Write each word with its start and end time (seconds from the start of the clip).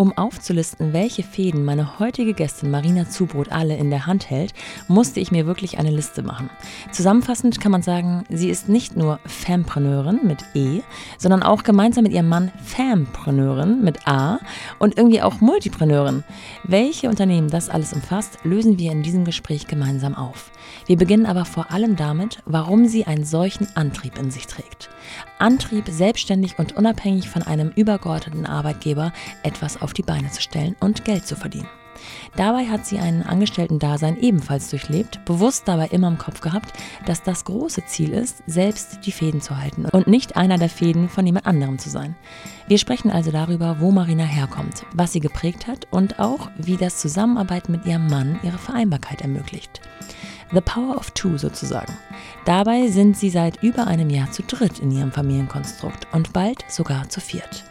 Um 0.00 0.16
aufzulisten, 0.16 0.94
welche 0.94 1.22
Fäden 1.22 1.62
meine 1.62 1.98
heutige 1.98 2.32
Gästin 2.32 2.70
Marina 2.70 3.10
Zubrot 3.10 3.52
alle 3.52 3.76
in 3.76 3.90
der 3.90 4.06
Hand 4.06 4.30
hält, 4.30 4.54
musste 4.88 5.20
ich 5.20 5.30
mir 5.30 5.44
wirklich 5.44 5.76
eine 5.76 5.90
Liste 5.90 6.22
machen. 6.22 6.48
Zusammenfassend 6.90 7.60
kann 7.60 7.70
man 7.70 7.82
sagen, 7.82 8.24
sie 8.30 8.48
ist 8.48 8.70
nicht 8.70 8.96
nur 8.96 9.20
Fempreneurin 9.26 10.20
mit 10.22 10.38
E, 10.54 10.80
sondern 11.18 11.42
auch 11.42 11.64
gemeinsam 11.64 12.04
mit 12.04 12.14
ihrem 12.14 12.30
Mann 12.30 12.50
Fampreneurin 12.64 13.84
mit 13.84 14.08
A 14.08 14.38
und 14.78 14.96
irgendwie 14.96 15.20
auch 15.20 15.42
Multipreneurin. 15.42 16.24
Welche 16.64 17.10
Unternehmen 17.10 17.50
das 17.50 17.68
alles 17.68 17.92
umfasst, 17.92 18.38
lösen 18.42 18.78
wir 18.78 18.92
in 18.92 19.02
diesem 19.02 19.26
Gespräch 19.26 19.66
gemeinsam 19.66 20.14
auf. 20.14 20.50
Wir 20.86 20.96
beginnen 20.96 21.26
aber 21.26 21.44
vor 21.44 21.70
allem 21.70 21.96
damit, 21.96 22.42
warum 22.46 22.86
sie 22.86 23.06
einen 23.06 23.24
solchen 23.24 23.68
Antrieb 23.76 24.18
in 24.18 24.30
sich 24.30 24.46
trägt. 24.46 24.90
Antrieb, 25.38 25.86
selbstständig 25.88 26.58
und 26.58 26.76
unabhängig 26.76 27.28
von 27.28 27.42
einem 27.42 27.70
übergeordneten 27.74 28.46
Arbeitgeber 28.46 29.12
etwas 29.42 29.80
auf 29.80 29.92
die 29.92 30.02
Beine 30.02 30.30
zu 30.30 30.42
stellen 30.42 30.76
und 30.80 31.04
Geld 31.04 31.26
zu 31.26 31.36
verdienen. 31.36 31.68
Dabei 32.36 32.66
hat 32.66 32.86
sie 32.86 32.98
ein 32.98 33.22
Angestellten-Dasein 33.22 34.18
ebenfalls 34.18 34.70
durchlebt, 34.70 35.24
bewusst 35.24 35.66
dabei 35.66 35.88
immer 35.88 36.08
im 36.08 36.18
Kopf 36.18 36.40
gehabt, 36.40 36.72
dass 37.06 37.22
das 37.22 37.44
große 37.44 37.84
Ziel 37.86 38.12
ist, 38.12 38.42
selbst 38.46 39.00
die 39.04 39.12
Fäden 39.12 39.40
zu 39.40 39.56
halten 39.56 39.84
und 39.86 40.06
nicht 40.06 40.36
einer 40.36 40.58
der 40.58 40.68
Fäden 40.68 41.08
von 41.08 41.26
jemand 41.26 41.46
anderem 41.46 41.78
zu 41.78 41.90
sein. 41.90 42.16
Wir 42.68 42.78
sprechen 42.78 43.10
also 43.10 43.30
darüber, 43.30 43.80
wo 43.80 43.90
Marina 43.90 44.24
herkommt, 44.24 44.84
was 44.94 45.12
sie 45.12 45.20
geprägt 45.20 45.66
hat 45.66 45.88
und 45.90 46.18
auch, 46.18 46.50
wie 46.56 46.76
das 46.76 46.98
Zusammenarbeiten 46.98 47.72
mit 47.72 47.84
ihrem 47.86 48.06
Mann 48.06 48.38
ihre 48.42 48.58
Vereinbarkeit 48.58 49.22
ermöglicht. 49.22 49.80
The 50.52 50.60
Power 50.60 50.96
of 50.96 51.10
Two 51.12 51.38
sozusagen. 51.38 51.96
Dabei 52.44 52.88
sind 52.88 53.16
sie 53.16 53.30
seit 53.30 53.62
über 53.62 53.86
einem 53.86 54.10
Jahr 54.10 54.30
zu 54.30 54.42
dritt 54.42 54.80
in 54.80 54.90
ihrem 54.90 55.12
Familienkonstrukt 55.12 56.08
und 56.12 56.32
bald 56.32 56.64
sogar 56.68 57.08
zu 57.08 57.20
viert. 57.20 57.64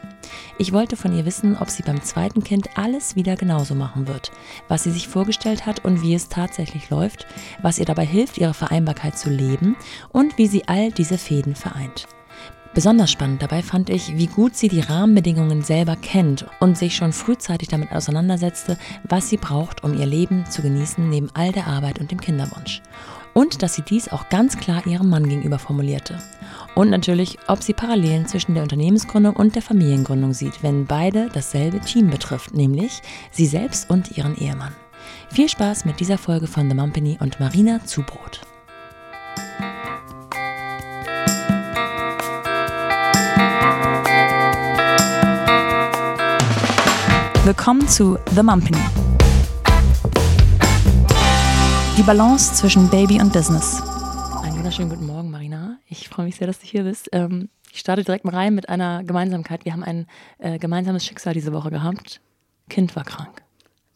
Ich 0.58 0.74
wollte 0.74 0.96
von 0.96 1.16
ihr 1.16 1.26
wissen, 1.26 1.58
ob 1.58 1.70
sie 1.70 1.84
beim 1.84 2.02
zweiten 2.04 2.44
Kind 2.44 2.78
alles 2.78 3.16
wieder 3.16 3.36
genauso 3.36 3.76
machen 3.76 4.08
wird, 4.08 4.32
was 4.68 4.84
sie 4.84 4.92
sich 4.92 5.08
vorgestellt 5.08 5.66
hat 5.66 5.84
und 5.86 6.02
wie 6.02 6.14
es 6.14 6.30
tatsächlich 6.30 6.90
läuft, 6.90 7.26
was 7.62 7.80
ihr 7.80 7.86
dabei 7.86 8.06
hilft, 8.06 8.38
ihre 8.38 8.54
Vereinbarkeit 8.54 9.18
zu 9.18 9.30
leben 9.30 9.76
und 10.10 10.38
wie 10.38 10.48
sie 10.48 10.68
all 10.68 10.92
diese 10.92 11.18
Fäden 11.18 11.56
vereint. 11.56 12.08
Besonders 12.74 13.12
spannend 13.12 13.42
dabei 13.42 13.64
fand 13.64 13.90
ich, 13.90 14.16
wie 14.18 14.28
gut 14.28 14.56
sie 14.56 14.68
die 14.68 14.82
Rahmenbedingungen 14.82 15.64
selber 15.64 15.96
kennt 15.96 16.46
und 16.60 16.78
sich 16.78 16.96
schon 16.96 17.14
frühzeitig 17.14 17.68
damit 17.68 17.92
auseinandersetzte, 17.92 18.78
was 19.08 19.30
sie 19.30 19.38
braucht, 19.38 19.84
um 19.84 19.98
ihr 19.98 20.06
Leben 20.06 20.46
zu 20.50 20.62
genießen 20.62 21.10
neben 21.10 21.30
all 21.34 21.52
der 21.52 21.68
Arbeit 21.68 22.00
und 22.00 22.12
dem 22.12 22.22
Kinderwunsch. 22.22 22.82
Und 23.34 23.64
dass 23.64 23.76
sie 23.76 23.82
dies 23.82 24.10
auch 24.10 24.30
ganz 24.30 24.58
klar 24.58 24.86
ihrem 24.86 25.10
Mann 25.10 25.28
gegenüber 25.28 25.60
formulierte. 25.60 26.20
Und 26.76 26.90
natürlich, 26.90 27.38
ob 27.48 27.64
sie 27.64 27.74
Parallelen 27.74 28.28
zwischen 28.28 28.54
der 28.54 28.64
Unternehmensgründung 28.64 29.36
und 29.36 29.56
der 29.56 29.62
Familiengründung 29.62 30.34
sieht, 30.34 30.62
wenn 30.62 30.86
beide 30.86 31.30
dasselbe 31.34 31.80
Team 31.80 32.10
betrifft, 32.10 32.54
nämlich 32.54 33.02
sie 33.32 33.48
selbst 33.48 33.90
und 33.90 34.18
ihren 34.18 34.36
Ehemann. 34.38 34.76
Viel 35.32 35.50
Spaß 35.50 35.86
mit 35.86 36.00
dieser 36.00 36.18
Folge 36.18 36.48
von 36.48 36.70
The 36.70 36.76
Mumpany 36.76 37.18
und 37.20 37.40
Marina 37.40 37.84
Zubrot. 37.86 38.42
Willkommen 47.46 47.88
zu 47.88 48.20
The 48.36 48.44
Mumpany. 48.44 48.78
Die 51.98 52.04
Balance 52.04 52.54
zwischen 52.54 52.90
Baby 52.90 53.22
und 53.22 53.32
Business. 53.32 53.82
Einen 54.44 54.58
wunderschönen 54.58 54.90
guten 54.90 55.06
Morgen, 55.06 55.32
Marina. 55.32 55.80
Ich 55.88 56.10
freue 56.10 56.26
mich 56.26 56.36
sehr, 56.36 56.48
dass 56.48 56.60
du 56.60 56.66
hier 56.66 56.84
bist. 56.84 57.10
Ähm, 57.14 57.50
ich 57.72 57.80
starte 57.80 58.04
direkt 58.04 58.26
mal 58.26 58.36
rein 58.36 58.56
mit 58.56 58.68
einer 58.68 59.06
Gemeinsamkeit. 59.06 59.64
Wir 59.64 59.72
haben 59.72 59.84
ein 59.84 60.06
äh, 60.40 60.60
gemeinsames 60.60 61.06
Schicksal 61.06 61.34
diese 61.34 61.54
Woche 61.54 61.70
gehabt. 61.72 62.20
Kind 62.68 62.96
war 62.98 63.06
krank. 63.06 63.42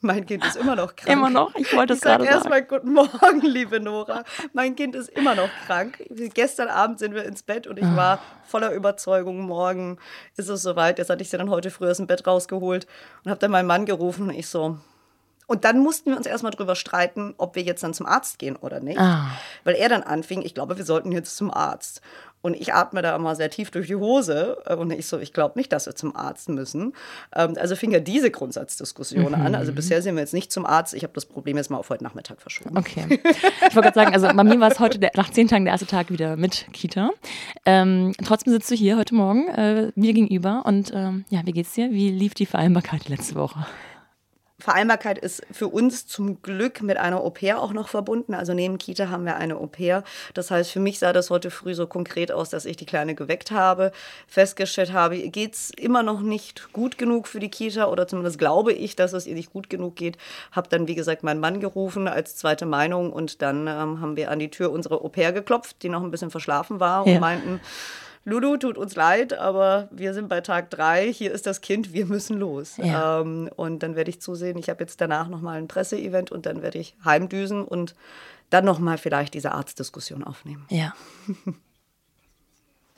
Mein 0.03 0.25
Kind 0.25 0.45
ist 0.45 0.57
immer 0.57 0.75
noch 0.75 0.97
krank. 0.97 1.17
Immer 1.17 1.29
noch? 1.29 1.55
Ich 1.55 1.73
wollte 1.73 1.93
es 1.93 2.01
gerade 2.01 2.25
sagen. 2.25 2.35
Erstmal 2.35 2.63
guten 2.63 2.91
Morgen, 2.91 3.39
liebe 3.41 3.79
Nora. 3.79 4.25
Mein 4.51 4.75
Kind 4.75 4.95
ist 4.95 5.07
immer 5.07 5.33
noch 5.33 5.49
krank. 5.65 6.03
Gestern 6.33 6.67
Abend 6.67 6.99
sind 6.99 7.15
wir 7.15 7.23
ins 7.23 7.41
Bett 7.41 7.67
und 7.67 7.79
ich 7.79 7.85
ah. 7.85 7.95
war 7.95 8.19
voller 8.45 8.73
Überzeugung, 8.73 9.39
morgen 9.39 9.97
ist 10.35 10.49
es 10.49 10.61
soweit. 10.61 10.99
Jetzt 10.99 11.09
hatte 11.09 11.21
ich 11.21 11.29
sie 11.29 11.37
dann 11.37 11.49
heute 11.49 11.71
früh 11.71 11.89
aus 11.89 11.97
dem 11.97 12.07
Bett 12.07 12.27
rausgeholt 12.27 12.85
und 13.23 13.31
habe 13.31 13.39
dann 13.39 13.51
meinen 13.51 13.65
Mann 13.65 13.85
gerufen 13.85 14.27
und 14.29 14.35
ich 14.35 14.47
so, 14.47 14.77
und 15.47 15.65
dann 15.65 15.79
mussten 15.79 16.09
wir 16.09 16.17
uns 16.17 16.25
erstmal 16.25 16.51
drüber 16.51 16.75
streiten, 16.75 17.33
ob 17.37 17.55
wir 17.55 17.63
jetzt 17.63 17.83
dann 17.83 17.93
zum 17.93 18.05
Arzt 18.05 18.39
gehen 18.39 18.55
oder 18.55 18.79
nicht. 18.79 18.99
Ah. 18.99 19.27
Weil 19.63 19.75
er 19.75 19.89
dann 19.89 20.03
anfing, 20.03 20.41
ich 20.41 20.53
glaube, 20.53 20.77
wir 20.77 20.85
sollten 20.85 21.11
jetzt 21.11 21.35
zum 21.35 21.53
Arzt. 21.53 22.01
Und 22.43 22.55
ich 22.59 22.73
atme 22.73 23.01
da 23.01 23.15
immer 23.15 23.35
sehr 23.35 23.49
tief 23.49 23.71
durch 23.71 23.87
die 23.87 23.95
Hose. 23.95 24.57
Äh, 24.65 24.75
und 24.75 24.91
ich 24.91 25.07
so, 25.07 25.17
ich 25.17 25.31
glaube 25.31 25.57
nicht, 25.57 25.71
dass 25.71 25.85
wir 25.85 25.95
zum 25.95 26.13
Arzt 26.15 26.49
müssen. 26.49 26.93
Ähm, 27.33 27.55
also 27.57 27.75
fing 27.77 27.91
ja 27.91 28.01
diese 28.01 28.29
Grundsatzdiskussion 28.29 29.29
mhm. 29.29 29.41
an. 29.41 29.55
Also 29.55 29.71
bisher 29.71 30.01
sind 30.01 30.15
wir 30.15 30.19
jetzt 30.21 30.33
nicht 30.33 30.51
zum 30.51 30.65
Arzt. 30.65 30.93
Ich 30.93 31.03
habe 31.03 31.13
das 31.13 31.25
Problem 31.25 31.55
jetzt 31.55 31.71
mal 31.71 31.77
auf 31.77 31.89
heute 31.89 32.03
Nachmittag 32.03 32.41
verschoben. 32.41 32.77
Okay. 32.77 33.19
Ich 33.67 33.75
wollte 33.75 33.91
gerade 33.91 33.95
sagen, 33.95 34.13
also 34.13 34.27
bei 34.27 34.43
mir 34.43 34.59
war 34.59 34.69
es 34.69 34.79
heute 34.79 34.99
der, 34.99 35.11
nach 35.15 35.29
zehn 35.29 35.47
Tagen 35.47 35.63
der 35.63 35.71
erste 35.71 35.87
Tag 35.87 36.11
wieder 36.11 36.35
mit 36.35 36.67
Kita. 36.73 37.11
Ähm, 37.65 38.11
trotzdem 38.23 38.51
sitzt 38.51 38.69
du 38.69 38.75
hier 38.75 38.97
heute 38.97 39.15
Morgen 39.15 39.47
äh, 39.47 39.91
mir 39.95 40.13
gegenüber. 40.13 40.63
Und 40.65 40.91
ähm, 40.93 41.23
ja, 41.29 41.41
wie 41.45 41.53
geht's 41.53 41.73
dir? 41.73 41.91
Wie 41.91 42.11
lief 42.11 42.33
die 42.33 42.45
Vereinbarkeit 42.45 43.07
letzte 43.07 43.35
Woche? 43.35 43.65
Vereinbarkeit 44.63 45.17
ist 45.17 45.41
für 45.51 45.67
uns 45.67 46.07
zum 46.07 46.41
Glück 46.41 46.81
mit 46.81 46.95
einer 46.95 47.19
Au-pair 47.19 47.61
auch 47.61 47.73
noch 47.73 47.89
verbunden. 47.89 48.33
Also 48.33 48.53
neben 48.53 48.77
Kita 48.77 49.09
haben 49.09 49.25
wir 49.25 49.35
eine 49.35 49.57
Au-pair. 49.57 50.05
Das 50.35 50.51
heißt, 50.51 50.71
für 50.71 50.79
mich 50.79 50.99
sah 50.99 51.11
das 51.11 51.29
heute 51.29 51.51
früh 51.51 51.73
so 51.73 51.85
konkret 51.85 52.31
aus, 52.31 52.49
dass 52.49 52.63
ich 52.63 52.77
die 52.77 52.85
Kleine 52.85 53.13
geweckt 53.13 53.51
habe, 53.51 53.91
festgestellt 54.25 54.93
habe, 54.93 55.17
geht 55.17 55.55
es 55.55 55.69
immer 55.71 56.01
noch 56.01 56.21
nicht 56.21 56.71
gut 56.71 56.97
genug 56.97 57.27
für 57.27 57.41
die 57.41 57.49
Kita 57.49 57.87
oder 57.87 58.07
zumindest 58.07 58.39
glaube 58.39 58.71
ich, 58.71 58.95
dass 58.95 59.11
es 59.11 59.27
ihr 59.27 59.35
nicht 59.35 59.51
gut 59.51 59.69
genug 59.69 59.97
geht. 59.97 60.17
Habe 60.53 60.69
dann, 60.69 60.87
wie 60.87 60.95
gesagt, 60.95 61.23
meinen 61.23 61.41
Mann 61.41 61.59
gerufen 61.59 62.07
als 62.07 62.37
zweite 62.37 62.65
Meinung 62.65 63.11
und 63.11 63.41
dann 63.41 63.67
ähm, 63.67 63.99
haben 63.99 64.15
wir 64.15 64.31
an 64.31 64.39
die 64.39 64.49
Tür 64.49 64.71
unserer 64.71 65.03
Au-pair 65.03 65.33
geklopft, 65.33 65.83
die 65.83 65.89
noch 65.89 66.03
ein 66.03 66.11
bisschen 66.11 66.31
verschlafen 66.31 66.79
war 66.79 67.05
ja. 67.05 67.15
und 67.15 67.19
meinten, 67.19 67.59
Lulu, 68.25 68.55
tut 68.57 68.77
uns 68.77 68.95
leid, 68.95 69.33
aber 69.33 69.89
wir 69.91 70.13
sind 70.13 70.29
bei 70.29 70.39
Tag 70.39 70.69
drei, 70.69 71.11
hier 71.11 71.31
ist 71.31 71.45
das 71.45 71.59
Kind, 71.59 71.91
wir 71.91 72.05
müssen 72.05 72.37
los. 72.37 72.77
Ja. 72.77 73.21
Ähm, 73.21 73.49
und 73.55 73.83
dann 73.83 73.95
werde 73.95 74.09
ich 74.09 74.21
zusehen, 74.21 74.57
ich 74.57 74.69
habe 74.69 74.81
jetzt 74.81 75.01
danach 75.01 75.27
nochmal 75.27 75.57
ein 75.57 75.67
Presseevent 75.67 76.31
und 76.31 76.45
dann 76.45 76.61
werde 76.61 76.79
ich 76.79 76.95
heimdüsen 77.03 77.63
und 77.63 77.95
dann 78.49 78.63
nochmal 78.63 78.97
vielleicht 78.97 79.33
diese 79.33 79.51
Arztdiskussion 79.51 80.23
aufnehmen. 80.23 80.65
Ja. 80.69 80.93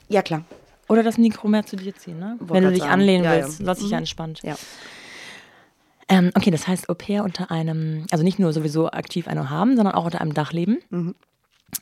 ja, 0.08 0.22
klar. 0.22 0.44
Oder 0.88 1.02
das 1.02 1.18
Mikro 1.18 1.48
mehr 1.48 1.66
zu 1.66 1.74
dir 1.74 1.96
ziehen, 1.96 2.20
ne? 2.20 2.36
Wenn 2.40 2.62
du 2.62 2.70
dich 2.70 2.80
sagen. 2.80 2.92
anlehnen 2.92 3.24
ja, 3.24 3.32
willst, 3.32 3.58
ja. 3.58 3.66
lass 3.66 3.78
dich 3.78 3.90
mhm. 3.90 3.98
entspannt. 3.98 4.40
Ja. 4.44 4.56
Ähm, 6.08 6.30
okay, 6.36 6.52
das 6.52 6.68
heißt, 6.68 6.88
Au 6.88 6.94
pair 6.94 7.24
unter 7.24 7.50
einem, 7.50 8.06
also 8.12 8.22
nicht 8.22 8.38
nur 8.38 8.52
sowieso 8.52 8.90
aktiv 8.90 9.26
eine 9.26 9.50
haben, 9.50 9.74
sondern 9.74 9.94
auch 9.94 10.04
unter 10.04 10.20
einem 10.20 10.34
Dach 10.34 10.52
leben. 10.52 10.78
Mhm. 10.90 11.16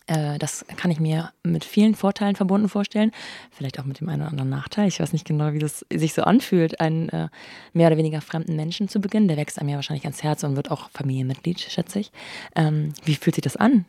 Äh, 0.07 0.39
das 0.39 0.65
kann 0.77 0.91
ich 0.91 1.01
mir 1.01 1.33
mit 1.43 1.65
vielen 1.65 1.95
Vorteilen 1.95 2.37
verbunden 2.37 2.69
vorstellen. 2.69 3.11
Vielleicht 3.51 3.79
auch 3.79 3.85
mit 3.85 4.01
dem 4.01 4.09
einen 4.09 4.23
oder 4.23 4.31
anderen 4.31 4.51
Nachteil. 4.51 4.89
Ich 4.89 5.01
weiß 5.01 5.13
nicht 5.13 5.27
genau, 5.27 5.53
wie 5.53 5.59
das 5.59 5.85
sich 5.93 6.15
so 6.15 6.23
anfühlt, 6.23 6.81
einen 6.81 7.09
äh, 7.11 7.29
mehr 7.73 7.89
oder 7.89 7.97
weniger 7.97 8.21
fremden 8.21 8.57
Menschen 8.57 8.89
zu 8.89 9.01
beginnen. 9.01 9.29
Der 9.29 9.37
wächst 9.37 9.59
einem 9.59 9.71
ja 9.71 9.77
wahrscheinlich 9.77 10.05
ans 10.05 10.23
Herz 10.23 10.43
und 10.45 10.57
wird 10.57 10.71
auch 10.71 10.91
Familienmitglied, 10.91 11.61
schätze 11.61 12.01
ich. 12.01 12.13
Ähm, 12.57 12.93
wie 13.05 13.15
fühlt 13.15 13.37
sich 13.37 13.45
das 13.45 13.57
an? 13.57 13.85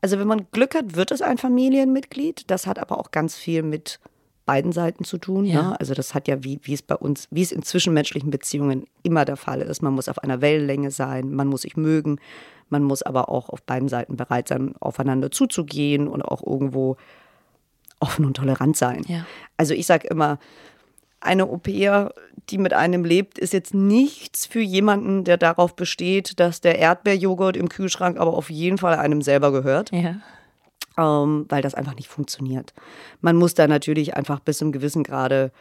Also, 0.00 0.18
wenn 0.18 0.26
man 0.26 0.46
Glück 0.52 0.74
hat, 0.74 0.96
wird 0.96 1.10
es 1.10 1.22
ein 1.22 1.38
Familienmitglied. 1.38 2.50
Das 2.50 2.66
hat 2.66 2.78
aber 2.78 2.98
auch 2.98 3.10
ganz 3.10 3.36
viel 3.36 3.62
mit 3.62 4.00
beiden 4.46 4.72
Seiten 4.72 5.04
zu 5.04 5.18
tun. 5.18 5.44
Ja. 5.44 5.62
Ne? 5.62 5.80
Also 5.80 5.94
das 5.94 6.12
hat 6.12 6.26
ja, 6.26 6.42
wie, 6.42 6.58
wie 6.64 6.74
es 6.74 6.82
bei 6.82 6.96
uns, 6.96 7.28
wie 7.30 7.42
es 7.42 7.52
in 7.52 7.62
zwischenmenschlichen 7.62 8.32
Beziehungen 8.32 8.86
immer 9.04 9.24
der 9.24 9.36
Fall 9.36 9.60
ist. 9.60 9.80
Man 9.80 9.92
muss 9.92 10.08
auf 10.08 10.18
einer 10.24 10.40
Wellenlänge 10.40 10.90
sein, 10.90 11.32
man 11.32 11.46
muss 11.46 11.62
sich 11.62 11.76
mögen, 11.76 12.18
man 12.70 12.82
muss 12.82 13.02
aber 13.02 13.28
auch 13.28 13.48
auf 13.48 13.62
beiden 13.62 13.88
Seiten 13.88 14.16
bereit 14.16 14.48
sein, 14.48 14.74
aufeinander 14.80 15.30
zuzugehen 15.30 16.08
und 16.08 16.22
auch 16.22 16.42
irgendwo 16.44 16.96
offen 18.00 18.24
und 18.24 18.34
tolerant 18.34 18.76
sein. 18.76 19.04
Ja. 19.06 19.26
Also 19.56 19.74
ich 19.74 19.86
sage 19.86 20.08
immer, 20.08 20.38
eine 21.20 21.44
Au-pair, 21.44 22.14
die 22.48 22.58
mit 22.58 22.72
einem 22.72 23.04
lebt, 23.04 23.38
ist 23.38 23.52
jetzt 23.52 23.74
nichts 23.74 24.46
für 24.46 24.60
jemanden, 24.60 25.24
der 25.24 25.36
darauf 25.36 25.76
besteht, 25.76 26.40
dass 26.40 26.60
der 26.60 26.78
Erdbeerjoghurt 26.78 27.56
im 27.56 27.68
Kühlschrank 27.68 28.18
aber 28.18 28.34
auf 28.34 28.50
jeden 28.50 28.78
Fall 28.78 28.94
einem 28.94 29.20
selber 29.20 29.52
gehört. 29.52 29.92
Ja. 29.92 30.16
Ähm, 30.98 31.46
weil 31.48 31.62
das 31.62 31.74
einfach 31.74 31.94
nicht 31.94 32.08
funktioniert. 32.08 32.72
Man 33.20 33.36
muss 33.36 33.54
da 33.54 33.68
natürlich 33.68 34.16
einfach 34.16 34.40
bis 34.40 34.58
zum 34.58 34.72
gewissen 34.72 35.04
Grade 35.04 35.52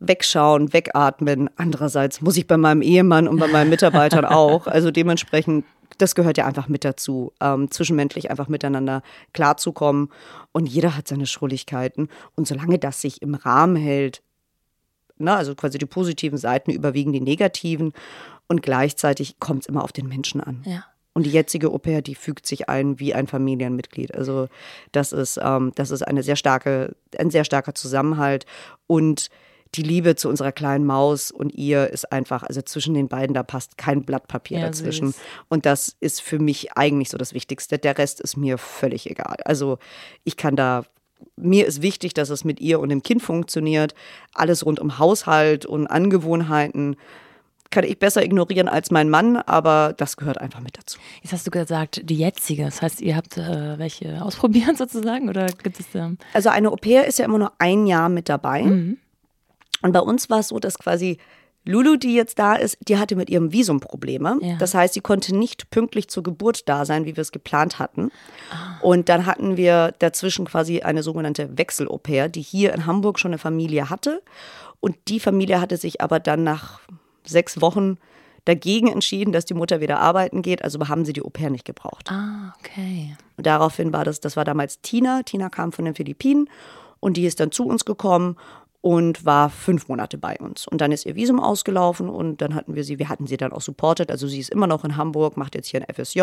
wegschauen, 0.00 0.72
wegatmen. 0.72 1.48
Andererseits 1.56 2.20
muss 2.20 2.36
ich 2.36 2.46
bei 2.46 2.56
meinem 2.56 2.82
Ehemann 2.82 3.28
und 3.28 3.38
bei 3.38 3.46
meinen 3.46 3.70
Mitarbeitern 3.70 4.24
auch. 4.24 4.66
Also 4.66 4.90
dementsprechend, 4.90 5.64
das 5.98 6.14
gehört 6.14 6.38
ja 6.38 6.46
einfach 6.46 6.68
mit 6.68 6.84
dazu, 6.84 7.32
ähm, 7.40 7.70
zwischenmenschlich 7.70 8.30
einfach 8.30 8.48
miteinander 8.48 9.02
klarzukommen. 9.32 10.08
Und 10.52 10.66
jeder 10.66 10.96
hat 10.96 11.08
seine 11.08 11.26
Schrulligkeiten. 11.26 12.08
Und 12.34 12.46
solange 12.46 12.78
das 12.78 13.00
sich 13.00 13.22
im 13.22 13.34
Rahmen 13.34 13.76
hält, 13.76 14.22
na, 15.18 15.36
also 15.36 15.54
quasi 15.54 15.78
die 15.78 15.86
positiven 15.86 16.38
Seiten 16.38 16.70
überwiegen 16.70 17.12
die 17.12 17.20
negativen. 17.20 17.92
Und 18.48 18.62
gleichzeitig 18.62 19.38
kommt 19.38 19.62
es 19.62 19.68
immer 19.68 19.84
auf 19.84 19.92
den 19.92 20.08
Menschen 20.08 20.40
an. 20.40 20.62
Ja. 20.66 20.84
Und 21.14 21.24
die 21.24 21.30
jetzige 21.30 21.68
Au 21.70 21.78
pair, 21.78 22.00
die 22.00 22.14
fügt 22.14 22.46
sich 22.46 22.68
ein 22.68 22.98
wie 22.98 23.14
ein 23.14 23.26
Familienmitglied. 23.26 24.14
Also 24.14 24.48
das 24.92 25.12
ist, 25.12 25.38
ähm, 25.42 25.72
das 25.74 25.90
ist 25.90 26.02
eine 26.02 26.22
sehr 26.22 26.36
starke, 26.36 26.96
ein 27.18 27.30
sehr 27.30 27.44
starker 27.44 27.74
Zusammenhalt. 27.74 28.46
Und 28.86 29.28
die 29.74 29.82
Liebe 29.82 30.16
zu 30.16 30.28
unserer 30.28 30.52
kleinen 30.52 30.84
Maus 30.84 31.30
und 31.30 31.54
ihr 31.54 31.88
ist 31.88 32.12
einfach, 32.12 32.42
also 32.42 32.60
zwischen 32.62 32.94
den 32.94 33.08
beiden, 33.08 33.34
da 33.34 33.42
passt 33.42 33.78
kein 33.78 34.04
Blatt 34.04 34.28
Papier 34.28 34.58
ja, 34.58 34.66
dazwischen. 34.66 35.08
Süß. 35.08 35.20
Und 35.48 35.66
das 35.66 35.96
ist 36.00 36.20
für 36.20 36.38
mich 36.38 36.76
eigentlich 36.76 37.10
so 37.10 37.18
das 37.18 37.32
Wichtigste. 37.32 37.78
Der 37.78 37.96
Rest 37.96 38.20
ist 38.20 38.36
mir 38.36 38.58
völlig 38.58 39.10
egal. 39.10 39.36
Also 39.44 39.78
ich 40.24 40.36
kann 40.36 40.56
da 40.56 40.84
mir 41.36 41.66
ist 41.66 41.82
wichtig, 41.82 42.14
dass 42.14 42.30
es 42.30 42.44
mit 42.44 42.60
ihr 42.60 42.80
und 42.80 42.88
dem 42.88 43.02
Kind 43.02 43.22
funktioniert. 43.22 43.94
Alles 44.34 44.66
rund 44.66 44.80
um 44.80 44.98
Haushalt 44.98 45.64
und 45.64 45.86
Angewohnheiten 45.86 46.96
kann 47.70 47.84
ich 47.84 47.98
besser 47.98 48.22
ignorieren 48.22 48.68
als 48.68 48.90
mein 48.90 49.08
Mann, 49.08 49.36
aber 49.36 49.94
das 49.96 50.16
gehört 50.16 50.38
einfach 50.38 50.60
mit 50.60 50.76
dazu. 50.76 50.98
Jetzt 51.22 51.32
hast 51.32 51.46
du 51.46 51.50
gesagt, 51.50 52.02
die 52.04 52.16
jetzige. 52.16 52.64
Das 52.64 52.82
heißt, 52.82 53.00
ihr 53.00 53.16
habt 53.16 53.38
äh, 53.38 53.78
welche 53.78 54.22
ausprobiert 54.22 54.76
sozusagen 54.78 55.28
oder 55.28 55.46
gibt 55.46 55.80
es 55.80 55.86
ähm 55.94 56.18
Also 56.34 56.50
eine 56.50 56.70
Au 56.70 56.76
pair 56.76 57.06
ist 57.06 57.18
ja 57.18 57.24
immer 57.24 57.38
nur 57.38 57.52
ein 57.58 57.86
Jahr 57.86 58.08
mit 58.08 58.28
dabei. 58.28 58.62
Mhm. 58.62 58.98
Und 59.82 59.92
bei 59.92 60.00
uns 60.00 60.30
war 60.30 60.40
es 60.40 60.48
so, 60.48 60.58
dass 60.58 60.78
quasi 60.78 61.18
Lulu, 61.64 61.96
die 61.96 62.14
jetzt 62.14 62.38
da 62.38 62.54
ist, 62.54 62.76
die 62.88 62.98
hatte 62.98 63.14
mit 63.14 63.30
ihrem 63.30 63.52
Visum 63.52 63.78
Probleme. 63.78 64.36
Ja. 64.40 64.56
Das 64.56 64.74
heißt, 64.74 64.94
sie 64.94 65.00
konnte 65.00 65.36
nicht 65.36 65.70
pünktlich 65.70 66.08
zur 66.08 66.22
Geburt 66.24 66.68
da 66.68 66.84
sein, 66.84 67.04
wie 67.04 67.16
wir 67.16 67.22
es 67.22 67.30
geplant 67.30 67.78
hatten. 67.78 68.10
Ah. 68.50 68.80
Und 68.80 69.08
dann 69.08 69.26
hatten 69.26 69.56
wir 69.56 69.94
dazwischen 70.00 70.46
quasi 70.46 70.80
eine 70.80 71.02
sogenannte 71.04 71.56
Wechsel-Au-pair, 71.56 72.28
die 72.28 72.42
hier 72.42 72.74
in 72.74 72.86
Hamburg 72.86 73.20
schon 73.20 73.30
eine 73.30 73.38
Familie 73.38 73.90
hatte. 73.90 74.22
Und 74.80 74.96
die 75.06 75.20
Familie 75.20 75.60
hatte 75.60 75.76
sich 75.76 76.00
aber 76.00 76.18
dann 76.18 76.42
nach 76.42 76.80
sechs 77.24 77.60
Wochen 77.60 77.98
dagegen 78.44 78.88
entschieden, 78.88 79.30
dass 79.32 79.44
die 79.44 79.54
Mutter 79.54 79.80
wieder 79.80 80.00
arbeiten 80.00 80.42
geht. 80.42 80.64
Also 80.64 80.80
haben 80.88 81.04
sie 81.04 81.12
die 81.12 81.22
Au-pair 81.22 81.50
nicht 81.50 81.64
gebraucht. 81.64 82.10
Ah, 82.10 82.52
okay. 82.58 83.16
Und 83.36 83.46
daraufhin 83.46 83.92
war 83.92 84.04
das, 84.04 84.18
das 84.18 84.36
war 84.36 84.44
damals 84.44 84.80
Tina. 84.80 85.22
Tina 85.22 85.48
kam 85.48 85.70
von 85.70 85.84
den 85.84 85.94
Philippinen 85.94 86.48
und 86.98 87.16
die 87.16 87.26
ist 87.26 87.38
dann 87.38 87.52
zu 87.52 87.66
uns 87.66 87.84
gekommen 87.84 88.36
und 88.82 89.24
war 89.24 89.48
fünf 89.48 89.88
Monate 89.88 90.18
bei 90.18 90.36
uns. 90.38 90.66
Und 90.66 90.80
dann 90.80 90.92
ist 90.92 91.06
ihr 91.06 91.14
Visum 91.14 91.40
ausgelaufen 91.40 92.08
und 92.08 92.42
dann 92.42 92.54
hatten 92.54 92.74
wir 92.74 92.84
sie, 92.84 92.98
wir 92.98 93.08
hatten 93.08 93.26
sie 93.26 93.36
dann 93.36 93.52
auch 93.52 93.62
supportet. 93.62 94.10
Also 94.10 94.26
sie 94.26 94.40
ist 94.40 94.50
immer 94.50 94.66
noch 94.66 94.84
in 94.84 94.96
Hamburg, 94.96 95.36
macht 95.36 95.54
jetzt 95.54 95.68
hier 95.68 95.80
ein 95.80 95.94
FSJ. 95.94 96.22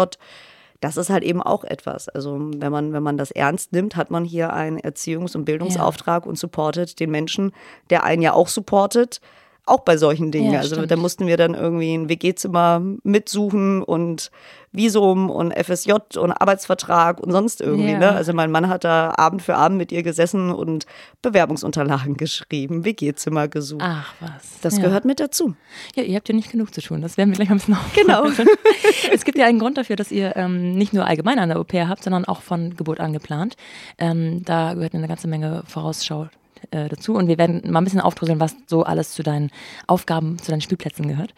Das 0.82 0.98
ist 0.98 1.10
halt 1.10 1.24
eben 1.24 1.42
auch 1.42 1.64
etwas. 1.64 2.10
Also 2.10 2.38
wenn 2.38 2.72
man, 2.72 2.94
wenn 2.94 3.04
man 3.04 3.18
das 3.18 3.32
ernst 3.32 3.72
nimmt, 3.72 3.96
hat 3.96 4.12
man 4.12 4.26
hier 4.26 4.54
einen 4.54 4.78
Erziehungs- 4.78 5.36
und 5.36 5.46
Bildungsauftrag 5.46 6.26
ja. 6.26 6.30
und 6.30 6.38
supportet 6.38 7.00
den 7.00 7.12
Menschen, 7.12 7.54
der 7.90 8.04
einen 8.04 8.22
ja 8.22 8.34
auch 8.34 8.50
supportet 8.50 9.22
auch 9.69 9.81
bei 9.81 9.98
solchen 9.98 10.31
Dingen. 10.31 10.54
Ja, 10.54 10.60
also 10.60 10.86
da 10.86 10.95
mussten 10.95 11.27
wir 11.27 11.38
dann 11.38 11.54
irgendwie 11.54 11.94
ein 11.94 12.10
WG-Zimmer 12.10 12.81
mitsuchen 13.04 13.83
und 13.83 14.31
Visum 14.71 15.30
und 15.30 15.54
FSJ 15.54 15.94
und 16.18 16.31
Arbeitsvertrag 16.31 17.19
und 17.19 17.31
sonst 17.31 17.62
irgendwie. 17.62 17.92
Ja. 17.92 18.00
Ne? 18.00 18.12
Also 18.12 18.33
mein 18.33 18.51
Mann 18.51 18.69
hat 18.69 18.83
da 18.83 19.13
Abend 19.18 19.42
für 19.42 19.56
Abend 19.56 19.77
mit 19.77 19.92
ihr 19.92 20.04
gesessen 20.04 20.51
und 20.51 20.86
Bewerbungsunterlagen 21.21 22.18
geschrieben, 22.18 22.86
WG-Zimmer 22.86 23.48
gesucht. 23.48 23.83
Ach 23.83 24.13
was. 24.19 24.60
Das 24.62 24.77
ja. 24.77 24.83
gehört 24.83 25.06
mit 25.06 25.19
dazu. 25.19 25.56
Ja, 25.95 26.04
ihr 26.04 26.16
habt 26.16 26.30
ja 26.30 26.36
nicht 26.36 26.51
genug 26.51 26.74
zu 26.74 26.81
tun. 26.81 27.01
Das 27.01 27.18
werden 27.18 27.30
wir 27.30 27.36
gleich 27.36 27.50
ein 27.50 27.57
bisschen 27.57 27.77
Genau. 27.95 28.25
es 29.13 29.25
gibt 29.25 29.38
ja 29.38 29.45
einen 29.45 29.60
Grund 29.60 29.77
dafür, 29.77 29.95
dass 29.95 30.12
ihr 30.12 30.36
ähm, 30.36 30.75
nicht 30.75 30.94
nur 30.94 31.06
allgemein 31.06 31.39
an 31.39 31.50
der 31.50 31.60
Au-pair 31.60 31.88
habt, 31.88 32.04
sondern 32.04 32.25
auch 32.25 32.42
von 32.42 32.75
Geburt 32.75 33.00
an 33.00 33.13
geplant. 33.13 33.56
Ähm, 33.98 34.44
da 34.45 34.74
gehört 34.74 34.94
eine 34.94 35.07
ganze 35.07 35.27
Menge 35.27 35.63
Vorausschau 35.66 36.30
äh, 36.72 36.90
dazu 36.90 37.16
und 37.16 37.28
wir 37.28 37.38
werden 37.38 37.72
mal 37.72 37.82
ein 37.82 37.84
bisschen 37.84 38.02
aufdröseln, 38.02 38.40
was 38.40 38.56
so 38.68 38.84
alles 38.84 39.14
zu 39.14 39.24
deinen 39.24 39.52
Aufgaben, 39.88 40.38
zu 40.40 40.52
deinen 40.52 40.62
Spielplätzen 40.62 41.08
gehört. 41.08 41.34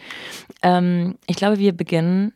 Ähm, 0.62 1.18
ich 1.28 1.36
glaube, 1.36 1.60
wir 1.60 1.76
beginnen 1.76 2.34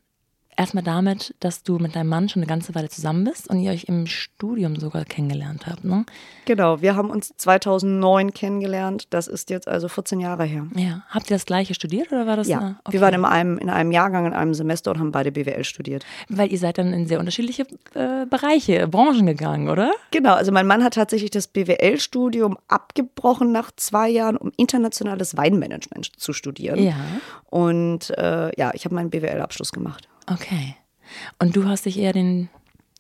erstmal 0.57 0.83
damit, 0.83 1.35
dass 1.39 1.63
du 1.63 1.77
mit 1.77 1.95
deinem 1.95 2.09
Mann 2.09 2.29
schon 2.29 2.41
eine 2.41 2.47
ganze 2.47 2.75
Weile 2.75 2.89
zusammen 2.89 3.23
bist 3.23 3.49
und 3.49 3.59
ihr 3.59 3.71
euch 3.71 3.85
im 3.85 4.07
Studium 4.07 4.75
sogar 4.77 5.05
kennengelernt 5.05 5.67
habt, 5.67 5.83
ne? 5.83 6.05
Genau, 6.45 6.81
wir 6.81 6.95
haben 6.95 7.09
uns 7.09 7.33
2009 7.37 8.33
kennengelernt. 8.33 9.07
Das 9.09 9.27
ist 9.27 9.49
jetzt 9.49 9.67
also 9.67 9.87
14 9.87 10.19
Jahre 10.19 10.43
her. 10.43 10.67
Ja, 10.75 11.03
habt 11.09 11.29
ihr 11.29 11.35
das 11.35 11.45
gleiche 11.45 11.73
studiert 11.73 12.11
oder 12.11 12.27
war 12.27 12.37
das? 12.37 12.47
Ja, 12.47 12.79
okay. 12.83 12.93
wir 12.93 13.01
waren 13.01 13.13
in 13.15 13.25
einem, 13.25 13.57
in 13.57 13.69
einem 13.69 13.91
Jahrgang, 13.91 14.25
in 14.25 14.33
einem 14.33 14.53
Semester 14.53 14.91
und 14.91 14.99
haben 14.99 15.11
beide 15.11 15.31
BWL 15.31 15.63
studiert. 15.63 16.05
Weil 16.29 16.51
ihr 16.51 16.59
seid 16.59 16.77
dann 16.77 16.93
in 16.93 17.07
sehr 17.07 17.19
unterschiedliche 17.19 17.63
äh, 17.93 18.25
Bereiche, 18.29 18.87
Branchen 18.87 19.25
gegangen, 19.25 19.69
oder? 19.69 19.91
Genau, 20.11 20.33
also 20.33 20.51
mein 20.51 20.67
Mann 20.67 20.83
hat 20.83 20.93
tatsächlich 20.93 21.31
das 21.31 21.47
BWL-Studium 21.47 22.57
abgebrochen 22.67 23.51
nach 23.51 23.71
zwei 23.75 24.09
Jahren, 24.09 24.37
um 24.37 24.51
internationales 24.57 25.35
Weinmanagement 25.35 26.11
zu 26.17 26.33
studieren. 26.33 26.81
Ja. 26.81 26.95
Und 27.49 28.11
äh, 28.17 28.51
ja, 28.59 28.71
ich 28.73 28.85
habe 28.85 28.95
meinen 28.95 29.09
BWL-Abschluss 29.09 29.71
gemacht. 29.71 30.07
Okay. 30.27 30.75
Und 31.39 31.55
du 31.55 31.67
hast 31.67 31.85
dich 31.85 31.99
eher 31.99 32.13
den 32.13 32.49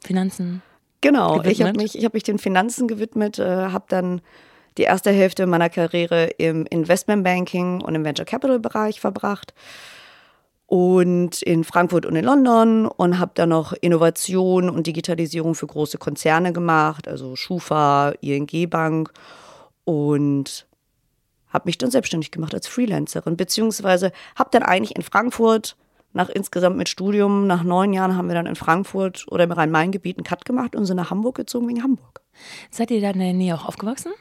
Finanzen 0.01 0.61
Genau, 1.01 1.33
gewidmet? 1.39 1.51
ich 1.51 1.61
habe 1.61 1.77
mich, 1.77 1.93
hab 2.03 2.13
mich 2.15 2.23
den 2.23 2.39
Finanzen 2.39 2.87
gewidmet, 2.87 3.37
äh, 3.37 3.67
habe 3.67 3.85
dann 3.89 4.21
die 4.77 4.83
erste 4.83 5.11
Hälfte 5.11 5.45
meiner 5.45 5.69
Karriere 5.69 6.25
im 6.37 6.65
Investmentbanking 6.65 7.81
und 7.81 7.95
im 7.95 8.03
Venture 8.03 8.25
Capital 8.25 8.59
Bereich 8.59 8.99
verbracht 8.99 9.53
und 10.67 11.41
in 11.43 11.63
Frankfurt 11.63 12.05
und 12.07 12.15
in 12.15 12.25
London 12.25 12.87
und 12.87 13.19
habe 13.19 13.31
dann 13.35 13.49
noch 13.49 13.73
Innovation 13.73 14.69
und 14.69 14.87
Digitalisierung 14.87 15.53
für 15.53 15.67
große 15.67 15.97
Konzerne 15.99 16.53
gemacht, 16.53 17.07
also 17.07 17.35
Schufa, 17.35 18.13
ING 18.21 18.49
Bank 18.69 19.11
und 19.83 20.65
habe 21.49 21.67
mich 21.67 21.77
dann 21.77 21.91
selbstständig 21.91 22.31
gemacht 22.31 22.53
als 22.53 22.67
Freelancerin, 22.67 23.37
beziehungsweise 23.37 24.11
habe 24.35 24.49
dann 24.51 24.63
eigentlich 24.63 24.95
in 24.95 25.03
Frankfurt 25.03 25.77
nach 26.15 26.29
insgesamt 26.29 26.77
mit 26.77 26.89
Studium, 26.89 27.45
nach 27.45 27.63
neun 27.63 27.93
Jahren 27.93 28.15
haben 28.15 28.27
wir 28.27 28.35
dann 28.35 28.45
in 28.45 28.55
Frankfurt 28.55 29.25
oder 29.29 29.43
im 29.43 29.51
Rhein-Main-Gebiet 29.51 30.17
einen 30.17 30.23
Cut 30.23 30.45
gemacht 30.45 30.75
und 30.75 30.85
sind 30.85 30.97
nach 30.97 31.11
Hamburg 31.11 31.35
gezogen 31.35 31.67
wegen 31.67 31.83
Hamburg. 31.83 32.21
Seid 32.71 32.89
ihr 32.91 33.01
da 33.01 33.11
in 33.11 33.19
der 33.19 33.33
Nähe 33.33 33.53
auch 33.55 33.65
aufgewachsen? 33.65 34.13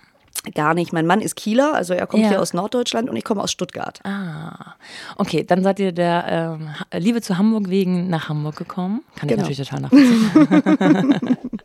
Gar 0.54 0.74
nicht. 0.74 0.92
Mein 0.92 1.06
Mann 1.06 1.20
ist 1.20 1.36
Kieler, 1.36 1.72
also 1.74 1.94
er 1.94 2.06
kommt 2.06 2.24
ja. 2.24 2.30
hier 2.30 2.42
aus 2.42 2.52
Norddeutschland 2.52 3.08
und 3.08 3.16
ich 3.16 3.24
komme 3.24 3.42
aus 3.42 3.50
Stuttgart. 3.50 4.00
Ah, 4.04 4.74
okay. 5.16 5.44
Dann 5.44 5.62
seid 5.62 5.78
ihr 5.78 5.92
der 5.92 6.58
ähm, 6.60 7.00
Liebe 7.00 7.22
zu 7.22 7.38
Hamburg 7.38 7.70
wegen 7.70 8.08
nach 8.08 8.28
Hamburg 8.28 8.56
gekommen. 8.56 9.02
Kann 9.16 9.28
genau. 9.28 9.48
ich 9.48 9.56
natürlich 9.56 9.68
total 9.68 9.82
nachvollziehen. 9.82 11.48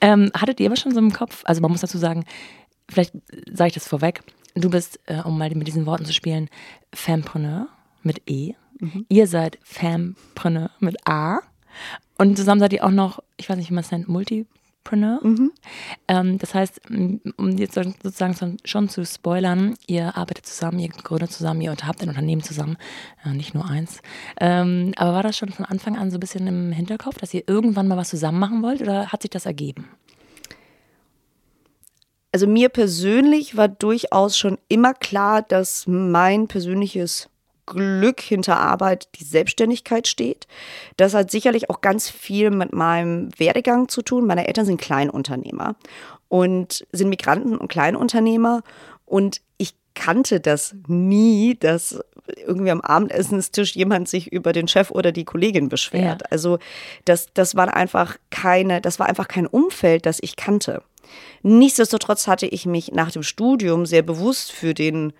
ähm, 0.00 0.30
hattet 0.34 0.58
ihr 0.58 0.66
aber 0.66 0.76
schon 0.76 0.92
so 0.92 0.98
im 0.98 1.12
Kopf, 1.12 1.42
also 1.44 1.60
man 1.60 1.70
muss 1.70 1.82
dazu 1.82 1.98
sagen, 1.98 2.24
vielleicht 2.88 3.12
sage 3.52 3.68
ich 3.68 3.74
das 3.74 3.86
vorweg, 3.86 4.22
du 4.54 4.70
bist, 4.70 4.98
äh, 5.06 5.20
um 5.20 5.38
mal 5.38 5.50
mit 5.50 5.68
diesen 5.68 5.86
Worten 5.86 6.06
zu 6.06 6.12
spielen, 6.12 6.48
Fempreneur 6.92 7.68
mit 8.02 8.22
E. 8.28 8.54
Mhm. 8.82 9.06
Ihr 9.08 9.28
seid 9.28 9.58
Fampreneur 9.62 10.70
mit 10.80 10.96
A. 11.06 11.38
Und 12.18 12.36
zusammen 12.36 12.60
seid 12.60 12.72
ihr 12.72 12.84
auch 12.84 12.90
noch, 12.90 13.22
ich 13.36 13.48
weiß 13.48 13.56
nicht, 13.56 13.70
wie 13.70 13.74
man 13.74 13.84
es 13.84 13.92
nennt, 13.92 14.08
Multipreneur. 14.08 15.20
Mhm. 15.22 15.52
Ähm, 16.08 16.38
das 16.38 16.52
heißt, 16.52 16.80
um 16.90 17.50
jetzt 17.56 17.74
sozusagen 17.74 18.58
schon 18.64 18.88
zu 18.88 19.06
spoilern, 19.06 19.76
ihr 19.86 20.16
arbeitet 20.16 20.46
zusammen, 20.46 20.80
ihr 20.80 20.88
gründet 20.88 21.30
zusammen, 21.30 21.60
ihr 21.60 21.70
habt 21.70 22.02
ein 22.02 22.08
Unternehmen 22.08 22.42
zusammen, 22.42 22.76
äh, 23.24 23.30
nicht 23.30 23.54
nur 23.54 23.64
eins. 23.64 24.02
Ähm, 24.40 24.92
aber 24.96 25.12
war 25.12 25.22
das 25.22 25.38
schon 25.38 25.50
von 25.50 25.64
Anfang 25.64 25.96
an 25.96 26.10
so 26.10 26.16
ein 26.16 26.20
bisschen 26.20 26.48
im 26.48 26.72
Hinterkopf, 26.72 27.18
dass 27.18 27.32
ihr 27.32 27.44
irgendwann 27.46 27.86
mal 27.86 27.96
was 27.96 28.10
zusammen 28.10 28.40
machen 28.40 28.62
wollt 28.62 28.82
oder 28.82 29.12
hat 29.12 29.22
sich 29.22 29.30
das 29.30 29.46
ergeben? 29.46 29.88
Also 32.32 32.48
mir 32.48 32.68
persönlich 32.68 33.56
war 33.56 33.68
durchaus 33.68 34.36
schon 34.36 34.58
immer 34.68 34.94
klar, 34.94 35.42
dass 35.42 35.86
mein 35.86 36.48
persönliches 36.48 37.28
Glück 37.72 38.20
hinter 38.20 38.58
Arbeit 38.58 39.08
die 39.18 39.24
Selbstständigkeit 39.24 40.06
steht. 40.06 40.46
Das 40.96 41.14
hat 41.14 41.30
sicherlich 41.30 41.70
auch 41.70 41.80
ganz 41.80 42.10
viel 42.10 42.50
mit 42.50 42.72
meinem 42.72 43.28
Werdegang 43.38 43.88
zu 43.88 44.02
tun. 44.02 44.26
Meine 44.26 44.46
Eltern 44.46 44.66
sind 44.66 44.80
Kleinunternehmer 44.80 45.76
und 46.28 46.86
sind 46.92 47.08
Migranten 47.08 47.56
und 47.56 47.68
Kleinunternehmer. 47.68 48.62
Und 49.04 49.40
ich 49.58 49.74
kannte 49.94 50.40
das 50.40 50.74
nie, 50.86 51.56
dass 51.58 52.00
irgendwie 52.46 52.70
am 52.70 52.80
Abendessenstisch 52.80 53.74
jemand 53.74 54.08
sich 54.08 54.32
über 54.32 54.52
den 54.52 54.68
Chef 54.68 54.90
oder 54.90 55.12
die 55.12 55.24
Kollegin 55.24 55.68
beschwert. 55.68 56.22
Ja. 56.22 56.28
Also 56.30 56.58
das, 57.04 57.28
das 57.34 57.56
war 57.56 57.74
einfach 57.74 58.16
keine, 58.30 58.80
das 58.80 58.98
war 58.98 59.08
einfach 59.08 59.28
kein 59.28 59.46
Umfeld, 59.46 60.06
das 60.06 60.18
ich 60.22 60.36
kannte. 60.36 60.82
Nichtsdestotrotz 61.42 62.26
hatte 62.26 62.46
ich 62.46 62.66
mich 62.66 62.92
nach 62.92 63.10
dem 63.10 63.22
Studium 63.22 63.86
sehr 63.86 64.02
bewusst 64.02 64.52
für 64.52 64.74
den 64.74 65.12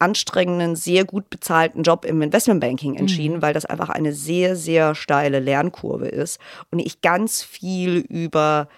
anstrengenden, 0.00 0.76
sehr 0.76 1.04
gut 1.04 1.30
bezahlten 1.30 1.82
Job 1.82 2.04
im 2.04 2.22
Investmentbanking 2.22 2.96
entschieden, 2.96 3.36
mhm. 3.36 3.42
weil 3.42 3.54
das 3.54 3.66
einfach 3.66 3.90
eine 3.90 4.12
sehr, 4.12 4.56
sehr 4.56 4.94
steile 4.94 5.38
Lernkurve 5.38 6.08
ist 6.08 6.40
und 6.70 6.78
ich 6.78 7.00
ganz 7.00 7.42
viel 7.42 7.98
über 7.98 8.68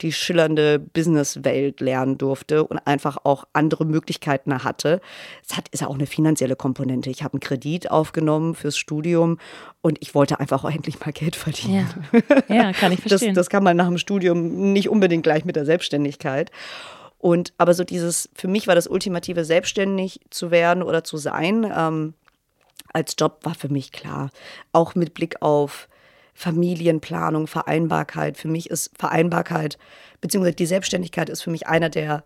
die 0.00 0.12
schillernde 0.12 0.78
Businesswelt 0.78 1.80
lernen 1.80 2.18
durfte 2.18 2.64
und 2.64 2.78
einfach 2.78 3.18
auch 3.24 3.44
andere 3.52 3.84
Möglichkeiten 3.84 4.62
hatte. 4.62 5.00
Es 5.46 5.56
hat, 5.56 5.68
ist 5.68 5.80
ja 5.80 5.88
auch 5.88 5.94
eine 5.94 6.06
finanzielle 6.06 6.56
Komponente. 6.56 7.10
Ich 7.10 7.24
habe 7.24 7.34
einen 7.34 7.40
Kredit 7.40 7.90
aufgenommen 7.90 8.54
fürs 8.54 8.78
Studium 8.78 9.38
und 9.80 9.98
ich 10.00 10.14
wollte 10.14 10.38
einfach 10.38 10.64
auch 10.64 10.70
endlich 10.70 11.00
mal 11.00 11.12
Geld 11.12 11.34
verdienen. 11.36 11.88
Ja, 12.48 12.54
ja 12.54 12.72
kann 12.72 12.92
ich 12.92 13.00
verstehen. 13.00 13.34
Das, 13.34 13.46
das 13.46 13.50
kann 13.50 13.64
man 13.64 13.76
nach 13.76 13.88
dem 13.88 13.98
Studium 13.98 14.72
nicht 14.72 14.88
unbedingt 14.88 15.24
gleich 15.24 15.44
mit 15.44 15.56
der 15.56 15.64
Selbstständigkeit. 15.64 16.52
Und 17.18 17.52
aber 17.58 17.74
so 17.74 17.84
dieses, 17.84 18.28
für 18.34 18.48
mich 18.48 18.66
war 18.68 18.74
das 18.74 18.86
ultimative, 18.86 19.44
selbstständig 19.44 20.20
zu 20.30 20.50
werden 20.50 20.82
oder 20.82 21.02
zu 21.04 21.16
sein, 21.16 21.70
ähm, 21.76 22.14
als 22.92 23.16
Job 23.18 23.40
war 23.42 23.54
für 23.54 23.68
mich 23.68 23.92
klar. 23.92 24.30
Auch 24.72 24.94
mit 24.94 25.14
Blick 25.14 25.42
auf 25.42 25.88
Familienplanung, 26.34 27.48
Vereinbarkeit. 27.48 28.38
Für 28.38 28.48
mich 28.48 28.70
ist 28.70 28.92
Vereinbarkeit, 28.96 29.78
beziehungsweise 30.20 30.54
die 30.54 30.66
Selbstständigkeit 30.66 31.28
ist 31.28 31.42
für 31.42 31.50
mich 31.50 31.66
einer 31.66 31.90
der 31.90 32.24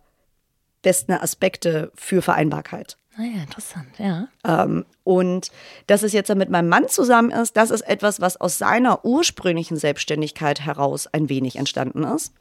besten 0.83 1.13
Aspekte 1.13 1.91
für 1.95 2.21
Vereinbarkeit. 2.21 2.99
Ah 3.17 3.23
ja, 3.23 3.43
interessant, 3.43 3.89
ja. 3.99 4.29
Ähm, 4.47 4.87
und 5.05 5.51
dass 5.87 6.03
es 6.03 6.13
jetzt 6.13 6.35
mit 6.35 6.51
meinem 6.51 6.69
Mann 6.69 6.89
zusammen 6.89 7.31
ist, 7.31 7.57
das 7.57 7.71
ist 7.71 7.83
etwas, 7.83 8.21
was 8.21 8.41
aus 8.41 8.59
seiner 8.59 9.05
ursprünglichen 9.05 9.77
Selbstständigkeit 9.77 10.61
heraus 10.61 11.07
ein 11.07 11.29
wenig 11.29 11.57
entstanden 11.57 12.05
ist. 12.05 12.33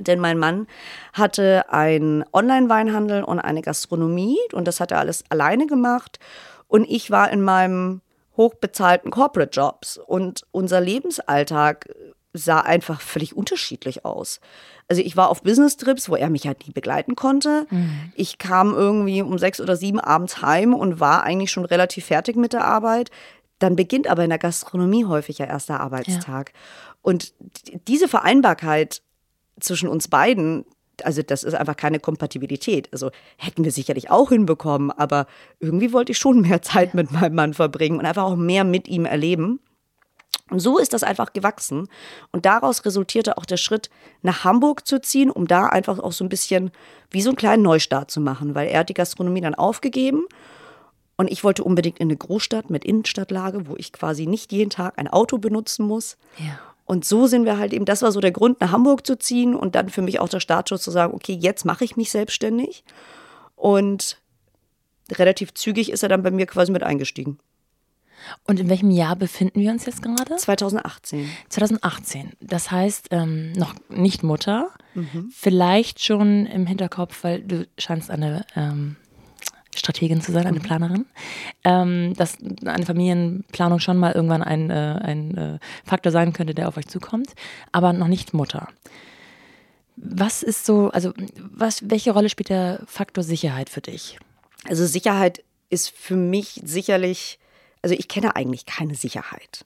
Denn 0.00 0.20
mein 0.20 0.38
Mann 0.38 0.66
hatte 1.12 1.70
einen 1.72 2.24
Online-Weinhandel 2.32 3.24
und 3.24 3.40
eine 3.40 3.62
Gastronomie 3.62 4.38
und 4.52 4.66
das 4.66 4.80
hat 4.80 4.92
er 4.92 4.98
alles 4.98 5.24
alleine 5.28 5.66
gemacht. 5.66 6.18
Und 6.66 6.84
ich 6.88 7.10
war 7.10 7.30
in 7.30 7.42
meinem 7.42 8.00
hochbezahlten 8.36 9.10
Corporate 9.10 9.50
Jobs 9.50 9.98
und 9.98 10.46
unser 10.52 10.80
Lebensalltag 10.80 11.88
sah 12.32 12.60
einfach 12.60 13.00
völlig 13.00 13.36
unterschiedlich 13.36 14.04
aus. 14.04 14.40
Also 14.86 15.02
ich 15.02 15.16
war 15.16 15.28
auf 15.28 15.42
Business-Trips, 15.42 16.08
wo 16.08 16.16
er 16.16 16.30
mich 16.30 16.46
halt 16.46 16.66
nie 16.66 16.72
begleiten 16.72 17.16
konnte. 17.16 17.66
Mhm. 17.70 18.12
Ich 18.14 18.38
kam 18.38 18.74
irgendwie 18.74 19.22
um 19.22 19.38
sechs 19.38 19.60
oder 19.60 19.76
sieben 19.76 20.00
abends 20.00 20.40
heim 20.40 20.72
und 20.72 21.00
war 21.00 21.24
eigentlich 21.24 21.50
schon 21.50 21.64
relativ 21.64 22.06
fertig 22.06 22.36
mit 22.36 22.52
der 22.52 22.64
Arbeit. 22.64 23.10
Dann 23.58 23.76
beginnt 23.76 24.06
aber 24.06 24.22
in 24.22 24.30
der 24.30 24.38
Gastronomie 24.38 25.04
häufig 25.04 25.38
ja 25.38 25.46
erst 25.46 25.68
der 25.68 25.80
Arbeitstag. 25.80 26.52
Ja. 26.54 26.60
Und 27.02 27.34
diese 27.88 28.08
Vereinbarkeit 28.08 29.02
zwischen 29.60 29.88
uns 29.88 30.08
beiden, 30.08 30.64
also 31.02 31.22
das 31.22 31.44
ist 31.44 31.54
einfach 31.54 31.76
keine 31.76 32.00
Kompatibilität. 32.00 32.88
Also 32.92 33.10
hätten 33.36 33.64
wir 33.64 33.72
sicherlich 33.72 34.10
auch 34.10 34.30
hinbekommen, 34.30 34.90
aber 34.90 35.26
irgendwie 35.60 35.92
wollte 35.92 36.12
ich 36.12 36.18
schon 36.18 36.40
mehr 36.40 36.62
Zeit 36.62 36.94
mit 36.94 37.10
meinem 37.12 37.34
Mann 37.34 37.54
verbringen 37.54 37.98
und 37.98 38.06
einfach 38.06 38.24
auch 38.24 38.36
mehr 38.36 38.64
mit 38.64 38.88
ihm 38.88 39.04
erleben. 39.04 39.60
Und 40.50 40.60
so 40.60 40.78
ist 40.78 40.92
das 40.94 41.02
einfach 41.02 41.32
gewachsen. 41.32 41.88
Und 42.32 42.46
daraus 42.46 42.84
resultierte 42.84 43.36
auch 43.36 43.44
der 43.44 43.58
Schritt, 43.58 43.90
nach 44.22 44.44
Hamburg 44.44 44.86
zu 44.86 45.00
ziehen, 45.00 45.30
um 45.30 45.46
da 45.46 45.66
einfach 45.66 45.98
auch 45.98 46.12
so 46.12 46.24
ein 46.24 46.30
bisschen 46.30 46.70
wie 47.10 47.20
so 47.20 47.30
einen 47.30 47.36
kleinen 47.36 47.62
Neustart 47.62 48.10
zu 48.10 48.20
machen, 48.20 48.54
weil 48.54 48.68
er 48.68 48.80
hat 48.80 48.88
die 48.88 48.94
Gastronomie 48.94 49.42
dann 49.42 49.54
aufgegeben. 49.54 50.24
Und 51.16 51.30
ich 51.30 51.44
wollte 51.44 51.64
unbedingt 51.64 51.98
in 51.98 52.08
eine 52.08 52.16
Großstadt 52.16 52.70
mit 52.70 52.84
Innenstadtlage, 52.84 53.66
wo 53.66 53.76
ich 53.76 53.92
quasi 53.92 54.26
nicht 54.26 54.52
jeden 54.52 54.70
Tag 54.70 54.98
ein 54.98 55.08
Auto 55.08 55.38
benutzen 55.38 55.84
muss. 55.84 56.16
Ja. 56.38 56.58
Und 56.88 57.04
so 57.04 57.26
sind 57.26 57.44
wir 57.44 57.58
halt 57.58 57.74
eben, 57.74 57.84
das 57.84 58.00
war 58.00 58.10
so 58.12 58.20
der 58.20 58.30
Grund, 58.32 58.62
nach 58.62 58.72
Hamburg 58.72 59.06
zu 59.06 59.18
ziehen 59.18 59.54
und 59.54 59.74
dann 59.74 59.90
für 59.90 60.00
mich 60.00 60.20
auch 60.20 60.28
der 60.30 60.40
Startschuss 60.40 60.80
zu 60.80 60.90
sagen, 60.90 61.12
okay, 61.12 61.36
jetzt 61.38 61.66
mache 61.66 61.84
ich 61.84 61.98
mich 61.98 62.10
selbstständig. 62.10 62.82
Und 63.56 64.22
relativ 65.12 65.52
zügig 65.52 65.92
ist 65.92 66.02
er 66.02 66.08
dann 66.08 66.22
bei 66.22 66.30
mir 66.30 66.46
quasi 66.46 66.72
mit 66.72 66.82
eingestiegen. 66.82 67.38
Und 68.44 68.58
in 68.58 68.70
welchem 68.70 68.90
Jahr 68.90 69.16
befinden 69.16 69.60
wir 69.60 69.70
uns 69.70 69.84
jetzt 69.84 70.02
gerade? 70.02 70.36
2018. 70.36 71.28
2018. 71.50 72.32
Das 72.40 72.70
heißt, 72.70 73.08
ähm, 73.10 73.52
noch 73.52 73.74
nicht 73.90 74.22
Mutter, 74.22 74.70
mhm. 74.94 75.30
vielleicht 75.30 76.02
schon 76.02 76.46
im 76.46 76.66
Hinterkopf, 76.66 77.22
weil 77.22 77.42
du 77.42 77.66
scheinst 77.76 78.10
eine 78.10 78.46
ähm, 78.56 78.96
Strategin 79.74 80.20
zu 80.20 80.32
sein, 80.32 80.46
eine 80.46 80.58
mhm. 80.58 80.62
Planerin, 80.62 81.06
ähm, 81.64 82.14
dass 82.14 82.38
eine 82.64 82.86
Familienplanung 82.86 83.80
schon 83.80 83.96
mal 83.96 84.12
irgendwann 84.12 84.42
ein, 84.42 84.70
äh, 84.70 84.98
ein 85.02 85.36
äh, 85.36 85.58
Faktor 85.84 86.12
sein 86.12 86.32
könnte, 86.32 86.54
der 86.54 86.68
auf 86.68 86.76
euch 86.76 86.88
zukommt, 86.88 87.34
aber 87.72 87.92
noch 87.92 88.08
nicht 88.08 88.34
Mutter. 88.34 88.68
Was 89.96 90.42
ist 90.42 90.64
so, 90.64 90.90
also 90.90 91.12
was, 91.38 91.90
welche 91.90 92.12
Rolle 92.12 92.28
spielt 92.28 92.50
der 92.50 92.80
Faktor 92.86 93.24
Sicherheit 93.24 93.68
für 93.68 93.80
dich? 93.80 94.18
Also 94.68 94.86
Sicherheit 94.86 95.44
ist 95.70 95.90
für 95.90 96.16
mich 96.16 96.60
sicherlich 96.64 97.38
also 97.82 97.94
ich 97.98 98.08
kenne 98.08 98.36
eigentlich 98.36 98.66
keine 98.66 98.94
Sicherheit. 98.94 99.64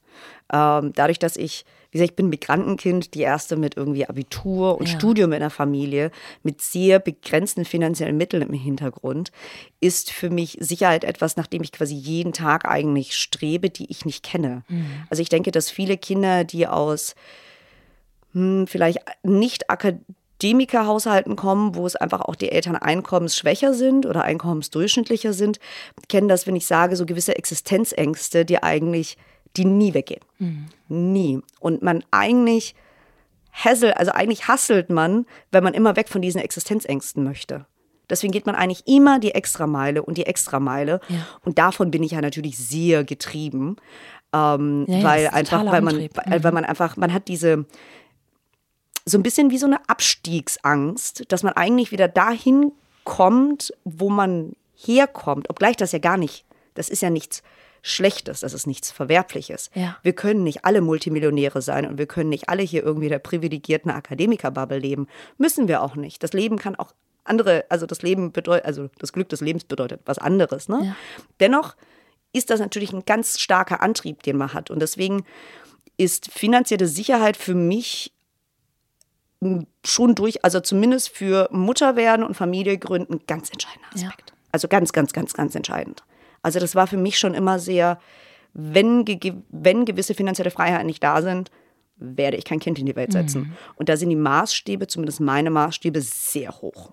Ähm, 0.52 0.92
dadurch, 0.94 1.18
dass 1.18 1.36
ich, 1.36 1.64
wie 1.92 1.98
gesagt, 1.98 2.12
ich 2.12 2.16
bin 2.16 2.30
Migrantenkind, 2.30 3.14
die 3.14 3.20
erste 3.20 3.56
mit 3.56 3.76
irgendwie 3.76 4.08
Abitur 4.08 4.78
und 4.78 4.88
ja. 4.88 4.94
Studium 4.94 5.32
in 5.32 5.40
der 5.40 5.50
Familie, 5.50 6.10
mit 6.42 6.60
sehr 6.62 6.98
begrenzten 6.98 7.64
finanziellen 7.64 8.16
Mitteln 8.16 8.42
im 8.42 8.54
Hintergrund, 8.54 9.30
ist 9.80 10.10
für 10.10 10.30
mich 10.30 10.56
Sicherheit 10.58 11.04
etwas, 11.04 11.36
nach 11.36 11.46
dem 11.46 11.62
ich 11.62 11.70
quasi 11.70 11.94
jeden 11.94 12.32
Tag 12.32 12.64
eigentlich 12.64 13.14
strebe, 13.14 13.68
die 13.68 13.90
ich 13.90 14.06
nicht 14.06 14.24
kenne. 14.24 14.64
Mhm. 14.68 14.86
Also 15.10 15.22
ich 15.22 15.28
denke, 15.28 15.50
dass 15.52 15.70
viele 15.70 15.98
Kinder, 15.98 16.44
die 16.44 16.66
aus 16.66 17.14
hm, 18.32 18.66
vielleicht 18.66 18.98
nicht 19.22 19.70
akademisch 19.70 20.16
Akademikerhaushalten 20.42 21.36
kommen, 21.36 21.76
wo 21.76 21.86
es 21.86 21.94
einfach 21.94 22.22
auch 22.22 22.34
die 22.34 22.50
Eltern 22.50 22.74
einkommensschwächer 22.74 23.74
sind 23.74 24.06
oder 24.06 24.24
einkommensdurchschnittlicher 24.24 25.32
sind, 25.32 25.60
kennen 26.08 26.26
das, 26.26 26.48
wenn 26.48 26.56
ich 26.56 26.66
sage, 26.66 26.96
so 26.96 27.06
gewisse 27.06 27.36
Existenzängste, 27.36 28.44
die 28.44 28.60
eigentlich, 28.60 29.16
die 29.56 29.64
nie 29.64 29.94
weggehen. 29.94 30.22
Mhm. 30.38 30.66
Nie. 30.88 31.40
Und 31.60 31.82
man 31.82 32.04
eigentlich 32.10 32.74
hassel, 33.52 33.92
also 33.92 34.12
eigentlich 34.12 34.48
hasselt 34.48 34.90
man, 34.90 35.26
wenn 35.50 35.64
man 35.64 35.74
immer 35.74 35.96
weg 35.96 36.08
von 36.08 36.22
diesen 36.22 36.40
Existenzängsten 36.40 37.22
möchte. 37.22 37.66
Deswegen 38.08 38.32
geht 38.32 38.46
man 38.46 38.54
eigentlich 38.54 38.86
immer 38.86 39.18
die 39.18 39.34
Extrameile 39.34 40.02
und 40.02 40.18
die 40.18 40.26
Extrameile. 40.26 41.00
Ja. 41.08 41.26
Und 41.44 41.58
davon 41.58 41.90
bin 41.90 42.02
ich 42.02 42.12
ja 42.12 42.20
natürlich 42.20 42.58
sehr 42.58 43.04
getrieben. 43.04 43.76
Ähm, 44.32 44.86
ja, 44.88 45.02
weil 45.02 45.28
einfach, 45.28 45.64
weil 45.64 45.82
man, 45.82 45.96
weil, 45.96 46.44
weil 46.44 46.52
man 46.52 46.64
einfach, 46.64 46.96
man 46.96 47.12
hat 47.12 47.28
diese, 47.28 47.66
so 49.04 49.18
ein 49.18 49.22
bisschen 49.22 49.50
wie 49.50 49.58
so 49.58 49.66
eine 49.66 49.88
Abstiegsangst, 49.88 51.24
dass 51.28 51.42
man 51.42 51.54
eigentlich 51.54 51.92
wieder 51.92 52.08
dahin 52.08 52.72
kommt, 53.04 53.72
wo 53.84 54.10
man 54.10 54.52
herkommt, 54.74 55.50
obgleich 55.50 55.76
das 55.76 55.92
ja 55.92 55.98
gar 55.98 56.16
nicht, 56.16 56.44
das 56.74 56.88
ist 56.88 57.02
ja 57.02 57.10
nichts 57.10 57.42
Schlechtes, 57.84 58.40
das 58.40 58.54
ist 58.54 58.66
nichts 58.68 58.92
Verwerfliches. 58.92 59.70
Ja. 59.74 59.96
Wir 60.02 60.12
können 60.12 60.44
nicht 60.44 60.64
alle 60.64 60.80
Multimillionäre 60.80 61.60
sein 61.60 61.84
und 61.84 61.98
wir 61.98 62.06
können 62.06 62.28
nicht 62.28 62.48
alle 62.48 62.62
hier 62.62 62.84
irgendwie 62.84 63.08
der 63.08 63.18
privilegierten 63.18 63.90
Akademikerbubble 63.90 64.78
leben. 64.78 65.08
Müssen 65.36 65.66
wir 65.66 65.82
auch 65.82 65.96
nicht. 65.96 66.22
Das 66.22 66.32
Leben 66.32 66.58
kann 66.58 66.76
auch 66.76 66.92
andere, 67.24 67.64
also 67.68 67.86
das 67.86 68.02
Leben 68.02 68.32
bedeutet, 68.32 68.66
also 68.66 68.88
das 68.98 69.12
Glück 69.12 69.28
des 69.28 69.40
Lebens 69.40 69.64
bedeutet 69.64 70.00
was 70.04 70.18
anderes. 70.18 70.68
Ne? 70.68 70.80
Ja. 70.84 70.96
Dennoch 71.40 71.74
ist 72.32 72.50
das 72.50 72.60
natürlich 72.60 72.92
ein 72.92 73.04
ganz 73.04 73.40
starker 73.40 73.82
Antrieb, 73.82 74.22
den 74.22 74.36
man 74.36 74.54
hat. 74.54 74.70
Und 74.70 74.80
deswegen 74.80 75.24
ist 75.96 76.30
finanzielle 76.30 76.86
Sicherheit 76.86 77.36
für 77.36 77.54
mich 77.54 78.12
schon 79.84 80.14
durch, 80.14 80.44
also 80.44 80.60
zumindest 80.60 81.08
für 81.08 81.48
Mutter 81.50 81.96
werden 81.96 82.24
und 82.24 82.34
Familie 82.34 82.78
gründen, 82.78 83.20
ganz 83.26 83.50
entscheidender 83.50 83.88
Aspekt. 83.92 84.30
Ja. 84.30 84.36
Also 84.52 84.68
ganz, 84.68 84.92
ganz, 84.92 85.12
ganz, 85.12 85.34
ganz 85.34 85.56
entscheidend. 85.56 86.04
Also 86.42 86.58
das 86.58 86.74
war 86.74 86.86
für 86.86 86.96
mich 86.96 87.18
schon 87.18 87.34
immer 87.34 87.58
sehr, 87.58 87.98
wenn, 88.52 89.04
wenn 89.50 89.84
gewisse 89.84 90.14
finanzielle 90.14 90.50
Freiheiten 90.50 90.86
nicht 90.86 91.02
da 91.02 91.22
sind, 91.22 91.50
werde 91.96 92.36
ich 92.36 92.44
kein 92.44 92.58
Kind 92.58 92.78
in 92.78 92.86
die 92.86 92.96
Welt 92.96 93.12
setzen. 93.12 93.42
Mhm. 93.42 93.52
Und 93.76 93.88
da 93.88 93.96
sind 93.96 94.10
die 94.10 94.16
Maßstäbe, 94.16 94.86
zumindest 94.88 95.20
meine 95.20 95.50
Maßstäbe, 95.50 96.00
sehr 96.00 96.50
hoch. 96.50 96.92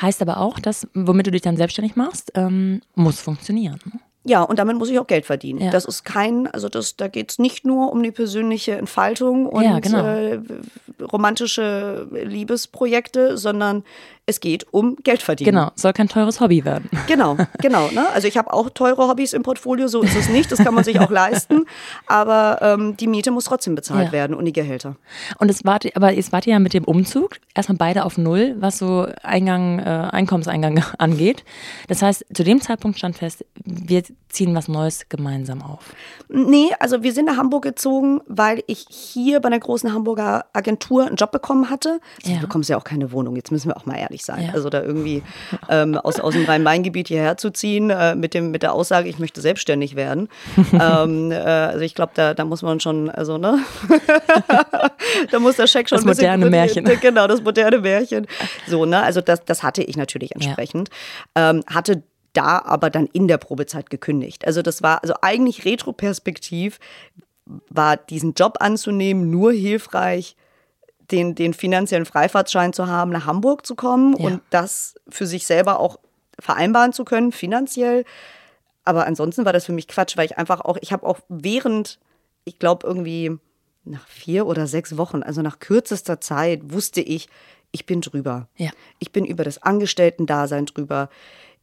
Heißt 0.00 0.22
aber 0.22 0.38
auch, 0.38 0.58
dass, 0.58 0.86
womit 0.94 1.26
du 1.26 1.30
dich 1.30 1.42
dann 1.42 1.56
selbstständig 1.56 1.94
machst, 1.94 2.32
ähm, 2.34 2.80
muss 2.94 3.20
funktionieren. 3.20 3.78
Ne? 3.84 4.00
Ja, 4.24 4.42
und 4.42 4.58
damit 4.58 4.76
muss 4.76 4.90
ich 4.90 4.98
auch 4.98 5.06
Geld 5.06 5.24
verdienen. 5.24 5.60
Ja. 5.60 5.70
Das 5.70 5.86
ist 5.86 6.04
kein, 6.04 6.46
also 6.46 6.68
das, 6.68 6.96
da 6.96 7.08
geht 7.08 7.30
es 7.30 7.38
nicht 7.38 7.64
nur 7.64 7.90
um 7.90 8.02
die 8.02 8.10
persönliche 8.10 8.72
Entfaltung 8.76 9.46
und 9.46 9.64
ja, 9.64 9.78
genau. 9.78 10.04
äh, 10.04 10.40
romantische 11.10 12.06
Liebesprojekte, 12.12 13.38
sondern 13.38 13.82
es 14.26 14.40
geht 14.40 14.66
um 14.72 14.96
Geld 15.02 15.22
verdienen. 15.22 15.50
Genau, 15.50 15.70
soll 15.74 15.92
kein 15.92 16.08
teures 16.08 16.40
Hobby 16.40 16.64
werden. 16.64 16.88
Genau, 17.06 17.36
genau. 17.60 17.90
Ne? 17.90 18.08
Also 18.14 18.28
ich 18.28 18.36
habe 18.36 18.52
auch 18.52 18.70
teure 18.70 19.08
Hobbys 19.08 19.32
im 19.32 19.42
Portfolio, 19.42 19.88
so 19.88 20.02
ist 20.02 20.14
es 20.14 20.28
nicht, 20.28 20.52
das 20.52 20.60
kann 20.60 20.74
man 20.74 20.84
sich 20.84 21.00
auch 21.00 21.10
leisten, 21.10 21.64
aber 22.06 22.58
ähm, 22.62 22.96
die 22.96 23.08
Miete 23.08 23.32
muss 23.32 23.46
trotzdem 23.46 23.74
bezahlt 23.74 24.08
ja. 24.08 24.12
werden 24.12 24.36
und 24.36 24.44
die 24.44 24.52
Gehälter. 24.52 24.94
Und 25.38 25.50
es 25.50 25.64
wart, 25.64 25.86
aber 25.96 26.16
es 26.16 26.30
wart 26.30 26.46
ja 26.46 26.60
mit 26.60 26.72
dem 26.72 26.84
Umzug 26.84 27.38
erstmal 27.54 27.78
beide 27.78 28.04
auf 28.04 28.16
Null, 28.16 28.54
was 28.60 28.78
so 28.78 29.08
Eingang, 29.22 29.80
äh, 29.80 30.08
Einkommenseingang 30.12 30.84
angeht. 30.98 31.44
Das 31.88 32.02
heißt, 32.02 32.26
zu 32.32 32.44
dem 32.44 32.60
Zeitpunkt 32.60 32.98
stand 32.98 33.16
fest, 33.16 33.44
wir 33.64 34.04
ziehen 34.28 34.54
was 34.54 34.68
Neues 34.68 35.08
gemeinsam 35.08 35.62
auf. 35.62 35.94
Nee, 36.28 36.68
also 36.78 37.02
wir 37.02 37.12
sind 37.12 37.26
nach 37.26 37.36
Hamburg 37.36 37.64
gezogen, 37.64 38.20
weil 38.26 38.62
ich 38.66 38.86
hier 38.88 39.40
bei 39.40 39.48
einer 39.48 39.58
großen 39.58 39.92
Hamburger 39.92 40.46
Agentur 40.52 41.06
einen 41.06 41.16
Job 41.16 41.32
bekommen 41.32 41.70
hatte. 41.70 42.00
Also 42.18 42.32
ja. 42.32 42.36
Du 42.36 42.42
bekommst 42.42 42.70
ja 42.70 42.76
auch 42.76 42.84
keine 42.84 43.10
Wohnung, 43.12 43.36
jetzt 43.36 43.50
müssen 43.50 43.68
wir 43.68 43.76
auch 43.76 43.86
mal 43.86 43.96
möglich 44.10 44.24
sein. 44.24 44.46
Ja. 44.46 44.52
Also 44.54 44.68
da 44.68 44.82
irgendwie 44.82 45.22
ähm, 45.68 45.96
aus, 45.96 46.20
aus 46.20 46.34
dem 46.34 46.44
Rhein-Main-Gebiet 46.44 47.08
hierher 47.08 47.36
zu 47.36 47.50
ziehen 47.50 47.90
äh, 47.90 48.14
mit, 48.14 48.34
dem, 48.34 48.50
mit 48.50 48.62
der 48.62 48.72
Aussage, 48.72 49.08
ich 49.08 49.18
möchte 49.18 49.40
selbstständig 49.40 49.96
werden. 49.96 50.28
ähm, 50.72 51.30
äh, 51.30 51.36
also 51.36 51.80
ich 51.80 51.94
glaube, 51.94 52.12
da, 52.14 52.34
da 52.34 52.44
muss 52.44 52.62
man 52.62 52.80
schon, 52.80 53.08
also 53.08 53.38
ne, 53.38 53.60
da 55.30 55.38
muss 55.38 55.56
der 55.56 55.66
Scheck 55.66 55.88
schon 55.88 55.96
das 55.96 56.04
moderne 56.04 56.50
Märchen. 56.50 56.88
Genau, 57.00 57.26
das 57.26 57.42
moderne 57.42 57.78
Märchen. 57.78 58.26
So, 58.66 58.84
ne, 58.84 59.02
also 59.02 59.20
das, 59.20 59.44
das 59.44 59.62
hatte 59.62 59.82
ich 59.82 59.96
natürlich 59.96 60.34
entsprechend. 60.34 60.90
Ja. 61.36 61.50
Ähm, 61.50 61.62
hatte 61.66 62.02
da 62.32 62.60
aber 62.64 62.90
dann 62.90 63.06
in 63.06 63.26
der 63.26 63.38
Probezeit 63.38 63.90
gekündigt. 63.90 64.46
Also 64.46 64.60
das 64.62 64.82
war 64.82 65.02
also 65.02 65.14
eigentlich 65.22 65.64
retroperspektiv 65.64 66.78
war 67.68 67.96
diesen 67.96 68.34
Job 68.34 68.58
anzunehmen 68.60 69.30
nur 69.30 69.52
hilfreich, 69.52 70.36
den, 71.10 71.34
den 71.34 71.54
finanziellen 71.54 72.06
Freifahrtschein 72.06 72.72
zu 72.72 72.86
haben, 72.86 73.10
nach 73.10 73.26
Hamburg 73.26 73.66
zu 73.66 73.74
kommen 73.74 74.16
ja. 74.16 74.26
und 74.26 74.42
das 74.50 74.94
für 75.08 75.26
sich 75.26 75.46
selber 75.46 75.80
auch 75.80 75.98
vereinbaren 76.38 76.92
zu 76.92 77.04
können, 77.04 77.32
finanziell. 77.32 78.04
Aber 78.84 79.06
ansonsten 79.06 79.44
war 79.44 79.52
das 79.52 79.66
für 79.66 79.72
mich 79.72 79.88
Quatsch, 79.88 80.16
weil 80.16 80.26
ich 80.26 80.38
einfach 80.38 80.60
auch, 80.60 80.78
ich 80.80 80.92
habe 80.92 81.06
auch 81.06 81.18
während, 81.28 81.98
ich 82.44 82.58
glaube 82.58 82.86
irgendwie 82.86 83.38
nach 83.84 84.06
vier 84.06 84.46
oder 84.46 84.66
sechs 84.66 84.96
Wochen, 84.96 85.22
also 85.22 85.42
nach 85.42 85.58
kürzester 85.58 86.20
Zeit, 86.20 86.72
wusste 86.72 87.00
ich, 87.00 87.28
ich 87.72 87.86
bin 87.86 88.00
drüber. 88.00 88.48
Ja. 88.56 88.70
Ich 88.98 89.12
bin 89.12 89.24
über 89.24 89.44
das 89.44 89.62
Angestellten-Dasein 89.62 90.66
drüber. 90.66 91.08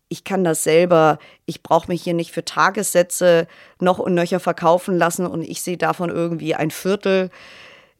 Ich 0.09 0.23
kann 0.23 0.43
das 0.43 0.63
selber. 0.63 1.19
Ich 1.45 1.63
brauche 1.63 1.89
mich 1.89 2.01
hier 2.01 2.13
nicht 2.13 2.31
für 2.31 2.45
Tagessätze 2.45 3.47
noch 3.79 3.99
und 3.99 4.13
nöcher 4.13 4.39
verkaufen 4.39 4.97
lassen 4.97 5.25
und 5.25 5.41
ich 5.41 5.61
sehe 5.61 5.77
davon 5.77 6.09
irgendwie 6.09 6.55
ein 6.55 6.71
Viertel. 6.71 7.29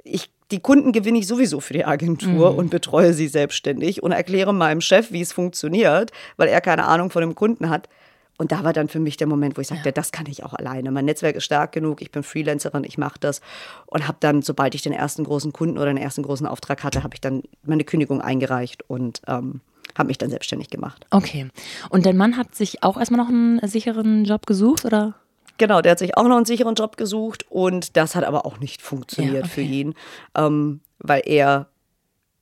Ich 0.03 0.29
die 0.51 0.59
Kunden 0.59 0.91
gewinne 0.91 1.19
ich 1.19 1.27
sowieso 1.27 1.59
für 1.59 1.73
die 1.73 1.85
Agentur 1.85 2.51
mhm. 2.51 2.57
und 2.57 2.69
betreue 2.69 3.13
sie 3.13 3.27
selbstständig 3.27 4.01
und 4.01 4.11
erkläre 4.11 4.53
meinem 4.53 4.81
Chef, 4.81 5.11
wie 5.11 5.21
es 5.21 5.33
funktioniert, 5.33 6.11
weil 6.37 6.47
er 6.47 6.61
keine 6.61 6.85
Ahnung 6.85 7.09
von 7.09 7.21
dem 7.21 7.35
Kunden 7.35 7.69
hat. 7.69 7.89
Und 8.37 8.51
da 8.51 8.63
war 8.63 8.71
dann 8.71 8.87
für 8.87 8.99
mich 8.99 9.17
der 9.17 9.27
Moment, 9.27 9.57
wo 9.57 9.61
ich 9.61 9.67
sagte, 9.67 9.89
ja. 9.89 9.91
das 9.91 10.11
kann 10.11 10.27
ich 10.27 10.43
auch 10.43 10.53
alleine. 10.53 10.91
Mein 10.91 11.05
Netzwerk 11.05 11.35
ist 11.35 11.43
stark 11.43 11.71
genug, 11.71 12.01
ich 12.01 12.11
bin 12.11 12.21
Freelancerin, 12.21 12.83
ich 12.83 12.97
mache 12.97 13.19
das. 13.19 13.41
Und 13.87 14.07
habe 14.07 14.17
dann, 14.19 14.43
sobald 14.43 14.75
ich 14.75 14.83
den 14.83 14.93
ersten 14.93 15.23
großen 15.23 15.53
Kunden 15.53 15.77
oder 15.77 15.87
den 15.87 15.97
ersten 15.97 16.21
großen 16.21 16.45
Auftrag 16.45 16.83
hatte, 16.83 17.03
habe 17.03 17.15
ich 17.15 17.21
dann 17.21 17.41
meine 17.63 17.83
Kündigung 17.83 18.21
eingereicht 18.21 18.87
und 18.87 19.21
ähm, 19.27 19.61
habe 19.97 20.07
mich 20.07 20.19
dann 20.19 20.29
selbstständig 20.29 20.69
gemacht. 20.69 21.05
Okay. 21.09 21.47
Und 21.89 22.05
dein 22.05 22.15
Mann 22.15 22.37
hat 22.37 22.53
sich 22.53 22.83
auch 22.83 22.97
erstmal 22.97 23.19
noch 23.19 23.29
einen 23.29 23.59
sicheren 23.67 24.23
Job 24.23 24.45
gesucht, 24.45 24.85
oder? 24.85 25.15
Genau, 25.57 25.81
der 25.81 25.93
hat 25.93 25.99
sich 25.99 26.17
auch 26.17 26.23
noch 26.23 26.37
einen 26.37 26.45
sicheren 26.45 26.75
Job 26.75 26.97
gesucht 26.97 27.45
und 27.49 27.97
das 27.97 28.15
hat 28.15 28.23
aber 28.23 28.45
auch 28.45 28.59
nicht 28.59 28.81
funktioniert 28.81 29.33
ja, 29.33 29.39
okay. 29.41 29.49
für 29.49 29.61
ihn, 29.61 29.93
ähm, 30.35 30.81
weil 30.99 31.21
er 31.25 31.67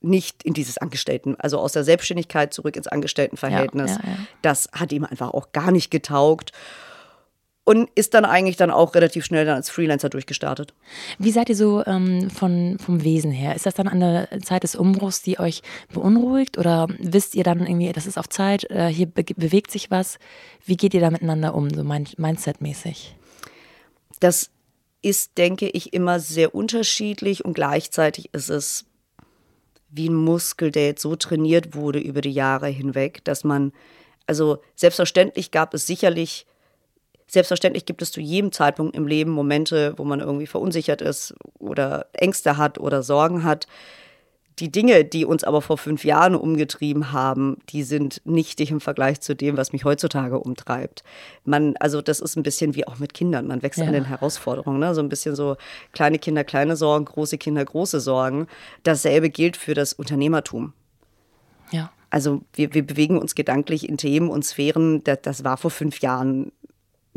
nicht 0.00 0.42
in 0.42 0.54
dieses 0.54 0.78
Angestellten, 0.78 1.36
also 1.38 1.58
aus 1.58 1.72
der 1.72 1.84
Selbstständigkeit 1.84 2.52
zurück 2.52 2.76
ins 2.76 2.86
Angestelltenverhältnis. 2.86 3.92
Ja, 3.92 4.00
ja, 4.04 4.16
das 4.42 4.68
hat 4.72 4.92
ihm 4.92 5.04
einfach 5.04 5.30
auch 5.30 5.52
gar 5.52 5.72
nicht 5.72 5.90
getaugt 5.90 6.52
und 7.66 7.90
ist 7.96 8.14
dann 8.14 8.24
eigentlich 8.24 8.56
dann 8.56 8.70
auch 8.70 8.94
relativ 8.94 9.24
schnell 9.24 9.44
dann 9.44 9.56
als 9.56 9.70
Freelancer 9.70 10.08
durchgestartet. 10.08 10.72
Wie 11.18 11.32
seid 11.32 11.48
ihr 11.48 11.56
so 11.56 11.84
ähm, 11.84 12.30
von, 12.30 12.78
vom 12.78 13.02
Wesen 13.02 13.32
her? 13.32 13.56
Ist 13.56 13.66
das 13.66 13.74
dann 13.74 13.88
an 13.88 13.98
der 13.98 14.28
Zeit 14.42 14.62
des 14.62 14.76
Umbruchs, 14.76 15.20
die 15.20 15.40
euch 15.40 15.62
beunruhigt 15.92 16.58
oder 16.58 16.86
wisst 17.00 17.34
ihr 17.34 17.42
dann 17.42 17.66
irgendwie, 17.66 17.92
das 17.92 18.06
ist 18.06 18.18
auf 18.18 18.28
Zeit, 18.28 18.70
äh, 18.70 18.86
hier 18.86 19.06
be 19.06 19.24
bewegt 19.24 19.72
sich 19.72 19.90
was? 19.90 20.20
Wie 20.64 20.76
geht 20.76 20.94
ihr 20.94 21.00
da 21.00 21.10
miteinander 21.10 21.56
um, 21.56 21.68
so 21.68 21.82
Mindset-mäßig? 21.82 23.16
Das 24.20 24.50
ist, 25.02 25.36
denke 25.36 25.68
ich, 25.68 25.92
immer 25.92 26.20
sehr 26.20 26.54
unterschiedlich 26.54 27.44
und 27.44 27.54
gleichzeitig 27.54 28.32
ist 28.32 28.48
es 28.48 28.84
wie 29.90 30.08
ein 30.08 30.14
Muskel, 30.14 30.70
der 30.70 30.86
jetzt 30.86 31.02
so 31.02 31.16
trainiert 31.16 31.74
wurde 31.74 31.98
über 31.98 32.20
die 32.20 32.32
Jahre 32.32 32.68
hinweg, 32.68 33.24
dass 33.24 33.42
man, 33.42 33.72
also 34.28 34.58
selbstverständlich 34.76 35.50
gab 35.50 35.74
es 35.74 35.88
sicherlich 35.88 36.46
Selbstverständlich 37.36 37.84
gibt 37.84 38.00
es 38.00 38.12
zu 38.12 38.22
jedem 38.22 38.50
Zeitpunkt 38.50 38.96
im 38.96 39.06
Leben 39.06 39.30
Momente, 39.30 39.92
wo 39.98 40.04
man 40.04 40.20
irgendwie 40.20 40.46
verunsichert 40.46 41.02
ist 41.02 41.34
oder 41.58 42.06
Ängste 42.14 42.56
hat 42.56 42.78
oder 42.78 43.02
Sorgen 43.02 43.44
hat. 43.44 43.66
Die 44.58 44.72
Dinge, 44.72 45.04
die 45.04 45.26
uns 45.26 45.44
aber 45.44 45.60
vor 45.60 45.76
fünf 45.76 46.06
Jahren 46.06 46.34
umgetrieben 46.34 47.12
haben, 47.12 47.58
die 47.68 47.82
sind 47.82 48.22
nichtig 48.24 48.70
im 48.70 48.80
Vergleich 48.80 49.20
zu 49.20 49.36
dem, 49.36 49.58
was 49.58 49.74
mich 49.74 49.84
heutzutage 49.84 50.38
umtreibt. 50.38 51.04
Man, 51.44 51.76
also 51.78 52.00
das 52.00 52.20
ist 52.20 52.36
ein 52.36 52.42
bisschen 52.42 52.74
wie 52.74 52.86
auch 52.86 52.98
mit 53.00 53.12
Kindern. 53.12 53.48
Man 53.48 53.62
wächst 53.62 53.80
ja. 53.80 53.86
an 53.86 53.92
den 53.92 54.06
Herausforderungen. 54.06 54.80
Ne? 54.80 54.94
So 54.94 55.02
ein 55.02 55.10
bisschen 55.10 55.36
so 55.36 55.58
kleine 55.92 56.18
Kinder, 56.18 56.42
kleine 56.42 56.74
Sorgen, 56.74 57.04
große 57.04 57.36
Kinder, 57.36 57.62
große 57.62 58.00
Sorgen. 58.00 58.46
Dasselbe 58.82 59.28
gilt 59.28 59.58
für 59.58 59.74
das 59.74 59.92
Unternehmertum. 59.92 60.72
Ja. 61.70 61.92
Also 62.08 62.40
wir, 62.54 62.72
wir 62.72 62.86
bewegen 62.86 63.18
uns 63.18 63.34
gedanklich 63.34 63.86
in 63.86 63.98
Themen 63.98 64.30
und 64.30 64.42
Sphären, 64.42 65.04
das, 65.04 65.18
das 65.20 65.44
war 65.44 65.58
vor 65.58 65.70
fünf 65.70 66.00
Jahren 66.00 66.50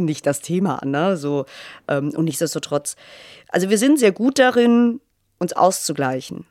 nicht 0.05 0.25
das 0.25 0.41
Thema, 0.41 0.81
ne? 0.85 1.17
So, 1.17 1.45
ähm, 1.87 2.11
und 2.15 2.25
nichtsdestotrotz, 2.25 2.95
also 3.49 3.69
wir 3.69 3.77
sind 3.77 3.99
sehr 3.99 4.11
gut 4.11 4.39
darin, 4.39 5.01
uns 5.39 5.53
auszugleichen. 5.53 6.45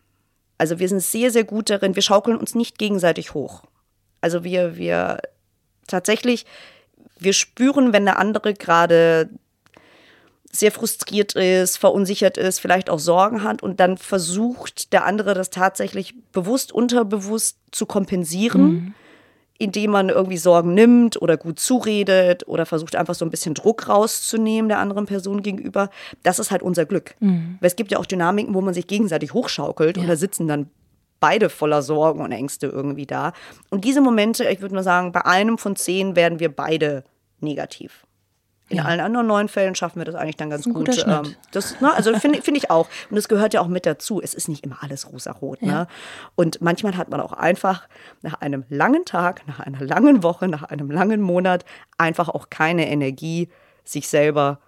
Also 0.56 0.78
wir 0.78 0.88
sind 0.88 1.02
sehr, 1.02 1.30
sehr 1.30 1.44
gut 1.44 1.70
darin, 1.70 1.94
wir 1.94 2.02
schaukeln 2.02 2.36
uns 2.36 2.54
nicht 2.54 2.78
gegenseitig 2.78 3.34
hoch. 3.34 3.62
Also 4.20 4.44
wir, 4.44 4.76
wir 4.76 5.18
tatsächlich, 5.86 6.46
wir 7.18 7.32
spüren, 7.32 7.92
wenn 7.92 8.04
der 8.04 8.18
andere 8.18 8.54
gerade 8.54 9.30
sehr 10.50 10.72
frustriert 10.72 11.34
ist, 11.34 11.76
verunsichert 11.76 12.38
ist, 12.38 12.58
vielleicht 12.58 12.90
auch 12.90 12.98
Sorgen 12.98 13.44
hat 13.44 13.62
und 13.62 13.80
dann 13.80 13.98
versucht 13.98 14.92
der 14.92 15.04
andere 15.04 15.34
das 15.34 15.50
tatsächlich 15.50 16.14
bewusst, 16.32 16.72
unterbewusst 16.72 17.58
zu 17.70 17.86
kompensieren. 17.86 18.62
Mhm 18.62 18.94
indem 19.58 19.90
man 19.90 20.08
irgendwie 20.08 20.36
Sorgen 20.36 20.72
nimmt 20.72 21.20
oder 21.20 21.36
gut 21.36 21.58
zuredet 21.58 22.46
oder 22.46 22.64
versucht 22.64 22.94
einfach 22.94 23.14
so 23.14 23.24
ein 23.24 23.30
bisschen 23.30 23.54
Druck 23.54 23.88
rauszunehmen 23.88 24.68
der 24.68 24.78
anderen 24.78 25.06
Person 25.06 25.42
gegenüber. 25.42 25.90
Das 26.22 26.38
ist 26.38 26.50
halt 26.52 26.62
unser 26.62 26.86
Glück. 26.86 27.16
Mhm. 27.18 27.58
Weil 27.60 27.66
es 27.66 27.76
gibt 27.76 27.90
ja 27.90 27.98
auch 27.98 28.06
Dynamiken, 28.06 28.54
wo 28.54 28.60
man 28.60 28.72
sich 28.72 28.86
gegenseitig 28.86 29.34
hochschaukelt 29.34 29.96
ja. 29.96 30.02
und 30.02 30.08
da 30.08 30.16
sitzen 30.16 30.46
dann 30.46 30.70
beide 31.20 31.50
voller 31.50 31.82
Sorgen 31.82 32.20
und 32.20 32.30
Ängste 32.30 32.68
irgendwie 32.68 33.06
da. 33.06 33.32
Und 33.70 33.84
diese 33.84 34.00
Momente, 34.00 34.44
ich 34.48 34.60
würde 34.60 34.76
mal 34.76 34.84
sagen, 34.84 35.10
bei 35.10 35.24
einem 35.24 35.58
von 35.58 35.74
zehn 35.74 36.14
werden 36.14 36.38
wir 36.38 36.54
beide 36.54 37.02
negativ. 37.40 38.06
In 38.70 38.78
ja. 38.78 38.84
allen 38.84 39.00
anderen 39.00 39.26
neun 39.26 39.48
Fällen 39.48 39.74
schaffen 39.74 39.98
wir 39.98 40.04
das 40.04 40.14
eigentlich 40.14 40.36
dann 40.36 40.50
ganz 40.50 40.64
gut. 40.64 40.88
Ähm, 41.06 41.34
das, 41.52 41.80
ne, 41.80 41.92
also 41.94 42.14
finde 42.18 42.42
find 42.42 42.56
ich 42.56 42.70
auch. 42.70 42.86
Und 43.08 43.16
das 43.16 43.28
gehört 43.28 43.54
ja 43.54 43.62
auch 43.62 43.68
mit 43.68 43.86
dazu. 43.86 44.20
Es 44.20 44.34
ist 44.34 44.48
nicht 44.48 44.64
immer 44.64 44.78
alles 44.82 45.10
rosarot. 45.10 45.62
Ne? 45.62 45.72
Ja. 45.72 45.86
Und 46.34 46.60
manchmal 46.60 46.96
hat 46.96 47.08
man 47.08 47.20
auch 47.20 47.32
einfach 47.32 47.88
nach 48.20 48.34
einem 48.34 48.64
langen 48.68 49.06
Tag, 49.06 49.46
nach 49.46 49.60
einer 49.60 49.80
langen 49.80 50.22
Woche, 50.22 50.48
nach 50.48 50.64
einem 50.64 50.90
langen 50.90 51.22
Monat 51.22 51.64
einfach 51.96 52.28
auch 52.28 52.50
keine 52.50 52.90
Energie, 52.90 53.48
sich 53.84 54.08
selber 54.08 54.58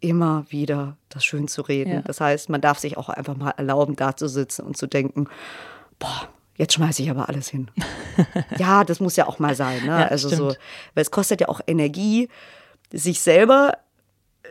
immer 0.00 0.44
wieder 0.50 0.96
das 1.08 1.24
schön 1.24 1.48
zu 1.48 1.62
reden. 1.62 1.94
Ja. 1.94 2.02
Das 2.02 2.20
heißt, 2.20 2.50
man 2.50 2.60
darf 2.60 2.78
sich 2.78 2.98
auch 2.98 3.08
einfach 3.08 3.36
mal 3.36 3.50
erlauben, 3.50 3.96
da 3.96 4.16
zu 4.16 4.28
sitzen 4.28 4.66
und 4.66 4.76
zu 4.76 4.86
denken, 4.86 5.28
boah, 5.98 6.28
jetzt 6.56 6.74
schmeiße 6.74 7.02
ich 7.02 7.10
aber 7.10 7.28
alles 7.28 7.48
hin. 7.48 7.70
ja, 8.58 8.84
das 8.84 9.00
muss 9.00 9.16
ja 9.16 9.26
auch 9.26 9.38
mal 9.38 9.54
sein. 9.54 9.86
Ne? 9.86 10.10
also 10.10 10.28
stimmt. 10.28 10.52
so, 10.52 10.56
weil 10.94 11.02
es 11.02 11.10
kostet 11.10 11.40
ja 11.40 11.48
auch 11.48 11.60
Energie 11.66 12.28
sich 12.92 13.20
selber 13.20 13.78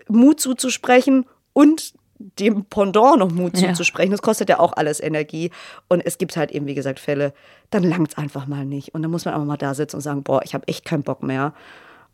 Mut 0.07 0.39
zuzusprechen 0.39 1.25
und 1.53 1.93
dem 2.19 2.65
Pendant 2.65 3.19
noch 3.19 3.31
Mut 3.31 3.57
ja. 3.57 3.69
zuzusprechen. 3.69 4.11
Das 4.11 4.21
kostet 4.21 4.49
ja 4.49 4.59
auch 4.59 4.73
alles 4.73 4.99
Energie. 4.99 5.51
Und 5.87 6.01
es 6.01 6.17
gibt 6.17 6.35
halt 6.35 6.51
eben, 6.51 6.65
wie 6.65 6.75
gesagt, 6.75 6.99
Fälle, 6.99 7.33
dann 7.69 7.83
langt 7.83 8.09
es 8.09 8.17
einfach 8.17 8.45
mal 8.45 8.65
nicht. 8.65 8.93
Und 8.93 9.01
dann 9.01 9.11
muss 9.11 9.25
man 9.25 9.33
einfach 9.33 9.47
mal 9.47 9.57
da 9.57 9.73
sitzen 9.73 9.97
und 9.97 10.01
sagen, 10.01 10.23
boah, 10.23 10.41
ich 10.43 10.53
habe 10.53 10.67
echt 10.67 10.83
keinen 10.83 11.03
Bock 11.03 11.23
mehr. 11.23 11.53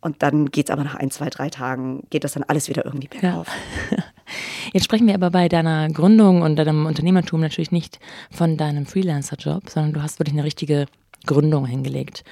Und 0.02 0.22
dann 0.22 0.52
geht 0.52 0.70
es 0.70 0.72
aber 0.72 0.84
nach 0.84 0.94
ein, 0.94 1.10
zwei, 1.10 1.32
drei 1.32 1.50
Tagen, 1.50 2.04
geht 2.12 2.24
das 2.24 2.34
dann 2.34 2.44
alles 2.44 2.70
wieder 2.70 2.86
irgendwie 2.86 3.08
bergauf. 3.08 3.48
Ja. 3.90 3.98
Jetzt 4.74 4.84
sprechen 4.84 5.08
wir 5.08 5.16
aber 5.16 5.32
bei 5.32 5.50
deiner 5.50 5.90
Gründung 5.90 6.44
und 6.44 6.58
deinem 6.58 6.86
Unternehmertum 6.86 7.42
natürlich 7.42 7.72
nicht 7.72 8.00
von 8.30 8.56
deinem 8.56 8.86
Freelancer-Job, 8.86 9.70
sondern 9.70 9.94
du 9.94 10.04
hast 10.04 10.20
wirklich 10.20 10.36
eine 10.36 10.44
richtige 10.44 10.86
Gründung 11.26 11.66
hingelegt. 11.66 12.24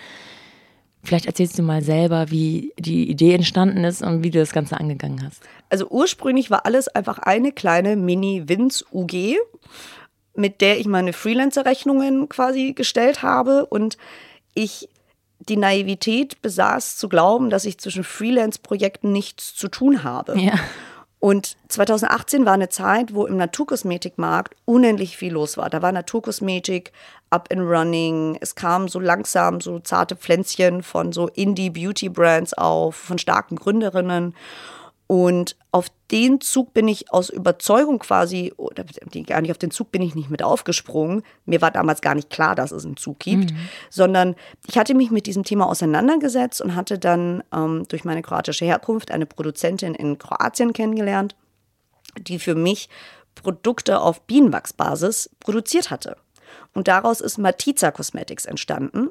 Vielleicht 1.03 1.25
erzählst 1.25 1.59
du 1.59 1.63
mal 1.63 1.83
selber, 1.83 2.31
wie 2.31 2.73
die 2.79 3.09
Idee 3.09 3.33
entstanden 3.33 3.83
ist 3.83 4.01
und 4.01 4.23
wie 4.23 4.29
du 4.29 4.39
das 4.39 4.53
Ganze 4.53 4.79
angegangen 4.79 5.21
hast. 5.25 5.43
Also 5.69 5.87
ursprünglich 5.89 6.49
war 6.49 6.65
alles 6.65 6.87
einfach 6.87 7.19
eine 7.19 7.51
kleine 7.51 7.97
Mini-Wins-UG, 7.97 9.37
mit 10.35 10.61
der 10.61 10.79
ich 10.79 10.87
meine 10.87 11.11
Freelancer-Rechnungen 11.11 12.29
quasi 12.29 12.71
gestellt 12.73 13.21
habe 13.21 13.65
und 13.65 13.97
ich 14.53 14.87
die 15.39 15.57
Naivität 15.57 16.41
besaß 16.41 16.95
zu 16.95 17.09
glauben, 17.09 17.49
dass 17.49 17.65
ich 17.65 17.77
zwischen 17.77 18.05
Freelance-Projekten 18.05 19.11
nichts 19.11 19.55
zu 19.55 19.67
tun 19.67 20.03
habe. 20.03 20.39
Ja. 20.39 20.53
Und 21.23 21.55
2018 21.69 22.45
war 22.45 22.51
eine 22.51 22.67
Zeit, 22.67 23.13
wo 23.15 23.25
im 23.25 23.37
Naturkosmetikmarkt 23.37 24.57
unendlich 24.65 25.15
viel 25.15 25.31
los 25.31 25.55
war. 25.55 25.69
Da 25.69 25.81
war 25.81 25.93
Naturkosmetik 25.93 26.91
up 27.29 27.47
and 27.49 27.61
running. 27.61 28.37
Es 28.41 28.55
kamen 28.55 28.89
so 28.89 28.99
langsam 28.99 29.61
so 29.61 29.79
zarte 29.79 30.17
Pflänzchen 30.17 30.83
von 30.83 31.13
so 31.13 31.29
Indie-Beauty-Brands 31.29 32.55
auf, 32.55 32.97
von 32.97 33.19
starken 33.19 33.55
Gründerinnen. 33.55 34.35
Und 35.07 35.57
auf 35.71 35.87
den 36.11 36.39
Zug 36.39 36.73
bin 36.73 36.87
ich 36.87 37.11
aus 37.11 37.29
Überzeugung 37.29 37.99
quasi, 37.99 38.53
oder 38.57 38.85
gar 39.25 39.41
nicht 39.41 39.51
auf 39.51 39.57
den 39.57 39.71
Zug 39.71 39.91
bin 39.91 40.01
ich 40.01 40.15
nicht 40.15 40.29
mit 40.29 40.41
aufgesprungen. 40.41 41.23
Mir 41.45 41.61
war 41.61 41.71
damals 41.71 42.01
gar 42.01 42.15
nicht 42.15 42.29
klar, 42.29 42.55
dass 42.55 42.71
es 42.71 42.85
einen 42.85 42.97
Zug 42.97 43.19
gibt, 43.19 43.51
mhm. 43.51 43.57
sondern 43.89 44.35
ich 44.67 44.77
hatte 44.77 44.93
mich 44.93 45.11
mit 45.11 45.25
diesem 45.25 45.43
Thema 45.43 45.67
auseinandergesetzt 45.67 46.61
und 46.61 46.75
hatte 46.75 46.99
dann 46.99 47.43
ähm, 47.53 47.85
durch 47.89 48.05
meine 48.05 48.21
kroatische 48.21 48.65
Herkunft 48.65 49.11
eine 49.11 49.25
Produzentin 49.25 49.93
in 49.93 50.17
Kroatien 50.17 50.71
kennengelernt, 50.71 51.35
die 52.17 52.39
für 52.39 52.55
mich 52.55 52.89
Produkte 53.35 53.99
auf 53.99 54.21
Bienenwachsbasis 54.21 55.29
produziert 55.39 55.89
hatte. 55.89 56.17
Und 56.73 56.87
daraus 56.87 57.19
ist 57.21 57.37
Matiza 57.37 57.91
Cosmetics 57.91 58.45
entstanden. 58.45 59.09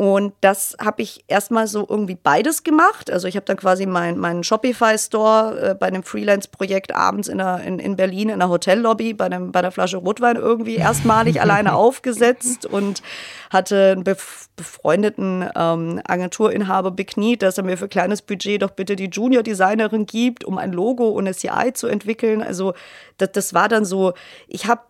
Und 0.00 0.32
das 0.40 0.78
habe 0.82 1.02
ich 1.02 1.26
erstmal 1.28 1.66
so 1.66 1.86
irgendwie 1.86 2.14
beides 2.14 2.62
gemacht. 2.64 3.10
Also 3.10 3.28
ich 3.28 3.36
habe 3.36 3.44
dann 3.44 3.58
quasi 3.58 3.84
meinen 3.84 4.18
mein 4.18 4.42
Shopify-Store 4.42 5.72
äh, 5.72 5.74
bei 5.74 5.88
einem 5.88 6.04
Freelance-Projekt 6.04 6.94
abends 6.94 7.28
in, 7.28 7.36
der, 7.36 7.60
in, 7.60 7.78
in 7.78 7.96
Berlin 7.96 8.30
in 8.30 8.38
der 8.38 8.48
Hotellobby 8.48 9.12
bei, 9.12 9.26
einem, 9.26 9.52
bei 9.52 9.60
der 9.60 9.72
Flasche 9.72 9.98
Rotwein 9.98 10.36
irgendwie 10.36 10.76
erstmalig 10.76 11.38
alleine 11.42 11.74
aufgesetzt 11.74 12.64
und 12.64 13.02
hatte 13.50 13.92
einen 13.92 14.04
bef 14.04 14.48
befreundeten 14.56 15.44
ähm, 15.54 16.00
Agenturinhaber 16.06 16.92
bekniet, 16.92 17.42
dass 17.42 17.58
er 17.58 17.64
mir 17.64 17.76
für 17.76 17.88
kleines 17.88 18.22
Budget 18.22 18.62
doch 18.62 18.70
bitte 18.70 18.96
die 18.96 19.10
Junior-Designerin 19.10 20.06
gibt, 20.06 20.44
um 20.44 20.56
ein 20.56 20.72
Logo 20.72 21.10
und 21.10 21.26
eine 21.26 21.36
CI 21.36 21.74
zu 21.74 21.88
entwickeln. 21.88 22.40
Also 22.40 22.72
das, 23.18 23.32
das 23.32 23.52
war 23.52 23.68
dann 23.68 23.84
so, 23.84 24.14
ich 24.48 24.64
habe 24.64 24.80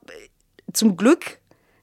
zum 0.73 0.97
Glück 0.97 1.40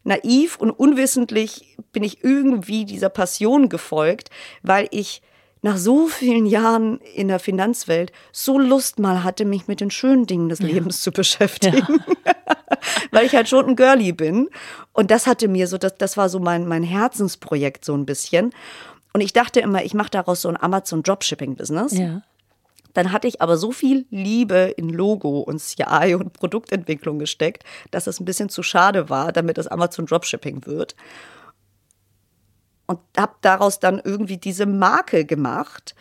naiv 0.08 0.56
und 0.58 0.72
unwissentlich 0.72 1.78
bin 1.92 2.02
ich 2.02 2.24
irgendwie 2.24 2.86
dieser 2.86 3.10
Passion 3.10 3.70
gefolgt, 3.70 4.30
weil 4.64 4.88
ich 4.92 5.22
nach 5.62 5.78
so 5.78 6.08
vielen 6.08 6.46
Jahren 6.46 7.00
in 7.16 7.28
der 7.28 7.40
Finanzwelt 7.40 8.12
so 8.32 8.58
Lust 8.58 9.00
mal 9.00 9.24
hatte, 9.24 9.44
mich 9.44 9.68
mit 9.68 9.82
den 9.82 9.92
schönen 9.92 10.26
Dingen 10.26 10.50
des 10.50 10.60
ja. 10.60 10.68
Lebens 10.68 11.02
zu 11.02 11.12
beschäftigen. 11.12 12.00
Ja. 12.26 12.34
Weil 13.12 13.26
ich 13.26 13.36
halt 13.36 13.50
schon 13.50 13.66
ein 13.66 13.76
Girlie 13.76 14.14
bin. 14.14 14.50
Und 14.94 15.12
das 15.12 15.28
hatte 15.28 15.48
mir 15.48 15.68
so, 15.68 15.78
das, 15.78 15.96
das 15.96 16.16
war 16.16 16.30
so 16.30 16.40
mein, 16.40 16.68
mein 16.68 16.84
Herzensprojekt 16.84 17.84
so 17.84 17.96
ein 17.96 18.06
bisschen. 18.06 18.52
Und 19.14 19.22
ich 19.22 19.34
dachte 19.34 19.60
immer, 19.60 19.84
ich 19.84 19.94
mache 19.94 20.12
daraus 20.12 20.44
so 20.44 20.50
ein 20.50 20.62
Amazon 20.62 21.04
Dropshipping-Business. 21.04 21.98
Ja. 21.98 22.22
Dann 22.98 23.12
hatte 23.12 23.28
ich 23.28 23.44
aber 23.44 23.58
so 23.58 23.72
viel 23.72 24.08
Liebe 24.10 24.74
in 24.76 24.90
Logo 24.90 25.42
und 25.42 25.60
CI 25.60 26.16
und 26.16 26.34
Produktentwicklung 26.34 27.20
gesteckt, 27.20 27.64
dass 27.92 28.08
es 28.08 28.20
ein 28.20 28.26
bisschen 28.26 28.50
zu 28.50 28.64
schade 28.64 29.08
war, 29.08 29.32
damit 29.32 29.60
es 29.60 29.68
Amazon 29.68 30.08
Dropshipping 30.08 30.66
wird 30.66 30.96
und 32.88 33.00
habe 33.16 33.36
daraus 33.42 33.80
dann 33.80 34.02
irgendwie 34.04 34.38
diese 34.38 34.66
Marke 34.66 35.26
gemacht. 35.26 35.94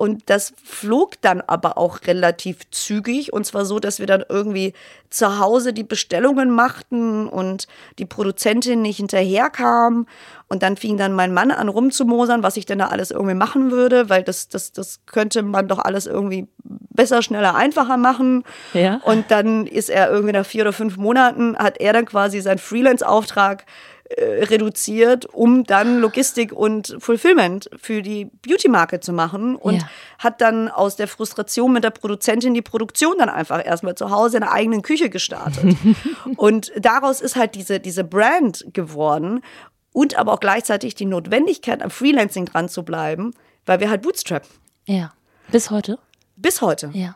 Und 0.00 0.30
das 0.30 0.54
flog 0.64 1.20
dann 1.20 1.42
aber 1.42 1.76
auch 1.76 1.98
relativ 2.06 2.60
zügig. 2.70 3.34
Und 3.34 3.44
zwar 3.44 3.66
so, 3.66 3.78
dass 3.78 3.98
wir 3.98 4.06
dann 4.06 4.24
irgendwie 4.26 4.72
zu 5.10 5.38
Hause 5.38 5.74
die 5.74 5.84
Bestellungen 5.84 6.48
machten 6.48 7.28
und 7.28 7.68
die 7.98 8.06
Produzentin 8.06 8.80
nicht 8.80 8.96
hinterherkam. 8.96 10.06
Und 10.48 10.62
dann 10.62 10.78
fing 10.78 10.96
dann 10.96 11.12
mein 11.12 11.34
Mann 11.34 11.50
an 11.50 11.68
rumzumosern, 11.68 12.42
was 12.42 12.56
ich 12.56 12.64
denn 12.64 12.78
da 12.78 12.86
alles 12.86 13.10
irgendwie 13.10 13.34
machen 13.34 13.72
würde, 13.72 14.08
weil 14.08 14.22
das, 14.22 14.48
das, 14.48 14.72
das 14.72 15.00
könnte 15.04 15.42
man 15.42 15.68
doch 15.68 15.78
alles 15.78 16.06
irgendwie 16.06 16.48
besser, 16.64 17.20
schneller, 17.20 17.54
einfacher 17.54 17.98
machen. 17.98 18.44
Ja. 18.72 19.02
Und 19.04 19.30
dann 19.30 19.66
ist 19.66 19.90
er 19.90 20.10
irgendwie 20.10 20.32
nach 20.32 20.46
vier 20.46 20.62
oder 20.62 20.72
fünf 20.72 20.96
Monaten, 20.96 21.58
hat 21.58 21.78
er 21.78 21.92
dann 21.92 22.06
quasi 22.06 22.40
seinen 22.40 22.56
Freelance-Auftrag 22.56 23.66
äh, 24.16 24.44
reduziert, 24.44 25.26
um 25.26 25.62
dann 25.62 26.00
Logistik 26.00 26.52
und 26.52 26.96
Fulfillment 26.98 27.70
für 27.80 28.02
die 28.02 28.24
Beauty-Marke 28.24 28.98
zu 28.98 29.12
machen 29.12 29.54
und 29.54 29.76
ja. 29.76 29.90
hat 30.18 30.40
dann 30.40 30.68
aus 30.68 30.96
der 30.96 31.06
Frustration 31.06 31.72
mit 31.72 31.84
der 31.84 31.90
Produzentin 31.90 32.52
die 32.52 32.60
Produktion 32.60 33.18
dann 33.18 33.28
einfach 33.28 33.64
erstmal 33.64 33.94
zu 33.94 34.10
Hause 34.10 34.38
in 34.38 34.40
der 34.42 34.50
eigenen 34.50 34.82
Küche 34.82 35.10
gestartet. 35.10 35.76
und 36.36 36.72
daraus 36.76 37.20
ist 37.20 37.36
halt 37.36 37.54
diese, 37.54 37.78
diese 37.78 38.02
Brand 38.02 38.66
geworden 38.72 39.44
und 39.92 40.16
aber 40.16 40.32
auch 40.32 40.40
gleichzeitig 40.40 40.96
die 40.96 41.06
Notwendigkeit, 41.06 41.80
am 41.80 41.90
Freelancing 41.90 42.46
dran 42.46 42.68
zu 42.68 42.82
bleiben, 42.82 43.32
weil 43.64 43.78
wir 43.78 43.90
halt 43.90 44.02
bootstrap. 44.02 44.44
Ja. 44.86 45.12
Bis 45.52 45.70
heute? 45.70 46.00
Bis 46.34 46.62
heute. 46.62 46.90
Ja. 46.94 47.14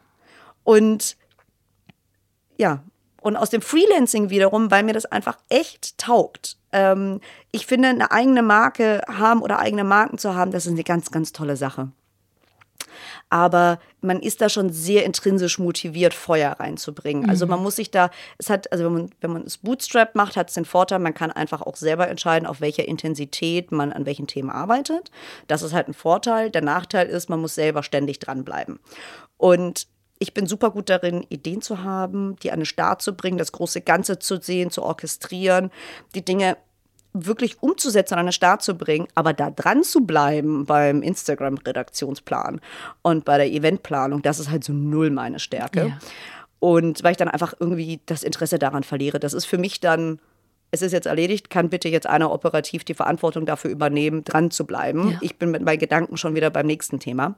Und 0.63 1.17
ja, 2.57 2.85
und 3.25 3.37
aus 3.37 3.49
dem 3.49 3.63
Freelancing 3.63 4.29
wiederum, 4.29 4.71
weil 4.71 4.83
mir 4.83 4.93
das 4.93 5.07
einfach 5.07 5.39
echt 5.49 5.97
taugt. 5.97 6.59
Ähm, 6.73 7.21
ich 7.53 7.67
finde, 7.67 7.89
eine 7.89 8.11
eigene 8.11 8.43
Marke 8.43 9.01
haben 9.09 9.41
oder 9.41 9.61
eigene 9.61 9.83
Marken 9.83 10.19
zu 10.19 10.35
haben, 10.35 10.51
das 10.51 10.67
ist 10.67 10.73
eine 10.73 10.85
ganz, 10.85 11.11
ganz 11.11 11.33
tolle 11.33 11.57
Sache. 11.57 11.89
Aber 13.31 13.79
man 14.03 14.21
ist 14.21 14.43
da 14.43 14.51
schon 14.51 14.71
sehr 14.71 15.07
intrinsisch 15.07 15.59
motiviert, 15.59 16.13
Feuer 16.13 16.53
reinzubringen. 16.53 17.31
Also 17.31 17.47
man 17.47 17.61
mhm. 17.61 17.65
muss 17.65 17.77
sich 17.77 17.91
da, 17.91 18.11
es 18.37 18.51
hat, 18.51 18.71
also 18.71 18.85
wenn 18.85 18.93
man, 18.93 19.11
wenn 19.23 19.33
man 19.33 19.43
es 19.45 19.57
Bootstrap 19.57 20.15
macht, 20.15 20.37
hat 20.37 20.51
es 20.51 20.55
den 20.55 20.67
Vorteil, 20.67 20.99
man 20.99 21.15
kann 21.15 21.33
einfach 21.33 21.63
auch 21.63 21.77
selber 21.77 22.07
entscheiden, 22.09 22.47
auf 22.47 22.61
welcher 22.61 22.87
Intensität 22.87 23.73
man 23.73 23.91
an 23.91 24.05
welchen 24.05 24.27
Themen 24.27 24.51
arbeitet. 24.51 25.11
Das 25.47 25.63
ist 25.63 25.73
halt 25.73 25.89
ein 25.89 25.95
Vorteil. 25.95 26.51
Der 26.51 26.63
Nachteil 26.63 27.09
ist, 27.09 27.31
man 27.31 27.41
muss 27.41 27.55
selber 27.55 27.83
ständig 27.83 28.19
dranbleiben. 28.19 28.81
Und 29.39 29.89
ich 30.19 30.35
bin 30.35 30.47
super 30.47 30.71
gut 30.71 30.89
darin, 30.89 31.27
Ideen 31.29 31.61
zu 31.61 31.83
haben, 31.83 32.37
die 32.43 32.53
an 32.53 32.61
den 32.61 32.67
Start 32.67 33.03
zu 33.03 33.15
bringen, 33.15 33.39
das 33.39 33.53
große 33.53 33.81
Ganze 33.81 34.19
zu 34.19 34.41
sehen, 34.41 34.71
zu 34.71 34.83
orchestrieren, 34.83 35.71
die 36.15 36.25
Dinge 36.25 36.57
wirklich 37.13 37.63
umzusetzen, 37.63 38.15
an 38.15 38.27
den 38.27 38.33
Start 38.33 38.63
zu 38.63 38.77
bringen, 38.77 39.07
aber 39.15 39.33
da 39.33 39.51
dran 39.51 39.85
zu 39.85 40.01
bleiben 40.01 40.67
beim 40.67 41.01
Instagram-Redaktionsplan 41.03 42.61
und 43.03 43.25
bei 43.25 43.39
der 43.39 43.51
Eventplanung, 43.51 44.23
das 44.23 44.41
ist 44.41 44.51
halt 44.51 44.65
so 44.65 44.73
null 44.73 45.11
meine 45.11 45.39
Stärke. 45.39 45.89
Ja. 45.89 45.99
Und 46.59 47.05
weil 47.05 47.13
ich 47.13 47.17
dann 47.17 47.29
einfach 47.29 47.55
irgendwie 47.59 48.01
das 48.07 48.23
Interesse 48.23 48.59
daran 48.59 48.83
verliere. 48.83 49.21
Das 49.21 49.35
ist 49.35 49.45
für 49.45 49.59
mich 49.59 49.81
dann, 49.81 50.19
es 50.71 50.83
ist 50.83 50.93
jetzt 50.93 51.07
erledigt, 51.07 51.51
kann 51.51 51.69
bitte 51.69 51.89
jetzt 51.89 52.07
einer 52.07 52.33
operativ 52.33 52.85
die 52.85 52.95
Verantwortung 52.95 53.47
dafür 53.47 53.71
übernehmen, 53.71 54.25
dran 54.25 54.51
zu 54.51 54.65
bleiben. 54.67 55.11
Ja. 55.11 55.19
Ich 55.21 55.37
bin 55.37 55.51
mit 55.51 55.63
meinen 55.63 55.79
Gedanken 55.79 56.17
schon 56.17 56.35
wieder 56.35 56.51
beim 56.51 56.67
nächsten 56.67 56.99
Thema. 56.99 57.37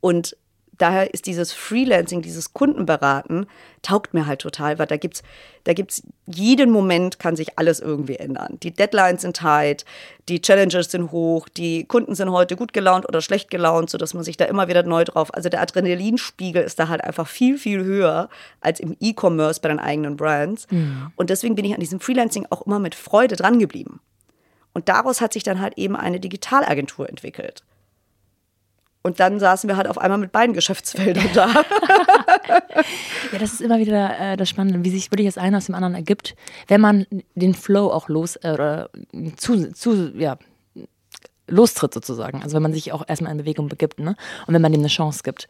Und 0.00 0.36
daher 0.80 1.12
ist 1.12 1.26
dieses 1.26 1.52
Freelancing, 1.52 2.22
dieses 2.22 2.52
Kundenberaten, 2.52 3.46
taugt 3.82 4.14
mir 4.14 4.26
halt 4.26 4.40
total, 4.40 4.78
weil 4.78 4.86
da 4.86 4.96
gibt's, 4.96 5.22
da 5.64 5.72
gibt's 5.72 6.02
jeden 6.26 6.70
Moment 6.70 7.18
kann 7.18 7.36
sich 7.36 7.58
alles 7.58 7.80
irgendwie 7.80 8.16
ändern. 8.16 8.58
Die 8.62 8.72
Deadlines 8.72 9.22
sind 9.22 9.36
tight, 9.36 9.84
die 10.28 10.40
Challenges 10.40 10.90
sind 10.90 11.12
hoch, 11.12 11.48
die 11.48 11.84
Kunden 11.84 12.14
sind 12.14 12.30
heute 12.30 12.56
gut 12.56 12.72
gelaunt 12.72 13.08
oder 13.08 13.20
schlecht 13.20 13.50
gelaunt, 13.50 13.90
sodass 13.90 14.14
man 14.14 14.24
sich 14.24 14.36
da 14.36 14.44
immer 14.44 14.68
wieder 14.68 14.82
neu 14.82 15.04
drauf. 15.04 15.32
Also 15.34 15.48
der 15.48 15.60
Adrenalinspiegel 15.60 16.62
ist 16.62 16.78
da 16.78 16.88
halt 16.88 17.02
einfach 17.02 17.26
viel, 17.26 17.58
viel 17.58 17.84
höher 17.84 18.28
als 18.60 18.80
im 18.80 18.96
E-Commerce 19.00 19.60
bei 19.60 19.68
den 19.68 19.78
eigenen 19.78 20.16
Brands. 20.16 20.66
Mhm. 20.70 21.12
Und 21.16 21.30
deswegen 21.30 21.54
bin 21.54 21.64
ich 21.64 21.74
an 21.74 21.80
diesem 21.80 22.00
Freelancing 22.00 22.46
auch 22.50 22.66
immer 22.66 22.78
mit 22.78 22.94
Freude 22.94 23.36
dran 23.36 23.58
geblieben. 23.58 24.00
Und 24.72 24.88
daraus 24.88 25.20
hat 25.20 25.32
sich 25.32 25.42
dann 25.42 25.60
halt 25.60 25.76
eben 25.76 25.96
eine 25.96 26.20
Digitalagentur 26.20 27.08
entwickelt. 27.08 27.64
Und 29.02 29.18
dann 29.18 29.40
saßen 29.40 29.68
wir 29.68 29.76
halt 29.76 29.86
auf 29.88 29.98
einmal 29.98 30.18
mit 30.18 30.30
beiden 30.30 30.54
Geschäftsfeldern 30.54 31.30
da. 31.32 31.48
ja, 33.32 33.38
das 33.38 33.54
ist 33.54 33.62
immer 33.62 33.78
wieder 33.78 34.18
äh, 34.18 34.36
das 34.36 34.48
Spannende, 34.48 34.84
wie 34.84 34.90
sich 34.90 35.10
wirklich 35.10 35.26
das 35.26 35.38
eine 35.38 35.56
aus 35.56 35.66
dem 35.66 35.74
anderen 35.74 35.94
ergibt, 35.94 36.36
wenn 36.68 36.80
man 36.80 37.06
den 37.34 37.54
Flow 37.54 37.90
auch 37.90 38.08
los 38.08 38.36
äh, 38.36 38.52
oder 38.52 38.90
zu, 39.36 39.72
zu, 39.72 40.12
ja, 40.16 40.36
lostritt 41.46 41.94
sozusagen. 41.94 42.42
Also 42.42 42.54
wenn 42.56 42.62
man 42.62 42.74
sich 42.74 42.92
auch 42.92 43.02
erstmal 43.06 43.32
in 43.32 43.38
Bewegung 43.38 43.68
begibt, 43.68 43.98
ne? 43.98 44.16
Und 44.46 44.54
wenn 44.54 44.62
man 44.62 44.72
dem 44.72 44.80
eine 44.80 44.88
Chance 44.88 45.22
gibt. 45.24 45.48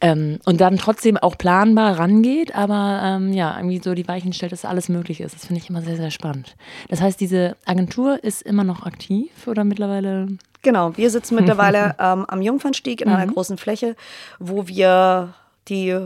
Ähm, 0.00 0.40
und 0.44 0.60
dann 0.60 0.76
trotzdem 0.76 1.16
auch 1.16 1.38
planbar 1.38 1.98
rangeht, 1.98 2.54
aber 2.54 3.00
ähm, 3.04 3.32
ja, 3.32 3.56
irgendwie 3.56 3.80
so 3.82 3.94
die 3.94 4.08
Weichen 4.08 4.32
stellt, 4.32 4.52
dass 4.52 4.64
alles 4.64 4.88
möglich 4.88 5.20
ist. 5.20 5.34
Das 5.34 5.46
finde 5.46 5.62
ich 5.62 5.70
immer 5.70 5.82
sehr, 5.82 5.96
sehr 5.96 6.10
spannend. 6.10 6.56
Das 6.88 7.00
heißt, 7.00 7.20
diese 7.20 7.56
Agentur 7.64 8.22
ist 8.24 8.42
immer 8.42 8.64
noch 8.64 8.84
aktiv 8.84 9.30
oder 9.46 9.64
mittlerweile? 9.64 10.28
Genau, 10.64 10.96
wir 10.96 11.10
sitzen 11.10 11.36
mittlerweile 11.36 11.94
ähm, 12.00 12.24
am 12.26 12.42
Jungfernstieg 12.42 13.02
in 13.02 13.08
mhm. 13.08 13.14
einer 13.14 13.32
großen 13.32 13.58
Fläche, 13.58 13.94
wo 14.40 14.66
wir 14.66 15.34
die 15.68 15.96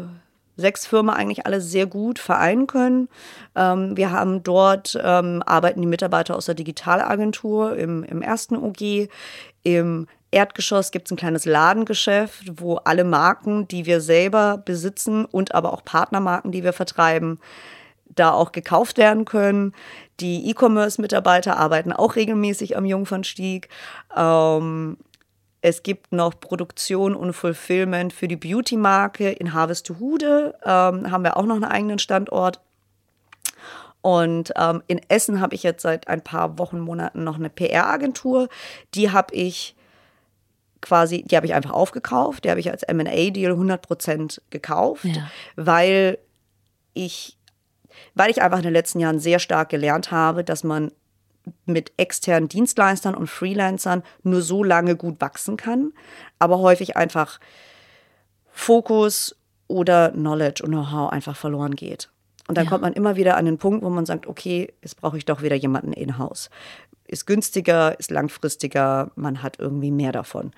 sechs 0.56 0.84
Firmen 0.86 1.14
eigentlich 1.14 1.46
alle 1.46 1.60
sehr 1.60 1.86
gut 1.86 2.18
vereinen 2.18 2.66
können. 2.66 3.08
Ähm, 3.54 3.96
wir 3.96 4.10
haben 4.10 4.42
dort, 4.42 4.98
ähm, 5.02 5.42
arbeiten 5.46 5.80
die 5.80 5.86
Mitarbeiter 5.86 6.36
aus 6.36 6.46
der 6.46 6.56
Digitalagentur 6.56 7.76
im, 7.76 8.02
im 8.02 8.20
ersten 8.20 8.56
OG. 8.56 9.08
Im 9.62 10.08
Erdgeschoss 10.32 10.90
gibt 10.90 11.06
es 11.06 11.12
ein 11.12 11.16
kleines 11.16 11.44
Ladengeschäft, 11.44 12.60
wo 12.60 12.76
alle 12.76 13.04
Marken, 13.04 13.68
die 13.68 13.86
wir 13.86 14.00
selber 14.00 14.58
besitzen 14.58 15.24
und 15.24 15.54
aber 15.54 15.72
auch 15.72 15.84
Partnermarken, 15.84 16.50
die 16.50 16.64
wir 16.64 16.72
vertreiben, 16.72 17.38
da 18.06 18.32
auch 18.32 18.50
gekauft 18.50 18.98
werden 18.98 19.24
können. 19.24 19.72
Die 20.20 20.50
E-Commerce-Mitarbeiter 20.50 21.56
arbeiten 21.56 21.92
auch 21.92 22.16
regelmäßig 22.16 22.76
am 22.76 22.84
Jungfernstieg. 22.84 23.68
Ähm, 24.16 24.96
es 25.60 25.82
gibt 25.82 26.12
noch 26.12 26.38
Produktion 26.38 27.14
und 27.14 27.32
Fulfillment 27.32 28.12
für 28.12 28.28
die 28.28 28.36
Beauty-Marke 28.36 29.30
in 29.30 29.52
Harvestehude. 29.52 30.54
Ähm, 30.64 31.10
haben 31.10 31.24
wir 31.24 31.36
auch 31.36 31.44
noch 31.44 31.56
einen 31.56 31.64
eigenen 31.64 31.98
Standort. 31.98 32.60
Und 34.00 34.52
ähm, 34.56 34.82
in 34.86 35.00
Essen 35.08 35.40
habe 35.40 35.54
ich 35.54 35.62
jetzt 35.62 35.82
seit 35.82 36.08
ein 36.08 36.22
paar 36.22 36.58
Wochen, 36.58 36.78
Monaten 36.78 37.24
noch 37.24 37.36
eine 37.36 37.50
PR-Agentur. 37.50 38.48
Die 38.94 39.10
habe 39.10 39.34
ich 39.34 39.74
quasi, 40.80 41.22
die 41.22 41.36
habe 41.36 41.46
ich 41.46 41.54
einfach 41.54 41.72
aufgekauft. 41.72 42.44
Die 42.44 42.50
habe 42.50 42.60
ich 42.60 42.70
als 42.70 42.82
MA-Deal 42.82 43.52
100% 43.52 44.40
gekauft, 44.50 45.04
ja. 45.04 45.28
weil 45.56 46.18
ich 46.94 47.37
weil 48.18 48.30
ich 48.30 48.42
einfach 48.42 48.58
in 48.58 48.64
den 48.64 48.72
letzten 48.72 48.98
Jahren 49.00 49.20
sehr 49.20 49.38
stark 49.38 49.68
gelernt 49.68 50.10
habe, 50.10 50.42
dass 50.42 50.64
man 50.64 50.90
mit 51.64 51.92
externen 51.96 52.48
Dienstleistern 52.48 53.14
und 53.14 53.28
Freelancern 53.28 54.02
nur 54.22 54.42
so 54.42 54.64
lange 54.64 54.96
gut 54.96 55.20
wachsen 55.20 55.56
kann, 55.56 55.92
aber 56.38 56.58
häufig 56.58 56.96
einfach 56.96 57.38
Fokus 58.50 59.36
oder 59.68 60.10
Knowledge 60.10 60.64
und 60.64 60.72
Know-how 60.72 61.10
einfach 61.10 61.36
verloren 61.36 61.76
geht. 61.76 62.10
Und 62.48 62.58
dann 62.58 62.64
ja. 62.64 62.70
kommt 62.70 62.82
man 62.82 62.94
immer 62.94 63.16
wieder 63.16 63.36
an 63.36 63.44
den 63.44 63.58
Punkt, 63.58 63.84
wo 63.84 63.90
man 63.90 64.04
sagt, 64.04 64.26
okay, 64.26 64.72
jetzt 64.82 65.00
brauche 65.00 65.16
ich 65.16 65.24
doch 65.24 65.42
wieder 65.42 65.54
jemanden 65.54 65.92
in-house. 65.92 66.50
Ist 67.06 67.26
günstiger, 67.26 67.98
ist 68.00 68.10
langfristiger, 68.10 69.12
man 69.14 69.42
hat 69.42 69.58
irgendwie 69.60 69.90
mehr 69.90 70.12
davon. 70.12 70.50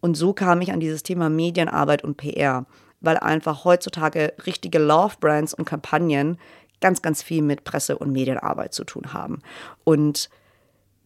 Und 0.00 0.16
so 0.16 0.32
kam 0.34 0.60
ich 0.60 0.72
an 0.72 0.80
dieses 0.80 1.02
Thema 1.02 1.28
Medienarbeit 1.30 2.04
und 2.04 2.16
PR, 2.16 2.64
weil 3.00 3.16
einfach 3.16 3.64
heutzutage 3.64 4.34
richtige 4.46 4.78
Love-Brands 4.78 5.54
und 5.54 5.64
Kampagnen 5.64 6.38
ganz, 6.80 7.02
ganz 7.02 7.22
viel 7.22 7.42
mit 7.42 7.64
Presse- 7.64 7.98
und 7.98 8.12
Medienarbeit 8.12 8.74
zu 8.74 8.84
tun 8.84 9.12
haben. 9.12 9.42
Und 9.84 10.30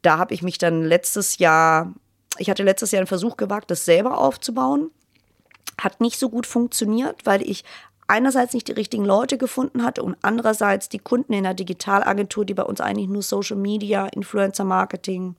da 0.03 0.19
habe 0.19 0.35
ich 0.35 0.43
mich 0.43 0.59
dann 0.59 0.83
letztes 0.83 1.39
Jahr, 1.39 1.93
ich 2.39 2.51
hatte 2.51 2.63
letztes 2.63 2.91
Jahr 2.91 3.01
einen 3.01 3.07
Versuch 3.07 3.37
gewagt, 3.37 3.71
das 3.71 3.85
selber 3.85 4.19
aufzubauen. 4.19 4.91
Hat 5.81 6.01
nicht 6.01 6.19
so 6.19 6.29
gut 6.29 6.47
funktioniert, 6.47 7.25
weil 7.25 7.43
ich 7.43 7.65
einerseits 8.09 8.53
nicht 8.53 8.69
die 8.69 8.73
richtigen 8.73 9.05
Leute 9.05 9.39
gefunden 9.39 9.85
hatte 9.85 10.03
und 10.03 10.17
andererseits 10.23 10.89
die 10.89 10.99
Kunden 10.99 11.33
in 11.33 11.45
der 11.45 11.55
Digitalagentur, 11.55 12.45
die 12.45 12.55
bei 12.55 12.65
uns 12.65 12.81
eigentlich 12.81 13.09
nur 13.09 13.23
Social 13.23 13.57
Media, 13.57 14.07
Influencer 14.07 14.65
Marketing, 14.65 15.37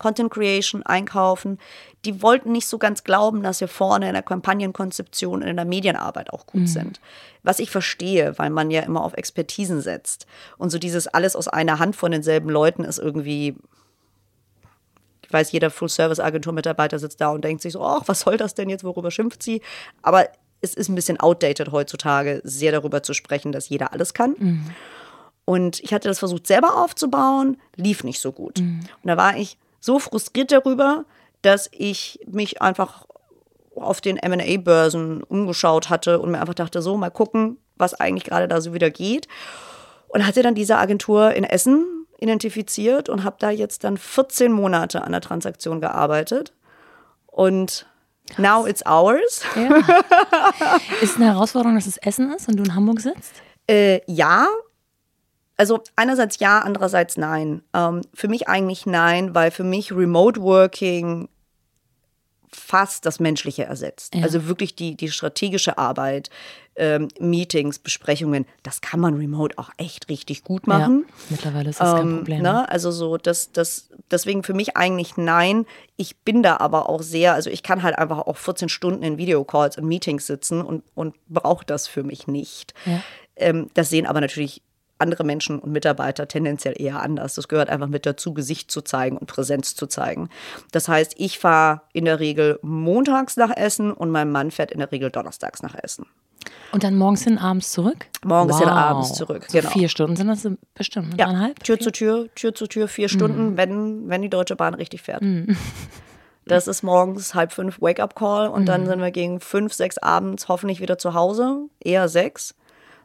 Content 0.00 0.32
Creation 0.32 0.82
einkaufen, 0.82 1.58
die 2.04 2.22
wollten 2.22 2.50
nicht 2.50 2.66
so 2.66 2.78
ganz 2.78 3.04
glauben, 3.04 3.42
dass 3.42 3.60
wir 3.60 3.68
vorne 3.68 4.08
in 4.08 4.14
der 4.14 4.22
Kampagnenkonzeption 4.22 5.42
und 5.42 5.48
in 5.48 5.56
der 5.56 5.66
Medienarbeit 5.66 6.32
auch 6.32 6.46
gut 6.46 6.62
mhm. 6.62 6.66
sind. 6.66 7.00
Was 7.42 7.58
ich 7.58 7.70
verstehe, 7.70 8.36
weil 8.38 8.50
man 8.50 8.70
ja 8.70 8.80
immer 8.80 9.04
auf 9.04 9.14
Expertisen 9.14 9.80
setzt. 9.80 10.26
Und 10.56 10.70
so 10.70 10.78
dieses 10.78 11.06
alles 11.06 11.36
aus 11.36 11.46
einer 11.46 11.78
Hand 11.78 11.94
von 11.94 12.10
denselben 12.10 12.48
Leuten 12.48 12.82
ist 12.82 12.98
irgendwie, 12.98 13.56
ich 15.22 15.32
weiß, 15.32 15.52
jeder 15.52 15.70
Full-Service-Agentur-Mitarbeiter 15.70 16.98
sitzt 16.98 17.20
da 17.20 17.28
und 17.28 17.44
denkt 17.44 17.62
sich 17.62 17.74
so, 17.74 17.84
ach, 17.84 18.02
was 18.06 18.20
soll 18.20 18.38
das 18.38 18.54
denn 18.54 18.70
jetzt, 18.70 18.84
worüber 18.84 19.10
schimpft 19.10 19.42
sie? 19.42 19.60
Aber 20.00 20.28
es 20.62 20.74
ist 20.74 20.88
ein 20.88 20.94
bisschen 20.94 21.20
outdated 21.20 21.72
heutzutage, 21.72 22.40
sehr 22.42 22.72
darüber 22.72 23.02
zu 23.02 23.12
sprechen, 23.12 23.52
dass 23.52 23.68
jeder 23.68 23.92
alles 23.92 24.14
kann. 24.14 24.34
Mhm. 24.38 24.70
Und 25.44 25.80
ich 25.80 25.92
hatte 25.92 26.08
das 26.08 26.18
versucht, 26.18 26.46
selber 26.46 26.76
aufzubauen, 26.76 27.58
lief 27.76 28.02
nicht 28.02 28.20
so 28.20 28.32
gut. 28.32 28.60
Mhm. 28.60 28.80
Und 29.02 29.08
da 29.08 29.16
war 29.16 29.36
ich 29.36 29.58
so 29.80 29.98
frustriert 29.98 30.52
darüber, 30.52 31.04
dass 31.42 31.68
ich 31.72 32.20
mich 32.26 32.62
einfach 32.62 33.06
auf 33.74 34.00
den 34.00 34.16
MA-Börsen 34.16 35.22
umgeschaut 35.22 35.88
hatte 35.90 36.20
und 36.20 36.30
mir 36.30 36.40
einfach 36.40 36.54
dachte, 36.54 36.82
so 36.82 36.96
mal 36.96 37.10
gucken, 37.10 37.58
was 37.76 37.94
eigentlich 37.94 38.24
gerade 38.24 38.46
da 38.46 38.60
so 38.60 38.74
wieder 38.74 38.90
geht. 38.90 39.26
Und 40.08 40.26
hatte 40.26 40.42
dann 40.42 40.54
diese 40.54 40.76
Agentur 40.76 41.32
in 41.32 41.44
Essen 41.44 42.06
identifiziert 42.18 43.08
und 43.08 43.24
habe 43.24 43.36
da 43.38 43.50
jetzt 43.50 43.84
dann 43.84 43.96
14 43.96 44.52
Monate 44.52 45.02
an 45.02 45.12
der 45.12 45.20
Transaktion 45.20 45.80
gearbeitet. 45.80 46.52
Und 47.26 47.86
Krass. 48.28 48.38
now 48.38 48.66
it's 48.66 48.84
ours. 48.84 49.42
Ja. 49.56 49.78
Ist 51.00 51.16
eine 51.16 51.26
Herausforderung, 51.26 51.76
dass 51.76 51.86
es 51.86 51.96
Essen 51.96 52.32
ist 52.32 52.48
und 52.48 52.56
du 52.56 52.64
in 52.64 52.74
Hamburg 52.74 53.00
sitzt? 53.00 53.32
Äh, 53.68 54.00
ja, 54.06 54.46
also 55.60 55.82
einerseits 55.94 56.38
ja, 56.38 56.60
andererseits 56.60 57.18
nein. 57.18 57.60
Ähm, 57.74 58.00
für 58.14 58.28
mich 58.28 58.48
eigentlich 58.48 58.86
nein, 58.86 59.34
weil 59.34 59.50
für 59.50 59.62
mich 59.62 59.92
Remote 59.92 60.40
Working 60.40 61.28
fast 62.50 63.04
das 63.04 63.20
Menschliche 63.20 63.64
ersetzt. 63.64 64.14
Ja. 64.14 64.22
Also 64.22 64.46
wirklich 64.46 64.74
die, 64.74 64.96
die 64.96 65.10
strategische 65.10 65.76
Arbeit, 65.76 66.30
ähm, 66.76 67.08
Meetings, 67.20 67.78
Besprechungen, 67.78 68.46
das 68.62 68.80
kann 68.80 69.00
man 69.00 69.18
remote 69.18 69.58
auch 69.58 69.68
echt 69.76 70.08
richtig 70.08 70.44
gut 70.44 70.66
machen. 70.66 71.04
Ja, 71.06 71.14
mittlerweile 71.28 71.68
ist 71.68 71.78
das 71.78 71.90
ähm, 71.90 71.96
kein 71.96 72.16
Problem. 72.16 72.42
Ne? 72.42 72.68
Also 72.70 72.90
so, 72.90 73.18
das, 73.18 73.52
das, 73.52 73.90
deswegen 74.10 74.42
für 74.42 74.54
mich 74.54 74.78
eigentlich 74.78 75.18
nein. 75.18 75.66
Ich 75.98 76.16
bin 76.20 76.42
da 76.42 76.56
aber 76.56 76.88
auch 76.88 77.02
sehr, 77.02 77.34
also 77.34 77.50
ich 77.50 77.62
kann 77.62 77.82
halt 77.82 77.98
einfach 77.98 78.20
auch 78.20 78.38
14 78.38 78.70
Stunden 78.70 79.02
in 79.02 79.18
Videocalls 79.18 79.76
und 79.76 79.84
Meetings 79.84 80.26
sitzen 80.26 80.62
und, 80.62 80.84
und 80.94 81.16
brauche 81.28 81.66
das 81.66 81.86
für 81.86 82.02
mich 82.02 82.26
nicht. 82.28 82.72
Ja. 82.86 83.02
Ähm, 83.36 83.68
das 83.74 83.90
sehen 83.90 84.06
aber 84.06 84.22
natürlich 84.22 84.62
andere 85.00 85.24
Menschen 85.24 85.58
und 85.58 85.72
Mitarbeiter 85.72 86.28
tendenziell 86.28 86.74
eher 86.80 87.02
anders. 87.02 87.34
Das 87.34 87.48
gehört 87.48 87.70
einfach 87.70 87.88
mit 87.88 88.06
dazu, 88.06 88.34
Gesicht 88.34 88.70
zu 88.70 88.82
zeigen 88.82 89.16
und 89.16 89.26
Präsenz 89.26 89.74
zu 89.74 89.86
zeigen. 89.86 90.28
Das 90.72 90.88
heißt, 90.88 91.14
ich 91.16 91.38
fahre 91.38 91.82
in 91.92 92.04
der 92.04 92.20
Regel 92.20 92.58
montags 92.62 93.36
nach 93.36 93.56
Essen 93.56 93.92
und 93.92 94.10
mein 94.10 94.30
Mann 94.30 94.50
fährt 94.50 94.70
in 94.70 94.78
der 94.78 94.92
Regel 94.92 95.10
donnerstags 95.10 95.62
nach 95.62 95.74
Essen. 95.74 96.06
Und 96.72 96.84
dann 96.84 96.96
morgens 96.96 97.24
hin, 97.24 97.38
abends 97.38 97.72
zurück? 97.72 98.06
Morgens 98.24 98.54
wow. 98.54 98.60
hin, 98.60 98.68
abends 98.68 99.12
zurück. 99.14 99.44
So 99.48 99.58
genau. 99.58 99.70
Vier 99.70 99.88
Stunden 99.88 100.16
sind 100.16 100.28
das 100.28 100.48
bestimmt. 100.74 101.18
Ja, 101.18 101.26
dreieinhalb? 101.26 101.62
Tür 101.62 101.76
vier? 101.76 101.84
zu 101.84 101.92
Tür, 101.92 102.28
Tür 102.34 102.54
zu 102.54 102.66
Tür, 102.66 102.88
vier 102.88 103.08
Stunden, 103.08 103.50
mhm. 103.50 103.56
wenn, 103.56 104.08
wenn 104.08 104.22
die 104.22 104.30
Deutsche 104.30 104.56
Bahn 104.56 104.74
richtig 104.74 105.02
fährt. 105.02 105.22
Mhm. 105.22 105.56
Das 106.46 106.66
ist 106.66 106.82
morgens 106.82 107.34
halb 107.34 107.52
fünf 107.52 107.80
Wake-up-Call 107.80 108.48
und 108.48 108.62
mhm. 108.62 108.66
dann 108.66 108.86
sind 108.86 109.00
wir 109.00 109.10
gegen 109.10 109.40
fünf, 109.40 109.72
sechs 109.72 109.98
abends 109.98 110.48
hoffentlich 110.48 110.80
wieder 110.80 110.98
zu 110.98 111.14
Hause, 111.14 111.68
eher 111.80 112.08
sechs 112.08 112.54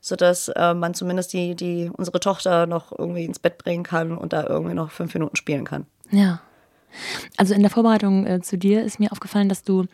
sodass 0.06 0.50
äh, 0.50 0.76
man 0.76 0.94
zumindest 0.94 1.34
die, 1.34 1.56
die, 1.56 1.90
unsere 1.92 2.20
Tochter 2.20 2.68
noch 2.68 2.92
irgendwie 2.92 3.26
ins 3.26 3.40
Bett 3.40 3.58
bringen 3.58 3.84
kann 3.84 4.16
und 4.16 4.34
da 4.34 4.46
irgendwie 4.46 4.76
noch 4.76 4.92
fünf 4.92 5.16
Minuten 5.16 5.36
spielen 5.36 5.66
kann. 5.66 5.88
Ja. 6.12 6.42
Also 7.38 7.56
in 7.56 7.62
der 7.62 7.72
Vorbereitung 7.72 8.28
äh, 8.28 8.40
zu 8.40 8.56
dir 8.56 8.84
ist 8.84 9.00
mir 9.00 9.12
aufgefallen, 9.12 9.50
dass 9.50 9.64
du 9.64 9.86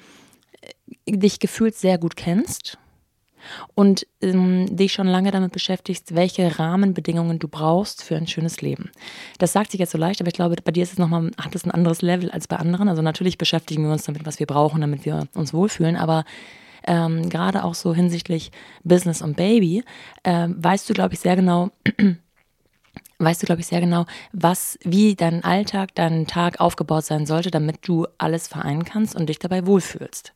äh, 1.06 1.18
dich 1.18 1.40
gefühlt 1.40 1.76
sehr 1.76 1.98
gut 1.98 2.18
kennst 2.18 2.78
und 3.74 4.06
ähm, 4.22 4.76
dich 4.76 4.92
schon 4.92 5.08
lange 5.08 5.32
damit 5.32 5.54
beschäftigst, 5.54 6.14
welche 6.14 6.60
Rahmenbedingungen 6.60 7.40
du 7.40 7.48
brauchst 7.48 8.04
für 8.04 8.18
ein 8.18 8.28
schönes 8.28 8.62
Leben. 8.62 8.92
Das 9.40 9.54
sagt 9.54 9.72
sich 9.72 9.80
jetzt 9.80 9.92
so 9.92 9.98
leicht, 9.98 10.20
aber 10.20 10.28
ich 10.28 10.34
glaube, 10.34 10.58
bei 10.62 10.74
dir 10.74 10.84
ist 10.84 10.92
es 10.92 11.00
nochmal, 11.00 11.32
ein 11.38 11.72
anderes 11.72 12.02
Level 12.02 12.30
als 12.32 12.50
bei 12.50 12.58
anderen. 12.58 12.90
Also 12.90 13.02
natürlich 13.02 13.38
beschäftigen 13.38 13.86
wir 13.86 13.94
uns 13.94 14.04
damit, 14.04 14.26
was 14.26 14.40
wir 14.40 14.46
brauchen, 14.46 14.82
damit 14.82 15.06
wir 15.06 15.30
uns 15.36 15.54
wohlfühlen, 15.54 15.96
aber 15.96 16.26
ähm, 16.86 17.30
gerade 17.30 17.64
auch 17.64 17.76
so 17.76 17.94
hinsichtlich 17.94 18.52
Business 18.84 19.22
und 19.22 19.36
Baby, 19.38 19.84
ähm, 20.24 20.56
weißt 20.58 20.90
du, 20.90 20.94
glaube 20.94 21.14
ich, 21.14 21.20
sehr 21.20 21.36
genau, 21.36 21.70
weißt 23.20 23.42
du, 23.42 23.46
glaube 23.46 23.62
ich, 23.62 23.68
sehr 23.68 23.82
genau, 23.82 24.06
was, 24.34 24.78
wie 24.84 25.16
dein 25.16 25.44
Alltag, 25.44 25.96
dein 25.96 26.28
Tag 26.28 26.60
aufgebaut 26.60 27.06
sein 27.06 27.26
sollte, 27.26 27.52
damit 27.52 27.88
du 27.88 28.08
alles 28.18 28.48
vereinen 28.48 28.86
kannst 28.86 29.16
und 29.16 29.28
dich 29.28 29.40
dabei 29.40 29.66
wohlfühlst. 29.66 30.34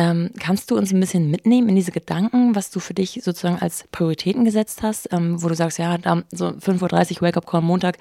Ähm, 0.00 0.30
kannst 0.40 0.70
du 0.70 0.78
uns 0.78 0.94
ein 0.94 1.00
bisschen 1.00 1.30
mitnehmen 1.30 1.68
in 1.68 1.76
diese 1.76 1.92
Gedanken, 1.92 2.54
was 2.54 2.70
du 2.70 2.80
für 2.80 2.94
dich 2.94 3.20
sozusagen 3.22 3.58
als 3.58 3.84
Prioritäten 3.92 4.46
gesetzt 4.46 4.82
hast, 4.82 5.12
ähm, 5.12 5.42
wo 5.42 5.48
du 5.48 5.54
sagst, 5.54 5.78
ja, 5.78 5.98
da, 5.98 6.22
so 6.30 6.46
5.30 6.46 7.16
Uhr 7.16 7.28
Wake-up-Call 7.28 7.60
Montag, 7.60 7.98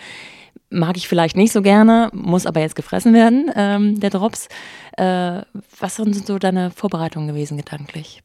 mag 0.69 0.95
ich 0.95 1.09
vielleicht 1.09 1.35
nicht 1.35 1.51
so 1.51 1.61
gerne, 1.61 2.09
muss 2.13 2.45
aber 2.45 2.61
jetzt 2.61 2.77
gefressen 2.77 3.13
werden, 3.13 3.51
ähm, 3.53 3.99
der 3.99 4.11
Drops. 4.11 4.47
Äh, 4.95 5.41
was 5.77 5.97
sind 5.97 6.25
so 6.25 6.39
deine 6.39 6.71
Vorbereitungen 6.71 7.27
gewesen 7.27 7.57
gedanklich? 7.57 8.23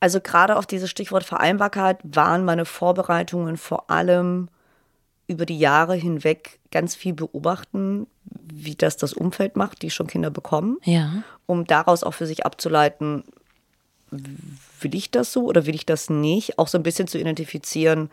Also 0.00 0.20
gerade 0.20 0.56
auf 0.56 0.66
dieses 0.66 0.90
Stichwort 0.90 1.22
Vereinbarkeit 1.22 1.98
waren 2.02 2.44
meine 2.44 2.64
Vorbereitungen 2.64 3.58
vor 3.58 3.90
allem 3.92 4.48
über 5.28 5.46
die 5.46 5.58
Jahre 5.60 5.94
hinweg 5.94 6.58
ganz 6.72 6.96
viel 6.96 7.12
beobachten, 7.12 8.08
wie 8.52 8.74
das 8.74 8.96
das 8.96 9.12
Umfeld 9.12 9.56
macht, 9.56 9.82
die 9.82 9.90
schon 9.90 10.06
Kinder 10.06 10.30
bekommen, 10.30 10.78
ja. 10.84 11.22
um 11.46 11.66
daraus 11.66 12.04
auch 12.04 12.14
für 12.14 12.26
sich 12.26 12.46
abzuleiten, 12.46 13.24
will 14.10 14.94
ich 14.94 15.10
das 15.10 15.32
so 15.32 15.44
oder 15.44 15.66
will 15.66 15.74
ich 15.74 15.86
das 15.86 16.10
nicht, 16.10 16.58
auch 16.58 16.68
so 16.68 16.78
ein 16.78 16.82
bisschen 16.82 17.08
zu 17.08 17.18
identifizieren, 17.18 18.10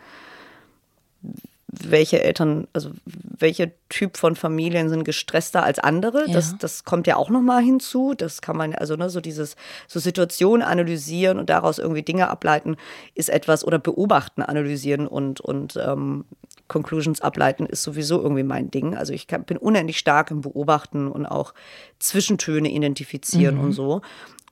welche 1.72 2.22
Eltern, 2.22 2.66
also 2.72 2.90
welche 3.04 3.72
Typ 3.88 4.16
von 4.16 4.34
Familien 4.34 4.88
sind 4.88 5.04
gestresster 5.04 5.62
als 5.62 5.78
andere. 5.78 6.26
Ja. 6.26 6.34
Das, 6.34 6.58
das 6.58 6.84
kommt 6.84 7.06
ja 7.06 7.16
auch 7.16 7.30
nochmal 7.30 7.62
hinzu. 7.62 8.14
Das 8.16 8.42
kann 8.42 8.56
man, 8.56 8.74
also 8.74 8.96
ne, 8.96 9.10
so 9.10 9.20
dieses, 9.20 9.56
so 9.86 10.00
Situationen 10.00 10.62
analysieren 10.66 11.38
und 11.38 11.50
daraus 11.50 11.78
irgendwie 11.78 12.02
Dinge 12.02 12.28
ableiten, 12.28 12.76
ist 13.14 13.30
etwas, 13.30 13.64
oder 13.64 13.78
beobachten, 13.78 14.42
analysieren 14.42 15.06
und, 15.06 15.40
und 15.40 15.76
ähm, 15.76 16.24
Conclusions 16.68 17.20
ableiten, 17.20 17.66
ist 17.66 17.82
sowieso 17.82 18.20
irgendwie 18.20 18.44
mein 18.44 18.70
Ding. 18.70 18.96
Also 18.96 19.12
ich 19.12 19.26
kann, 19.26 19.44
bin 19.44 19.56
unendlich 19.56 19.98
stark 19.98 20.30
im 20.30 20.40
Beobachten 20.40 21.08
und 21.08 21.26
auch 21.26 21.54
Zwischentöne 21.98 22.70
identifizieren 22.70 23.56
mhm. 23.56 23.64
und 23.64 23.72
so. 23.72 24.02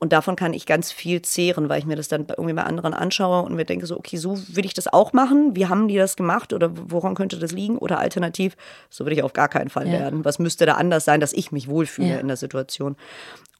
Und 0.01 0.13
davon 0.13 0.37
kann 0.37 0.53
ich 0.53 0.65
ganz 0.65 0.93
viel 0.93 1.21
zehren, 1.21 1.67
weil 1.67 1.79
ich 1.79 1.85
mir 1.85 1.97
das 1.97 2.07
dann 2.07 2.25
irgendwie 2.29 2.53
bei 2.53 2.63
anderen 2.63 2.93
anschaue 2.93 3.43
und 3.43 3.55
mir 3.55 3.65
denke 3.65 3.85
so, 3.85 3.97
okay, 3.97 4.15
so 4.15 4.39
will 4.47 4.65
ich 4.65 4.73
das 4.73 4.87
auch 4.87 5.11
machen. 5.11 5.57
Wie 5.57 5.67
haben 5.67 5.89
die 5.89 5.97
das 5.97 6.15
gemacht 6.15 6.53
oder 6.53 6.71
woran 6.73 7.15
könnte 7.15 7.37
das 7.37 7.51
liegen? 7.51 7.77
Oder 7.77 7.99
alternativ, 7.99 8.55
so 8.89 9.03
würde 9.03 9.15
ich 9.15 9.23
auf 9.23 9.33
gar 9.33 9.49
keinen 9.49 9.69
Fall 9.69 9.87
ja. 9.87 9.99
werden. 9.99 10.23
Was 10.23 10.39
müsste 10.39 10.65
da 10.65 10.75
anders 10.75 11.03
sein, 11.03 11.19
dass 11.19 11.33
ich 11.33 11.51
mich 11.51 11.67
wohlfühle 11.67 12.11
ja. 12.11 12.19
in 12.19 12.29
der 12.29 12.37
Situation? 12.37 12.95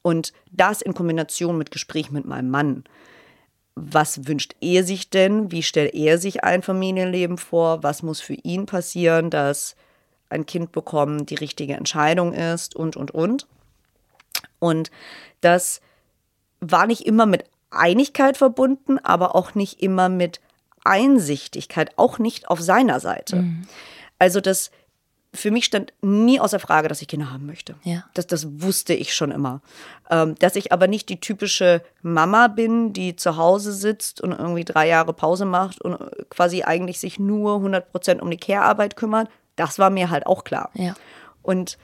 Und 0.00 0.32
das 0.50 0.80
in 0.80 0.94
Kombination 0.94 1.58
mit 1.58 1.70
Gespräch 1.70 2.10
mit 2.10 2.24
meinem 2.24 2.48
Mann. 2.48 2.84
Was 3.74 4.26
wünscht 4.26 4.56
er 4.62 4.82
sich 4.82 5.10
denn? 5.10 5.52
Wie 5.52 5.62
stellt 5.62 5.94
er 5.94 6.16
sich 6.16 6.42
ein 6.42 6.62
Familienleben 6.62 7.36
vor? 7.36 7.82
Was 7.82 8.02
muss 8.02 8.20
für 8.22 8.34
ihn 8.34 8.64
passieren, 8.64 9.28
dass 9.28 9.76
ein 10.30 10.46
Kind 10.46 10.72
bekommen 10.72 11.26
die 11.26 11.34
richtige 11.34 11.74
Entscheidung 11.74 12.32
ist 12.32 12.74
und, 12.74 12.96
und, 12.96 13.10
und. 13.10 13.46
Und 14.58 14.90
das 15.42 15.82
war 16.60 16.86
nicht 16.86 17.06
immer 17.06 17.26
mit 17.26 17.44
Einigkeit 17.70 18.36
verbunden, 18.36 18.98
aber 18.98 19.34
auch 19.34 19.54
nicht 19.54 19.82
immer 19.82 20.08
mit 20.08 20.40
Einsichtigkeit, 20.84 21.92
auch 21.96 22.18
nicht 22.18 22.48
auf 22.48 22.60
seiner 22.60 23.00
Seite. 23.00 23.36
Mhm. 23.36 23.66
Also 24.18 24.40
das 24.40 24.70
für 25.32 25.50
mich 25.50 25.64
stand 25.64 25.92
nie 26.00 26.40
außer 26.40 26.58
Frage, 26.58 26.88
dass 26.88 27.00
ich 27.02 27.08
Kinder 27.08 27.32
haben 27.32 27.46
möchte. 27.46 27.76
Ja. 27.84 28.04
Das, 28.14 28.26
das 28.26 28.62
wusste 28.62 28.94
ich 28.94 29.14
schon 29.14 29.30
immer. 29.30 29.60
Ähm, 30.10 30.34
dass 30.40 30.56
ich 30.56 30.72
aber 30.72 30.88
nicht 30.88 31.08
die 31.08 31.20
typische 31.20 31.82
Mama 32.02 32.48
bin, 32.48 32.92
die 32.92 33.14
zu 33.14 33.36
Hause 33.36 33.72
sitzt 33.72 34.20
und 34.20 34.32
irgendwie 34.32 34.64
drei 34.64 34.88
Jahre 34.88 35.12
Pause 35.12 35.44
macht 35.44 35.80
und 35.80 35.98
quasi 36.30 36.64
eigentlich 36.64 36.98
sich 36.98 37.20
nur 37.20 37.56
100 37.56 37.92
Prozent 37.92 38.22
um 38.22 38.30
die 38.30 38.38
Care-Arbeit 38.38 38.96
kümmert, 38.96 39.28
das 39.54 39.78
war 39.78 39.90
mir 39.90 40.10
halt 40.10 40.26
auch 40.26 40.42
klar. 40.42 40.70
Ja. 40.74 40.94
Und 41.42 41.78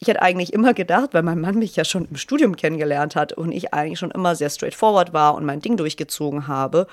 ich 0.00 0.06
hätte 0.06 0.22
eigentlich 0.22 0.52
immer 0.52 0.74
gedacht, 0.74 1.12
weil 1.12 1.22
mein 1.22 1.40
Mann 1.40 1.58
mich 1.58 1.74
ja 1.74 1.84
schon 1.84 2.06
im 2.06 2.16
Studium 2.16 2.54
kennengelernt 2.54 3.16
hat 3.16 3.32
und 3.32 3.50
ich 3.50 3.74
eigentlich 3.74 3.98
schon 3.98 4.12
immer 4.12 4.36
sehr 4.36 4.48
straightforward 4.48 5.12
war 5.12 5.34
und 5.34 5.44
mein 5.44 5.60
Ding 5.60 5.76
durchgezogen 5.76 6.46
habe 6.46 6.86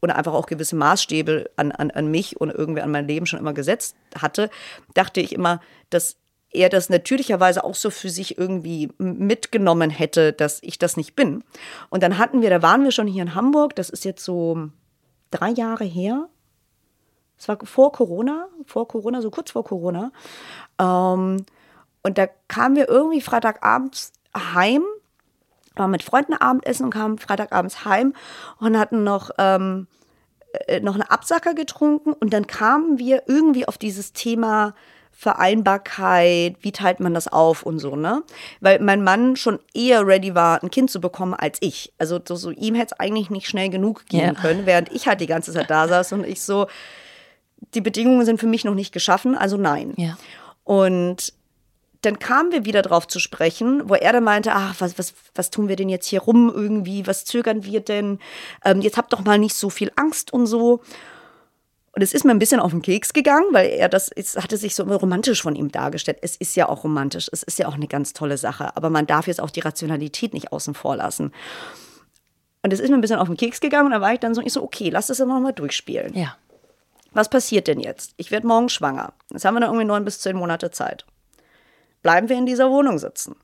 und 0.00 0.10
einfach 0.10 0.34
auch 0.34 0.46
gewisse 0.46 0.76
Maßstäbe 0.76 1.50
an, 1.56 1.72
an, 1.72 1.90
an 1.90 2.10
mich 2.10 2.40
und 2.40 2.50
irgendwie 2.50 2.82
an 2.82 2.90
mein 2.90 3.06
Leben 3.06 3.26
schon 3.26 3.38
immer 3.38 3.54
gesetzt 3.54 3.96
hatte, 4.14 4.50
dachte 4.92 5.20
ich 5.20 5.32
immer, 5.32 5.60
dass 5.88 6.16
er 6.52 6.68
das 6.68 6.90
natürlicherweise 6.90 7.64
auch 7.64 7.76
so 7.76 7.90
für 7.90 8.10
sich 8.10 8.36
irgendwie 8.36 8.90
mitgenommen 8.98 9.88
hätte, 9.88 10.32
dass 10.32 10.58
ich 10.62 10.78
das 10.78 10.96
nicht 10.96 11.14
bin. 11.14 11.44
Und 11.88 12.02
dann 12.02 12.18
hatten 12.18 12.42
wir, 12.42 12.50
da 12.50 12.60
waren 12.60 12.84
wir 12.84 12.90
schon 12.90 13.06
hier 13.06 13.22
in 13.22 13.34
Hamburg, 13.34 13.74
das 13.76 13.88
ist 13.88 14.04
jetzt 14.04 14.24
so 14.24 14.68
drei 15.30 15.50
Jahre 15.50 15.84
her. 15.84 16.28
Es 17.38 17.48
war 17.48 17.58
vor 17.64 17.92
Corona, 17.92 18.48
vor 18.66 18.86
Corona, 18.88 19.22
so 19.22 19.30
kurz 19.30 19.52
vor 19.52 19.64
Corona. 19.64 20.12
Ähm, 20.78 21.46
und 22.02 22.18
da 22.18 22.26
kamen 22.48 22.76
wir 22.76 22.88
irgendwie 22.88 23.20
Freitagabends 23.20 24.12
heim, 24.36 24.82
waren 25.76 25.90
mit 25.90 26.02
Freunden 26.02 26.34
Abendessen 26.34 26.84
und 26.84 26.90
kamen 26.90 27.18
Freitagabends 27.18 27.84
heim 27.84 28.14
und 28.58 28.78
hatten 28.78 29.04
noch, 29.04 29.30
ähm, 29.38 29.86
äh, 30.66 30.80
noch 30.80 30.94
eine 30.94 31.10
Absacker 31.10 31.54
getrunken. 31.54 32.12
Und 32.12 32.32
dann 32.32 32.46
kamen 32.46 32.98
wir 32.98 33.24
irgendwie 33.26 33.66
auf 33.68 33.78
dieses 33.78 34.12
Thema 34.12 34.74
Vereinbarkeit, 35.12 36.56
wie 36.60 36.72
teilt 36.72 37.00
man 37.00 37.12
das 37.12 37.28
auf 37.28 37.62
und 37.62 37.78
so, 37.78 37.94
ne? 37.94 38.22
Weil 38.60 38.78
mein 38.78 39.04
Mann 39.04 39.36
schon 39.36 39.58
eher 39.74 40.06
ready 40.06 40.34
war, 40.34 40.62
ein 40.62 40.70
Kind 40.70 40.90
zu 40.90 40.98
bekommen 40.98 41.34
als 41.34 41.58
ich. 41.60 41.92
Also 41.98 42.18
so, 42.26 42.36
so 42.36 42.50
ihm 42.50 42.74
hätte 42.74 42.94
es 42.94 43.00
eigentlich 43.00 43.28
nicht 43.28 43.46
schnell 43.46 43.68
genug 43.68 44.06
gehen 44.06 44.20
ja. 44.20 44.32
können, 44.32 44.64
während 44.64 44.90
ich 44.92 45.08
halt 45.08 45.20
die 45.20 45.26
ganze 45.26 45.52
Zeit 45.52 45.68
da 45.68 45.88
saß 45.88 46.12
und 46.12 46.26
ich 46.26 46.40
so, 46.40 46.68
die 47.74 47.82
Bedingungen 47.82 48.24
sind 48.24 48.40
für 48.40 48.46
mich 48.46 48.64
noch 48.64 48.74
nicht 48.74 48.92
geschaffen, 48.92 49.36
also 49.36 49.58
nein. 49.58 49.92
Ja. 49.98 50.16
Und 50.64 51.34
dann 52.02 52.18
kamen 52.18 52.50
wir 52.50 52.64
wieder 52.64 52.82
drauf 52.82 53.06
zu 53.06 53.18
sprechen, 53.18 53.88
wo 53.88 53.94
er 53.94 54.12
dann 54.12 54.24
meinte, 54.24 54.52
ach, 54.52 54.74
was, 54.78 54.98
was, 54.98 55.14
was 55.34 55.50
tun 55.50 55.68
wir 55.68 55.76
denn 55.76 55.88
jetzt 55.88 56.06
hier 56.06 56.20
rum 56.20 56.50
irgendwie, 56.54 57.06
was 57.06 57.24
zögern 57.24 57.64
wir 57.64 57.80
denn? 57.80 58.18
Ähm, 58.64 58.80
jetzt 58.80 58.96
habt 58.96 59.12
doch 59.12 59.24
mal 59.24 59.38
nicht 59.38 59.54
so 59.54 59.68
viel 59.68 59.92
Angst 59.96 60.32
und 60.32 60.46
so. 60.46 60.80
Und 61.92 62.02
es 62.02 62.14
ist 62.14 62.24
mir 62.24 62.30
ein 62.30 62.38
bisschen 62.38 62.60
auf 62.60 62.70
den 62.70 62.82
Keks 62.82 63.12
gegangen, 63.12 63.46
weil 63.50 63.68
er 63.68 63.88
das, 63.88 64.10
es 64.10 64.36
hatte 64.36 64.56
sich 64.56 64.74
so 64.74 64.84
romantisch 64.84 65.42
von 65.42 65.56
ihm 65.56 65.72
dargestellt. 65.72 66.18
Es 66.22 66.36
ist 66.36 66.54
ja 66.56 66.68
auch 66.68 66.84
romantisch, 66.84 67.28
es 67.32 67.42
ist 67.42 67.58
ja 67.58 67.66
auch 67.66 67.74
eine 67.74 67.88
ganz 67.88 68.12
tolle 68.12 68.38
Sache, 68.38 68.76
aber 68.76 68.90
man 68.90 69.06
darf 69.06 69.26
jetzt 69.26 69.40
auch 69.40 69.50
die 69.50 69.60
Rationalität 69.60 70.32
nicht 70.32 70.52
außen 70.52 70.74
vor 70.74 70.96
lassen. 70.96 71.32
Und 72.62 72.72
es 72.72 72.80
ist 72.80 72.90
mir 72.90 72.94
ein 72.94 73.00
bisschen 73.00 73.18
auf 73.18 73.26
den 73.26 73.36
Keks 73.36 73.60
gegangen 73.60 73.86
und 73.86 73.92
da 73.92 74.00
war 74.00 74.12
ich 74.12 74.20
dann 74.20 74.34
so, 74.34 74.40
ich 74.40 74.52
so, 74.52 74.62
okay, 74.62 74.90
lass 74.90 75.08
das 75.08 75.20
aber 75.20 75.38
mal 75.40 75.52
durchspielen. 75.52 76.14
Ja. 76.14 76.36
Was 77.12 77.28
passiert 77.28 77.66
denn 77.66 77.80
jetzt? 77.80 78.14
Ich 78.16 78.30
werde 78.30 78.46
morgen 78.46 78.68
schwanger. 78.68 79.12
Jetzt 79.32 79.44
haben 79.44 79.54
wir 79.54 79.60
dann 79.60 79.70
irgendwie 79.70 79.86
neun 79.86 80.04
bis 80.04 80.20
zehn 80.20 80.36
Monate 80.36 80.70
Zeit. 80.70 81.04
Bleiben 82.02 82.28
wir 82.28 82.38
in 82.38 82.46
dieser 82.46 82.70
Wohnung 82.70 82.98
sitzen? 82.98 83.36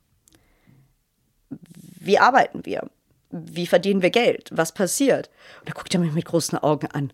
Wie 2.01 2.19
arbeiten 2.19 2.65
wir? 2.65 2.89
Wie 3.31 3.67
verdienen 3.67 4.03
wir 4.03 4.11
Geld? 4.11 4.51
Was 4.53 4.73
passiert? 4.73 5.31
Und 5.61 5.69
da 5.69 5.73
guckt 5.73 5.93
er 5.93 6.01
mich 6.01 6.13
mit 6.13 6.25
großen 6.25 6.59
Augen 6.59 6.87
an. 6.93 7.13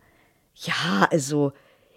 Ja, 0.55 1.09
also, 1.11 1.53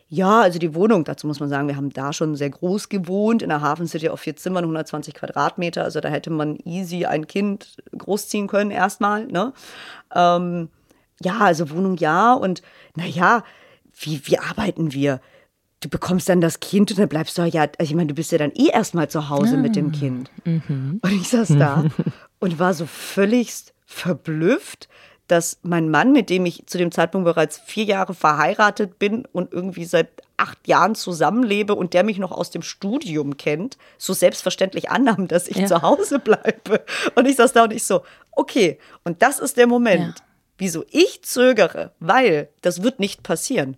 ja, 0.08 0.41
also 0.41 0.60
die 0.60 0.73
Wohnung, 0.73 1.03
dazu 1.03 1.27
muss 1.27 1.39
man 1.39 1.49
sagen, 1.49 1.67
wir 1.67 1.75
haben 1.75 1.91
da 1.91 2.13
schon 2.13 2.36
sehr 2.36 2.49
groß 2.49 2.89
gewohnt, 2.89 3.41
in 3.41 3.49
der 3.49 3.62
Hafen 3.62 3.88
City 3.88 4.10
auf 4.10 4.21
vier 4.21 4.36
Zimmern, 4.36 4.63
120 4.63 5.13
Quadratmeter. 5.13 5.84
Also 5.84 5.99
da 5.99 6.10
hätte 6.10 6.29
man 6.29 6.58
easy 6.63 7.05
ein 7.05 7.27
Kind 7.27 7.77
großziehen 7.97 8.47
können 8.47 8.71
erstmal. 8.71 9.25
Ne? 9.27 9.53
Ähm, 10.13 10.69
ja, 11.21 11.39
also 11.39 11.69
Wohnung 11.69 11.97
ja 11.97 12.34
und 12.34 12.62
naja, 12.95 13.43
wie, 13.99 14.21
wie 14.25 14.39
arbeiten 14.39 14.93
wir? 14.93 15.21
Du 15.86 15.89
bekommst 15.89 16.28
dann 16.30 16.41
das 16.41 16.60
Kind 16.60 16.89
und 16.89 16.98
dann 16.98 17.10
bleibst 17.10 17.38
du 17.38 17.43
ja, 17.43 17.62
also 17.62 17.91
ich 17.91 17.93
meine, 17.93 18.08
du 18.08 18.15
bist 18.15 18.32
ja 18.32 18.39
dann 18.39 18.52
eh 18.56 18.69
erstmal 18.69 19.08
zu 19.08 19.30
Hause 19.30 19.54
ah. 19.54 19.58
mit 19.58 19.76
dem. 19.76 19.91
Kind. 19.91 20.32
Mhm. 20.43 21.00
Und 21.00 21.12
ich 21.12 21.30
saß 21.30 21.50
da 21.60 21.86
und 22.39 22.58
war 22.58 22.74
so 22.74 22.88
völligst 22.88 23.76
verblüfft, 23.86 24.89
dass 25.28 25.60
mein 25.62 25.91
Mann, 25.91 26.12
mit 26.12 26.32
dem 26.32 26.48
ich 26.48 26.65
zu 26.65 26.80
dem 26.80 26.91
Zeitpunkt 26.91 27.26
bereits 27.26 27.60
vier 27.60 27.84
Jahre 27.84 28.15
verheiratet 28.15 28.98
bin 28.98 29.28
und 29.32 29.54
irgendwie 29.54 29.86
seit 29.86 30.24
acht 30.38 30.67
Jahren 30.67 30.95
zusammenlebe 30.95 31.76
und 31.76 31.93
der 31.93 32.04
mich 32.04 32.17
noch 32.17 32.32
aus 32.32 32.50
dem 32.50 32.63
Studium 32.63 33.38
kennt, 33.38 33.78
so 34.00 34.13
selbstverständlich 34.13 34.89
annahm, 34.89 35.28
dass 35.28 35.48
ich 35.48 35.58
ja. 35.58 35.67
zu 35.67 35.84
Hause 35.84 36.17
bleibe. 36.17 36.84
Und 37.13 37.28
ich 37.28 37.36
saß 37.36 37.54
da 37.54 37.65
und 37.65 37.74
ich 37.74 37.84
so, 37.84 38.02
okay, 38.32 38.80
und 39.04 39.21
das 39.21 39.38
ist 39.38 39.56
der 39.58 39.67
Moment, 39.67 40.17
ja. 40.17 40.26
wieso 40.58 40.84
ich 40.89 41.21
zögere, 41.21 41.91
weil 42.00 42.50
das 42.62 42.82
wird 42.82 43.00
nicht 43.00 43.21
passieren. 43.21 43.78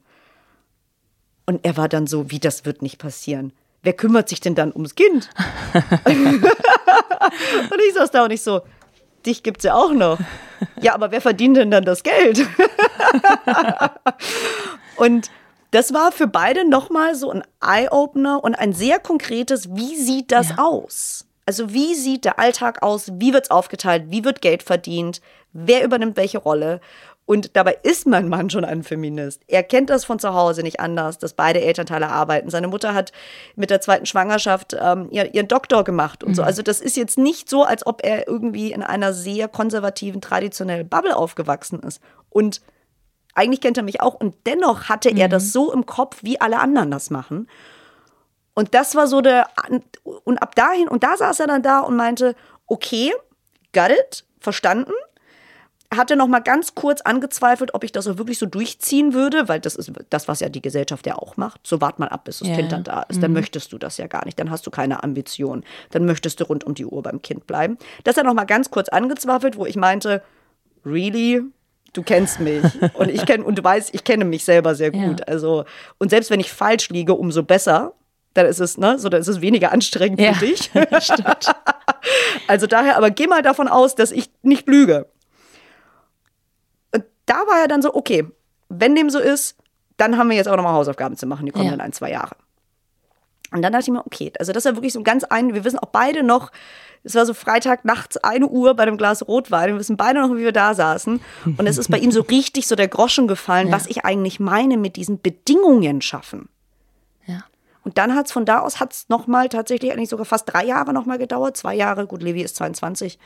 Und 1.48 1.66
er 1.66 1.78
war 1.78 1.88
dann 1.88 2.08
so, 2.08 2.30
wie 2.30 2.40
das 2.40 2.66
wird 2.66 2.82
nicht 2.82 3.00
passieren. 3.00 3.54
Wer 3.82 3.94
kümmert 3.94 4.28
sich 4.28 4.42
denn 4.42 4.54
dann 4.54 4.74
ums 4.74 4.96
Kind? 4.96 5.30
und 6.04 6.44
ich 7.88 7.94
saß 7.94 8.12
da 8.12 8.26
und 8.26 8.32
ich 8.32 8.44
so, 8.44 8.62
dich 9.26 9.44
gibt 9.44 9.60
es 9.60 9.64
ja 9.64 9.74
auch 9.76 9.94
noch. 9.94 10.20
Ja, 10.82 10.94
aber 10.94 11.12
wer 11.12 11.22
verdient 11.22 11.56
denn 11.56 11.72
dann 11.72 11.86
das 11.86 12.04
Geld? 12.04 12.46
und 14.98 15.32
das 15.72 15.94
war 15.94 16.12
für 16.12 16.28
beide 16.28 16.68
nochmal 16.68 17.16
so 17.16 17.32
ein 17.32 17.44
Eye-Opener 17.62 18.44
und 18.44 18.56
ein 18.56 18.74
sehr 18.74 19.00
konkretes, 19.00 19.74
wie 19.74 19.96
sieht 19.96 20.34
das 20.34 20.50
ja. 20.50 20.58
aus? 20.58 21.26
Also 21.46 21.72
wie 21.72 21.96
sieht 21.96 22.26
der 22.26 22.40
Alltag 22.40 22.84
aus? 22.84 23.10
Wie 23.14 23.32
wird 23.32 23.46
es 23.46 23.52
aufgeteilt? 23.52 24.08
Wie 24.10 24.26
wird 24.26 24.42
Geld 24.42 24.64
verdient? 24.64 25.22
Wer 25.54 25.86
übernimmt 25.86 26.18
welche 26.18 26.40
Rolle? 26.40 26.82
Und 27.28 27.58
dabei 27.58 27.78
ist 27.84 28.08
mein 28.08 28.30
Mann 28.30 28.50
schon 28.50 28.64
ein 28.64 28.84
Feminist. 28.84 29.42
Er 29.48 29.62
kennt 29.62 29.90
das 29.90 30.06
von 30.06 30.18
zu 30.18 30.34
Hause 30.34 30.64
nicht 30.64 30.80
anders, 30.80 31.20
dass 31.20 31.34
beide 31.34 31.60
Elternteile 31.60 32.08
arbeiten. 32.08 32.50
Seine 32.50 32.70
Mutter 32.70 32.94
hat 32.94 33.12
mit 33.58 33.70
der 33.70 33.82
zweiten 33.82 34.06
Schwangerschaft 34.06 34.78
ähm, 34.80 35.10
ihren 35.12 35.50
Doktor 35.50 35.84
gemacht 35.84 36.24
und 36.24 36.32
mhm. 36.32 36.36
so. 36.36 36.44
Also 36.44 36.62
das 36.62 36.80
ist 36.80 36.96
jetzt 36.96 37.18
nicht 37.18 37.50
so, 37.50 37.64
als 37.66 37.86
ob 37.86 38.02
er 38.06 38.30
irgendwie 38.30 38.72
in 38.72 38.82
einer 38.82 39.12
sehr 39.12 39.50
konservativen, 39.50 40.22
traditionellen 40.22 40.88
Bubble 40.88 41.18
aufgewachsen 41.18 41.82
ist. 41.82 42.02
Und 42.30 42.62
eigentlich 43.36 43.60
kennt 43.60 43.76
er 43.76 43.84
mich 43.84 44.00
auch. 44.00 44.14
Und 44.14 44.34
dennoch 44.46 44.86
hatte 44.88 45.12
mhm. 45.12 45.18
er 45.18 45.28
das 45.28 45.52
so 45.52 45.74
im 45.74 45.86
Kopf, 45.86 46.24
wie 46.24 46.40
alle 46.40 46.60
anderen 46.60 46.92
das 46.92 47.10
machen. 47.10 47.50
Und 48.54 48.74
das 48.74 48.96
war 48.96 49.08
so 49.08 49.20
der, 49.20 49.50
und 50.24 50.38
ab 50.38 50.56
dahin, 50.56 50.88
und 50.88 51.04
da 51.04 51.18
saß 51.18 51.42
er 51.42 51.48
dann 51.48 51.62
da 51.62 51.82
und 51.82 51.98
meinte, 51.98 52.36
okay, 52.68 53.12
got 53.74 53.90
it, 53.90 54.24
verstanden 54.40 54.94
hatte 55.96 56.18
noch 56.18 56.28
mal 56.28 56.40
ganz 56.40 56.76
kurz 56.76 57.02
angezweifelt, 57.02 57.74
ob 57.74 57.84
ich 57.84 57.94
das 57.94 58.08
auch 58.08 58.18
wirklich 58.18 58.38
so 58.38 58.46
durchziehen 58.46 59.14
würde, 59.14 59.48
weil 59.48 59.62
das 59.62 59.76
ist 59.76 59.92
das, 60.10 60.28
was 60.28 60.42
ja 60.42 60.50
die 60.50 60.62
Gesellschaft 60.62 61.08
ja 61.08 61.16
auch 61.16 61.38
macht. 61.38 61.66
So 61.66 61.80
wart 61.80 61.98
mal 61.98 62.10
ab, 62.10 62.26
bis 62.26 62.40
das 62.40 62.50
ja, 62.50 62.56
Kind 62.56 62.72
dann 62.74 62.84
da 62.84 63.04
ist. 63.04 63.24
Dann 63.24 63.32
mhm. 63.32 63.38
möchtest 63.38 63.72
du 63.72 63.78
das 63.78 63.98
ja 63.98 64.08
gar 64.08 64.26
nicht. 64.26 64.38
Dann 64.38 64.52
hast 64.52 64.68
du 64.68 64.72
keine 64.72 65.04
Ambition. 65.04 65.64
Dann 65.92 66.06
möchtest 66.06 66.42
du 66.42 66.44
rund 66.44 66.66
um 66.66 66.74
die 66.74 66.86
Uhr 66.86 67.02
beim 67.04 67.22
Kind 67.22 67.48
bleiben. 67.48 67.78
Das 68.04 68.18
hat 68.18 68.26
noch 68.26 68.34
mal 68.34 68.44
ganz 68.44 68.70
kurz 68.70 68.90
angezweifelt, 68.90 69.58
wo 69.58 69.66
ich 69.66 69.78
meinte, 69.78 70.22
really? 70.86 71.42
Du 71.94 72.04
kennst 72.04 72.42
mich 72.42 72.64
und 72.96 73.10
ich 73.10 73.26
kenne 73.26 73.46
und 73.46 73.58
du 73.58 73.64
weißt, 73.64 73.94
ich 73.94 74.04
kenne 74.04 74.26
mich 74.26 74.44
selber 74.44 74.76
sehr 74.76 74.92
gut. 74.92 75.22
Ja. 75.22 75.26
Also 75.28 75.64
und 76.00 76.10
selbst 76.10 76.30
wenn 76.30 76.42
ich 76.42 76.52
falsch 76.52 76.90
liege, 76.90 77.14
umso 77.14 77.44
besser. 77.44 77.94
Dann 78.34 78.46
ist 78.46 78.60
es, 78.60 78.78
ne, 78.78 79.00
so 79.00 79.10
dann 79.10 79.22
ist 79.22 79.30
es 79.30 79.42
weniger 79.42 79.72
anstrengend 79.72 80.20
ja, 80.20 80.34
für 80.34 80.46
dich. 80.46 80.70
Also 82.48 82.68
daher, 82.68 82.96
aber 82.96 83.10
geh 83.12 83.28
mal 83.28 83.42
davon 83.42 83.68
aus, 83.68 83.96
dass 83.96 84.12
ich 84.12 84.30
nicht 84.42 84.68
lüge 84.68 85.08
da 87.28 87.36
war 87.36 87.62
er 87.62 87.68
dann 87.68 87.84
so, 87.84 87.94
okay, 87.94 88.26
wenn 88.70 88.96
dem 88.96 89.12
so 89.12 89.20
ist, 89.20 89.56
dann 89.98 90.18
haben 90.18 90.30
wir 90.30 90.36
jetzt 90.36 90.48
auch 90.48 90.56
nochmal 90.56 90.74
Hausaufgaben 90.74 91.16
zu 91.16 91.28
machen, 91.28 91.46
die 91.46 91.52
kommen 91.52 91.66
ja. 91.66 91.72
dann 91.72 91.82
ein, 91.82 91.94
zwei 91.94 92.12
Jahre. 92.12 92.36
Und 93.52 93.62
dann 93.62 93.72
dachte 93.72 93.84
ich 93.84 93.92
mir, 93.92 94.06
okay, 94.06 94.32
also 94.40 94.52
das 94.52 94.66
war 94.66 94.76
wirklich 94.76 94.94
so 94.94 95.04
ganz 95.04 95.24
ein, 95.24 95.54
wir 95.54 95.64
wissen 95.64 95.80
auch 95.80 95.90
beide 95.90 96.24
noch, 96.24 96.52
es 97.04 97.16
war 97.16 97.26
so 97.26 97.34
Freitag 97.34 97.86
nachts, 97.86 98.18
eine 98.18 98.48
Uhr 98.48 98.74
bei 98.74 98.84
einem 98.84 98.98
Glas 98.98 99.26
Rotwein, 99.26 99.72
wir 99.72 99.80
wissen 99.80 99.96
beide 99.96 100.20
noch, 100.20 100.36
wie 100.36 100.42
wir 100.42 100.52
da 100.52 100.74
saßen. 100.74 101.22
Und 101.58 101.68
es 101.68 101.78
ist 101.78 101.90
bei 101.90 102.00
ihm 102.00 102.12
so 102.12 102.22
richtig 102.30 102.68
so 102.68 102.76
der 102.76 102.90
Groschen 102.90 103.28
gefallen, 103.28 103.68
ja. 103.68 103.74
was 103.74 103.88
ich 103.88 104.04
eigentlich 104.04 104.40
meine 104.40 104.78
mit 104.78 104.98
diesen 104.98 105.22
Bedingungen 105.22 106.02
schaffen. 106.02 106.50
Und 107.88 107.98
dann 107.98 108.16
hat 108.16 108.26
es 108.26 108.34
von 108.34 108.44
da 108.44 108.60
aus, 108.60 108.82
hat 108.82 108.92
es 108.92 109.08
nochmal 109.08 109.48
tatsächlich 109.48 109.94
eigentlich 109.94 110.10
sogar 110.10 110.26
fast 110.26 110.52
drei 110.52 110.66
Jahre 110.66 110.92
nochmal 110.92 111.18
gedauert. 111.18 111.56
Zwei 111.56 111.74
Jahre, 111.74 112.06
gut, 112.06 112.22
Levi 112.22 112.42
ist 112.42 112.58
22, 112.58 113.18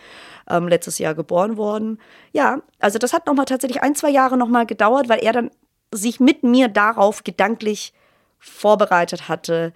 ähm, 0.47 0.67
letztes 0.67 0.99
Jahr 0.99 1.15
geboren 1.15 1.57
worden. 1.57 1.97
Ja, 2.31 2.59
also 2.77 2.99
das 2.99 3.11
hat 3.11 3.25
nochmal 3.25 3.45
tatsächlich 3.45 3.81
ein, 3.81 3.95
zwei 3.95 4.11
Jahre 4.11 4.37
nochmal 4.37 4.67
gedauert, 4.67 5.09
weil 5.09 5.17
er 5.23 5.33
dann 5.33 5.49
sich 5.91 6.19
mit 6.19 6.43
mir 6.43 6.67
darauf 6.67 7.23
gedanklich 7.23 7.91
vorbereitet 8.37 9.27
hatte, 9.27 9.73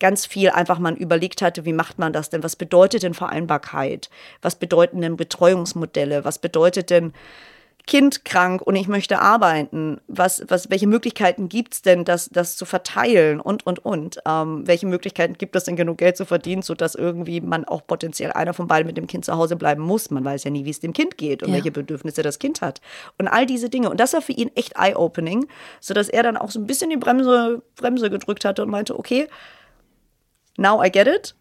ganz 0.00 0.26
viel 0.26 0.50
einfach 0.50 0.80
mal 0.80 0.92
überlegt 0.92 1.40
hatte, 1.40 1.64
wie 1.64 1.72
macht 1.72 1.98
man 1.98 2.12
das 2.12 2.28
denn? 2.28 2.42
Was 2.42 2.56
bedeutet 2.56 3.04
denn 3.04 3.14
Vereinbarkeit? 3.14 4.10
Was 4.42 4.56
bedeuten 4.56 5.00
denn 5.00 5.16
Betreuungsmodelle? 5.16 6.26
Was 6.26 6.38
bedeutet 6.38 6.90
denn 6.90 7.14
Kind 7.86 8.24
krank 8.24 8.62
und 8.62 8.74
ich 8.74 8.88
möchte 8.88 9.20
arbeiten. 9.20 10.00
Was, 10.08 10.44
was, 10.48 10.70
welche 10.70 10.88
Möglichkeiten 10.88 11.48
gibt 11.48 11.74
es 11.74 11.82
denn, 11.82 12.04
das, 12.04 12.28
das 12.28 12.56
zu 12.56 12.64
verteilen 12.64 13.40
und, 13.40 13.64
und, 13.64 13.84
und? 13.84 14.18
Ähm, 14.26 14.66
welche 14.66 14.86
Möglichkeiten 14.86 15.34
gibt 15.38 15.54
es 15.54 15.64
denn, 15.64 15.76
genug 15.76 15.98
Geld 15.98 16.16
zu 16.16 16.24
verdienen, 16.24 16.62
sodass 16.62 16.96
irgendwie 16.96 17.40
man 17.40 17.64
auch 17.64 17.86
potenziell 17.86 18.32
einer 18.32 18.54
von 18.54 18.66
beiden 18.66 18.88
mit 18.88 18.96
dem 18.96 19.06
Kind 19.06 19.24
zu 19.24 19.36
Hause 19.36 19.54
bleiben 19.54 19.82
muss? 19.82 20.10
Man 20.10 20.24
weiß 20.24 20.42
ja 20.42 20.50
nie, 20.50 20.64
wie 20.64 20.70
es 20.70 20.80
dem 20.80 20.92
Kind 20.92 21.16
geht 21.16 21.44
und 21.44 21.50
ja. 21.50 21.54
welche 21.54 21.70
Bedürfnisse 21.70 22.22
das 22.22 22.40
Kind 22.40 22.60
hat. 22.60 22.80
Und 23.18 23.28
all 23.28 23.46
diese 23.46 23.70
Dinge. 23.70 23.88
Und 23.88 24.00
das 24.00 24.14
war 24.14 24.20
für 24.20 24.32
ihn 24.32 24.50
echt 24.56 24.74
eye-opening, 24.76 25.46
sodass 25.80 26.08
er 26.08 26.24
dann 26.24 26.36
auch 26.36 26.50
so 26.50 26.58
ein 26.58 26.66
bisschen 26.66 26.90
die 26.90 26.96
Bremse, 26.96 27.62
Bremse 27.76 28.10
gedrückt 28.10 28.44
hatte 28.44 28.64
und 28.64 28.68
meinte, 28.68 28.98
okay, 28.98 29.28
now 30.56 30.82
I 30.82 30.90
get 30.90 31.06
it. 31.06 31.36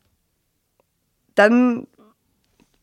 Dann 1.34 1.88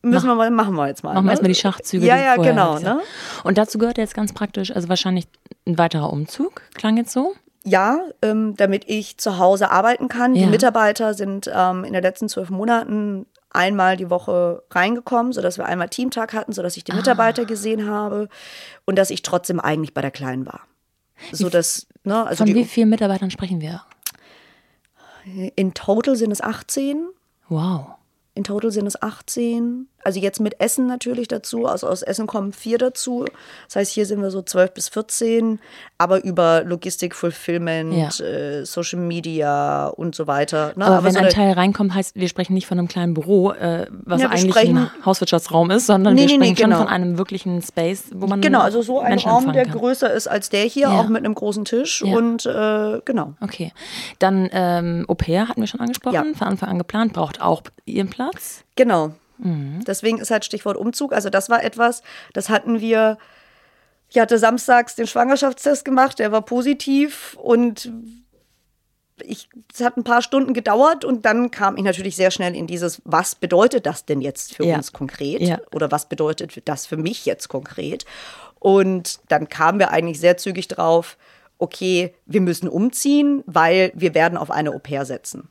müssen 0.03 0.27
wir 0.27 0.35
mal, 0.35 0.51
machen 0.51 0.75
wir 0.75 0.87
jetzt 0.87 1.03
mal. 1.03 1.13
Machen 1.13 1.23
wir 1.23 1.27
ne? 1.27 1.31
erstmal 1.31 1.49
die 1.49 1.55
Schachzüge. 1.55 2.05
Ja, 2.05 2.17
ja, 2.17 2.35
genau. 2.35 2.77
Ne? 2.79 2.99
Und 3.43 3.57
dazu 3.57 3.77
gehört 3.77 3.97
jetzt 3.97 4.13
ganz 4.13 4.33
praktisch, 4.33 4.71
also 4.75 4.89
wahrscheinlich 4.89 5.27
ein 5.65 5.77
weiterer 5.77 6.11
Umzug, 6.11 6.61
klang 6.75 6.97
jetzt 6.97 7.11
so. 7.11 7.33
ja, 7.63 7.99
ähm, 8.21 8.55
damit 8.57 8.83
ich 8.87 9.17
zu 9.17 9.37
Hause 9.37 9.71
arbeiten 9.71 10.09
kann. 10.09 10.35
Ja. 10.35 10.43
Die 10.43 10.49
Mitarbeiter 10.49 11.13
sind 11.13 11.49
ähm, 11.53 11.83
in 11.83 11.93
den 11.93 12.03
letzten 12.03 12.27
zwölf 12.29 12.49
Monaten 12.49 13.25
einmal 13.49 13.97
die 13.97 14.09
Woche 14.09 14.63
reingekommen, 14.71 15.31
sodass 15.31 15.57
wir 15.57 15.65
einmal 15.65 15.89
Teamtag 15.89 16.33
hatten, 16.33 16.51
sodass 16.53 16.75
ich 16.75 16.83
die 16.83 16.91
Mitarbeiter 16.91 17.45
gesehen 17.45 17.87
habe 17.87 18.27
und 18.85 18.97
dass 18.97 19.09
ich 19.09 19.21
trotzdem 19.21 19.59
eigentlich 19.59 19.93
bei 19.93 20.01
der 20.01 20.11
Kleinen 20.11 20.45
war. 20.45 20.61
So 21.31 21.49
dass, 21.49 21.87
ne, 22.03 22.25
also 22.25 22.45
Von 22.45 22.53
wie 22.53 22.65
vielen 22.65 22.89
Mitarbeitern 22.89 23.31
sprechen 23.31 23.61
wir? 23.61 23.83
in 25.55 25.73
total 25.73 26.15
sind 26.15 26.31
es 26.31 26.41
18. 26.41 27.07
Wow. 27.47 27.95
In 28.35 28.43
total 28.43 28.71
sind 28.71 28.87
es 28.87 29.01
18. 29.01 29.87
Also 30.03 30.19
jetzt 30.19 30.39
mit 30.39 30.59
Essen 30.59 30.87
natürlich 30.87 31.27
dazu. 31.27 31.65
Also 31.65 31.87
aus 31.87 32.01
Essen 32.01 32.27
kommen 32.27 32.53
vier 32.53 32.77
dazu. 32.77 33.25
Das 33.67 33.75
heißt, 33.77 33.91
hier 33.91 34.05
sind 34.05 34.21
wir 34.21 34.31
so 34.31 34.41
12 34.41 34.73
bis 34.73 34.89
14. 34.89 35.59
Aber 35.97 36.23
über 36.23 36.63
Logistik, 36.63 37.15
Fulfillment, 37.15 37.93
Ja. 38.19 38.25
äh, 38.25 38.65
Social 38.65 38.99
Media 38.99 39.87
und 39.87 40.15
so 40.15 40.27
weiter. 40.27 40.73
Ne? 40.75 40.85
Aber, 40.85 41.03
wenn 41.03 41.13
so 41.13 41.19
ein 41.19 41.29
Teil 41.29 41.53
reinkommt, 41.53 41.93
heißt, 41.93 42.15
wir 42.15 42.27
sprechen 42.27 42.53
nicht 42.53 42.67
von 42.67 42.77
einem 42.79 42.87
kleinen 42.87 43.13
Büro, 43.13 43.51
äh, 43.51 43.87
was 43.91 44.21
Ja, 44.21 44.29
eigentlich 44.29 44.51
sprechen- 44.51 44.77
ein 44.77 44.89
Hauswirtschaftsraum 45.05 45.71
ist, 45.71 45.87
sondern 45.87 46.15
Nee, 46.15 46.21
wir 46.21 46.27
nee, 46.27 46.33
sprechen 46.35 46.53
nee, 46.53 46.61
schon 46.61 46.69
genau. 46.71 46.77
von 46.81 46.87
einem 46.87 47.17
wirklichen 47.17 47.61
Space, 47.61 48.05
wo 48.13 48.27
man 48.27 48.41
Genau, 48.41 48.59
also 48.61 48.81
so 48.81 48.99
ein 48.99 49.09
Menschen 49.09 49.29
Raum, 49.31 49.53
der 49.53 49.63
kann. 49.65 49.77
größer 49.77 50.11
ist 50.13 50.27
als 50.27 50.49
der 50.49 50.63
hier, 50.65 50.83
Ja. 50.89 50.99
auch 50.99 51.07
mit 51.07 51.23
einem 51.25 51.35
großen 51.35 51.65
Tisch. 51.65 52.01
Und 52.01 52.45
äh, 52.45 52.99
genau. 53.05 53.33
Okay. 53.41 53.71
Dann 54.19 54.49
ähm, 54.51 55.05
Au 55.07 55.13
pair 55.15 55.47
hatten 55.47 55.61
wir 55.61 55.67
schon 55.67 55.79
angesprochen, 55.79 56.35
von 56.35 56.47
Anfang 56.47 56.69
an 56.69 56.77
geplant, 56.77 57.13
braucht 57.13 57.41
auch 57.41 57.61
ihren 57.85 58.09
Platz. 58.09 58.63
Genau. 58.75 59.11
Mhm. 59.43 59.83
Deswegen 59.85 60.19
ist 60.19 60.31
halt 60.31 60.45
Stichwort 60.45 60.77
Umzug. 60.77 61.13
Also 61.13 61.29
das 61.29 61.49
war 61.49 61.63
etwas, 61.63 62.01
das 62.33 62.49
hatten 62.49 62.79
wir. 62.81 63.17
Ich 64.09 64.19
hatte 64.19 64.37
samstags 64.37 64.95
den 64.95 65.07
Schwangerschaftstest 65.07 65.83
gemacht, 65.85 66.19
der 66.19 66.31
war 66.31 66.43
positiv 66.43 67.35
und 67.41 67.91
ich, 69.21 69.49
es 69.73 69.81
hat 69.81 69.97
ein 69.97 70.03
paar 70.03 70.21
Stunden 70.21 70.53
gedauert 70.53 71.03
und 71.05 71.25
dann 71.25 71.49
kam 71.51 71.77
ich 71.77 71.83
natürlich 71.83 72.15
sehr 72.15 72.29
schnell 72.29 72.55
in 72.55 72.67
dieses, 72.67 73.01
was 73.05 73.35
bedeutet 73.35 73.85
das 73.85 74.05
denn 74.05 74.21
jetzt 74.21 74.55
für 74.55 74.65
Ja. 74.65 74.75
uns 74.77 74.91
konkret? 74.93 75.41
Ja. 75.41 75.59
Oder 75.73 75.91
was 75.91 76.09
bedeutet 76.09 76.61
das 76.65 76.85
für 76.85 76.97
mich 76.97 77.25
jetzt 77.25 77.47
konkret? 77.47 78.05
Und 78.59 79.19
dann 79.29 79.49
kamen 79.49 79.79
wir 79.79 79.91
eigentlich 79.91 80.19
sehr 80.19 80.37
zügig 80.37 80.67
drauf, 80.67 81.17
okay, 81.57 82.13
wir 82.25 82.41
müssen 82.41 82.67
umziehen, 82.67 83.43
weil 83.45 83.91
wir 83.95 84.13
werden 84.13 84.37
auf 84.37 84.51
eine 84.51 84.71
Au 84.71 84.79
pair 84.79 85.05
setzen. 85.05 85.49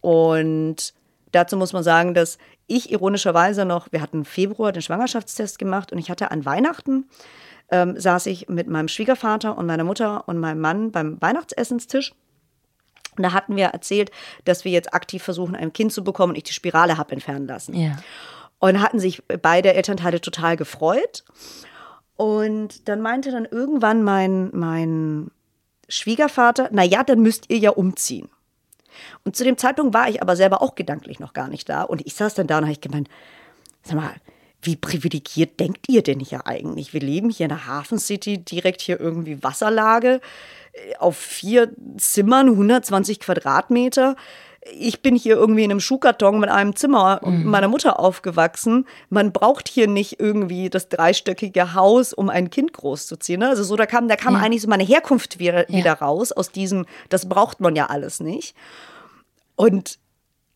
Und 0.00 0.94
dazu 1.32 1.56
muss 1.56 1.72
man 1.72 1.82
sagen, 1.82 2.14
dass 2.14 2.38
ich 2.70 2.90
ironischerweise 2.90 3.64
noch, 3.64 3.88
wir 3.90 4.00
hatten 4.00 4.18
im 4.18 4.24
Februar 4.24 4.72
den 4.72 4.82
Schwangerschaftstest 4.82 5.58
gemacht 5.58 5.92
und 5.92 5.98
ich 5.98 6.10
hatte 6.10 6.30
an 6.30 6.44
Weihnachten, 6.44 7.08
ähm, 7.70 7.98
saß 7.98 8.26
ich 8.26 8.48
mit 8.48 8.68
meinem 8.68 8.88
Schwiegervater 8.88 9.58
und 9.58 9.66
meiner 9.66 9.84
Mutter 9.84 10.28
und 10.28 10.38
meinem 10.38 10.60
Mann 10.60 10.92
beim 10.92 11.20
Weihnachtsessenstisch. 11.20 12.12
Und 13.16 13.24
da 13.24 13.32
hatten 13.32 13.56
wir 13.56 13.66
erzählt, 13.66 14.10
dass 14.44 14.64
wir 14.64 14.72
jetzt 14.72 14.94
aktiv 14.94 15.22
versuchen, 15.22 15.56
ein 15.56 15.72
Kind 15.72 15.92
zu 15.92 16.04
bekommen 16.04 16.30
und 16.30 16.36
ich 16.36 16.44
die 16.44 16.52
Spirale 16.52 16.96
habe 16.96 17.12
entfernen 17.12 17.46
lassen. 17.46 17.74
Ja. 17.74 17.96
Und 18.60 18.80
hatten 18.80 19.00
sich 19.00 19.22
beide 19.42 19.74
Elternteile 19.74 20.20
total 20.20 20.56
gefreut. 20.56 21.24
Und 22.16 22.88
dann 22.88 23.00
meinte 23.00 23.30
dann 23.30 23.46
irgendwann 23.46 24.02
mein, 24.02 24.50
mein 24.52 25.30
Schwiegervater, 25.88 26.68
na 26.70 26.84
ja, 26.84 27.02
dann 27.02 27.20
müsst 27.20 27.50
ihr 27.50 27.58
ja 27.58 27.70
umziehen. 27.70 28.28
Und 29.24 29.36
zu 29.36 29.44
dem 29.44 29.56
Zeitpunkt 29.58 29.94
war 29.94 30.08
ich 30.08 30.22
aber 30.22 30.36
selber 30.36 30.62
auch 30.62 30.74
gedanklich 30.74 31.20
noch 31.20 31.32
gar 31.32 31.48
nicht 31.48 31.68
da. 31.68 31.82
Und 31.82 32.06
ich 32.06 32.14
saß 32.14 32.34
dann 32.34 32.46
da 32.46 32.58
und 32.58 32.68
habe 32.68 32.78
gemeint, 32.78 33.08
sag 33.82 33.96
mal, 33.96 34.14
wie 34.62 34.76
privilegiert 34.76 35.58
denkt 35.58 35.88
ihr 35.88 36.02
denn 36.02 36.20
hier 36.20 36.46
eigentlich? 36.46 36.92
Wir 36.92 37.00
leben 37.00 37.30
hier 37.30 37.44
in 37.44 37.50
der 37.50 37.66
Hafen 37.66 37.98
City, 37.98 38.38
direkt 38.38 38.82
hier 38.82 39.00
irgendwie 39.00 39.42
Wasserlage, 39.42 40.20
äh, 40.72 40.96
auf 40.98 41.16
vier 41.16 41.72
Zimmern, 41.96 42.48
120 42.48 43.20
Quadratmeter. 43.20 44.16
Ich 44.72 45.00
bin 45.00 45.16
hier 45.16 45.36
irgendwie 45.36 45.64
in 45.64 45.70
einem 45.70 45.80
Schuhkarton 45.80 46.38
mit 46.38 46.50
einem 46.50 46.76
Zimmer 46.76 47.20
und 47.22 47.46
meiner 47.46 47.68
Mutter 47.68 47.98
aufgewachsen. 47.98 48.86
Man 49.08 49.32
braucht 49.32 49.68
hier 49.68 49.86
nicht 49.88 50.20
irgendwie 50.20 50.68
das 50.68 50.90
dreistöckige 50.90 51.72
Haus, 51.74 52.12
um 52.12 52.28
ein 52.28 52.50
Kind 52.50 52.74
großzuziehen. 52.74 53.40
ne? 53.40 53.48
Also 53.48 53.64
so, 53.64 53.76
da 53.76 53.86
kam, 53.86 54.06
da 54.06 54.16
kam 54.16 54.36
eigentlich 54.36 54.60
so 54.60 54.68
meine 54.68 54.84
Herkunft 54.84 55.38
wieder, 55.38 55.66
wieder 55.68 55.94
raus 55.94 56.30
aus 56.30 56.52
diesem, 56.52 56.84
das 57.08 57.26
braucht 57.26 57.60
man 57.60 57.74
ja 57.74 57.86
alles 57.86 58.20
nicht. 58.20 58.54
Und 59.56 59.98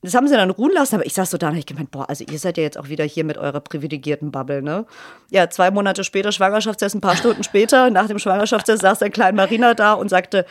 das 0.03 0.15
haben 0.15 0.29
sie 0.29 0.35
dann 0.35 0.51
ruhen 0.51 0.73
lassen, 0.73 0.97
aber 0.97 1.07
ich 1.07 1.15
saß 1.15 1.31
so 1.31 1.39
da 1.39 1.49
und 1.49 1.57
ich 1.57 1.65
gemeint, 1.65 1.91
boah, 1.91 2.07
also 2.11 2.25
ihr 2.31 2.39
seid 2.39 2.59
ja 2.59 2.63
jetzt 2.63 2.77
auch 2.77 2.91
wieder 2.91 3.05
hier 3.05 3.25
mit 3.25 3.39
eurer 3.39 3.61
privilegierten 3.61 4.31
Bubble, 4.31 4.61
ne? 4.61 4.85
Ja, 5.31 5.49
zwei 5.49 5.71
Monate 5.71 6.05
später, 6.05 6.31
Schwangerschaftstest, 6.31 6.95
ein 6.95 7.01
paar 7.01 7.17
Stunden 7.17 7.43
später, 7.43 7.89
nach 7.89 8.07
dem 8.07 8.19
Schwangerschaftstest 8.19 8.83
saß 8.83 8.99
der 8.99 9.09
kleine 9.09 9.35
Marina 9.37 9.73
da 9.73 9.95
und 9.95 10.11
sagte, 10.11 10.45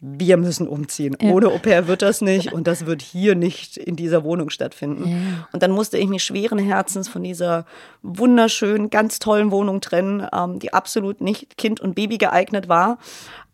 wir 0.00 0.36
müssen 0.36 0.68
umziehen. 0.68 1.16
Ohne 1.20 1.48
Au 1.48 1.58
pair 1.58 1.88
wird 1.88 2.02
das 2.02 2.20
nicht 2.20 2.52
und 2.52 2.66
das 2.66 2.86
wird 2.86 3.02
hier 3.02 3.34
nicht 3.34 3.76
in 3.76 3.96
dieser 3.96 4.22
Wohnung 4.22 4.48
stattfinden. 4.50 5.44
Und 5.52 5.62
dann 5.62 5.72
musste 5.72 5.98
ich 5.98 6.08
mich 6.08 6.22
schweren 6.22 6.58
Herzens 6.58 7.08
von 7.08 7.24
dieser 7.24 7.66
wunderschönen, 8.02 8.90
ganz 8.90 9.18
tollen 9.18 9.50
Wohnung 9.50 9.80
trennen, 9.80 10.26
ähm, 10.32 10.60
die 10.60 10.72
absolut 10.72 11.20
nicht 11.20 11.56
Kind 11.58 11.80
und 11.80 11.94
Baby 11.94 12.18
geeignet 12.18 12.68
war. 12.68 12.98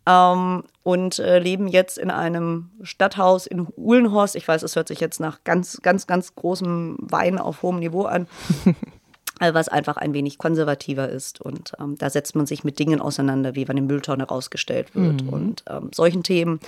Ähm, 0.07 0.63
und 0.83 1.17
äh, 1.17 1.39
leben 1.39 1.67
jetzt 1.67 1.97
in 1.97 2.11
einem 2.11 2.69
Stadthaus 2.83 3.47
in 3.47 3.65
Uhlenhorst. 3.75 4.35
Ich 4.35 4.47
weiß, 4.47 4.61
es 4.61 4.75
hört 4.75 4.87
sich 4.87 4.99
jetzt 4.99 5.19
nach 5.19 5.43
ganz, 5.43 5.79
ganz, 5.81 6.05
ganz 6.05 6.35
großem 6.35 6.97
Wein 6.99 7.39
auf 7.39 7.63
hohem 7.63 7.79
Niveau 7.79 8.03
an. 8.03 8.27
äh, 9.39 9.53
was 9.53 9.67
einfach 9.67 9.97
ein 9.97 10.13
wenig 10.13 10.37
konservativer 10.37 11.09
ist. 11.09 11.41
Und 11.41 11.73
ähm, 11.79 11.95
da 11.97 12.09
setzt 12.09 12.35
man 12.35 12.45
sich 12.45 12.63
mit 12.63 12.79
Dingen 12.79 13.01
auseinander, 13.01 13.55
wie 13.55 13.67
wann 13.67 13.77
eine 13.77 13.85
Mülltonne 13.85 14.25
rausgestellt 14.25 14.95
wird 14.95 15.21
und 15.23 15.63
ähm, 15.69 15.89
solchen 15.93 16.23
Themen. 16.23 16.59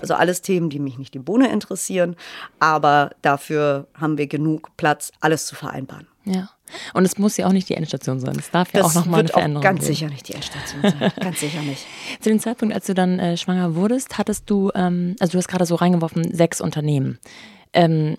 Also 0.00 0.14
alles 0.14 0.42
Themen, 0.42 0.70
die 0.70 0.78
mich 0.78 0.98
nicht 0.98 1.14
die 1.14 1.18
Bohne 1.18 1.50
interessieren. 1.50 2.16
Aber 2.58 3.10
dafür 3.22 3.86
haben 3.94 4.18
wir 4.18 4.26
genug 4.26 4.76
Platz, 4.76 5.12
alles 5.20 5.46
zu 5.46 5.54
vereinbaren. 5.54 6.06
Ja. 6.24 6.50
Und 6.94 7.04
es 7.04 7.18
muss 7.18 7.36
ja 7.36 7.46
auch 7.46 7.52
nicht 7.52 7.68
die 7.68 7.74
Endstation 7.74 8.20
sein. 8.20 8.36
Es 8.38 8.50
darf 8.50 8.72
ja 8.72 8.84
auch 8.84 8.94
nochmal 8.94 9.20
eine 9.20 9.28
Veränderung 9.28 9.62
ganz 9.62 9.80
geben. 9.80 9.94
sicher 9.94 10.08
nicht 10.08 10.28
die 10.28 10.34
Endstation 10.34 10.82
sein. 10.82 11.12
ganz 11.20 11.40
sicher 11.40 11.62
nicht. 11.62 11.86
Zu 12.20 12.28
dem 12.28 12.38
Zeitpunkt, 12.38 12.74
als 12.74 12.86
du 12.86 12.94
dann 12.94 13.18
äh, 13.18 13.36
schwanger 13.36 13.74
wurdest, 13.74 14.18
hattest 14.18 14.48
du, 14.48 14.70
ähm, 14.74 15.16
also 15.18 15.32
du 15.32 15.38
hast 15.38 15.48
gerade 15.48 15.66
so 15.66 15.74
reingeworfen, 15.74 16.32
sechs 16.32 16.60
Unternehmen. 16.60 17.18
Ähm, 17.72 18.16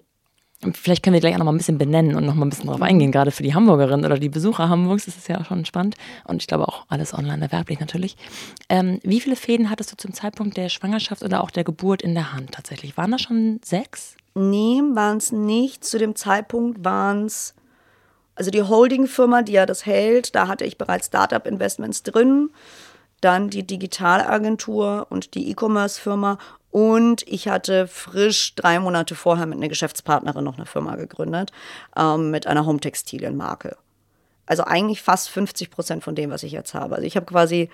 vielleicht 0.74 1.04
können 1.04 1.14
wir 1.14 1.20
gleich 1.20 1.34
auch 1.34 1.40
noch 1.40 1.46
mal 1.46 1.54
ein 1.54 1.58
bisschen 1.58 1.78
benennen 1.78 2.16
und 2.16 2.26
noch 2.26 2.36
mal 2.36 2.46
ein 2.46 2.50
bisschen 2.50 2.68
drauf 2.68 2.82
eingehen, 2.82 3.12
gerade 3.12 3.32
für 3.32 3.44
die 3.44 3.54
Hamburgerin 3.54 4.06
oder 4.06 4.18
die 4.18 4.30
Besucher 4.30 4.70
Hamburgs, 4.70 5.06
das 5.06 5.18
ist 5.18 5.28
ja 5.28 5.40
auch 5.40 5.46
schon 5.46 5.66
spannend 5.66 5.96
und 6.26 6.42
ich 6.42 6.48
glaube 6.48 6.68
auch 6.68 6.86
alles 6.90 7.14
online 7.14 7.42
erwerblich 7.42 7.80
natürlich. 7.80 8.16
Ähm, 8.70 9.00
wie 9.04 9.20
viele 9.20 9.36
Fäden 9.36 9.70
hattest 9.70 9.92
du 9.92 9.98
zum 9.98 10.14
Zeitpunkt 10.14 10.58
der 10.58 10.70
Schwangerschaft 10.70 11.24
oder 11.24 11.44
auch 11.44 11.52
der 11.52 11.64
Geburt 11.64 12.02
in 12.02 12.14
der 12.14 12.34
Hand 12.34 12.52
tatsächlich? 12.52 12.98
Waren 12.98 13.12
das 13.12 13.22
schon 13.22 13.60
sechs? 13.64 14.16
Nee, 14.34 14.82
waren 14.94 15.18
es 15.18 15.32
nicht. 15.32 15.84
Zu 15.84 15.98
dem 15.98 16.16
Zeitpunkt 16.16 16.86
waren 16.86 17.26
es, 17.26 17.54
also 18.36 18.50
die 18.50 18.64
Holdingfirma, 18.64 19.42
die 19.42 19.54
ja 19.54 19.66
das 19.66 19.86
hält, 19.86 20.36
da 20.36 20.48
hatte 20.48 20.66
ich 20.66 20.78
bereits 20.78 21.08
Startup-Investments 21.08 22.04
drin. 22.04 22.50
Dann 23.20 23.50
die 23.50 23.68
Digitalagentur 23.68 25.06
und 25.10 25.36
die 25.36 25.50
E-Commerce-Firma. 25.52 26.40
Und 26.72 27.28
ich 27.28 27.50
hatte 27.50 27.88
frisch 27.88 28.56
drei 28.56 28.80
Monate 28.80 29.14
vorher 29.14 29.46
mit 29.46 29.58
einer 29.58 29.68
Geschäftspartnerin 29.68 30.44
noch 30.44 30.58
eine 30.58 30.66
Firma 30.66 30.96
gegründet, 30.96 31.52
ähm, 31.98 32.32
mit 32.32 32.48
einer 32.48 32.66
Home-Textilien-Marke. 32.66 33.78
Also 34.46 34.64
eigentlich 34.64 35.02
fast 35.02 35.30
50 35.30 35.70
Prozent 35.70 36.04
von 36.04 36.16
dem, 36.16 36.32
was 36.32 36.44
ich 36.44 36.54
jetzt 36.54 36.74
habe. 36.74 36.96
Also 36.96 37.08
ich 37.08 37.16
habe 37.16 37.26
quasi 37.26 37.70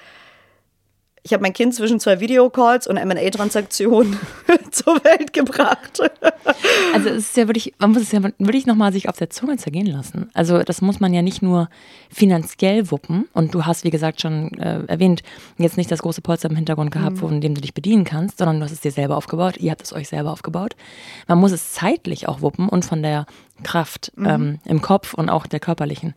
ich 1.28 1.34
habe 1.34 1.42
mein 1.42 1.52
Kind 1.52 1.76
zwischen 1.76 2.00
zwei 2.00 2.22
Videocalls 2.22 2.88
und 2.88 2.96
M&A-Transaktionen 2.96 4.18
zur 4.72 5.04
Welt 5.04 5.34
gebracht. 5.34 6.00
Also 6.94 7.10
es 7.10 7.18
ist 7.18 7.38
ja 7.38 7.48
wirklich, 7.48 7.74
man 7.80 7.92
muss 7.92 8.04
es 8.04 8.14
ja 8.14 8.24
wirklich 8.24 8.66
nochmal 8.66 8.94
sich 8.94 9.10
auf 9.10 9.18
der 9.18 9.30
Zunge 9.30 9.58
zergehen 9.58 9.88
lassen. 9.88 10.30
Also 10.34 10.64
das 10.64 10.82
muss 10.82 11.02
man 11.02 11.14
ja 11.14 11.22
nicht 11.22 11.42
nur 11.42 11.68
finanziell 12.10 12.92
wuppen 12.92 13.28
und 13.34 13.54
du 13.54 13.66
hast, 13.66 13.84
wie 13.84 13.90
gesagt, 13.90 14.22
schon 14.22 14.58
äh, 14.58 14.86
erwähnt, 14.88 15.22
jetzt 15.58 15.76
nicht 15.76 15.92
das 15.92 16.02
große 16.02 16.22
Polster 16.22 16.50
im 16.50 16.56
Hintergrund 16.56 16.92
gehabt, 16.92 17.18
von 17.18 17.42
dem 17.42 17.56
du 17.56 17.60
dich 17.60 17.74
bedienen 17.74 18.06
kannst, 18.06 18.38
sondern 18.38 18.60
du 18.60 18.64
hast 18.64 18.72
es 18.72 18.80
dir 18.80 18.92
selber 18.92 19.18
aufgebaut, 19.18 19.58
ihr 19.58 19.72
habt 19.72 19.84
es 19.84 19.92
euch 19.92 20.08
selber 20.08 20.32
aufgebaut. 20.32 20.78
Man 21.28 21.40
muss 21.40 21.52
es 21.52 21.74
zeitlich 21.74 22.30
auch 22.30 22.42
wuppen 22.42 22.70
und 22.70 22.86
von 22.86 23.02
der 23.02 23.26
Kraft 23.64 24.14
ähm, 24.18 24.60
im 24.64 24.82
Kopf 24.82 25.14
und 25.14 25.30
auch 25.30 25.46
der 25.46 25.60
körperlichen. 25.60 26.14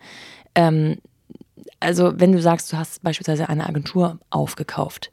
Ähm, 0.55 0.99
also 1.81 2.13
wenn 2.17 2.33
du 2.33 2.41
sagst, 2.41 2.73
du 2.73 2.77
hast 2.77 3.03
beispielsweise 3.03 3.49
eine 3.49 3.67
Agentur 3.67 4.19
aufgekauft, 4.31 5.11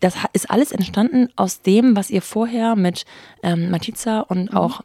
das 0.00 0.14
ist 0.32 0.50
alles 0.50 0.72
entstanden 0.72 1.28
aus 1.36 1.62
dem, 1.62 1.96
was 1.96 2.10
ihr 2.10 2.22
vorher 2.22 2.76
mit 2.76 3.04
ähm, 3.42 3.70
Matiza 3.70 4.20
und 4.20 4.54
auch, 4.54 4.82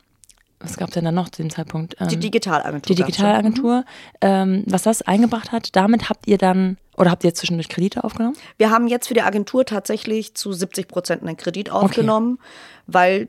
was 0.60 0.78
gab 0.78 0.90
es 0.90 0.94
denn 0.94 1.06
da 1.06 1.12
noch 1.12 1.30
zu 1.30 1.42
dem 1.42 1.50
Zeitpunkt? 1.50 1.96
Ähm, 2.00 2.08
Die 2.08 2.18
Digitalagentur. 2.18 2.96
die. 2.96 3.02
Digitalagentur, 3.02 3.86
ähm, 4.22 4.64
was 4.68 4.84
das 4.84 5.02
eingebracht 5.02 5.52
hat, 5.52 5.76
damit 5.76 6.10
habt 6.10 6.28
ihr 6.28 6.38
dann, 6.38 6.78
oder 6.98 7.12
habt 7.12 7.24
ihr 7.24 7.34
zwischendurch 7.34 7.70
Kredite 7.70 8.04
aufgenommen? 8.04 8.36
Wir 8.58 8.70
haben 8.72 8.88
jetzt 8.88 9.08
für 9.08 9.14
die 9.14 9.22
Agentur 9.22 9.66
tatsächlich 9.66 10.36
zu 10.36 10.54
70 10.54 10.88
Prozent 10.88 11.22
einen 11.22 11.38
Kredit 11.38 11.70
aufgenommen, 11.70 12.40
weil 12.88 13.28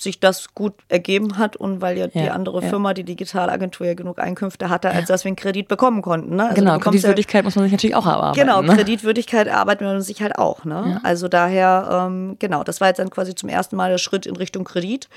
sich 0.00 0.20
das 0.20 0.54
gut 0.54 0.74
ergeben 0.88 1.38
hat 1.38 1.56
und 1.56 1.80
weil 1.80 1.96
ja, 1.96 2.06
ja 2.06 2.22
die 2.22 2.30
andere 2.30 2.62
ja. 2.62 2.68
Firma, 2.68 2.94
die 2.94 3.04
Digitalagentur, 3.04 3.86
ja 3.86 3.94
genug 3.94 4.18
Einkünfte 4.18 4.68
hatte, 4.68 4.90
als 4.90 5.08
ja. 5.08 5.14
dass 5.14 5.24
wir 5.24 5.30
einen 5.30 5.36
Kredit 5.36 5.68
bekommen 5.68 6.02
konnten. 6.02 6.36
Ne? 6.36 6.44
Also 6.44 6.54
genau, 6.54 6.78
Kreditwürdigkeit 6.78 7.44
muss 7.44 7.56
man 7.56 7.64
sich 7.64 7.72
natürlich 7.72 7.96
auch 7.96 8.06
erarbeiten. 8.06 8.40
Genau, 8.40 8.62
ne? 8.62 8.74
Kreditwürdigkeit 8.74 9.48
arbeitet 9.48 9.86
man 9.86 10.00
sich 10.00 10.22
halt 10.22 10.38
auch. 10.38 10.64
Ne? 10.64 11.00
Also 11.02 11.28
daher, 11.28 12.06
ähm, 12.08 12.36
genau, 12.38 12.64
das 12.64 12.80
war 12.80 12.88
jetzt 12.88 12.98
dann 12.98 13.10
quasi 13.10 13.34
zum 13.34 13.48
ersten 13.48 13.76
Mal 13.76 13.90
der 13.90 13.98
Schritt 13.98 14.26
in 14.26 14.36
Richtung 14.36 14.64
Kredit. 14.64 15.08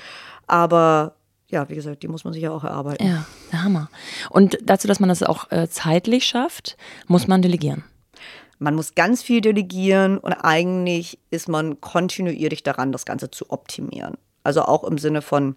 Aber 0.46 1.14
ja, 1.48 1.68
wie 1.68 1.74
gesagt, 1.74 2.02
die 2.02 2.08
muss 2.08 2.24
man 2.24 2.32
sich 2.32 2.42
ja 2.42 2.50
auch 2.50 2.64
erarbeiten. 2.64 3.06
Ja, 3.06 3.24
der 3.52 3.62
Hammer. 3.62 3.90
Und 4.30 4.58
dazu, 4.64 4.88
dass 4.88 5.00
man 5.00 5.08
das 5.08 5.22
auch 5.22 5.50
äh, 5.50 5.68
zeitlich 5.68 6.24
schafft, 6.24 6.76
muss 7.06 7.28
man 7.28 7.42
delegieren. 7.42 7.84
Man 8.58 8.74
muss 8.74 8.94
ganz 8.94 9.22
viel 9.22 9.40
delegieren 9.40 10.18
und 10.18 10.32
eigentlich 10.32 11.18
ist 11.30 11.48
man 11.48 11.80
kontinuierlich 11.80 12.62
daran, 12.62 12.92
das 12.92 13.04
Ganze 13.04 13.30
zu 13.30 13.50
optimieren. 13.50 14.16
Also 14.42 14.62
auch 14.62 14.84
im 14.84 14.98
Sinne 14.98 15.22
von, 15.22 15.56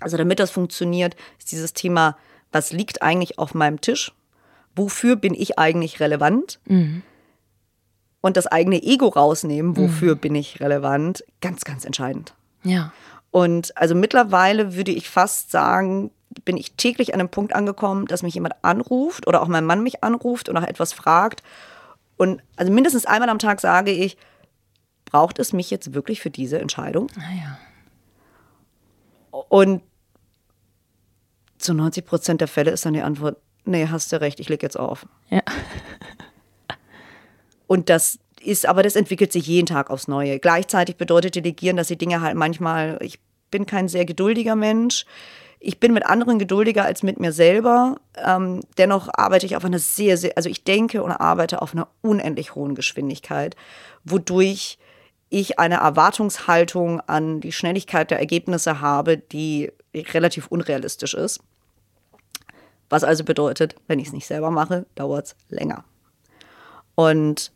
also 0.00 0.16
damit 0.16 0.38
das 0.38 0.50
funktioniert, 0.50 1.16
ist 1.38 1.52
dieses 1.52 1.72
Thema, 1.72 2.16
was 2.50 2.72
liegt 2.72 3.02
eigentlich 3.02 3.38
auf 3.38 3.54
meinem 3.54 3.80
Tisch? 3.80 4.12
Wofür 4.74 5.16
bin 5.16 5.34
ich 5.34 5.58
eigentlich 5.58 6.00
relevant? 6.00 6.60
Mhm. 6.66 7.02
Und 8.20 8.36
das 8.36 8.46
eigene 8.46 8.82
Ego 8.82 9.08
rausnehmen, 9.08 9.76
wofür 9.76 10.14
mhm. 10.14 10.20
bin 10.20 10.34
ich 10.34 10.60
relevant, 10.60 11.24
ganz, 11.40 11.64
ganz 11.64 11.84
entscheidend. 11.84 12.34
Ja. 12.62 12.92
Und 13.30 13.76
also 13.76 13.94
mittlerweile 13.94 14.76
würde 14.76 14.92
ich 14.92 15.08
fast 15.08 15.50
sagen, 15.50 16.10
bin 16.44 16.56
ich 16.56 16.72
täglich 16.74 17.12
an 17.14 17.20
einem 17.20 17.28
Punkt 17.28 17.54
angekommen, 17.54 18.06
dass 18.06 18.22
mich 18.22 18.34
jemand 18.34 18.54
anruft 18.62 19.26
oder 19.26 19.42
auch 19.42 19.48
mein 19.48 19.64
Mann 19.64 19.82
mich 19.82 20.04
anruft 20.04 20.48
und 20.48 20.54
nach 20.54 20.66
etwas 20.66 20.92
fragt 20.92 21.42
und 22.22 22.40
also 22.56 22.72
mindestens 22.72 23.04
einmal 23.04 23.28
am 23.28 23.40
Tag 23.40 23.60
sage 23.60 23.90
ich, 23.90 24.16
braucht 25.04 25.40
es 25.40 25.52
mich 25.52 25.70
jetzt 25.70 25.92
wirklich 25.92 26.20
für 26.20 26.30
diese 26.30 26.60
Entscheidung? 26.60 27.08
Ah 27.16 27.34
ja. 27.34 27.58
Und 29.32 29.82
zu 31.58 31.74
90 31.74 32.04
Prozent 32.04 32.40
der 32.40 32.48
Fälle 32.48 32.70
ist 32.70 32.84
dann 32.84 32.94
die 32.94 33.02
Antwort, 33.02 33.38
nee, 33.64 33.88
hast 33.88 34.12
du 34.12 34.20
recht, 34.20 34.38
ich 34.40 34.48
leg 34.48 34.62
jetzt 34.62 34.78
auf. 34.78 35.06
Ja. 35.30 35.42
Und 37.66 37.88
das 37.88 38.18
ist, 38.40 38.66
aber 38.66 38.82
das 38.82 38.96
entwickelt 38.96 39.32
sich 39.32 39.46
jeden 39.46 39.66
Tag 39.66 39.88
aufs 39.88 40.08
Neue. 40.08 40.38
Gleichzeitig 40.38 40.96
bedeutet 40.96 41.36
Delegieren, 41.36 41.76
dass 41.76 41.88
die 41.88 41.96
Dinge 41.96 42.20
halt 42.20 42.36
manchmal, 42.36 42.98
ich 43.00 43.18
bin 43.50 43.64
kein 43.66 43.88
sehr 43.88 44.04
geduldiger 44.04 44.56
Mensch. 44.56 45.06
Ich 45.60 45.78
bin 45.78 45.92
mit 45.92 46.04
anderen 46.04 46.38
geduldiger 46.38 46.84
als 46.84 47.02
mit 47.02 47.20
mir 47.20 47.32
selber. 47.32 48.00
Ähm, 48.16 48.62
dennoch 48.78 49.08
arbeite 49.14 49.46
ich 49.46 49.56
auf 49.56 49.64
einer 49.64 49.78
sehr, 49.78 50.16
sehr, 50.16 50.32
also 50.36 50.50
ich 50.50 50.64
denke 50.64 51.02
und 51.02 51.12
arbeite 51.12 51.62
auf 51.62 51.72
einer 51.72 51.88
unendlich 52.02 52.56
hohen 52.56 52.74
Geschwindigkeit, 52.74 53.54
wodurch 54.04 54.78
ich 55.32 55.58
eine 55.58 55.76
Erwartungshaltung 55.76 57.00
an 57.00 57.40
die 57.40 57.52
Schnelligkeit 57.52 58.10
der 58.10 58.18
Ergebnisse 58.18 58.80
habe, 58.80 59.16
die 59.16 59.72
relativ 59.94 60.48
unrealistisch 60.48 61.14
ist. 61.14 61.40
Was 62.90 63.02
also 63.02 63.24
bedeutet, 63.24 63.74
wenn 63.88 63.98
ich 63.98 64.08
es 64.08 64.12
nicht 64.12 64.26
selber 64.26 64.50
mache, 64.50 64.84
dauert 64.94 65.26
es 65.26 65.36
länger. 65.48 65.84
Und 66.94 67.50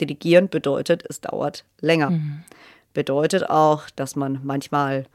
delegieren 0.00 0.48
bedeutet, 0.48 1.04
es 1.08 1.20
dauert 1.20 1.64
länger. 1.80 2.10
Mhm. 2.10 2.42
Bedeutet 2.92 3.48
auch, 3.48 3.88
dass 3.90 4.16
man 4.16 4.40
manchmal 4.42 5.06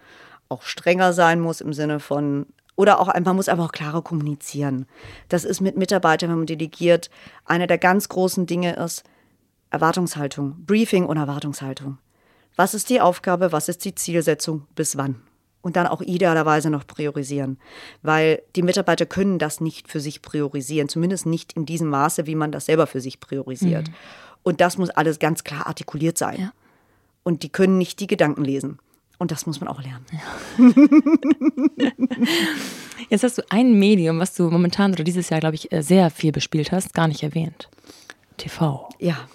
auch 0.48 0.62
strenger 0.62 1.12
sein 1.12 1.42
muss 1.42 1.60
im 1.60 1.74
Sinne 1.74 2.00
von, 2.00 2.46
oder 2.78 3.02
auch 3.02 3.14
man 3.20 3.36
muss 3.36 3.50
einfach 3.50 3.66
auch 3.66 3.74
klarer 3.74 4.02
kommunizieren. 4.02 4.86
Das 5.28 5.44
ist 5.44 5.60
mit 5.60 5.76
Mitarbeitern, 5.76 6.30
wenn 6.30 6.38
man 6.38 6.48
delegiert, 6.48 7.10
einer 7.44 7.68
der 7.68 7.78
ganz 7.78 8.08
großen 8.08 8.46
Dinge 8.46 8.78
ist 8.78 9.04
Erwartungshaltung, 9.70 10.56
Briefing 10.66 11.06
und 11.06 11.18
Erwartungshaltung. 11.18 11.98
Was 12.56 12.74
ist 12.74 12.90
die 12.90 13.02
Aufgabe, 13.02 13.52
was 13.52 13.70
ist 13.70 13.86
die 13.86 13.96
Zielsetzung, 13.96 14.66
bis 14.76 14.98
wann? 14.98 15.22
Und 15.62 15.76
dann 15.76 15.88
auch 15.88 16.02
idealerweise 16.02 16.70
noch 16.70 16.88
priorisieren, 16.88 17.60
weil 18.02 18.42
die 18.56 18.62
Mitarbeiter 18.62 19.06
können 19.06 19.38
das 19.38 19.60
nicht 19.60 19.90
für 19.90 20.00
sich 20.00 20.22
priorisieren, 20.22 20.88
zumindest 20.88 21.26
nicht 21.26 21.54
in 21.54 21.66
diesem 21.66 21.90
Maße, 21.90 22.26
wie 22.26 22.36
man 22.36 22.52
das 22.52 22.68
selber 22.68 22.88
für 22.88 23.02
sich 23.02 23.20
priorisiert. 23.20 23.90
Mhm. 23.90 23.94
Und 24.44 24.62
das 24.62 24.78
muss 24.78 24.90
alles 24.90 25.20
ganz 25.20 25.44
klar 25.44 25.68
artikuliert 25.68 26.18
sein. 26.18 26.40
Ja. 26.40 26.52
Und 27.24 27.44
die 27.44 27.50
können 27.50 27.78
nicht 27.78 28.00
die 28.00 28.08
Gedanken 28.08 28.46
lesen. 28.46 28.80
Und 29.18 29.32
das 29.32 29.46
muss 29.46 29.60
man 29.60 29.68
auch 29.68 29.82
lernen. 29.82 30.06
Ja. 30.12 30.72
Jetzt 33.10 33.24
hast 33.24 33.38
du 33.38 33.42
ein 33.50 33.78
Medium, 33.78 34.20
was 34.20 34.36
du 34.36 34.50
momentan 34.50 34.94
oder 34.94 35.04
dieses 35.04 35.30
Jahr, 35.30 35.40
glaube 35.40 35.56
ich, 35.56 35.72
äh, 35.72 35.82
sehr 35.82 36.10
viel 36.12 36.32
bespielt 36.32 36.72
hast, 36.72 36.94
gar 36.94 37.08
nicht 37.08 37.24
erwähnt. 37.24 37.70
TV. 38.38 38.88
Ja. 39.00 39.28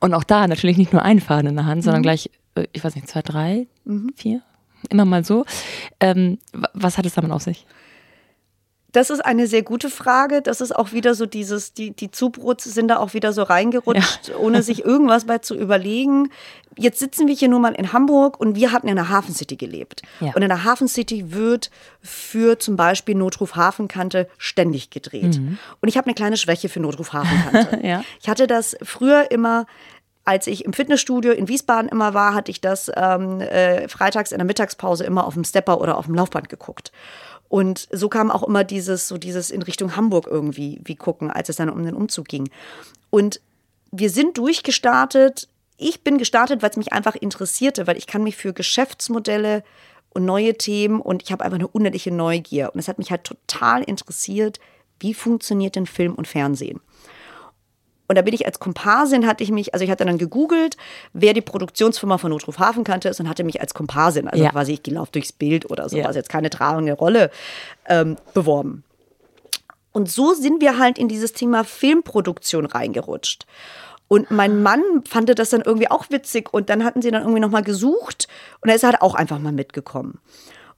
Und 0.00 0.14
auch 0.14 0.24
da 0.24 0.46
natürlich 0.46 0.76
nicht 0.76 0.92
nur 0.92 1.02
ein 1.02 1.20
Faden 1.20 1.48
in 1.48 1.56
der 1.56 1.66
Hand, 1.66 1.84
sondern 1.84 2.00
mhm. 2.00 2.04
gleich, 2.04 2.30
äh, 2.54 2.66
ich 2.72 2.84
weiß 2.84 2.94
nicht, 2.94 3.08
zwei, 3.08 3.22
drei, 3.22 3.66
mhm. 3.84 4.12
vier, 4.16 4.42
immer 4.88 5.04
mal 5.04 5.24
so. 5.24 5.44
Ähm, 6.00 6.38
was 6.72 6.98
hat 6.98 7.06
es 7.06 7.14
damit 7.14 7.30
auf 7.30 7.42
sich? 7.42 7.66
Das 8.92 9.10
ist 9.10 9.20
eine 9.20 9.46
sehr 9.46 9.62
gute 9.62 9.90
Frage. 9.90 10.42
Das 10.42 10.60
ist 10.60 10.74
auch 10.74 10.92
wieder 10.92 11.14
so 11.14 11.26
dieses, 11.26 11.72
die, 11.72 11.92
die 11.92 12.10
Zubrots 12.10 12.64
sind 12.64 12.88
da 12.88 12.98
auch 12.98 13.14
wieder 13.14 13.32
so 13.32 13.42
reingerutscht, 13.42 14.28
ja. 14.28 14.36
ohne 14.36 14.62
sich 14.62 14.84
irgendwas 14.84 15.24
bei 15.24 15.38
zu 15.38 15.54
überlegen. 15.54 16.30
Jetzt 16.76 16.98
sitzen 16.98 17.26
wir 17.26 17.34
hier 17.34 17.48
nur 17.48 17.60
mal 17.60 17.74
in 17.74 17.92
Hamburg 17.92 18.40
und 18.40 18.56
wir 18.56 18.72
hatten 18.72 18.88
in 18.88 18.96
der 18.96 19.08
Hafen 19.08 19.34
City 19.34 19.56
gelebt. 19.56 20.02
Ja. 20.20 20.32
Und 20.34 20.42
in 20.42 20.48
der 20.48 20.64
Hafen 20.64 20.88
City 20.88 21.32
wird 21.32 21.70
für 22.00 22.58
zum 22.58 22.76
Beispiel 22.76 23.14
Notruf 23.14 23.56
Hafenkante 23.56 24.28
ständig 24.38 24.90
gedreht. 24.90 25.38
Mhm. 25.38 25.58
Und 25.80 25.88
ich 25.88 25.96
habe 25.96 26.06
eine 26.06 26.14
kleine 26.14 26.36
Schwäche 26.36 26.68
für 26.68 26.80
Notruf 26.80 27.12
Hafenkante. 27.12 27.80
ja. 27.86 28.04
Ich 28.20 28.28
hatte 28.28 28.46
das 28.46 28.76
früher 28.82 29.30
immer 29.30 29.66
als 30.24 30.46
ich 30.46 30.64
im 30.64 30.72
Fitnessstudio 30.72 31.32
in 31.32 31.48
Wiesbaden 31.48 31.88
immer 31.88 32.14
war, 32.14 32.34
hatte 32.34 32.50
ich 32.50 32.60
das 32.60 32.90
ähm, 32.94 33.40
äh, 33.40 33.88
freitags 33.88 34.32
in 34.32 34.38
der 34.38 34.44
Mittagspause 34.44 35.02
immer 35.02 35.26
auf 35.26 35.34
dem 35.34 35.44
Stepper 35.44 35.80
oder 35.80 35.96
auf 35.96 36.06
dem 36.06 36.14
Laufband 36.14 36.48
geguckt. 36.48 36.92
Und 37.50 37.88
so 37.90 38.08
kam 38.08 38.30
auch 38.30 38.44
immer 38.44 38.62
dieses, 38.62 39.08
so 39.08 39.18
dieses 39.18 39.50
in 39.50 39.62
Richtung 39.62 39.96
Hamburg 39.96 40.28
irgendwie 40.30 40.80
wie 40.84 40.94
gucken, 40.94 41.32
als 41.32 41.48
es 41.48 41.56
dann 41.56 41.68
um 41.68 41.82
den 41.82 41.96
Umzug 41.96 42.28
ging. 42.28 42.48
Und 43.10 43.40
wir 43.90 44.08
sind 44.08 44.38
durchgestartet. 44.38 45.48
Ich 45.76 46.04
bin 46.04 46.16
gestartet, 46.16 46.62
weil 46.62 46.70
es 46.70 46.76
mich 46.76 46.92
einfach 46.92 47.16
interessierte, 47.16 47.88
weil 47.88 47.96
ich 47.96 48.06
kann 48.06 48.22
mich 48.22 48.36
für 48.36 48.52
Geschäftsmodelle 48.52 49.64
und 50.10 50.24
neue 50.24 50.54
Themen 50.54 51.00
und 51.00 51.24
ich 51.24 51.32
habe 51.32 51.44
einfach 51.44 51.58
eine 51.58 51.66
unendliche 51.66 52.12
Neugier. 52.12 52.70
Und 52.72 52.78
es 52.78 52.86
hat 52.86 52.98
mich 52.98 53.10
halt 53.10 53.24
total 53.24 53.82
interessiert, 53.82 54.60
wie 55.00 55.12
funktioniert 55.12 55.74
denn 55.74 55.86
Film 55.86 56.14
und 56.14 56.28
Fernsehen? 56.28 56.80
Und 58.10 58.16
da 58.16 58.22
bin 58.22 58.34
ich 58.34 58.44
als 58.44 58.58
Komparsin, 58.58 59.24
hatte 59.24 59.44
ich 59.44 59.52
mich, 59.52 59.72
also 59.72 59.84
ich 59.84 59.90
hatte 59.92 60.04
dann 60.04 60.18
gegoogelt, 60.18 60.76
wer 61.12 61.32
die 61.32 61.42
Produktionsfirma 61.42 62.18
von 62.18 62.32
Notruf 62.32 62.58
Hafenkante 62.58 63.08
ist 63.08 63.20
und 63.20 63.28
hatte 63.28 63.44
mich 63.44 63.60
als 63.60 63.72
Komparsin, 63.72 64.26
also 64.26 64.42
ja. 64.42 64.50
quasi 64.50 64.72
ich 64.72 64.82
gelaufen 64.82 65.12
durchs 65.12 65.30
Bild 65.30 65.70
oder 65.70 65.88
so, 65.88 65.96
ja. 65.96 66.06
also 66.06 66.18
jetzt 66.18 66.28
keine 66.28 66.50
tragende 66.50 66.94
Rolle, 66.94 67.30
ähm, 67.86 68.16
beworben. 68.34 68.82
Und 69.92 70.10
so 70.10 70.34
sind 70.34 70.60
wir 70.60 70.76
halt 70.76 70.98
in 70.98 71.06
dieses 71.06 71.34
Thema 71.34 71.62
Filmproduktion 71.62 72.66
reingerutscht. 72.66 73.46
Und 74.08 74.32
mein 74.32 74.60
Mann 74.60 74.82
fand 75.08 75.28
das 75.38 75.50
dann 75.50 75.60
irgendwie 75.60 75.88
auch 75.88 76.10
witzig 76.10 76.52
und 76.52 76.68
dann 76.68 76.82
hatten 76.82 77.02
sie 77.02 77.12
dann 77.12 77.22
irgendwie 77.22 77.40
nochmal 77.40 77.62
gesucht 77.62 78.26
und 78.60 78.70
er 78.70 78.74
ist 78.74 78.82
halt 78.82 79.02
auch 79.02 79.14
einfach 79.14 79.38
mal 79.38 79.52
mitgekommen. 79.52 80.18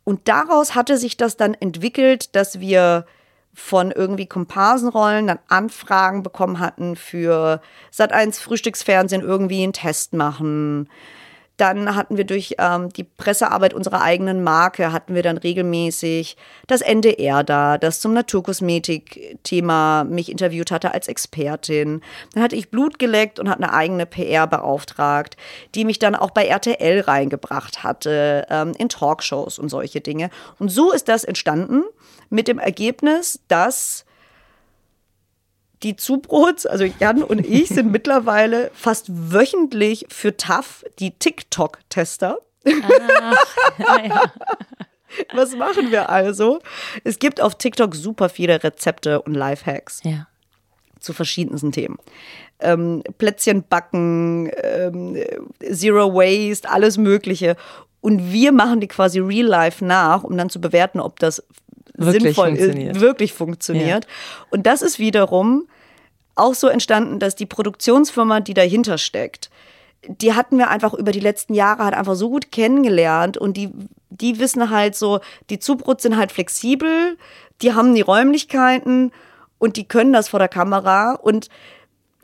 Und 0.05 0.29
daraus 0.29 0.75
hatte 0.75 0.99
sich 0.99 1.17
das 1.17 1.39
dann 1.39 1.55
entwickelt, 1.55 2.37
dass 2.37 2.61
wir 2.61 3.07
von 3.55 3.91
irgendwie 3.91 4.27
Komparsenrollen 4.27 5.27
dann 5.27 5.39
Anfragen 5.49 6.23
bekommen 6.23 6.59
hatten 6.59 6.97
für 6.97 7.61
Sat1 7.93 8.41
Frühstücksfernsehen 8.41 9.23
irgendwie 9.23 9.63
einen 9.63 9.75
Test 9.75 10.15
machen. 10.15 10.89
Dann 11.59 11.95
hatten 11.95 12.17
wir 12.17 12.25
durch 12.25 12.57
ähm, 12.59 12.89
die 12.89 13.05
Pressearbeit 13.05 13.75
unserer 13.75 14.01
eigenen 14.01 14.43
Marke, 14.43 14.91
hatten 14.91 15.15
wir 15.15 15.23
dann 15.23 15.37
regelmäßig 15.37 16.39
das 16.67 16.81
NDR 16.81 17.45
da, 17.45 17.77
das 17.77 18.01
zum 18.01 18.15
Naturkosmetik-Thema 18.15 20.05
mich 20.05 20.31
interviewt 20.31 20.71
hatte 20.71 20.95
als 20.95 21.09
Expertin. 21.09 22.01
Dann 22.33 22.43
hatte 22.43 22.57
ich 22.57 22.71
Blut 22.71 22.99
geleckt 22.99 23.39
und 23.39 23.51
hatte 23.51 23.63
eine 23.63 23.75
eigene 23.75 24.07
PR 24.07 24.47
beauftragt, 24.47 25.37
die 25.75 25.85
mich 25.85 25.99
dann 25.99 26.17
auch 26.17 26.31
bei 26.31 26.47
RTL 26.47 27.01
reingebracht 27.01 27.85
hatte, 27.85 28.47
ähm, 28.49 28.73
in 28.79 28.89
Talkshows 28.89 29.59
und 29.59 29.69
solche 29.69 30.01
Dinge. 30.01 30.31
Und 30.59 30.71
so 30.71 30.91
ist 30.91 31.09
das 31.09 31.23
entstanden 31.23 31.85
mit 32.33 32.49
dem 32.49 32.59
Ergebnis, 32.59 33.41
dass 33.49 34.05
die 35.83 35.97
Zubrots, 35.97 36.67
also 36.67 36.85
Jan 36.85 37.23
und 37.23 37.47
ich, 37.47 37.69
sind 37.69 37.93
mittlerweile 37.93 38.71
fast 38.75 39.07
wöchentlich 39.09 40.07
für 40.09 40.37
TAF 40.37 40.85
die 40.99 41.13
TikTok-Tester. 41.13 42.39
Ah, 42.67 43.35
Was 45.35 45.55
machen 45.55 45.91
wir 45.91 46.09
also? 46.09 46.61
Es 47.05 47.19
gibt 47.19 47.41
auf 47.41 47.57
TikTok 47.57 47.95
super 47.95 48.31
viele 48.31 48.65
Rezepte 48.65 49.21
und 49.21 49.35
Lifehacks 49.35 50.01
ja. 50.05 50.27
zu 51.01 51.13
verschiedensten 51.13 51.71
Themen. 51.71 51.99
Ähm, 52.61 53.03
Plätzchen 53.19 53.65
backen, 53.69 54.51
ähm, 54.63 55.19
Zero 55.71 56.15
Waste, 56.15 56.71
alles 56.71 56.97
Mögliche. 56.97 57.57
Und 58.01 58.33
wir 58.33 58.53
machen 58.53 58.81
die 58.81 58.89
quasi 58.89 59.19
real 59.19 59.47
life 59.47 59.85
nach, 59.85 60.25
um 60.25 60.37
dann 60.37 60.49
zu 60.49 60.61
bewerten, 60.61 60.99
ob 60.99 61.19
das 61.19 61.43
wirklich 61.95 62.23
sinnvoll 62.23 62.49
funktioniert. 62.49 62.97
ist, 62.97 63.01
wirklich 63.01 63.33
funktioniert. 63.33 64.05
Ja. 64.05 64.11
Und 64.51 64.67
das 64.67 64.83
ist 64.83 64.99
wiederum 64.99 65.69
auch 66.35 66.55
so 66.55 66.69
entstanden, 66.69 67.19
dass 67.19 67.35
die 67.35 67.47
Produktionsfirma, 67.47 68.41
die 68.41 68.55
dahinter 68.55 68.99
steckt, 68.99 69.51
die 70.07 70.35
hatten 70.35 70.59
wir 70.59 70.69
einfach 70.69 70.95
über 70.95 71.13
die 71.13 71.21
letzten 71.21 71.55
Jahre 71.55 71.85
halt 71.85 71.95
einfach 71.95 72.17
so 72.17 72.29
gut 72.29 72.51
kennengelernt 72.51 73.37
und 73.37 73.57
die, 73.57 73.71
die 74.11 74.39
wissen 74.39 74.71
halt 74.71 74.97
so, 74.97 75.21
die 75.51 75.59
Zubrot 75.59 76.01
sind 76.01 76.17
halt 76.17 76.33
flexibel, 76.33 77.17
die 77.61 77.75
haben 77.75 77.95
die 77.95 78.01
Räumlichkeiten 78.01 79.13
und 79.59 79.77
die 79.77 79.87
können 79.87 80.13
das 80.13 80.29
vor 80.29 80.41
der 80.41 80.49
Kamera 80.49 81.13
und 81.13 81.49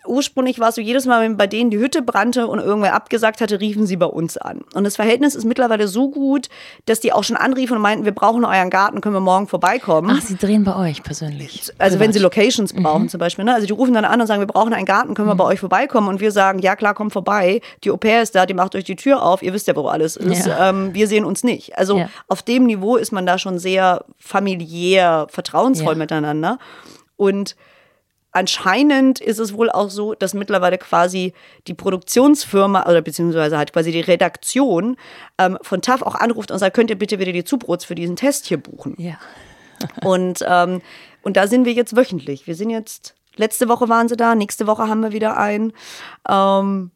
ursprünglich 0.08 0.58
war 0.58 0.70
es 0.70 0.74
so, 0.74 0.80
jedes 0.80 1.06
Mal, 1.06 1.22
wenn 1.22 1.36
bei 1.36 1.46
denen 1.46 1.70
die 1.70 1.78
Hütte 1.78 2.02
brannte 2.02 2.46
und 2.46 2.58
irgendwer 2.58 2.94
abgesagt 2.94 3.40
hatte, 3.40 3.60
riefen 3.60 3.86
sie 3.86 3.96
bei 3.96 4.06
uns 4.06 4.36
an. 4.36 4.62
Und 4.74 4.84
das 4.84 4.96
Verhältnis 4.96 5.34
ist 5.34 5.44
mittlerweile 5.44 5.88
so 5.88 6.10
gut, 6.10 6.48
dass 6.86 7.00
die 7.00 7.12
auch 7.12 7.24
schon 7.24 7.36
anriefen 7.36 7.76
und 7.76 7.82
meinten, 7.82 8.04
wir 8.04 8.12
brauchen 8.12 8.44
euren 8.44 8.70
Garten, 8.70 9.00
können 9.00 9.14
wir 9.14 9.20
morgen 9.20 9.46
vorbeikommen. 9.46 10.16
Ach, 10.18 10.22
sie 10.22 10.36
drehen 10.36 10.64
bei 10.64 10.76
euch 10.76 11.02
persönlich. 11.02 11.72
Also 11.78 11.96
Privat. 11.96 12.00
wenn 12.00 12.12
sie 12.12 12.18
Locations 12.18 12.72
brauchen 12.72 13.02
mhm. 13.02 13.08
zum 13.08 13.20
Beispiel. 13.20 13.44
Ne? 13.44 13.54
Also 13.54 13.66
die 13.66 13.72
rufen 13.72 13.94
dann 13.94 14.04
an 14.04 14.20
und 14.20 14.26
sagen, 14.26 14.40
wir 14.40 14.46
brauchen 14.46 14.72
einen 14.72 14.86
Garten, 14.86 15.14
können 15.14 15.28
wir 15.28 15.34
mhm. 15.34 15.38
bei 15.38 15.44
euch 15.44 15.60
vorbeikommen? 15.60 16.08
Und 16.08 16.20
wir 16.20 16.32
sagen, 16.32 16.58
ja 16.60 16.76
klar, 16.76 16.94
komm 16.94 17.10
vorbei. 17.10 17.60
Die 17.84 17.90
Au-pair 17.90 18.22
ist 18.22 18.34
da, 18.34 18.46
die 18.46 18.54
macht 18.54 18.74
euch 18.74 18.84
die 18.84 18.96
Tür 18.96 19.22
auf. 19.22 19.42
Ihr 19.42 19.52
wisst 19.52 19.66
ja, 19.66 19.76
wo 19.76 19.86
alles 19.88 20.16
ist. 20.16 20.46
Ja. 20.46 20.70
Ähm, 20.70 20.94
wir 20.94 21.06
sehen 21.06 21.24
uns 21.24 21.44
nicht. 21.44 21.76
Also 21.78 21.98
ja. 21.98 22.10
auf 22.28 22.42
dem 22.42 22.64
Niveau 22.66 22.96
ist 22.96 23.12
man 23.12 23.26
da 23.26 23.38
schon 23.38 23.58
sehr 23.58 24.04
familiär, 24.18 25.26
vertrauensvoll 25.30 25.94
ja. 25.94 25.98
miteinander. 25.98 26.58
Und 27.16 27.56
anscheinend 28.32 29.20
ist 29.20 29.38
es 29.38 29.54
wohl 29.54 29.70
auch 29.70 29.90
so, 29.90 30.14
dass 30.14 30.34
mittlerweile 30.34 30.78
quasi 30.78 31.32
die 31.66 31.74
Produktionsfirma 31.74 32.88
oder 32.88 33.02
beziehungsweise 33.02 33.58
halt 33.58 33.72
quasi 33.72 33.92
die 33.92 34.00
Redaktion 34.00 34.96
ähm, 35.38 35.58
von 35.62 35.82
TAF 35.82 36.02
auch 36.02 36.14
anruft 36.14 36.50
und 36.50 36.58
sagt, 36.58 36.74
könnt 36.76 36.90
ihr 36.90 36.98
bitte 36.98 37.18
wieder 37.18 37.32
die 37.32 37.44
Zubrots 37.44 37.84
für 37.84 37.94
diesen 37.94 38.16
Test 38.16 38.46
hier 38.46 38.58
buchen? 38.58 38.94
Ja. 38.98 39.18
und, 40.04 40.44
ähm, 40.46 40.82
und 41.22 41.36
da 41.36 41.46
sind 41.46 41.64
wir 41.64 41.72
jetzt 41.72 41.96
wöchentlich. 41.96 42.46
Wir 42.46 42.54
sind 42.54 42.70
jetzt, 42.70 43.14
letzte 43.36 43.68
Woche 43.68 43.88
waren 43.88 44.08
sie 44.08 44.16
da, 44.16 44.34
nächste 44.34 44.66
Woche 44.66 44.88
haben 44.88 45.00
wir 45.00 45.12
wieder 45.12 45.36
einen. 45.36 45.72
Ähm, 46.28 46.90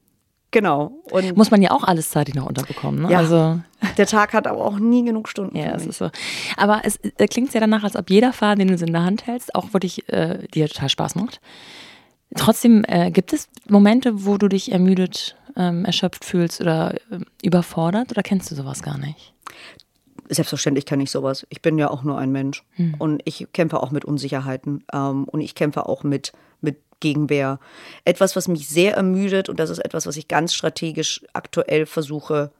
Genau. 0.52 0.92
Und 1.10 1.36
Muss 1.36 1.50
man 1.50 1.62
ja 1.62 1.70
auch 1.72 1.82
alles 1.82 2.10
zeitig 2.10 2.34
noch 2.34 2.46
unterbekommen. 2.46 3.02
Ne? 3.02 3.10
Ja, 3.10 3.18
also 3.18 3.58
der 3.96 4.06
Tag 4.06 4.34
hat 4.34 4.46
aber 4.46 4.64
auch 4.64 4.78
nie 4.78 5.04
genug 5.04 5.28
Stunden. 5.28 5.56
Ja, 5.56 5.74
es 5.74 5.86
ist 5.86 5.98
so. 5.98 6.10
Aber 6.56 6.82
es 6.84 6.98
äh, 6.98 7.26
klingt 7.26 7.52
ja 7.54 7.60
danach, 7.60 7.82
als 7.82 7.96
ob 7.96 8.10
jeder 8.10 8.32
Faden, 8.32 8.60
den 8.60 8.68
du 8.76 8.84
in 8.84 8.92
der 8.92 9.02
Hand 9.02 9.26
hältst, 9.26 9.54
auch 9.54 9.72
wirklich 9.72 10.08
äh, 10.10 10.46
dir 10.54 10.68
total 10.68 10.90
Spaß 10.90 11.14
macht. 11.16 11.40
Trotzdem 12.36 12.84
äh, 12.86 13.10
gibt 13.10 13.32
es 13.32 13.48
Momente, 13.68 14.24
wo 14.26 14.36
du 14.36 14.48
dich 14.48 14.72
ermüdet, 14.72 15.36
ähm, 15.56 15.84
erschöpft 15.84 16.24
fühlst 16.24 16.60
oder 16.60 16.94
äh, 16.94 17.20
überfordert 17.42 18.10
oder 18.10 18.22
kennst 18.22 18.50
du 18.50 18.54
sowas 18.54 18.82
gar 18.82 18.98
nicht? 18.98 19.32
Selbstverständlich 20.28 20.86
kenne 20.86 21.02
ich 21.02 21.10
sowas. 21.10 21.46
Ich 21.50 21.62
bin 21.62 21.78
ja 21.78 21.90
auch 21.90 22.04
nur 22.04 22.16
ein 22.16 22.30
Mensch 22.30 22.62
hm. 22.72 22.94
und 22.98 23.22
ich 23.24 23.46
kämpfe 23.52 23.82
auch 23.82 23.90
mit 23.90 24.04
Unsicherheiten 24.04 24.84
ähm, 24.92 25.24
und 25.24 25.40
ich 25.40 25.54
kämpfe 25.54 25.86
auch 25.86 26.04
mit, 26.04 26.32
mit 26.60 26.78
Gegenwehr. 27.02 27.58
Etwas, 28.06 28.34
was 28.36 28.48
mich 28.48 28.68
sehr 28.68 28.94
ermüdet 28.94 29.50
und 29.50 29.60
das 29.60 29.68
ist 29.68 29.84
etwas, 29.84 30.06
was 30.06 30.16
ich 30.16 30.28
ganz 30.28 30.54
strategisch 30.54 31.22
aktuell 31.34 31.84
versuche 31.84 32.50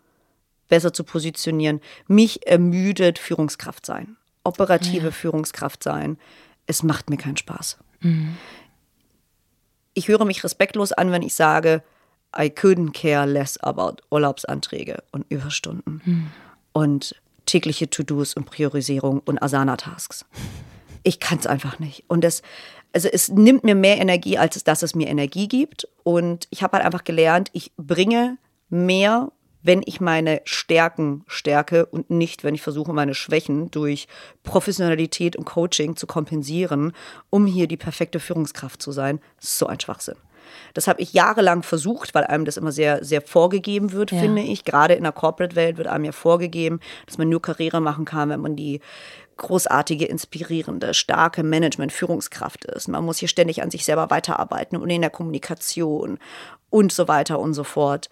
besser 0.68 0.92
zu 0.92 1.04
positionieren. 1.04 1.80
Mich 2.08 2.46
ermüdet 2.46 3.18
Führungskraft 3.18 3.86
sein, 3.86 4.16
operative 4.44 5.06
ja. 5.06 5.10
Führungskraft 5.10 5.82
sein. 5.82 6.18
Es 6.66 6.82
macht 6.82 7.08
mir 7.08 7.16
keinen 7.16 7.36
Spaß. 7.36 7.78
Mhm. 8.00 8.36
Ich 9.94 10.08
höre 10.08 10.24
mich 10.24 10.42
respektlos 10.44 10.92
an, 10.92 11.12
wenn 11.12 11.22
ich 11.22 11.34
sage, 11.34 11.82
I 12.36 12.44
couldn't 12.46 12.92
care 12.92 13.26
less 13.26 13.58
about 13.58 14.02
Urlaubsanträge 14.10 15.02
und 15.12 15.26
Überstunden 15.30 16.00
mhm. 16.04 16.30
und 16.72 17.14
tägliche 17.46 17.90
To-Dos 17.90 18.34
und 18.34 18.46
Priorisierung 18.46 19.20
und 19.20 19.42
Asana-Tasks. 19.42 20.24
Ich 21.02 21.20
kann 21.20 21.38
es 21.38 21.46
einfach 21.46 21.78
nicht. 21.78 22.04
Und 22.08 22.22
das, 22.24 22.42
also 22.92 23.08
es 23.08 23.28
nimmt 23.28 23.64
mir 23.64 23.74
mehr 23.74 23.98
Energie, 23.98 24.38
als 24.38 24.62
dass 24.64 24.82
es 24.82 24.94
mir 24.94 25.08
Energie 25.08 25.48
gibt. 25.48 25.88
Und 26.02 26.46
ich 26.50 26.62
habe 26.62 26.76
halt 26.76 26.86
einfach 26.86 27.04
gelernt, 27.04 27.50
ich 27.52 27.72
bringe 27.76 28.38
mehr, 28.68 29.32
wenn 29.62 29.82
ich 29.84 30.00
meine 30.00 30.40
Stärken 30.44 31.24
stärke 31.26 31.86
und 31.86 32.10
nicht, 32.10 32.42
wenn 32.44 32.54
ich 32.54 32.62
versuche, 32.62 32.92
meine 32.92 33.14
Schwächen 33.14 33.70
durch 33.70 34.08
Professionalität 34.42 35.36
und 35.36 35.44
Coaching 35.44 35.96
zu 35.96 36.06
kompensieren, 36.06 36.92
um 37.30 37.46
hier 37.46 37.68
die 37.68 37.76
perfekte 37.76 38.18
Führungskraft 38.18 38.82
zu 38.82 38.92
sein. 38.92 39.20
So 39.38 39.66
ein 39.66 39.78
Schwachsinn. 39.78 40.16
Das 40.74 40.88
habe 40.88 41.00
ich 41.00 41.12
jahrelang 41.12 41.62
versucht, 41.62 42.14
weil 42.14 42.24
einem 42.24 42.44
das 42.44 42.56
immer 42.56 42.72
sehr, 42.72 43.04
sehr 43.04 43.22
vorgegeben 43.22 43.92
wird, 43.92 44.10
ja. 44.10 44.18
finde 44.18 44.42
ich. 44.42 44.64
Gerade 44.64 44.94
in 44.94 45.04
der 45.04 45.12
Corporate-Welt 45.12 45.76
wird 45.76 45.88
einem 45.88 46.04
ja 46.04 46.12
vorgegeben, 46.12 46.80
dass 47.06 47.18
man 47.18 47.28
nur 47.28 47.40
Karriere 47.42 47.80
machen 47.80 48.04
kann, 48.04 48.30
wenn 48.30 48.40
man 48.40 48.56
die 48.56 48.80
großartige, 49.42 50.06
inspirierende, 50.06 50.94
starke 50.94 51.42
Management-Führungskraft 51.42 52.64
ist. 52.64 52.88
Man 52.88 53.04
muss 53.04 53.18
hier 53.18 53.28
ständig 53.28 53.62
an 53.62 53.70
sich 53.70 53.84
selber 53.84 54.08
weiterarbeiten 54.08 54.76
und 54.76 54.88
in 54.88 55.02
der 55.02 55.10
Kommunikation 55.10 56.18
und 56.70 56.92
so 56.92 57.08
weiter 57.08 57.38
und 57.38 57.52
so 57.52 57.64
fort. 57.64 58.08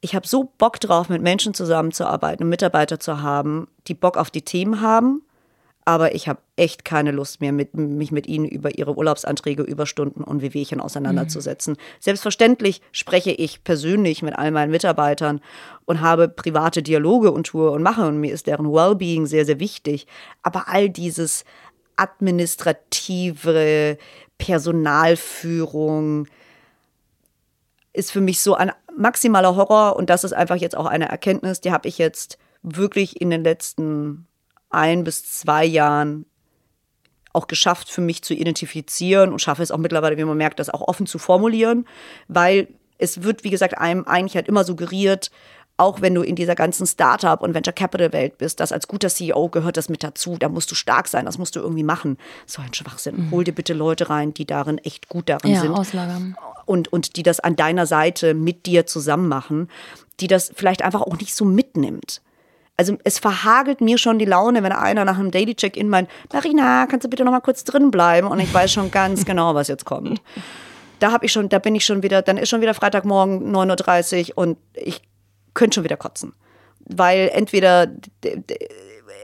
Ich 0.00 0.14
habe 0.14 0.26
so 0.26 0.52
Bock 0.58 0.78
drauf, 0.80 1.08
mit 1.08 1.22
Menschen 1.22 1.54
zusammenzuarbeiten 1.54 2.44
und 2.44 2.50
Mitarbeiter 2.50 3.00
zu 3.00 3.22
haben, 3.22 3.68
die 3.88 3.94
Bock 3.94 4.16
auf 4.16 4.30
die 4.30 4.42
Themen 4.42 4.80
haben 4.80 5.22
aber 5.84 6.14
ich 6.14 6.28
habe 6.28 6.40
echt 6.56 6.84
keine 6.84 7.10
Lust 7.10 7.40
mehr, 7.40 7.52
mit, 7.52 7.74
mich 7.74 8.12
mit 8.12 8.28
ihnen 8.28 8.46
über 8.46 8.78
ihre 8.78 8.96
Urlaubsanträge, 8.96 9.62
Überstunden 9.62 10.22
und 10.22 10.40
Wehwehchen 10.40 10.80
auseinanderzusetzen. 10.80 11.74
Mhm. 11.74 12.00
Selbstverständlich 12.00 12.80
spreche 12.92 13.32
ich 13.32 13.64
persönlich 13.64 14.22
mit 14.22 14.38
all 14.38 14.52
meinen 14.52 14.70
Mitarbeitern 14.70 15.40
und 15.84 16.00
habe 16.00 16.28
private 16.28 16.82
Dialoge 16.82 17.32
und 17.32 17.48
tue 17.48 17.70
und 17.70 17.82
mache 17.82 18.06
und 18.06 18.18
mir 18.18 18.32
ist 18.32 18.46
deren 18.46 18.72
Wellbeing 18.72 19.26
sehr, 19.26 19.44
sehr 19.44 19.58
wichtig. 19.58 20.06
Aber 20.42 20.68
all 20.68 20.88
dieses 20.88 21.44
administrative 21.96 23.98
Personalführung 24.38 26.28
ist 27.92 28.12
für 28.12 28.20
mich 28.20 28.40
so 28.40 28.54
ein 28.54 28.70
maximaler 28.96 29.56
Horror 29.56 29.96
und 29.96 30.10
das 30.10 30.24
ist 30.24 30.32
einfach 30.32 30.56
jetzt 30.56 30.76
auch 30.76 30.86
eine 30.86 31.08
Erkenntnis, 31.08 31.60
die 31.60 31.72
habe 31.72 31.88
ich 31.88 31.98
jetzt 31.98 32.38
wirklich 32.62 33.20
in 33.20 33.30
den 33.30 33.42
letzten 33.42 34.28
ein 34.72 35.04
bis 35.04 35.24
zwei 35.24 35.64
Jahren 35.64 36.26
auch 37.32 37.46
geschafft, 37.46 37.88
für 37.88 38.00
mich 38.00 38.22
zu 38.22 38.34
identifizieren 38.34 39.32
und 39.32 39.40
schaffe 39.40 39.62
es 39.62 39.70
auch 39.70 39.78
mittlerweile, 39.78 40.18
wie 40.18 40.24
man 40.24 40.36
merkt, 40.36 40.58
das 40.58 40.70
auch 40.70 40.82
offen 40.82 41.06
zu 41.06 41.18
formulieren, 41.18 41.86
weil 42.28 42.68
es 42.98 43.22
wird, 43.22 43.42
wie 43.42 43.50
gesagt, 43.50 43.78
einem 43.78 44.04
eigentlich 44.04 44.36
halt 44.36 44.48
immer 44.48 44.64
suggeriert, 44.64 45.30
auch 45.76 46.00
wenn 46.00 46.14
du 46.14 46.22
in 46.22 46.36
dieser 46.36 46.54
ganzen 46.54 46.86
Startup- 46.86 47.40
und 47.40 47.54
Venture 47.54 47.72
Capital-Welt 47.72 48.38
bist, 48.38 48.60
dass 48.60 48.72
als 48.72 48.86
guter 48.86 49.08
CEO 49.08 49.48
gehört 49.48 49.76
das 49.76 49.88
mit 49.88 50.04
dazu. 50.04 50.36
Da 50.38 50.48
musst 50.48 50.70
du 50.70 50.74
stark 50.74 51.08
sein, 51.08 51.24
das 51.24 51.38
musst 51.38 51.56
du 51.56 51.60
irgendwie 51.60 51.82
machen. 51.82 52.18
So 52.46 52.62
ein 52.62 52.72
Schwachsinn. 52.74 53.16
Mhm. 53.16 53.30
Hol 53.30 53.44
dir 53.44 53.54
bitte 53.54 53.72
Leute 53.72 54.10
rein, 54.10 54.34
die 54.34 54.44
darin 54.44 54.78
echt 54.78 55.08
gut 55.08 55.28
darin 55.28 55.52
ja, 55.52 55.60
sind. 55.60 55.72
Auslagern. 55.72 56.36
Und, 56.66 56.92
und 56.92 57.16
die 57.16 57.22
das 57.22 57.40
an 57.40 57.56
deiner 57.56 57.86
Seite 57.86 58.34
mit 58.34 58.66
dir 58.66 58.86
zusammen 58.86 59.28
machen, 59.28 59.68
die 60.20 60.28
das 60.28 60.52
vielleicht 60.54 60.82
einfach 60.82 61.00
auch 61.00 61.18
nicht 61.18 61.34
so 61.34 61.44
mitnimmt. 61.44 62.20
Also 62.76 62.96
es 63.04 63.18
verhagelt 63.18 63.80
mir 63.80 63.98
schon 63.98 64.18
die 64.18 64.24
Laune, 64.24 64.62
wenn 64.62 64.72
einer 64.72 65.04
nach 65.04 65.18
einem 65.18 65.30
Daily 65.30 65.54
Check-in 65.54 65.88
meint, 65.88 66.08
Marina, 66.32 66.86
kannst 66.86 67.04
du 67.04 67.10
bitte 67.10 67.24
noch 67.24 67.32
mal 67.32 67.40
kurz 67.40 67.64
drin 67.64 67.90
bleiben? 67.90 68.26
Und 68.28 68.40
ich 68.40 68.52
weiß 68.52 68.72
schon 68.72 68.90
ganz 68.90 69.24
genau, 69.26 69.54
was 69.54 69.68
jetzt 69.68 69.84
kommt. 69.84 70.22
Da 70.98 71.12
habe 71.12 71.26
ich 71.26 71.32
schon, 71.32 71.48
da 71.48 71.58
bin 71.58 71.74
ich 71.74 71.84
schon 71.84 72.02
wieder, 72.02 72.22
dann 72.22 72.38
ist 72.38 72.48
schon 72.48 72.60
wieder 72.60 72.74
Freitagmorgen 72.74 73.54
9.30 73.54 74.30
Uhr 74.30 74.38
und 74.38 74.58
ich 74.74 75.02
könnte 75.54 75.76
schon 75.76 75.84
wieder 75.84 75.96
kotzen. 75.96 76.32
Weil 76.80 77.30
entweder 77.32 77.88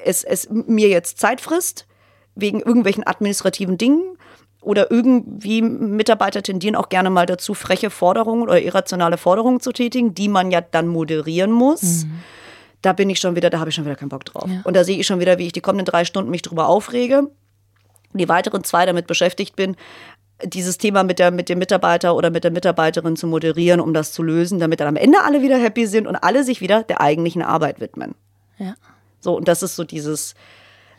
es, 0.05 0.25
es 0.25 0.49
mir 0.51 0.89
jetzt 0.89 1.19
Zeit 1.19 1.41
frisst, 1.41 1.87
wegen 2.35 2.61
irgendwelchen 2.61 3.07
administrativen 3.07 3.79
Dingen, 3.79 4.17
oder 4.61 4.91
irgendwie 4.91 5.63
Mitarbeiter 5.63 6.43
tendieren 6.43 6.75
auch 6.75 6.89
gerne 6.89 7.11
mal 7.11 7.27
dazu, 7.27 7.55
freche 7.55 7.91
Forderungen 7.91 8.43
oder 8.43 8.61
irrationale 8.61 9.17
Forderungen 9.17 9.61
zu 9.61 9.73
tätigen, 9.73 10.15
die 10.15 10.29
man 10.29 10.51
ja 10.51 10.61
dann 10.61 10.89
moderieren 10.89 11.53
muss. 11.53 12.05
Mhm 12.05 12.21
da 12.83 12.93
bin 12.93 13.11
ich 13.11 13.19
schon 13.19 13.37
wieder, 13.37 13.51
da 13.51 13.59
habe 13.59 13.71
ich 13.71 13.77
schon 13.77 13.85
wieder 13.85 13.97
keinen 13.97 14.09
Bock 14.09 14.25
drauf. 14.25 14.49
Ja. 14.49 14.61
Und 14.65 14.75
da 14.75 14.85
sehe 14.85 14.99
ich 14.99 15.07
schon 15.07 15.21
wieder, 15.21 15.39
wie 15.39 15.47
ich 15.47 15.53
die 15.53 15.61
kommenden 15.61 15.87
drei 15.87 16.05
Stunden 16.05 16.31
mich 16.31 16.43
drüber 16.43 16.69
aufrege. 16.69 17.29
Die 18.15 18.29
weiteren 18.29 18.65
zwei 18.65 18.87
damit 18.87 19.07
beschäftigt 19.07 19.57
bin, 19.57 19.77
dieses 20.45 20.79
Thema 20.79 21.03
mit, 21.03 21.19
der, 21.19 21.31
mit 21.31 21.49
dem 21.49 21.59
Mitarbeiter 21.59 22.15
oder 22.15 22.31
mit 22.31 22.45
der 22.45 22.51
Mitarbeiterin 22.51 23.17
zu 23.17 23.27
moderieren, 23.27 23.81
um 23.81 23.93
das 23.93 24.13
zu 24.13 24.23
lösen, 24.23 24.59
damit 24.59 24.81
dann 24.81 24.89
am 24.89 24.97
Ende 24.97 25.23
alle 25.25 25.43
wieder 25.43 25.59
happy 25.59 25.87
sind 25.87 26.07
und 26.07 26.17
alle 26.17 26.45
sich 26.45 26.61
wieder 26.61 26.85
der 26.85 27.01
eigentlichen 27.01 27.43
Arbeit 27.43 27.81
widmen. 27.81 28.15
Ja. 28.59 28.75
So, 29.21 29.37
und 29.37 29.49
das 29.49 29.63
ist 29.63 29.75
so 29.75 29.83
dieses, 29.83 30.35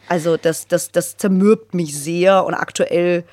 also 0.07 0.36
das, 0.36 0.67
das, 0.67 0.91
das 0.91 1.17
zermürbt 1.17 1.73
mich 1.73 1.97
sehr 1.97 2.45
und 2.45 2.53
aktuell 2.53 3.23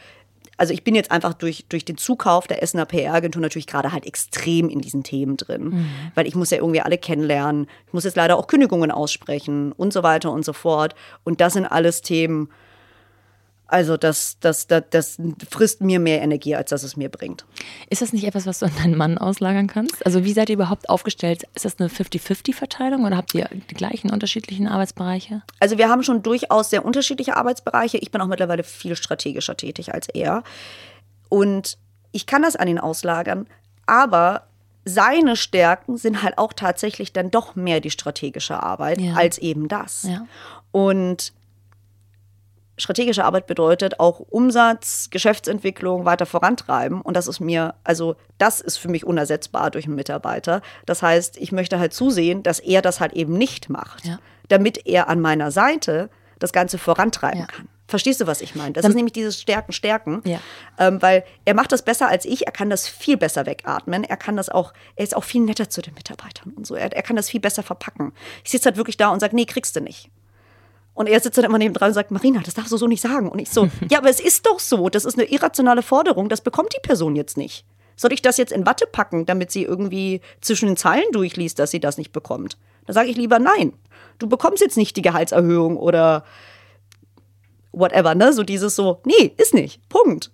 also 0.56 0.72
ich 0.72 0.84
bin 0.84 0.94
jetzt 0.94 1.10
einfach 1.10 1.34
durch, 1.34 1.66
durch 1.68 1.84
den 1.84 1.96
Zukauf 1.96 2.46
der 2.46 2.62
Essener 2.62 2.86
PR-Agentur 2.86 3.42
natürlich 3.42 3.66
gerade 3.66 3.92
halt 3.92 4.06
extrem 4.06 4.68
in 4.68 4.80
diesen 4.80 5.02
Themen 5.02 5.36
drin. 5.36 5.64
Mhm. 5.64 5.88
Weil 6.14 6.26
ich 6.26 6.34
muss 6.34 6.50
ja 6.50 6.58
irgendwie 6.58 6.80
alle 6.80 6.98
kennenlernen. 6.98 7.66
Ich 7.86 7.92
muss 7.92 8.04
jetzt 8.04 8.16
leider 8.16 8.36
auch 8.36 8.46
Kündigungen 8.46 8.90
aussprechen 8.90 9.72
und 9.72 9.92
so 9.92 10.02
weiter 10.02 10.32
und 10.32 10.44
so 10.44 10.52
fort. 10.52 10.94
Und 11.24 11.40
das 11.40 11.52
sind 11.52 11.66
alles 11.66 12.00
Themen, 12.00 12.48
also 13.68 13.96
das, 13.96 14.36
das, 14.40 14.66
das, 14.66 14.84
das 14.90 15.18
frisst 15.50 15.80
mir 15.80 15.98
mehr 15.98 16.22
Energie, 16.22 16.54
als 16.54 16.70
dass 16.70 16.82
es 16.82 16.96
mir 16.96 17.08
bringt. 17.08 17.44
Ist 17.90 18.02
das 18.02 18.12
nicht 18.12 18.24
etwas, 18.24 18.46
was 18.46 18.60
du 18.60 18.66
an 18.66 18.72
deinen 18.76 18.96
Mann 18.96 19.18
auslagern 19.18 19.66
kannst? 19.66 20.04
Also 20.06 20.24
wie 20.24 20.32
seid 20.32 20.48
ihr 20.48 20.54
überhaupt 20.54 20.88
aufgestellt? 20.88 21.44
Ist 21.54 21.64
das 21.64 21.78
eine 21.78 21.88
50-50-Verteilung 21.88 23.04
oder 23.04 23.16
habt 23.16 23.34
ihr 23.34 23.48
die 23.70 23.74
gleichen 23.74 24.10
unterschiedlichen 24.10 24.68
Arbeitsbereiche? 24.68 25.42
Also 25.60 25.78
wir 25.78 25.88
haben 25.88 26.02
schon 26.02 26.22
durchaus 26.22 26.70
sehr 26.70 26.84
unterschiedliche 26.84 27.36
Arbeitsbereiche. 27.36 27.98
Ich 27.98 28.10
bin 28.10 28.20
auch 28.20 28.26
mittlerweile 28.28 28.62
viel 28.62 28.94
strategischer 28.96 29.56
tätig 29.56 29.92
als 29.92 30.08
er. 30.08 30.42
Und 31.28 31.78
ich 32.12 32.26
kann 32.26 32.42
das 32.42 32.56
an 32.56 32.68
ihn 32.68 32.78
auslagern, 32.78 33.46
aber 33.86 34.46
seine 34.84 35.34
Stärken 35.34 35.96
sind 35.96 36.22
halt 36.22 36.38
auch 36.38 36.52
tatsächlich 36.52 37.12
dann 37.12 37.32
doch 37.32 37.56
mehr 37.56 37.80
die 37.80 37.90
strategische 37.90 38.62
Arbeit 38.62 39.00
Ja. 39.00 39.14
als 39.14 39.38
eben 39.38 39.66
das. 39.66 40.04
Ja. 40.04 40.26
Und 40.70 41.32
strategische 42.76 43.24
Arbeit 43.24 43.46
bedeutet 43.46 44.00
auch 44.00 44.20
Umsatz, 44.20 45.08
Geschäftsentwicklung 45.10 46.04
weiter 46.04 46.26
vorantreiben. 46.26 47.00
Und 47.00 47.16
das 47.16 47.26
ist 47.26 47.40
mir, 47.40 47.74
also 47.84 48.16
das 48.38 48.60
ist 48.60 48.76
für 48.76 48.88
mich 48.88 49.04
unersetzbar 49.06 49.70
durch 49.70 49.86
einen 49.86 49.94
Mitarbeiter. 49.94 50.62
Das 50.84 51.02
heißt, 51.02 51.36
ich 51.38 51.52
möchte 51.52 51.78
halt 51.78 51.92
zusehen, 51.94 52.42
dass 52.42 52.58
er 52.60 52.82
das 52.82 53.00
halt 53.00 53.12
eben 53.14 53.36
nicht 53.36 53.68
macht, 53.70 54.04
Ja. 54.04 54.18
damit 54.48 54.86
er 54.86 55.08
an 55.08 55.20
meiner 55.20 55.50
Seite 55.50 56.10
das 56.38 56.52
Ganze 56.52 56.78
vorantreiben 56.78 57.40
Ja. 57.40 57.46
kann. 57.46 57.68
Verstehst 57.88 58.20
du, 58.20 58.26
was 58.26 58.40
ich 58.40 58.56
meine? 58.56 58.72
Das 58.72 58.82
Dann- 58.82 58.90
ist 58.90 58.96
nämlich 58.96 59.12
dieses 59.12 59.40
Stärken, 59.40 59.72
Stärken. 59.72 60.20
Ja. 60.24 60.40
Ähm, 60.76 61.00
weil 61.00 61.24
er 61.44 61.54
macht 61.54 61.70
das 61.70 61.82
besser 61.82 62.08
als 62.08 62.24
ich, 62.24 62.44
er 62.44 62.52
kann 62.52 62.68
das 62.68 62.88
viel 62.88 63.16
besser 63.16 63.46
wegatmen, 63.46 64.02
er 64.02 64.16
kann 64.16 64.36
das 64.36 64.48
auch, 64.48 64.72
er 64.96 65.04
ist 65.04 65.14
auch 65.16 65.22
viel 65.22 65.42
netter 65.42 65.70
zu 65.70 65.82
den 65.82 65.94
Mitarbeitern 65.94 66.52
und 66.56 66.66
so. 66.66 66.74
Er, 66.74 66.92
er 66.92 67.02
kann 67.02 67.14
das 67.14 67.30
viel 67.30 67.38
besser 67.40 67.62
verpacken. 67.62 68.12
Ich 68.44 68.50
sitze 68.50 68.66
halt 68.66 68.76
wirklich 68.76 68.96
da 68.96 69.10
und 69.10 69.20
sage, 69.20 69.36
nee, 69.36 69.44
kriegst 69.46 69.76
du 69.76 69.80
nicht. 69.80 70.10
Und 70.96 71.08
er 71.08 71.20
sitzt 71.20 71.36
dann 71.36 71.44
immer 71.44 71.58
neben 71.58 71.74
dran 71.74 71.88
und 71.88 71.94
sagt, 71.94 72.10
Marina, 72.10 72.40
das 72.42 72.54
darfst 72.54 72.72
du 72.72 72.78
so 72.78 72.86
nicht 72.86 73.02
sagen. 73.02 73.28
Und 73.28 73.38
ich 73.38 73.50
so, 73.50 73.68
ja, 73.90 73.98
aber 73.98 74.08
es 74.08 74.18
ist 74.18 74.46
doch 74.46 74.58
so. 74.58 74.88
Das 74.88 75.04
ist 75.04 75.18
eine 75.18 75.28
irrationale 75.28 75.82
Forderung. 75.82 76.30
Das 76.30 76.40
bekommt 76.40 76.74
die 76.74 76.80
Person 76.80 77.14
jetzt 77.14 77.36
nicht. 77.36 77.66
Soll 77.96 78.14
ich 78.14 78.22
das 78.22 78.38
jetzt 78.38 78.50
in 78.50 78.66
Watte 78.66 78.86
packen, 78.86 79.26
damit 79.26 79.50
sie 79.52 79.62
irgendwie 79.62 80.22
zwischen 80.40 80.66
den 80.66 80.76
Zeilen 80.76 81.04
durchliest, 81.12 81.58
dass 81.58 81.70
sie 81.70 81.80
das 81.80 81.98
nicht 81.98 82.12
bekommt? 82.12 82.56
Da 82.86 82.94
sage 82.94 83.10
ich 83.10 83.16
lieber 83.16 83.38
nein. 83.38 83.74
Du 84.18 84.26
bekommst 84.26 84.62
jetzt 84.62 84.78
nicht 84.78 84.96
die 84.96 85.02
Gehaltserhöhung 85.02 85.76
oder 85.76 86.24
whatever, 87.72 88.14
ne? 88.14 88.32
So 88.32 88.42
dieses 88.42 88.74
so, 88.74 89.00
nee, 89.04 89.34
ist 89.36 89.52
nicht. 89.52 89.86
Punkt. 89.90 90.30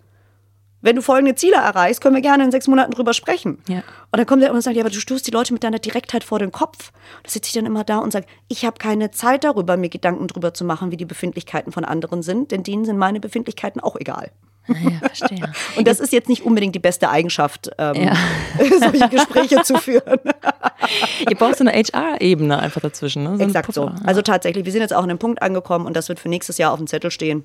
Wenn 0.83 0.97
du 0.97 1.03
folgende 1.03 1.35
Ziele 1.37 1.57
erreichst, 1.57 2.01
können 2.01 2.15
wir 2.15 2.23
gerne 2.23 2.45
in 2.45 2.51
sechs 2.51 2.67
Monaten 2.69 2.91
drüber 2.91 3.15
sprechen. 3.15 3.59
Ja. 3.69 3.79
Und 3.79 4.19
dann 4.19 4.27
kommt 4.27 4.43
er 4.43 4.49
immer 4.49 4.57
und 4.57 4.63
sagt, 4.63 4.77
ja, 4.77 4.83
aber 4.83 4.91
du 4.91 5.01
stoßt 5.01 5.27
die 5.27 5.31
Leute 5.31 5.53
mit 5.53 5.65
deiner 5.65 5.79
Direktheit 5.79 6.25
vor 6.25 6.39
den 6.39 6.53
Kopf. 6.53 6.93
Da 7.23 7.31
sitze 7.31 7.49
ich 7.49 7.55
dann 7.55 7.67
immer 7.67 7.85
da 7.85 7.99
und 7.99 8.13
sage, 8.13 8.27
ich 8.49 8.65
habe 8.65 8.79
keine 8.79 9.13
Zeit 9.13 9.45
darüber, 9.45 9.77
mir 9.77 9.89
Gedanken 9.89 10.27
drüber 10.27 10.53
zu 10.53 10.65
machen, 10.65 10.91
wie 10.91 10.97
die 10.97 11.05
Befindlichkeiten 11.05 11.73
von 11.73 11.85
anderen 11.85 12.23
sind, 12.23 12.51
denn 12.51 12.65
denen 12.65 12.85
sind 12.85 12.99
meine 12.99 13.21
Befindlichkeiten 13.21 13.81
auch 13.81 13.97
egal. 13.97 14.33
Ja, 14.69 14.75
verstehe. 15.09 15.53
Und 15.77 15.89
das 15.89 15.99
ist 15.99 16.13
jetzt 16.13 16.29
nicht 16.29 16.45
unbedingt 16.45 16.75
die 16.75 16.81
beste 16.81 17.11
Eigenschaft, 17.11 17.71
ähm, 17.79 17.95
Ja. 17.95 18.17
solche 18.81 19.09
Gespräche 19.09 19.63
zu 19.63 19.77
führen. 19.77 20.21
Ihr 21.29 21.37
braucht 21.37 21.57
so 21.57 21.65
eine 21.65 21.73
HR-Ebene 21.73 22.59
einfach 22.59 22.81
dazwischen. 22.81 23.25
Ne? 23.25 23.37
So 23.37 23.45
Exakt 23.45 23.73
so. 23.73 23.91
Also 24.05 24.23
tatsächlich, 24.23 24.65
wir 24.65 24.73
sind 24.73 24.83
jetzt 24.83 24.95
auch 24.95 25.03
an 25.03 25.11
einem 25.11 25.19
Punkt 25.19 25.43
angekommen 25.43 25.87
und 25.87 25.97
das 25.97 26.09
wird 26.09 26.21
für 26.21 26.29
nächstes 26.29 26.59
Jahr 26.59 26.73
auf 26.73 26.79
dem 26.79 26.87
Zettel 26.87 27.11
stehen, 27.11 27.45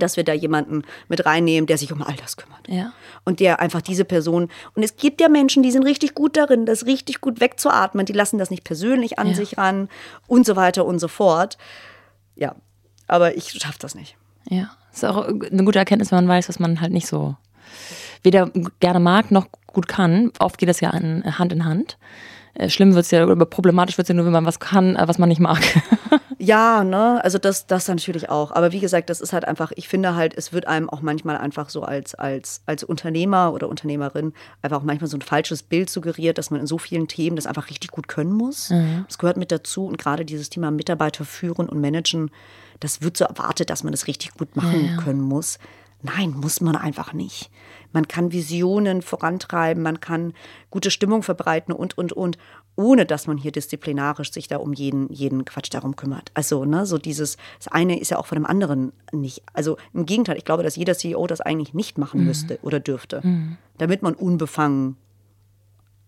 dass 0.00 0.16
wir 0.16 0.24
da 0.24 0.32
jemanden 0.32 0.82
mit 1.08 1.24
reinnehmen, 1.26 1.66
der 1.66 1.78
sich 1.78 1.92
um 1.92 2.02
all 2.02 2.14
das 2.16 2.36
kümmert. 2.36 2.66
Ja. 2.68 2.92
Und 3.24 3.40
der 3.40 3.60
einfach 3.60 3.82
diese 3.82 4.04
Person. 4.04 4.48
Und 4.74 4.82
es 4.82 4.96
gibt 4.96 5.20
ja 5.20 5.28
Menschen, 5.28 5.62
die 5.62 5.70
sind 5.70 5.84
richtig 5.84 6.14
gut 6.14 6.36
darin, 6.36 6.66
das 6.66 6.86
richtig 6.86 7.20
gut 7.20 7.40
wegzuatmen. 7.40 8.06
Die 8.06 8.12
lassen 8.12 8.38
das 8.38 8.50
nicht 8.50 8.64
persönlich 8.64 9.18
an 9.18 9.28
Ja. 9.28 9.34
sich 9.34 9.56
ran 9.58 9.88
und 10.26 10.44
so 10.46 10.56
weiter 10.56 10.84
und 10.84 10.98
so 10.98 11.08
fort. 11.08 11.56
Ja, 12.36 12.54
aber 13.06 13.36
ich 13.36 13.50
schaffe 13.50 13.78
das 13.78 13.94
nicht. 13.94 14.16
Ja, 14.48 14.70
ist 14.92 15.04
auch 15.04 15.26
eine 15.26 15.64
gute 15.64 15.78
Erkenntnis, 15.78 16.10
wenn 16.10 16.18
man 16.18 16.28
weiß, 16.28 16.48
was 16.48 16.58
man 16.58 16.80
halt 16.80 16.92
nicht 16.92 17.06
so 17.06 17.36
weder 18.22 18.50
gerne 18.80 19.00
mag 19.00 19.30
noch 19.30 19.46
gut 19.66 19.88
kann. 19.88 20.32
Oft 20.38 20.58
geht 20.58 20.68
das 20.68 20.80
ja 20.80 20.90
an, 20.90 21.24
Hand 21.38 21.52
in 21.52 21.64
Hand. 21.64 21.98
Äh, 22.54 22.68
Schlimm 22.70 22.94
wird 22.94 23.04
es 23.04 23.10
ja, 23.10 23.24
oder 23.26 23.44
problematisch 23.46 23.98
wird 23.98 24.04
es 24.06 24.08
ja 24.10 24.14
nur, 24.14 24.24
wenn 24.24 24.32
man 24.32 24.46
was 24.46 24.60
kann, 24.60 24.96
äh, 24.96 25.08
was 25.08 25.18
man 25.18 25.28
nicht 25.28 25.40
mag. 25.40 25.60
Ja, 26.44 26.84
ne, 26.84 27.22
also 27.24 27.38
das, 27.38 27.66
das 27.66 27.88
natürlich 27.88 28.28
auch. 28.28 28.52
Aber 28.52 28.72
wie 28.72 28.80
gesagt, 28.80 29.08
das 29.08 29.20
ist 29.20 29.32
halt 29.32 29.46
einfach, 29.46 29.72
ich 29.76 29.88
finde 29.88 30.14
halt, 30.14 30.34
es 30.36 30.52
wird 30.52 30.66
einem 30.66 30.90
auch 30.90 31.00
manchmal 31.00 31.38
einfach 31.38 31.70
so 31.70 31.82
als, 31.82 32.14
als, 32.14 32.62
als 32.66 32.84
Unternehmer 32.84 33.52
oder 33.52 33.68
Unternehmerin 33.68 34.34
einfach 34.60 34.78
auch 34.78 34.82
manchmal 34.82 35.08
so 35.08 35.16
ein 35.16 35.22
falsches 35.22 35.62
Bild 35.62 35.88
suggeriert, 35.88 36.36
dass 36.36 36.50
man 36.50 36.60
in 36.60 36.66
so 36.66 36.76
vielen 36.78 37.08
Themen 37.08 37.36
das 37.36 37.46
einfach 37.46 37.70
richtig 37.70 37.90
gut 37.90 38.08
können 38.08 38.32
muss. 38.32 38.68
Das 39.06 39.18
gehört 39.18 39.36
mit 39.38 39.50
dazu 39.50 39.86
und 39.86 39.96
gerade 39.96 40.24
dieses 40.24 40.50
Thema 40.50 40.70
Mitarbeiter 40.70 41.24
führen 41.24 41.68
und 41.68 41.80
managen, 41.80 42.30
das 42.80 43.00
wird 43.00 43.16
so 43.16 43.24
erwartet, 43.24 43.70
dass 43.70 43.82
man 43.82 43.92
das 43.92 44.06
richtig 44.06 44.34
gut 44.34 44.54
machen 44.56 44.96
können 44.98 45.20
muss. 45.22 45.58
Nein, 46.02 46.32
muss 46.36 46.60
man 46.60 46.76
einfach 46.76 47.14
nicht. 47.14 47.50
Man 47.94 48.08
kann 48.08 48.32
Visionen 48.32 49.00
vorantreiben, 49.00 49.82
man 49.82 50.00
kann 50.00 50.34
gute 50.70 50.90
Stimmung 50.90 51.22
verbreiten 51.22 51.72
und, 51.72 51.96
und, 51.96 52.12
und, 52.12 52.36
ohne 52.76 53.06
dass 53.06 53.26
man 53.26 53.38
hier 53.38 53.52
disziplinarisch 53.52 54.32
sich 54.32 54.48
da 54.48 54.56
um 54.56 54.72
jeden, 54.72 55.10
jeden 55.12 55.44
Quatsch 55.44 55.72
darum 55.72 55.96
kümmert. 55.96 56.30
Also, 56.34 56.64
ne, 56.64 56.84
so 56.84 56.98
dieses, 56.98 57.36
das 57.58 57.68
eine 57.68 57.98
ist 57.98 58.10
ja 58.10 58.18
auch 58.18 58.26
von 58.26 58.36
dem 58.36 58.46
anderen 58.46 58.92
nicht. 59.12 59.42
Also 59.52 59.78
im 59.94 60.04
Gegenteil, 60.04 60.36
ich 60.36 60.44
glaube, 60.44 60.64
dass 60.64 60.76
jeder 60.76 60.94
CEO 60.94 61.26
das 61.26 61.40
eigentlich 61.40 61.72
nicht 61.72 61.96
machen 61.96 62.20
müsste 62.26 62.58
oder 62.62 62.80
dürfte, 62.80 63.22
damit 63.78 64.02
man 64.02 64.14
unbefangen 64.14 64.96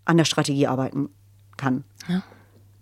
an 0.04 0.16
der 0.16 0.24
Strategie 0.24 0.66
arbeiten 0.66 1.08
kann. 1.56 1.84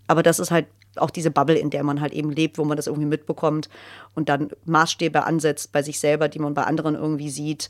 Aber 0.07 0.23
das 0.23 0.39
ist 0.39 0.51
halt 0.51 0.65
auch 0.95 1.09
diese 1.11 1.29
Bubble, 1.29 1.57
in 1.57 1.69
der 1.69 1.83
man 1.83 2.01
halt 2.01 2.13
eben 2.13 2.31
lebt, 2.31 2.57
wo 2.57 2.63
man 2.63 2.77
das 2.77 2.87
irgendwie 2.87 3.07
mitbekommt 3.07 3.69
und 4.15 4.29
dann 4.29 4.49
Maßstäbe 4.65 5.25
ansetzt 5.25 5.71
bei 5.71 5.83
sich 5.83 5.99
selber, 5.99 6.27
die 6.27 6.39
man 6.39 6.53
bei 6.53 6.63
anderen 6.63 6.95
irgendwie 6.95 7.29
sieht. 7.29 7.69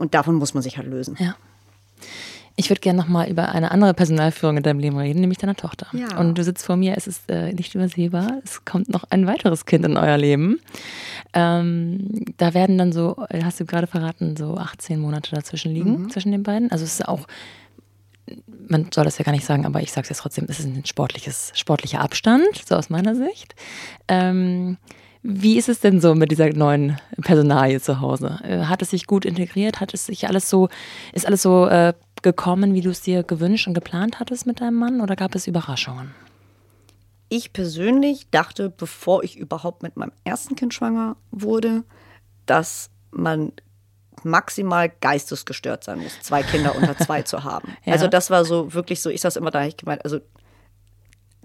Und 0.00 0.14
davon 0.14 0.36
muss 0.36 0.54
man 0.54 0.62
sich 0.62 0.78
halt 0.78 0.88
lösen. 0.88 1.16
Ja. 1.18 1.36
Ich 2.56 2.68
würde 2.68 2.80
gerne 2.80 2.98
nochmal 2.98 3.30
über 3.30 3.50
eine 3.50 3.70
andere 3.70 3.94
Personalführung 3.94 4.56
in 4.56 4.62
deinem 4.62 4.80
Leben 4.80 4.98
reden, 4.98 5.20
nämlich 5.20 5.38
deiner 5.38 5.54
Tochter. 5.54 5.86
Ja. 5.92 6.18
Und 6.18 6.36
du 6.36 6.44
sitzt 6.44 6.66
vor 6.66 6.76
mir, 6.76 6.94
es 6.96 7.06
ist 7.06 7.30
äh, 7.30 7.52
nicht 7.52 7.74
übersehbar. 7.74 8.40
Es 8.44 8.64
kommt 8.64 8.88
noch 8.88 9.04
ein 9.10 9.26
weiteres 9.26 9.66
Kind 9.66 9.84
in 9.84 9.96
euer 9.96 10.18
Leben. 10.18 10.58
Ähm, 11.32 12.24
da 12.38 12.52
werden 12.52 12.76
dann 12.76 12.92
so, 12.92 13.24
äh, 13.28 13.42
hast 13.44 13.60
du 13.60 13.66
gerade 13.66 13.86
verraten, 13.86 14.36
so 14.36 14.56
18 14.56 14.98
Monate 15.00 15.34
dazwischen 15.34 15.72
liegen, 15.72 16.10
zwischen 16.10 16.32
den 16.32 16.42
beiden. 16.42 16.70
Also 16.70 16.84
es 16.84 16.94
ist 16.94 17.08
auch, 17.08 17.26
man 18.68 18.88
soll 18.92 19.04
das 19.04 19.18
ja 19.18 19.24
gar 19.24 19.32
nicht 19.32 19.46
sagen, 19.46 19.64
aber 19.64 19.80
ich 19.80 19.92
sage 19.92 20.04
es 20.04 20.10
jetzt 20.10 20.20
trotzdem, 20.20 20.46
es 20.48 20.60
ist 20.60 20.66
ein 20.66 20.84
sportliches, 20.84 21.52
sportlicher 21.54 22.00
Abstand, 22.00 22.62
so 22.66 22.74
aus 22.74 22.90
meiner 22.90 23.14
Sicht. 23.14 23.54
Ähm, 24.08 24.76
wie 25.22 25.58
ist 25.58 25.68
es 25.68 25.80
denn 25.80 26.00
so 26.00 26.14
mit 26.14 26.30
dieser 26.30 26.50
neuen 26.52 26.98
Personalie 27.20 27.80
zu 27.80 28.00
Hause? 28.00 28.38
Äh, 28.42 28.64
Hat 28.64 28.82
es 28.82 28.90
sich 28.90 29.06
gut 29.06 29.24
integriert? 29.24 29.80
Hat 29.80 29.92
es 29.92 30.06
sich 30.06 30.26
alles 30.28 30.48
so, 30.48 30.68
ist 31.12 31.26
alles 31.26 31.42
so 31.42 31.66
äh, 31.66 31.92
gekommen, 32.22 32.74
wie 32.74 32.80
du 32.80 32.90
es 32.90 33.02
dir 33.02 33.22
gewünscht 33.22 33.66
und 33.66 33.74
geplant 33.74 34.20
hattest 34.20 34.46
mit 34.46 34.60
deinem 34.60 34.76
Mann 34.76 35.00
oder 35.00 35.16
gab 35.16 35.34
es 35.34 35.46
Überraschungen? 35.46 36.14
Ich 37.28 37.52
persönlich 37.52 38.30
dachte, 38.30 38.70
bevor 38.70 39.22
ich 39.22 39.36
überhaupt 39.36 39.82
mit 39.82 39.96
meinem 39.96 40.12
ersten 40.24 40.56
Kind 40.56 40.74
schwanger 40.74 41.16
wurde, 41.30 41.84
dass 42.46 42.90
man 43.10 43.52
maximal 44.24 44.90
geistesgestört 45.00 45.84
sein 45.84 46.00
muss, 46.00 46.20
zwei 46.20 46.42
Kinder 46.42 46.74
unter 46.74 46.96
zwei 46.96 47.22
zu 47.22 47.44
haben. 47.44 47.76
Ja. 47.84 47.92
Also 47.92 48.08
das 48.08 48.30
war 48.30 48.44
so 48.44 48.74
wirklich 48.74 49.00
so, 49.00 49.10
ich 49.10 49.20
saß 49.20 49.36
immer 49.36 49.50
da, 49.50 49.64
ich 49.64 49.76
gemeint, 49.76 50.04
also 50.04 50.20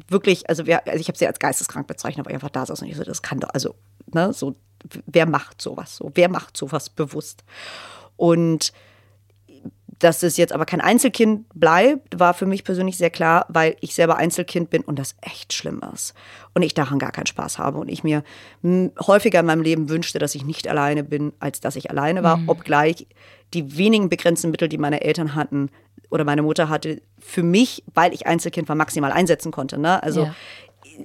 wirklich, 0.07 0.49
also, 0.49 0.65
wer, 0.65 0.87
also 0.87 0.99
ich 0.99 1.07
habe 1.07 1.17
sie 1.17 1.27
als 1.27 1.39
geisteskrank 1.39 1.87
bezeichnet, 1.87 2.25
aber 2.25 2.31
ich 2.31 2.35
einfach 2.35 2.49
da 2.49 2.65
saß 2.65 2.81
und 2.81 2.87
ich 2.87 2.95
so, 2.95 3.03
das 3.03 3.21
kann 3.21 3.39
doch, 3.39 3.49
also, 3.53 3.75
ne, 4.13 4.33
so, 4.33 4.55
wer 5.05 5.25
macht 5.25 5.61
sowas 5.61 5.95
so? 5.95 6.11
Wer 6.13 6.29
macht 6.29 6.57
sowas 6.57 6.89
bewusst? 6.89 7.43
Und 8.17 8.71
dass 9.99 10.23
es 10.23 10.37
jetzt 10.37 10.51
aber 10.51 10.65
kein 10.65 10.81
Einzelkind 10.81 11.47
bleibt, 11.53 12.19
war 12.19 12.33
für 12.33 12.45
mich 12.45 12.63
persönlich 12.63 12.97
sehr 12.97 13.09
klar, 13.09 13.45
weil 13.47 13.77
ich 13.79 13.95
selber 13.95 14.17
Einzelkind 14.17 14.69
bin 14.69 14.81
und 14.81 14.99
das 14.99 15.15
echt 15.21 15.53
schlimm 15.53 15.81
ist. 15.93 16.13
Und 16.53 16.63
ich 16.63 16.73
daran 16.73 16.99
gar 16.99 17.11
keinen 17.11 17.27
Spaß 17.27 17.59
habe 17.59 17.77
und 17.77 17.87
ich 17.87 18.03
mir 18.03 18.23
häufiger 19.07 19.39
in 19.39 19.45
meinem 19.45 19.61
Leben 19.61 19.89
wünschte, 19.89 20.19
dass 20.19 20.35
ich 20.35 20.43
nicht 20.43 20.67
alleine 20.67 21.03
bin, 21.03 21.31
als 21.39 21.61
dass 21.61 21.77
ich 21.77 21.89
alleine 21.89 22.23
war, 22.23 22.41
obgleich 22.47 23.07
die 23.53 23.77
wenigen 23.77 24.09
begrenzten 24.09 24.51
Mittel, 24.51 24.67
die 24.67 24.77
meine 24.77 25.01
Eltern 25.01 25.35
hatten 25.35 25.69
oder 26.09 26.23
meine 26.23 26.41
Mutter 26.41 26.69
hatte, 26.69 27.01
für 27.19 27.43
mich, 27.43 27.83
weil 27.93 28.13
ich 28.13 28.27
Einzelkind 28.27 28.67
war, 28.69 28.75
maximal 28.75 29.11
einsetzen 29.11 29.51
konnte. 29.51 29.77
Ne? 29.77 30.01
Also 30.03 30.23
Ja. 30.25 30.35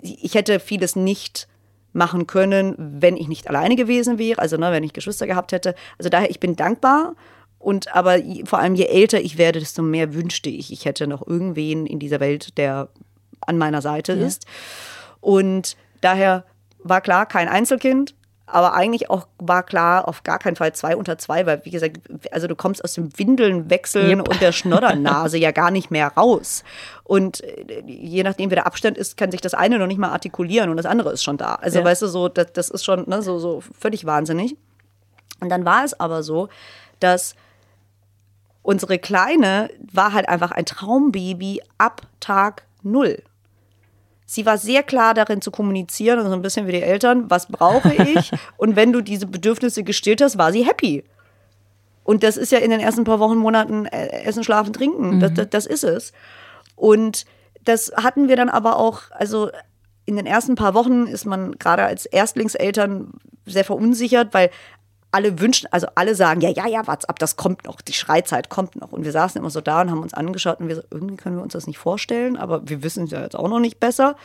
ich 0.03 0.34
hätte 0.34 0.61
vieles 0.61 0.97
nicht 0.97 1.49
machen 1.93 2.26
können, 2.26 2.74
wenn 2.78 3.16
ich 3.16 3.28
nicht 3.28 3.49
alleine 3.49 3.76
gewesen 3.76 4.18
wäre, 4.18 4.41
also 4.41 4.57
ne, 4.57 4.70
wenn 4.70 4.84
ich 4.84 4.93
Geschwister 4.93 5.26
gehabt 5.26 5.53
hätte. 5.53 5.74
Also 5.99 6.09
daher, 6.09 6.30
ich 6.30 6.38
bin 6.41 6.55
dankbar. 6.57 7.14
Und 7.59 7.95
aber 7.95 8.18
vor 8.45 8.59
allem 8.59 8.74
je 8.74 8.86
älter 8.86 9.20
ich 9.20 9.36
werde, 9.36 9.59
desto 9.59 9.82
mehr 9.82 10.14
wünschte 10.14 10.49
ich, 10.49 10.72
ich 10.72 10.84
hätte 10.86 11.07
noch 11.07 11.26
irgendwen 11.26 11.84
in 11.86 11.99
dieser 11.99 12.18
Welt, 12.20 12.57
der 12.57 12.88
an 13.41 13.59
meiner 13.59 13.82
Seite 13.82 14.12
ist. 14.12 14.47
Und 15.20 15.76
daher 16.01 16.45
war 16.82 17.01
klar, 17.03 17.26
kein 17.26 17.49
Einzelkind, 17.49 18.14
aber 18.53 18.75
eigentlich 18.75 19.11
auch 19.11 19.27
war 19.39 19.63
klar, 19.63 20.07
auf 20.09 20.23
gar 20.23 20.39
keinen 20.39 20.57
Fall 20.57 20.73
zwei 20.75 20.97
unter 20.97 21.19
zwei, 21.19 21.47
weil 21.47 21.65
wie 21.65 21.71
gesagt, 21.71 21.99
also 22.33 22.47
du 22.47 22.55
kommst 22.57 22.83
aus 22.85 22.95
dem 22.95 23.17
Windeln 23.19 23.71
wechseln 23.71 24.19
Yep. 24.21 24.29
und 24.29 24.41
der 24.41 24.53
Schnoddernase 24.53 25.39
ja 25.39 25.51
gar 25.53 25.71
nicht 25.71 25.91
mehr 25.91 26.09
raus. 26.09 26.65
Und 27.05 27.43
äh, 27.43 27.83
je 27.87 28.23
nachdem, 28.23 28.51
wie 28.51 28.55
der 28.55 28.67
Abstand 28.67 28.97
ist, 28.99 29.17
kann 29.17 29.31
sich 29.31 29.41
das 29.41 29.55
eine 29.55 29.79
noch 29.79 29.87
nicht 29.87 29.99
mal 29.99 30.11
artikulieren 30.11 30.71
und 30.71 30.77
das 30.77 30.87
andere 30.87 31.13
ist 31.13 31.23
schon 31.25 31.37
da. 31.37 31.55
Also 31.57 31.79
Ja. 31.81 31.85
weißt 31.85 32.03
du, 32.03 32.07
so, 32.09 32.29
das, 32.29 32.53
das 32.53 32.69
ist 32.71 32.85
schon 32.85 33.09
ne, 33.09 33.23
so, 33.23 33.39
so 33.39 33.63
völlig 33.79 34.05
wahnsinnig. 34.05 34.57
Und 35.41 35.49
dann 35.49 35.65
war 35.65 35.85
es 35.85 35.99
aber 35.99 36.23
so, 36.23 36.49
dass 37.01 37.35
unsere 38.63 38.99
Kleine 38.99 39.71
war 39.93 40.13
halt 40.13 40.29
einfach 40.29 40.51
ein 40.51 40.67
Traumbaby 40.67 41.63
ab 41.79 42.03
Tag 42.21 42.65
null. 42.83 43.23
Sie 44.33 44.47
war 44.47 44.59
sehr 44.59 44.85
klar 44.85 45.12
darin 45.12 45.43
zu 45.43 45.51
kommunizieren, 45.51 46.20
also 46.20 46.31
ein 46.31 46.41
bisschen 46.41 46.68
wie 46.68 46.70
die 46.70 46.83
Eltern, 46.83 47.28
was 47.28 47.47
brauche 47.47 47.93
ich? 47.93 48.31
Und 48.59 48.76
wenn 48.76 48.93
du 48.93 49.01
diese 49.01 49.26
Bedürfnisse 49.26 49.83
gestillt 49.83 50.22
hast, 50.22 50.39
war 50.39 50.53
sie 50.53 50.64
happy. 50.64 51.03
Und 52.05 52.22
das 52.22 52.37
ist 52.37 52.53
ja 52.53 52.61
in 52.61 52.70
den 52.70 52.78
ersten 52.78 53.03
paar 53.03 53.18
Wochen, 53.18 53.39
Monaten 53.39 53.87
äh, 53.87 54.22
Essen, 54.22 54.45
Schlafen, 54.45 54.72
Trinken. 54.72 55.16
Mhm. 55.16 55.20
Das, 55.20 55.35
das, 55.35 55.51
das 55.51 55.66
ist 55.66 55.83
es. 55.83 56.12
Und 56.76 57.24
das 57.64 57.91
hatten 57.97 58.28
wir 58.28 58.37
dann 58.37 58.51
aber 58.51 58.76
auch, 58.76 59.03
also 59.11 59.51
in 60.05 60.14
den 60.14 60.26
ersten 60.26 60.55
paar 60.55 60.74
Wochen 60.74 61.09
ist 61.09 61.24
man 61.24 61.59
gerade 61.59 61.83
als 61.83 62.07
Erstlingseltern 62.07 63.14
sehr 63.47 63.64
verunsichert, 63.64 64.33
weil 64.33 64.51
alle 65.13 65.41
wünschen, 65.41 65.69
also 65.73 65.89
alle 65.95 66.15
sagen, 66.15 66.41
ja, 66.41 66.51
ja, 66.51 66.67
ja, 66.67 66.87
what's 66.87 67.05
ab, 67.05 67.19
das 67.19 67.37
kommt 67.37 67.65
noch, 67.65 67.81
die 67.81 67.93
Schreizeit 67.93 68.49
kommt 68.49 68.77
noch. 68.77 68.93
Und 68.93 69.05
wir 69.05 69.13
saßen 69.13 69.39
immer 69.39 69.51
so 69.51 69.61
da 69.61 69.81
und 69.81 69.91
haben 69.91 70.03
uns 70.03 70.15
angeschaut 70.15 70.61
und 70.61 70.69
wir 70.69 70.77
so, 70.77 70.83
irgendwie 70.91 71.17
können 71.17 71.37
wir 71.37 71.43
uns 71.43 71.53
das 71.53 71.67
nicht 71.67 71.79
vorstellen, 71.79 72.37
aber 72.37 72.69
wir 72.69 72.83
wissen 72.83 73.05
es 73.05 73.11
ja 73.11 73.23
jetzt 73.23 73.37
auch 73.37 73.49
noch 73.49 73.61
nicht 73.61 73.81
besser. 73.81 74.17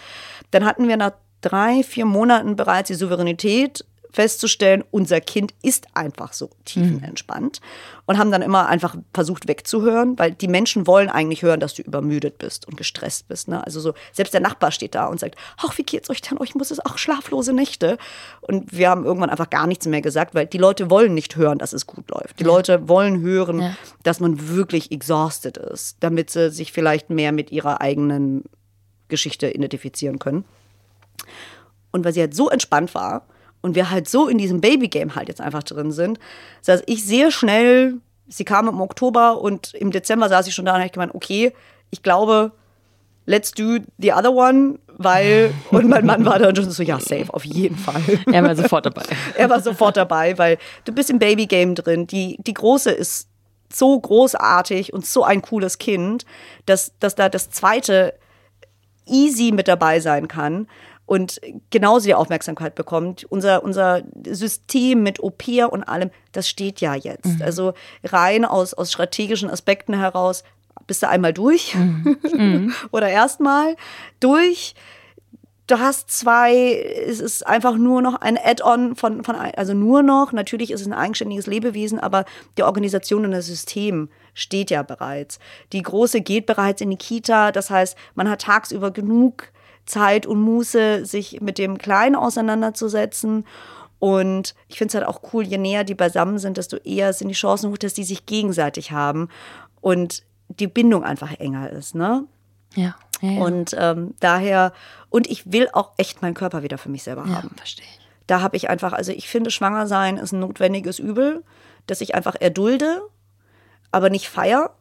Dann 0.52 0.66
hatten 0.66 0.88
wir 0.88 0.98
nach 0.98 1.14
drei, 1.42 1.84
vier 1.84 2.06
Monaten 2.06 2.56
bereits 2.56 2.88
die 2.88 2.96
Souveränität 2.96 3.86
festzustellen, 4.16 4.84
unser 4.91 5.20
Kind 5.20 5.53
ist 5.61 5.88
einfach 5.93 6.34
so 6.34 6.49
tiefenentspannt 6.63 7.59
mhm. 7.61 8.01
und 8.05 8.18
haben 8.18 8.32
dann 8.32 8.41
immer 8.41 8.68
einfach 8.68 8.95
versucht 9.13 9.47
wegzuhören, 9.47 10.18
weil 10.18 10.32
die 10.32 10.47
Menschen 10.47 10.88
wollen 10.88 11.09
eigentlich 11.09 11.43
hören, 11.43 11.59
dass 11.59 11.74
du 11.74 11.82
übermüdet 11.82 12.38
bist 12.38 12.66
und 12.68 12.78
gestresst 12.78 13.28
bist. 13.28 13.49
Ne? 13.49 13.63
Also 13.63 13.82
so, 13.82 13.93
selbst 14.13 14.34
der 14.34 14.39
Nachbar 14.39 14.72
steht 14.72 14.95
da 14.95 15.07
und 15.07 15.20
sagt, 15.20 15.36
ach, 15.57 15.78
wie 15.78 15.84
geht's 15.84 16.09
euch 16.09 16.22
denn? 16.22 16.38
Ich 16.43 16.55
muss 16.55 16.72
es 16.72 16.84
auch 16.84 16.97
schlaflose 16.97 17.51
Nächte. 17.51 17.97
Und 18.39 18.72
wir 18.72 18.89
haben 18.89 19.03
irgendwann 19.03 19.30
einfach 19.30 19.49
gar 19.49 19.68
nichts 19.68 19.86
mehr 19.86 20.01
gesagt, 20.01 20.34
weil 20.34 20.45
die 20.45 20.57
Leute 20.57 20.89
wollen 20.89 21.13
nicht 21.13 21.36
hören, 21.36 21.57
dass 21.57 21.74
es 21.74 21.86
gut 21.86 22.09
läuft. 22.09 22.39
Die 22.39 22.43
ja. 22.43 22.49
Leute 22.49 22.88
wollen 22.88 23.20
hören, 23.20 23.61
ja. 23.61 23.76
dass 24.03 24.22
man 24.22 24.47
wirklich 24.47 24.91
exhausted 24.91 25.57
ist, 25.57 25.97
damit 25.99 26.30
sie 26.30 26.51
sich 26.51 26.72
vielleicht 26.72 27.09
mehr 27.09 27.34
mit 27.34 27.51
ihrer 27.51 27.82
eigenen 27.82 28.43
Geschichte 29.09 29.49
identifizieren 29.49 30.20
können. 30.20 30.45
Und 31.91 32.05
weil 32.05 32.13
sie 32.13 32.22
halt 32.22 32.34
so 32.34 32.49
entspannt 32.49 32.95
war, 32.95 33.26
und 33.66 33.74
wir 33.74 33.89
halt 33.89 34.07
so 34.07 34.28
in 34.28 34.38
diesem 34.38 34.61
Baby-Game 34.61 35.16
halt 35.16 35.28
jetzt 35.28 35.41
einfach 35.41 35.63
drin 35.63 35.91
sind, 35.91 36.20
dass 36.63 36.84
ich 36.86 37.03
sehr 37.03 37.32
schnell, 37.32 37.95
sie 38.28 38.45
kam 38.45 38.68
im 38.68 38.80
Oktober 38.80 39.41
und 39.41 39.74
im 39.74 39.89
Dezember 39.89 40.30
saß 40.30 40.45
ich 40.45 40.53
schon 40.53 40.66
da 40.66 40.76
und 40.76 40.82
habe 40.82 40.91
gemeint, 40.91 41.16
okay, 41.16 41.51
ich 41.89 42.03
glaube, 42.03 42.51
let's 43.26 43.51
do 43.51 43.80
the 43.97 44.13
other 44.13 44.32
one, 44.32 44.78
weil, 44.99 45.51
und 45.72 45.89
mein 45.89 46.05
Mann 46.05 46.26
war 46.26 46.38
dann 46.38 46.55
schon 46.55 46.70
so, 46.70 46.84
ja, 46.84 46.99
safe, 46.99 47.34
auf 47.34 47.43
jeden 47.43 47.76
Fall. 47.76 48.03
Er 48.32 48.43
war 48.43 48.55
sofort 48.55 48.86
dabei. 48.86 49.01
er 49.36 49.49
war 49.49 49.59
sofort 49.59 49.97
dabei, 49.97 50.38
weil 50.38 50.59
du 50.84 50.93
bist 50.93 51.09
im 51.09 51.18
Baby-Game 51.18 51.74
drin. 51.74 52.05
Die, 52.05 52.38
die 52.39 52.53
Große 52.53 52.91
ist 52.91 53.30
so 53.74 53.99
großartig 53.99 54.93
und 54.93 55.07
so 55.07 55.24
ein 55.24 55.41
cooles 55.41 55.80
Kind, 55.80 56.28
dass, 56.68 56.93
dass 56.99 57.16
da 57.16 57.30
das 57.30 57.49
zweite 57.49 58.13
easy 59.07 59.51
mit 59.51 59.68
dabei 59.68 59.99
sein 59.99 60.28
kann 60.28 60.68
und 61.06 61.39
genauso 61.70 62.06
die 62.06 62.16
Aufmerksamkeit 62.16 62.76
bekommt. 62.76 63.26
Unser, 63.26 63.64
unser 63.64 64.01
System 64.28 65.03
mit 65.03 65.20
Au 65.22 65.30
pair 65.30 65.72
und 65.72 65.84
allem, 65.84 66.10
das 66.32 66.49
steht 66.49 66.82
ja 66.82 66.95
jetzt. 66.95 67.26
Mhm. 67.26 67.41
Also 67.43 67.74
rein 68.03 68.45
aus, 68.45 68.74
aus 68.74 68.91
strategischen 68.91 69.49
Aspekten 69.49 69.93
heraus, 69.93 70.43
bist 70.88 71.03
du 71.03 71.10
einmal 71.10 71.34
durch 71.34 71.76
mhm. 71.76 72.18
mhm. 72.34 72.74
oder 72.91 73.10
erstmal 73.10 73.76
durch. 74.20 74.76
Du 75.68 75.80
hast 75.80 76.12
zwei, 76.12 76.76
es 77.08 77.20
ist 77.20 77.45
einfach 77.45 77.76
nur 77.76 78.03
noch 78.03 78.22
ein 78.22 78.38
Add-on 78.38 78.95
von, 78.95 79.24
von, 79.24 79.36
also 79.36 79.74
nur 79.74 80.03
noch, 80.03 80.32
natürlich 80.32 80.70
ist 80.70 80.82
es 80.82 80.86
ein 80.86 80.93
eigenständiges 80.93 81.47
Lebewesen, 81.47 81.99
aber 81.99 82.26
die 82.60 82.62
Organisation 82.62 83.26
und 83.26 83.32
das 83.32 83.47
System 83.47 84.10
steht 84.36 84.70
ja 84.70 84.84
bereits. 84.84 85.39
Die 85.74 85.82
Große 85.82 86.22
geht 86.22 86.45
bereits 86.45 86.82
in 86.82 86.91
die 86.91 86.97
Kita, 86.97 87.51
das 87.51 87.72
heißt, 87.72 87.97
man 88.14 88.30
hat 88.30 88.41
tagsüber 88.41 88.91
genug 88.91 89.51
Zeit 89.86 90.26
und 90.26 90.42
Muße, 90.42 91.06
sich 91.06 91.42
mit 91.42 91.58
dem 91.58 91.78
Kleinen 91.78 92.16
auseinanderzusetzen. 92.16 93.46
Und 94.00 94.56
ich 94.68 94.78
finde 94.78 94.90
es 94.90 94.96
halt 94.96 95.08
auch 95.08 95.34
cool, 95.34 95.44
je 95.44 95.58
näher 95.58 95.84
die 95.84 95.96
beisammen 95.96 96.38
sind, 96.38 96.58
desto 96.58 96.78
eher 96.78 97.14
sind 97.14 97.30
die 97.30 97.36
Chancen 97.36 97.72
hoch, 97.72 97.78
dass 97.78 97.94
die 97.94 98.04
sich 98.04 98.26
gegenseitig 98.26 98.92
haben 98.92 99.30
und 99.82 100.24
die 100.48 100.68
Bindung 100.68 101.04
einfach 101.04 101.40
enger 101.40 101.70
ist, 101.70 101.96
ne? 101.96 102.26
Ja. 102.76 102.96
ja, 103.22 103.30
ja. 103.30 103.42
Und 103.42 103.76
ähm, 103.80 104.14
daher, 104.20 104.74
und 105.10 105.28
ich 105.28 105.52
will 105.52 105.70
auch 105.74 105.94
echt 105.98 106.22
meinen 106.22 106.34
Körper 106.34 106.62
wieder 106.62 106.78
für 106.78 106.90
mich 106.90 107.04
selber 107.04 107.22
haben. 107.24 107.50
Ja, 107.50 107.58
verstehe 107.58 107.86
ich. 107.86 108.06
Da 108.28 108.42
habe 108.42 108.58
ich 108.58 108.70
einfach, 108.70 108.94
also 108.94 109.12
ich 109.12 109.30
finde, 109.30 109.52
schwanger 109.52 109.88
sein 109.88 110.18
ist 110.18 110.34
ein 110.34 110.40
notwendiges 110.40 111.00
Übel, 111.00 111.44
das 111.88 112.02
ich 112.02 112.16
einfach 112.16 112.36
erdulde, 112.40 113.02
aber 113.92 114.10
nicht 114.10 114.30
feier 114.30 114.76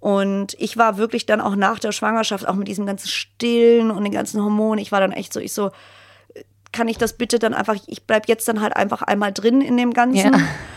und 0.00 0.54
ich 0.58 0.76
war 0.76 0.96
wirklich 0.96 1.26
dann 1.26 1.40
auch 1.40 1.56
nach 1.56 1.78
der 1.78 1.92
Schwangerschaft, 1.92 2.46
auch 2.46 2.54
mit 2.54 2.68
diesem 2.68 2.86
ganzen 2.86 3.08
Stillen 3.08 3.90
und 3.90 4.04
den 4.04 4.12
ganzen 4.12 4.42
Hormonen, 4.42 4.80
ich 4.80 4.92
war 4.92 5.00
dann 5.00 5.12
echt 5.12 5.32
so, 5.32 5.40
ich 5.40 5.52
so, 5.52 5.70
kann 6.72 6.88
ich 6.88 6.98
das 6.98 7.14
bitte 7.14 7.38
dann 7.38 7.54
einfach, 7.54 7.76
ich 7.86 8.04
bleib 8.04 8.28
jetzt 8.28 8.46
dann 8.46 8.60
halt 8.60 8.76
einfach 8.76 9.02
einmal 9.02 9.32
drin 9.32 9.60
in 9.60 9.76
dem 9.76 9.94
Ganzen. 9.94 10.32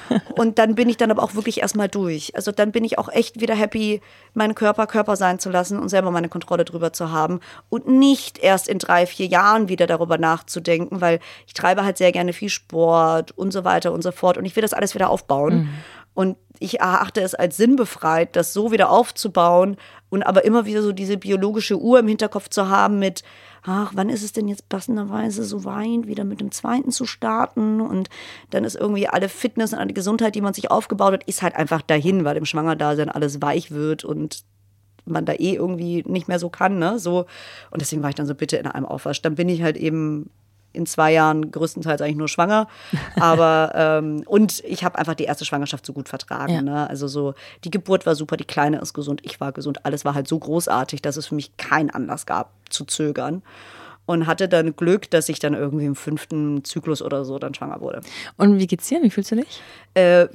Ja. 0.09 0.21
und 0.35 0.57
dann 0.57 0.75
bin 0.75 0.89
ich 0.89 0.97
dann 0.97 1.11
aber 1.11 1.21
auch 1.21 1.35
wirklich 1.35 1.61
erstmal 1.61 1.89
durch. 1.89 2.35
Also 2.35 2.51
dann 2.51 2.71
bin 2.71 2.83
ich 2.83 2.97
auch 2.97 3.09
echt 3.09 3.41
wieder 3.41 3.55
happy, 3.55 4.01
meinen 4.33 4.55
Körper 4.55 4.87
Körper 4.87 5.15
sein 5.15 5.39
zu 5.39 5.49
lassen 5.49 5.77
und 5.79 5.89
selber 5.89 6.11
meine 6.11 6.29
Kontrolle 6.29 6.65
drüber 6.65 6.93
zu 6.93 7.11
haben. 7.11 7.41
Und 7.69 7.87
nicht 7.87 8.39
erst 8.39 8.67
in 8.67 8.79
drei, 8.79 9.05
vier 9.05 9.27
Jahren 9.27 9.67
wieder 9.69 9.85
darüber 9.85 10.17
nachzudenken, 10.17 11.01
weil 11.01 11.19
ich 11.45 11.53
treibe 11.53 11.83
halt 11.83 11.97
sehr 11.97 12.11
gerne 12.11 12.33
viel 12.33 12.49
Sport 12.49 13.37
und 13.37 13.51
so 13.51 13.63
weiter 13.63 13.91
und 13.91 14.01
so 14.01 14.11
fort. 14.11 14.37
Und 14.37 14.45
ich 14.45 14.55
will 14.55 14.61
das 14.61 14.73
alles 14.73 14.95
wieder 14.95 15.09
aufbauen. 15.09 15.53
Mhm. 15.53 15.69
Und 16.13 16.37
ich 16.61 16.79
erachte 16.79 17.21
es 17.21 17.33
als 17.33 17.57
sinnbefreit, 17.57 18.35
das 18.35 18.53
so 18.53 18.71
wieder 18.71 18.91
aufzubauen 18.91 19.77
und 20.09 20.23
aber 20.23 20.45
immer 20.45 20.65
wieder 20.65 20.83
so 20.83 20.91
diese 20.91 21.17
biologische 21.17 21.79
Uhr 21.79 21.99
im 21.99 22.07
Hinterkopf 22.07 22.49
zu 22.49 22.69
haben 22.69 22.99
mit, 22.99 23.23
ach, 23.63 23.91
wann 23.95 24.09
ist 24.09 24.23
es 24.23 24.31
denn 24.31 24.47
jetzt 24.47 24.69
passenderweise 24.69 25.43
so 25.43 25.65
weit, 25.65 26.07
wieder 26.07 26.23
mit 26.23 26.39
dem 26.39 26.51
zweiten 26.51 26.91
zu 26.91 27.05
starten 27.05 27.81
und 27.81 28.09
dann 28.51 28.63
ist 28.63 28.75
irgendwie 28.75 29.07
alle 29.07 29.27
Fitness 29.27 29.73
und 29.73 29.79
alle 29.79 29.93
Gesundheit, 29.93 30.35
die 30.35 30.41
man 30.41 30.53
sich 30.53 30.69
aufgebaut 30.69 31.13
hat, 31.13 31.23
ist 31.23 31.41
halt 31.41 31.55
einfach 31.55 31.81
dahin, 31.81 32.25
weil 32.25 32.37
im 32.37 32.45
Schwangerdasein 32.45 33.09
alles 33.09 33.41
weich 33.41 33.71
wird 33.71 34.03
und 34.03 34.43
man 35.05 35.25
da 35.25 35.33
eh 35.33 35.55
irgendwie 35.55 36.03
nicht 36.05 36.27
mehr 36.27 36.37
so 36.37 36.49
kann, 36.49 36.77
ne? 36.77 36.99
So 36.99 37.25
und 37.71 37.81
deswegen 37.81 38.03
war 38.03 38.09
ich 38.09 38.15
dann 38.15 38.27
so 38.27 38.35
bitte 38.35 38.57
in 38.57 38.67
einem 38.67 38.85
Aufwasch. 38.85 39.21
Dann 39.23 39.33
bin 39.33 39.49
ich 39.49 39.63
halt 39.63 39.77
eben 39.77 40.29
in 40.73 40.85
zwei 40.85 41.11
Jahren 41.11 41.51
größtenteils 41.51 42.01
eigentlich 42.01 42.17
nur 42.17 42.27
schwanger. 42.27 42.67
Aber 43.19 43.71
ähm, 43.75 44.23
und 44.25 44.63
ich 44.63 44.83
habe 44.83 44.97
einfach 44.97 45.15
die 45.15 45.25
erste 45.25 45.45
Schwangerschaft 45.45 45.85
so 45.85 45.93
gut 45.93 46.09
vertragen. 46.09 46.53
Ja. 46.53 46.61
Ne? 46.61 46.89
Also 46.89 47.07
so, 47.07 47.33
die 47.63 47.71
Geburt 47.71 48.05
war 48.05 48.15
super, 48.15 48.37
die 48.37 48.45
Kleine 48.45 48.79
ist 48.79 48.93
gesund, 48.93 49.21
ich 49.23 49.39
war 49.39 49.51
gesund, 49.51 49.85
alles 49.85 50.05
war 50.05 50.13
halt 50.13 50.27
so 50.27 50.39
großartig, 50.39 51.01
dass 51.01 51.17
es 51.17 51.27
für 51.27 51.35
mich 51.35 51.57
keinen 51.57 51.89
Anlass 51.89 52.25
gab 52.25 52.51
zu 52.69 52.85
zögern 52.85 53.43
und 54.05 54.27
hatte 54.27 54.47
dann 54.47 54.75
Glück, 54.75 55.09
dass 55.11 55.29
ich 55.29 55.39
dann 55.39 55.53
irgendwie 55.53 55.85
im 55.85 55.95
fünften 55.95 56.63
Zyklus 56.63 57.01
oder 57.01 57.23
so 57.23 57.39
dann 57.39 57.53
schwanger 57.53 57.81
wurde. 57.81 58.01
Und 58.37 58.59
wie 58.59 58.67
geht's 58.67 58.87
dir? 58.87 59.01
Wie 59.01 59.09
fühlst 59.09 59.31
du 59.31 59.35
dich? 59.37 59.61
Äh, 59.93 60.27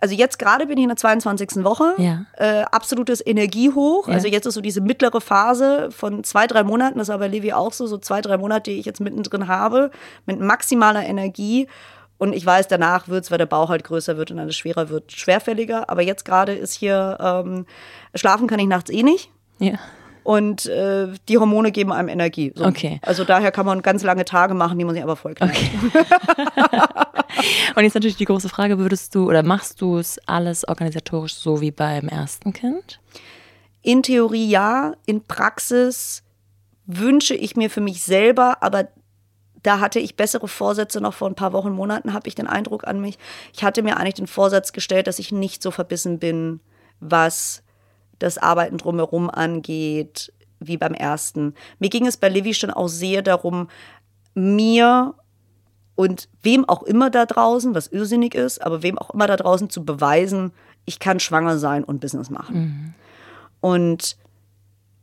also 0.00 0.14
jetzt 0.14 0.38
gerade 0.38 0.66
bin 0.66 0.78
ich 0.78 0.84
in 0.84 0.88
der 0.88 0.96
22. 0.96 1.62
Woche. 1.64 1.94
Ja. 1.98 2.24
Äh, 2.36 2.62
absolutes 2.62 3.24
Energiehoch. 3.24 4.08
Ja. 4.08 4.14
Also 4.14 4.28
jetzt 4.28 4.46
ist 4.46 4.54
so 4.54 4.60
diese 4.60 4.80
mittlere 4.80 5.20
Phase 5.20 5.90
von 5.90 6.24
zwei, 6.24 6.46
drei 6.46 6.64
Monaten, 6.64 6.98
das 6.98 7.08
war 7.08 7.18
bei 7.18 7.28
Levi 7.28 7.52
auch 7.52 7.72
so, 7.72 7.86
so 7.86 7.98
zwei, 7.98 8.20
drei 8.20 8.38
Monate, 8.38 8.70
die 8.70 8.78
ich 8.78 8.86
jetzt 8.86 9.00
mittendrin 9.00 9.48
habe, 9.48 9.90
mit 10.26 10.40
maximaler 10.40 11.04
Energie. 11.04 11.68
Und 12.18 12.34
ich 12.34 12.44
weiß, 12.44 12.68
danach 12.68 13.08
wird 13.08 13.24
es, 13.24 13.30
weil 13.30 13.38
der 13.38 13.46
Bauch 13.46 13.70
halt 13.70 13.84
größer 13.84 14.16
wird 14.16 14.30
und 14.30 14.38
alles 14.38 14.56
schwerer 14.56 14.88
wird, 14.88 15.12
schwerfälliger. 15.12 15.88
Aber 15.88 16.02
jetzt 16.02 16.24
gerade 16.24 16.52
ist 16.52 16.74
hier, 16.74 17.16
ähm, 17.20 17.66
schlafen 18.14 18.46
kann 18.46 18.58
ich 18.58 18.66
nachts 18.66 18.90
eh 18.90 19.02
nicht. 19.02 19.30
Ja 19.58 19.78
und 20.30 20.66
äh, 20.66 21.08
die 21.28 21.38
Hormone 21.38 21.72
geben 21.72 21.90
einem 21.90 22.08
Energie. 22.08 22.52
So. 22.54 22.64
Okay. 22.64 23.00
Also 23.02 23.24
daher 23.24 23.50
kann 23.50 23.66
man 23.66 23.82
ganz 23.82 24.04
lange 24.04 24.24
Tage 24.24 24.54
machen, 24.54 24.78
die 24.78 24.84
man 24.84 24.94
sich 24.94 25.02
aber 25.02 25.16
voll 25.16 25.32
okay. 25.32 25.70
Und 27.74 27.82
jetzt 27.82 27.94
natürlich 27.94 28.16
die 28.16 28.26
große 28.26 28.48
Frage, 28.48 28.78
würdest 28.78 29.12
du 29.16 29.26
oder 29.28 29.42
machst 29.42 29.80
du 29.80 29.98
es 29.98 30.20
alles 30.28 30.68
organisatorisch 30.68 31.34
so 31.34 31.60
wie 31.60 31.72
beim 31.72 32.06
ersten 32.06 32.52
Kind? 32.52 33.00
In 33.82 34.04
Theorie 34.04 34.48
ja, 34.48 34.94
in 35.04 35.24
Praxis 35.24 36.22
wünsche 36.86 37.34
ich 37.34 37.56
mir 37.56 37.68
für 37.68 37.80
mich 37.80 38.04
selber, 38.04 38.62
aber 38.62 38.86
da 39.64 39.80
hatte 39.80 39.98
ich 39.98 40.14
bessere 40.14 40.46
Vorsätze 40.46 41.00
noch 41.00 41.14
vor 41.14 41.28
ein 41.28 41.34
paar 41.34 41.52
Wochen, 41.52 41.72
Monaten, 41.72 42.12
habe 42.12 42.28
ich 42.28 42.36
den 42.36 42.46
Eindruck 42.46 42.86
an 42.86 43.00
mich. 43.00 43.18
Ich 43.52 43.64
hatte 43.64 43.82
mir 43.82 43.96
eigentlich 43.96 44.14
den 44.14 44.28
Vorsatz 44.28 44.72
gestellt, 44.72 45.08
dass 45.08 45.18
ich 45.18 45.32
nicht 45.32 45.60
so 45.60 45.72
verbissen 45.72 46.20
bin, 46.20 46.60
was 47.00 47.64
das 48.20 48.38
Arbeiten 48.38 48.78
drumherum 48.78 49.28
angeht, 49.28 50.32
wie 50.60 50.76
beim 50.76 50.94
ersten. 50.94 51.54
Mir 51.78 51.90
ging 51.90 52.06
es 52.06 52.16
bei 52.16 52.28
Livy 52.28 52.54
schon 52.54 52.70
auch 52.70 52.88
sehr 52.88 53.22
darum, 53.22 53.68
mir 54.34 55.14
und 55.96 56.28
wem 56.42 56.66
auch 56.68 56.82
immer 56.82 57.10
da 57.10 57.26
draußen, 57.26 57.74
was 57.74 57.88
irrsinnig 57.88 58.34
ist, 58.34 58.62
aber 58.62 58.82
wem 58.82 58.96
auch 58.96 59.10
immer 59.10 59.26
da 59.26 59.36
draußen 59.36 59.68
zu 59.68 59.84
beweisen, 59.84 60.52
ich 60.84 60.98
kann 60.98 61.20
schwanger 61.20 61.58
sein 61.58 61.84
und 61.84 62.00
Business 62.00 62.30
machen. 62.30 62.56
Mhm. 62.56 62.94
Und 63.60 64.16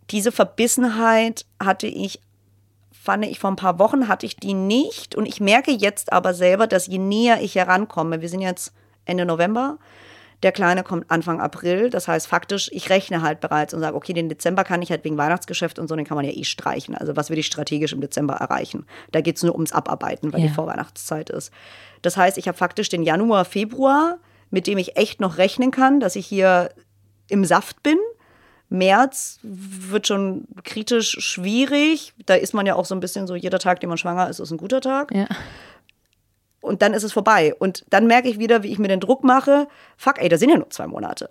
diese 0.09 0.31
Verbissenheit 0.31 1.45
hatte 1.61 1.87
ich, 1.87 2.21
fand 2.91 3.25
ich 3.25 3.39
vor 3.39 3.51
ein 3.51 3.57
paar 3.57 3.77
Wochen, 3.79 4.07
hatte 4.07 4.25
ich 4.25 4.37
die 4.37 4.53
nicht. 4.53 5.15
Und 5.15 5.27
ich 5.27 5.39
merke 5.39 5.71
jetzt 5.71 6.11
aber 6.13 6.33
selber, 6.33 6.65
dass 6.65 6.87
je 6.87 6.97
näher 6.97 7.41
ich 7.41 7.55
herankomme, 7.55 8.21
wir 8.21 8.29
sind 8.29 8.41
jetzt 8.41 8.73
Ende 9.05 9.25
November, 9.25 9.77
der 10.43 10.51
Kleine 10.51 10.83
kommt 10.83 11.09
Anfang 11.09 11.41
April. 11.41 11.89
Das 11.89 12.07
heißt 12.07 12.27
faktisch, 12.27 12.69
ich 12.71 12.89
rechne 12.89 13.21
halt 13.21 13.39
bereits 13.39 13.73
und 13.73 13.79
sage, 13.79 13.95
okay, 13.95 14.13
den 14.13 14.29
Dezember 14.29 14.63
kann 14.63 14.81
ich 14.81 14.91
halt 14.91 15.03
wegen 15.03 15.17
Weihnachtsgeschäft 15.17 15.79
und 15.79 15.87
so, 15.87 15.95
den 15.95 16.05
kann 16.05 16.15
man 16.15 16.25
ja 16.25 16.31
eh 16.31 16.43
streichen. 16.43 16.95
Also 16.95 17.15
was 17.15 17.29
will 17.29 17.39
ich 17.39 17.47
strategisch 17.47 17.93
im 17.93 18.01
Dezember 18.01 18.35
erreichen? 18.35 18.85
Da 19.11 19.21
geht 19.21 19.37
es 19.37 19.43
nur 19.43 19.55
ums 19.55 19.71
Abarbeiten, 19.71 20.33
weil 20.33 20.41
ja. 20.41 20.47
die 20.47 20.53
Vorweihnachtszeit 20.53 21.29
ist. 21.29 21.51
Das 22.01 22.17
heißt, 22.17 22.37
ich 22.37 22.47
habe 22.47 22.57
faktisch 22.57 22.89
den 22.89 23.03
Januar, 23.03 23.45
Februar 23.45 24.19
mit 24.49 24.67
dem 24.67 24.77
ich 24.77 24.97
echt 24.97 25.19
noch 25.19 25.37
rechnen 25.37 25.71
kann, 25.71 25.99
dass 25.99 26.15
ich 26.15 26.25
hier 26.25 26.69
im 27.29 27.45
Saft 27.45 27.83
bin. 27.83 27.97
März 28.69 29.39
wird 29.43 30.07
schon 30.07 30.45
kritisch 30.63 31.17
schwierig. 31.19 32.13
Da 32.25 32.35
ist 32.35 32.53
man 32.53 32.65
ja 32.65 32.75
auch 32.75 32.85
so 32.85 32.95
ein 32.95 32.99
bisschen 32.99 33.27
so, 33.27 33.35
jeder 33.35 33.59
Tag, 33.59 33.79
den 33.79 33.89
man 33.89 33.97
schwanger 33.97 34.29
ist, 34.29 34.39
ist 34.39 34.51
ein 34.51 34.57
guter 34.57 34.81
Tag. 34.81 35.13
Ja. 35.13 35.27
Und 36.61 36.81
dann 36.81 36.93
ist 36.93 37.03
es 37.03 37.13
vorbei. 37.13 37.53
Und 37.57 37.85
dann 37.89 38.07
merke 38.07 38.29
ich 38.29 38.39
wieder, 38.39 38.63
wie 38.63 38.71
ich 38.71 38.79
mir 38.79 38.87
den 38.87 38.99
Druck 38.99 39.23
mache. 39.23 39.67
Fuck, 39.95 40.21
ey, 40.21 40.29
da 40.29 40.37
sind 40.37 40.49
ja 40.49 40.57
nur 40.57 40.69
zwei 40.69 40.87
Monate. 40.87 41.29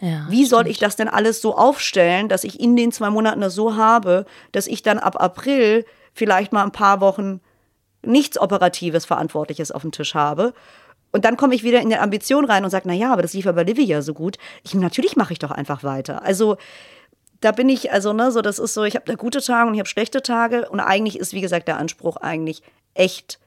Ja, 0.00 0.26
Wie 0.28 0.44
soll 0.44 0.68
ich 0.68 0.78
das 0.78 0.96
denn 0.96 1.08
alles 1.08 1.42
so 1.42 1.56
aufstellen, 1.56 2.28
dass 2.28 2.44
ich 2.44 2.60
in 2.60 2.76
den 2.76 2.92
zwei 2.92 3.10
Monaten 3.10 3.40
das 3.40 3.54
so 3.54 3.74
habe, 3.74 4.26
dass 4.52 4.68
ich 4.68 4.82
dann 4.82 4.98
ab 4.98 5.20
April 5.20 5.84
vielleicht 6.14 6.52
mal 6.52 6.62
ein 6.62 6.72
paar 6.72 7.00
Wochen 7.00 7.40
nichts 8.02 8.38
Operatives, 8.38 9.06
Verantwortliches 9.06 9.72
auf 9.72 9.82
dem 9.82 9.90
Tisch 9.90 10.14
habe? 10.14 10.54
Und 11.10 11.24
dann 11.24 11.36
komme 11.36 11.54
ich 11.54 11.64
wieder 11.64 11.80
in 11.80 11.88
die 11.88 11.96
Ambition 11.96 12.44
rein 12.44 12.64
und 12.64 12.70
sage, 12.70 12.86
na 12.86 12.94
ja, 12.94 13.12
aber 13.12 13.22
das 13.22 13.32
lief 13.32 13.46
ja 13.46 13.52
bei 13.52 13.64
Livia 13.64 14.02
so 14.02 14.14
gut. 14.14 14.36
Ich, 14.62 14.74
natürlich 14.74 15.16
mache 15.16 15.32
ich 15.32 15.38
doch 15.38 15.50
einfach 15.50 15.82
weiter. 15.82 16.22
Also 16.22 16.58
da 17.40 17.50
bin 17.52 17.68
ich, 17.68 17.90
also 17.92 18.12
ne, 18.12 18.30
so 18.30 18.42
das 18.42 18.58
ist 18.58 18.74
so, 18.74 18.84
ich 18.84 18.94
habe 18.94 19.06
da 19.06 19.14
gute 19.14 19.40
Tage 19.40 19.68
und 19.68 19.74
ich 19.74 19.80
habe 19.80 19.88
schlechte 19.88 20.22
Tage 20.22 20.68
und 20.68 20.80
eigentlich 20.80 21.18
ist, 21.18 21.32
wie 21.32 21.40
gesagt, 21.40 21.66
der 21.66 21.78
Anspruch 21.78 22.16
eigentlich 22.16 22.62
echt 22.94 23.38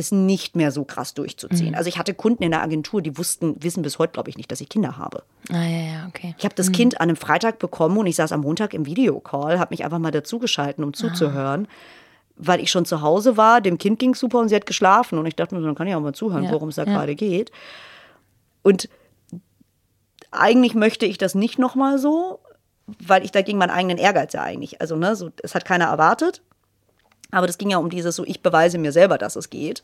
es 0.00 0.10
nicht 0.10 0.56
mehr 0.56 0.72
so 0.72 0.84
krass 0.84 1.14
durchzuziehen. 1.14 1.74
Also 1.74 1.88
ich 1.88 1.98
hatte 1.98 2.14
Kunden 2.14 2.42
in 2.42 2.50
der 2.50 2.62
Agentur, 2.62 3.02
die 3.02 3.16
wussten, 3.16 3.62
wissen 3.62 3.82
bis 3.82 3.98
heute, 3.98 4.12
glaube 4.12 4.30
ich, 4.30 4.36
nicht, 4.36 4.50
dass 4.50 4.60
ich 4.60 4.68
Kinder 4.68 4.98
habe. 4.98 5.22
Ah, 5.50 5.62
ja, 5.62 5.92
ja, 5.92 6.06
okay. 6.08 6.34
Ich 6.38 6.44
habe 6.44 6.54
das 6.54 6.72
Kind 6.72 7.00
an 7.00 7.08
einem 7.08 7.16
Freitag 7.16 7.58
bekommen 7.58 7.96
und 7.98 8.06
ich 8.06 8.16
saß 8.16 8.32
am 8.32 8.40
Montag 8.40 8.74
im 8.74 8.86
Videocall, 8.86 9.58
habe 9.58 9.72
mich 9.72 9.84
einfach 9.84 9.98
mal 9.98 10.10
dazugeschalten, 10.10 10.82
um 10.82 10.92
zuzuhören, 10.92 11.68
weil 12.36 12.60
ich 12.60 12.70
schon 12.70 12.84
zu 12.84 13.02
Hause 13.02 13.36
war. 13.36 13.60
Dem 13.60 13.78
Kind 13.78 13.98
ging 13.98 14.14
super 14.14 14.38
und 14.38 14.48
sie 14.48 14.56
hat 14.56 14.66
geschlafen 14.66 15.18
und 15.18 15.26
ich 15.26 15.36
dachte 15.36 15.54
mir, 15.54 15.62
dann 15.62 15.74
kann 15.74 15.86
ich 15.86 15.94
auch 15.94 16.00
mal 16.00 16.14
zuhören, 16.14 16.44
Ja, 16.44 16.52
worum 16.52 16.70
es 16.70 16.76
da 16.76 16.84
ja. 16.84 16.92
gerade 16.92 17.14
geht. 17.14 17.52
Und 18.62 18.88
eigentlich 20.30 20.74
möchte 20.74 21.06
ich 21.06 21.18
das 21.18 21.34
nicht 21.34 21.58
nochmal 21.58 21.98
so, 21.98 22.40
weil 22.98 23.24
ich 23.24 23.32
dagegen 23.32 23.58
meinen 23.58 23.70
eigenen 23.70 23.98
Ehrgeiz 23.98 24.32
ja 24.32 24.42
eigentlich, 24.42 24.80
also 24.80 24.96
ne, 24.96 25.14
so, 25.16 25.30
es 25.42 25.54
hat 25.54 25.64
keiner 25.64 25.86
erwartet. 25.86 26.42
Aber 27.30 27.46
das 27.46 27.58
ging 27.58 27.70
ja 27.70 27.78
um 27.78 27.90
dieses 27.90 28.16
so, 28.16 28.24
ich 28.24 28.42
beweise 28.42 28.78
mir 28.78 28.92
selber, 28.92 29.18
dass 29.18 29.36
es 29.36 29.50
geht. 29.50 29.82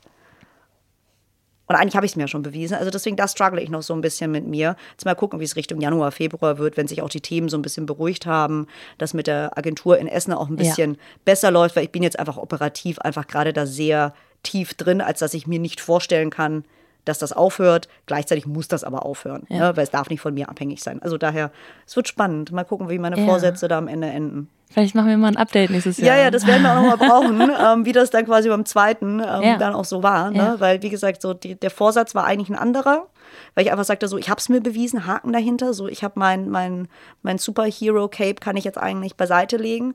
Und 1.69 1.75
eigentlich 1.75 1.97
habe 1.97 2.07
ich 2.07 2.13
es 2.13 2.17
mir 2.17 2.23
ja 2.23 2.29
schon 2.29 2.43
bewiesen. 2.45 2.75
Also 2.77 2.91
deswegen, 2.91 3.17
da 3.17 3.27
struggle 3.27 3.61
ich 3.61 3.71
noch 3.71 3.83
so 3.83 3.93
ein 3.93 4.01
bisschen 4.01 4.31
mit 4.31 4.47
mir. 4.47 4.77
Jetzt 4.93 5.05
mal 5.05 5.17
gucken, 5.17 5.41
wie 5.41 5.45
es 5.45 5.57
Richtung 5.57 5.81
Januar, 5.81 6.13
Februar 6.13 6.59
wird, 6.59 6.77
wenn 6.77 6.87
sich 6.87 7.03
auch 7.03 7.09
die 7.09 7.21
Themen 7.21 7.49
so 7.49 7.59
ein 7.59 7.63
bisschen 7.63 7.87
beruhigt 7.87 8.25
haben, 8.25 8.69
dass 8.99 9.15
mit 9.15 9.27
der 9.27 9.59
Agentur 9.59 9.99
in 9.99 10.07
Essen 10.07 10.33
auch 10.33 10.49
ein 10.49 10.57
Ja. 10.59 10.69
bisschen 10.69 10.97
besser 11.25 11.51
läuft, 11.51 11.75
weil 11.75 11.83
ich 11.85 11.91
bin 11.91 12.05
jetzt 12.05 12.21
einfach 12.21 12.37
operativ 12.37 13.01
einfach 13.01 13.27
gerade 13.27 13.53
da 13.53 13.67
sehr 13.67 14.15
tief 14.45 14.75
drin, 14.75 15.01
als 15.01 15.19
dass 15.19 15.35
ich 15.35 15.49
mir 15.49 15.59
nicht 15.59 15.81
vorstellen 15.81 16.31
kann, 16.31 16.65
dass 17.07 17.19
das 17.19 17.33
aufhört. 17.33 17.89
Gleichzeitig 18.05 18.47
muss 18.47 18.69
das 18.69 18.85
aber 18.85 19.07
aufhören, 19.07 19.45
Ja. 19.49 19.71
ne? 19.71 19.77
weil 19.77 19.85
es 19.85 19.91
darf 19.91 20.11
nicht 20.11 20.21
von 20.21 20.35
mir 20.35 20.49
abhängig 20.51 20.83
sein. 20.83 21.01
Also 21.03 21.17
daher, 21.17 21.51
es 21.87 21.97
wird 21.97 22.07
spannend. 22.09 22.53
Mal 22.53 22.65
gucken, 22.65 22.91
wie 22.91 22.99
meine 22.99 23.19
Ja. 23.19 23.25
Vorsätze 23.25 23.67
da 23.69 23.79
am 23.79 23.89
Ende 23.89 24.09
enden. 24.09 24.51
Vielleicht 24.69 24.97
machen 24.97 25.07
wir 25.09 25.17
mal 25.17 25.29
ein 25.29 25.37
Update 25.37 25.71
nächstes 25.71 25.97
Jahr. 25.99 26.17
Ja, 26.17 26.25
ja, 26.25 26.31
das 26.33 26.45
werden 26.47 26.63
wir 26.63 26.73
auch 26.77 26.83
nochmal 26.83 26.97
brauchen, 27.09 27.41
ähm, 27.41 27.85
wie 27.87 27.93
das 27.93 28.11
dann 28.11 28.25
quasi 28.27 28.49
beim 28.49 28.65
zweiten 28.65 29.21
ähm, 29.21 29.43
Ja. 29.43 29.57
dann 29.59 29.75
auch 29.75 29.85
so 29.85 30.03
war. 30.03 30.31
Ne? 30.33 30.57
Weil, 30.59 30.83
wie 30.83 30.89
gesagt, 30.91 31.23
so 31.23 31.33
die, 31.35 31.55
der 31.55 31.71
Vorsatz 31.71 32.15
war 32.17 32.25
eigentlich 32.25 32.49
ein 32.51 32.59
anderer, 32.59 33.07
weil 33.55 33.65
ich 33.65 33.71
einfach 33.71 33.85
sagte, 33.85 34.09
so, 34.09 34.19
ich 34.19 34.29
habe 34.29 34.41
es 34.41 34.49
mir 34.49 34.61
bewiesen, 34.61 35.07
Haken 35.07 35.33
dahinter, 35.33 35.73
so, 35.73 35.87
ich 35.87 36.03
habe 36.03 36.15
mein, 36.19 36.51
mein, 36.51 36.89
mein 37.23 37.39
Superhero-Cape 37.39 38.35
kann 38.41 38.57
ich 38.57 38.65
jetzt 38.65 38.77
eigentlich 38.79 39.17
beiseite 39.17 39.57
legen. 39.57 39.95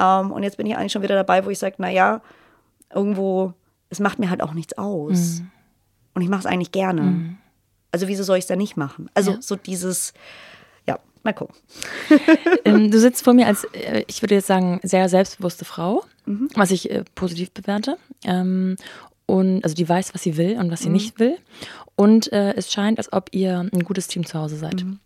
Ähm, 0.00 0.30
und 0.30 0.44
jetzt 0.44 0.56
bin 0.58 0.66
ich 0.66 0.76
eigentlich 0.76 0.92
schon 0.92 1.02
wieder 1.02 1.16
dabei, 1.16 1.44
wo 1.44 1.50
ich 1.50 1.58
sage, 1.58 1.74
naja, 1.78 2.20
irgendwo, 2.94 3.52
es 3.90 3.98
macht 3.98 4.20
mir 4.20 4.30
halt 4.30 4.42
auch 4.42 4.54
nichts 4.54 4.78
aus. 4.78 5.40
Mhm. 5.40 5.50
Und 6.14 6.22
ich 6.22 6.28
mache 6.28 6.40
es 6.40 6.46
eigentlich 6.46 6.72
gerne. 6.72 7.36
Also 7.92 8.08
wieso 8.08 8.22
soll 8.24 8.38
ich 8.38 8.44
es 8.44 8.48
dann 8.48 8.58
nicht 8.58 8.76
machen? 8.76 9.08
Also 9.14 9.32
Ja. 9.32 9.42
so 9.42 9.56
dieses, 9.56 10.14
ja, 10.86 10.98
mal 11.22 11.32
gucken. 11.32 11.54
Ähm, 12.64 12.90
du 12.90 12.98
sitzt 12.98 13.22
vor 13.24 13.34
mir 13.34 13.46
als, 13.46 13.64
äh, 13.74 14.04
ich 14.06 14.22
würde 14.22 14.34
jetzt 14.36 14.46
sagen, 14.46 14.80
sehr 14.82 15.08
selbstbewusste 15.08 15.64
Frau, 15.64 16.04
Mhm. 16.26 16.48
was 16.54 16.70
ich 16.70 16.90
äh, 16.90 17.04
positiv 17.14 17.50
bewerte. 17.52 17.98
Ähm, 18.24 18.76
und 19.26 19.62
also 19.64 19.74
die 19.74 19.88
weiß, 19.88 20.14
was 20.14 20.22
sie 20.22 20.36
will 20.36 20.56
und 20.58 20.70
was 20.70 20.80
Mhm. 20.80 20.84
sie 20.84 20.90
nicht 20.90 21.18
will. 21.20 21.36
Und 21.96 22.32
äh, 22.32 22.54
es 22.54 22.72
scheint, 22.72 22.98
als 22.98 23.12
ob 23.12 23.28
ihr 23.32 23.58
ein 23.72 23.84
gutes 23.84 24.08
Team 24.08 24.24
zu 24.26 24.38
Hause 24.38 24.56
seid. 24.56 24.82
Mhm. 24.84 24.98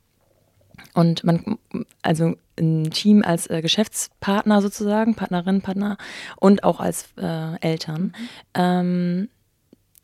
Und 0.95 1.25
man, 1.25 1.59
also 2.03 2.35
ein 2.59 2.91
Team 2.91 3.23
als 3.25 3.49
äh, 3.51 3.61
Geschäftspartner 3.61 4.63
sozusagen, 4.63 5.15
Partnerin, 5.17 5.61
Partner 5.61 5.99
und 6.37 6.63
auch 6.65 6.81
als 6.81 7.09
äh, 7.17 7.57
Eltern. 7.61 8.13
Ähm, 8.55 9.29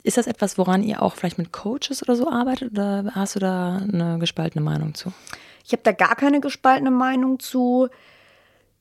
ist 0.05 0.19
das 0.19 0.27
etwas, 0.27 0.59
woran 0.59 0.83
ihr 0.83 1.03
auch 1.03 1.15
vielleicht 1.15 1.39
mit 1.39 1.51
Coaches 1.51 2.03
oder 2.03 2.15
so 2.15 2.31
arbeitet? 2.31 2.73
Oder 2.73 3.05
hast 3.13 3.37
du 3.37 3.41
da 3.41 3.79
eine 3.79 4.19
gespaltene 4.19 4.63
Meinung 4.63 4.95
zu? 4.95 5.13
Ich 5.65 5.73
habe 5.73 5.83
da 5.83 5.93
gar 5.93 6.15
keine 6.15 6.41
gespaltene 6.41 6.91
Meinung 6.91 7.41
zu. 7.41 7.89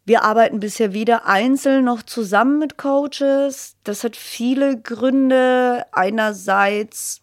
Wir 0.05 0.23
arbeiten 0.23 0.59
bisher 0.59 0.93
weder 0.93 1.25
einzeln 1.25 1.85
noch 1.85 2.03
zusammen 2.03 2.59
mit 2.59 2.77
Coaches. 2.77 3.77
Das 3.85 4.03
hat 4.03 4.17
viele 4.17 4.77
Gründe. 4.77 5.85
Einerseits, 5.93 7.21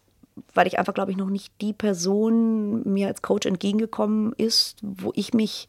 weil 0.55 0.67
ich 0.67 0.79
einfach, 0.79 0.95
glaube 0.95 1.11
ich, 1.11 1.19
noch 1.19 1.29
nicht 1.29 1.53
die 1.61 1.75
Person 1.75 2.83
mir 2.91 3.09
als 3.09 3.21
Coach 3.21 3.47
entgegengekommen 3.47 4.33
ist, 4.39 4.79
wo 4.81 5.13
ich 5.15 5.35
mich 5.35 5.69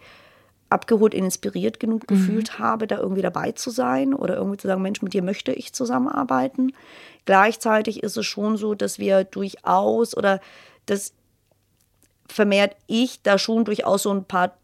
abgeholt, 0.72 1.14
inspiriert 1.14 1.80
genug 1.80 2.08
gefühlt 2.08 2.60
habe, 2.60 2.88
da 2.88 2.98
irgendwie 2.98 3.22
dabei 3.22 3.52
zu 3.52 3.70
sein 3.70 4.14
oder 4.14 4.38
irgendwie 4.38 4.58
zu 4.58 4.68
sagen, 4.68 4.82
Mensch, 4.82 5.02
mit 5.02 5.14
dir 5.14 5.24
möchte 5.24 5.52
ich 5.52 5.74
zusammenarbeiten. 5.74 6.74
Gleichzeitig 7.26 8.04
ist 8.04 8.18
es 8.18 8.26
schon 8.26 8.58
so, 8.58 8.74
dass 8.74 9.00
wir 9.00 9.24
durchaus 9.24 10.16
oder 10.16 10.40
dass 10.86 11.14
vermehrt 12.28 12.76
ich 12.88 13.22
da 13.22 13.38
schon 13.38 13.66
durchaus 13.66 14.04
so 14.04 14.12
ein 14.12 14.24
paar 14.24 14.58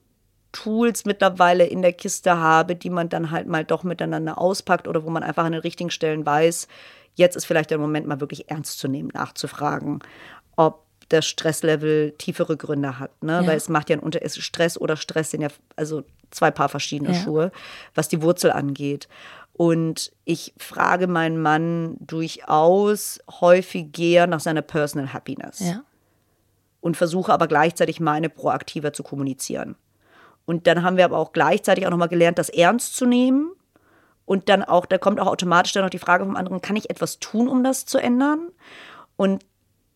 Tools 0.53 1.05
mittlerweile 1.05 1.65
in 1.65 1.81
der 1.81 1.93
Kiste 1.93 2.37
habe, 2.37 2.75
die 2.75 2.89
man 2.89 3.09
dann 3.09 3.31
halt 3.31 3.47
mal 3.47 3.65
doch 3.65 3.83
miteinander 3.83 4.37
auspackt 4.37 4.87
oder 4.87 5.03
wo 5.03 5.09
man 5.09 5.23
einfach 5.23 5.43
an 5.43 5.51
den 5.51 5.61
richtigen 5.61 5.91
Stellen 5.91 6.25
weiß, 6.25 6.67
jetzt 7.15 7.35
ist 7.35 7.45
vielleicht 7.45 7.69
der 7.69 7.77
Moment 7.77 8.07
mal 8.07 8.21
wirklich 8.21 8.49
ernst 8.49 8.79
zu 8.79 8.87
nehmen, 8.87 9.09
nachzufragen, 9.13 9.99
das 11.09 11.25
Stresslevel 11.25 12.11
tiefere 12.17 12.57
Gründe 12.57 12.99
hat, 12.99 13.23
ne? 13.23 13.41
Ja. 13.41 13.47
Weil 13.47 13.57
es 13.57 13.69
macht 13.69 13.89
ja 13.89 13.95
einen 13.95 14.03
Unter 14.03 14.21
ist 14.21 14.41
Stress 14.41 14.77
oder 14.77 14.97
Stress 14.97 15.31
sind 15.31 15.41
ja 15.41 15.47
also 15.75 16.03
zwei 16.31 16.51
Paar 16.51 16.69
verschiedene 16.69 17.13
Ja. 17.13 17.23
Schuhe, 17.23 17.51
was 17.95 18.07
die 18.09 18.21
Wurzel 18.21 18.51
angeht. 18.51 19.07
Und 19.53 20.11
ich 20.25 20.53
frage 20.57 21.07
meinen 21.07 21.41
Mann 21.41 21.95
durchaus 21.99 23.19
häufiger 23.41 24.27
nach 24.27 24.39
seiner 24.39 24.61
Personal 24.61 25.13
Happiness 25.13 25.59
Ja. 25.59 25.83
und 26.81 26.95
versuche 26.97 27.33
aber 27.33 27.47
gleichzeitig 27.47 27.99
meine 27.99 28.29
proaktiver 28.29 28.93
zu 28.93 29.03
kommunizieren. 29.03 29.75
Und 30.45 30.67
dann 30.67 30.83
haben 30.83 30.97
wir 30.97 31.05
aber 31.05 31.17
auch 31.17 31.33
gleichzeitig 31.33 31.85
auch 31.85 31.91
nochmal 31.91 32.07
gelernt, 32.07 32.37
das 32.37 32.49
ernst 32.49 32.95
zu 32.95 33.05
nehmen. 33.05 33.51
Und 34.25 34.49
dann 34.49 34.63
auch, 34.63 34.85
da 34.85 34.97
kommt 34.97 35.19
auch 35.19 35.27
automatisch 35.27 35.71
dann 35.73 35.83
noch 35.83 35.89
die 35.89 35.99
Frage 35.99 36.25
vom 36.25 36.35
anderen, 36.35 36.61
kann 36.61 36.75
ich 36.75 36.89
etwas 36.89 37.19
tun, 37.19 37.47
um 37.47 37.63
das 37.63 37.85
zu 37.85 37.97
ändern? 37.97 38.49
Und 39.15 39.43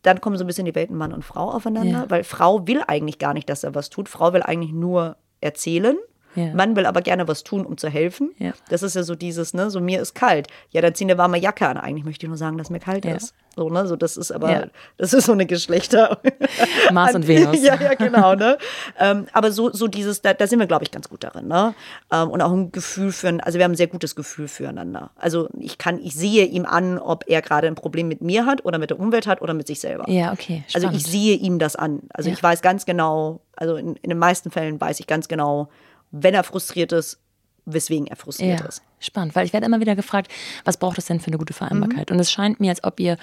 dann 0.04 0.20
kommen 0.22 0.38
so 0.38 0.43
ein 0.43 0.47
bisschen 0.47 0.66
die 0.66 0.76
Welten 0.76 0.97
Mann 0.97 1.14
und 1.14 1.24
Frau 1.24 1.52
aufeinander, 1.52 1.91
Ja. 2.04 2.10
weil 2.10 2.24
Frau 2.24 2.68
will 2.68 2.82
eigentlich 2.88 3.20
gar 3.20 3.34
nicht, 3.34 3.49
dass 3.49 3.64
er 3.64 3.76
was 3.76 3.89
tut. 3.89 4.10
Frau 4.10 4.34
will 4.34 4.43
eigentlich 4.43 4.72
nur 4.74 5.18
erzählen. 5.41 5.97
Ja. 6.36 6.54
Mann 6.54 6.76
will 6.76 6.86
aber 6.86 7.02
gerne 7.02 7.28
was 7.28 7.44
tun, 7.44 7.66
um 7.66 7.78
zu 7.78 7.90
helfen. 7.90 8.32
Ja. 8.38 8.54
Das 8.70 8.84
ist 8.84 8.96
ja 8.96 9.04
so 9.04 9.16
dieses, 9.16 9.54
ne, 9.54 9.70
so 9.70 9.80
mir 9.80 10.02
ist 10.02 10.14
kalt. 10.16 10.48
Ja, 10.70 10.82
dann 10.82 10.96
zieh 10.96 11.04
eine 11.04 11.18
warme 11.18 11.38
Jacke 11.38 11.68
an. 11.68 11.78
Eigentlich 11.78 12.06
möchte 12.06 12.26
ich 12.26 12.30
nur 12.30 12.38
sagen, 12.38 12.58
dass 12.58 12.70
mir 12.70 12.80
kalt 12.80 13.06
Ja. 13.06 13.16
ist. 13.16 13.34
So, 13.56 13.70
ne, 13.70 13.86
so 13.86 13.98
das 13.98 14.16
ist 14.16 14.32
aber, 14.32 14.70
das 14.98 15.12
ist 15.14 15.26
so 15.26 15.34
eine 15.34 15.46
Geschlechter. 15.46 16.22
Mars 16.94 17.16
und 17.16 17.28
Venus. 17.28 17.62
ja, 17.62 17.76
ja, 17.76 17.96
genau, 17.96 18.34
ne? 18.34 18.58
ähm, 18.98 19.26
aber 19.34 19.52
so, 19.52 19.72
so 19.74 19.88
dieses, 19.88 20.22
da, 20.22 20.34
da 20.34 20.48
sind 20.48 20.60
wir, 20.60 20.68
glaube 20.68 20.86
ich, 20.86 20.92
ganz 20.92 21.10
gut 21.10 21.24
darin, 21.26 21.50
ne? 21.50 21.74
Ähm, 22.12 22.30
und 22.30 22.42
auch 22.42 22.52
ein 22.54 22.72
Gefühl 22.72 23.12
für, 23.12 23.38
also 23.44 23.58
wir 23.58 23.66
haben 23.66 23.74
ein 23.74 23.78
sehr 23.78 23.88
gutes 23.88 24.16
Gefühl 24.16 24.48
füreinander. 24.48 25.12
Also 25.18 25.50
ich 25.60 25.78
kann, 25.78 26.00
ich 26.02 26.16
sehe 26.16 26.46
ihm 26.46 26.66
an, 26.66 26.98
ob 26.98 27.26
er 27.28 27.42
gerade 27.42 27.68
ein 27.68 27.76
Problem 27.76 28.08
mit 28.08 28.22
mir 28.22 28.46
hat 28.46 28.64
oder 28.64 28.78
mit 28.78 28.90
der 28.90 29.00
Umwelt 29.00 29.28
hat 29.28 29.42
oder 29.42 29.54
mit 29.54 29.68
sich 29.68 29.82
selber. 29.82 30.10
Ja, 30.10 30.32
okay. 30.32 30.64
Also 30.74 30.88
Spannend. 30.88 31.02
ich 31.06 31.12
sehe 31.12 31.36
ihm 31.36 31.60
das 31.60 31.76
an. 31.76 32.04
Also 32.14 32.30
ich 32.30 32.42
weiß 32.42 32.62
ganz 32.62 32.86
genau, 32.86 33.42
also 33.58 33.76
in, 33.76 33.98
in 33.98 34.10
den 34.10 34.18
meisten 34.18 34.50
Fällen 34.50 34.80
weiß 34.80 35.02
ich 35.02 35.08
ganz 35.08 35.28
genau, 35.28 35.68
wenn 36.12 36.34
er 36.34 36.43
frustriert 36.43 36.91
ist, 36.91 37.20
weswegen 37.66 38.07
er 38.07 38.16
frustriert 38.16 38.59
Ja, 38.59 38.66
ist. 38.66 38.82
spannend, 38.99 39.36
weil 39.36 39.45
ich 39.45 39.53
werde 39.53 39.66
immer 39.66 39.80
wieder 39.80 39.95
gefragt, 39.95 40.32
was 40.66 40.78
braucht 40.78 40.97
es 40.97 41.05
denn 41.05 41.20
für 41.20 41.28
eine 41.28 41.38
gute 41.38 41.53
Vereinbarkeit? 41.53 42.09
Mhm. 42.09 42.16
Und 42.16 42.20
es 42.20 42.32
scheint 42.32 42.59
mir, 42.59 42.72
als 42.72 42.84
ob 42.84 42.99
ihr 42.99 43.18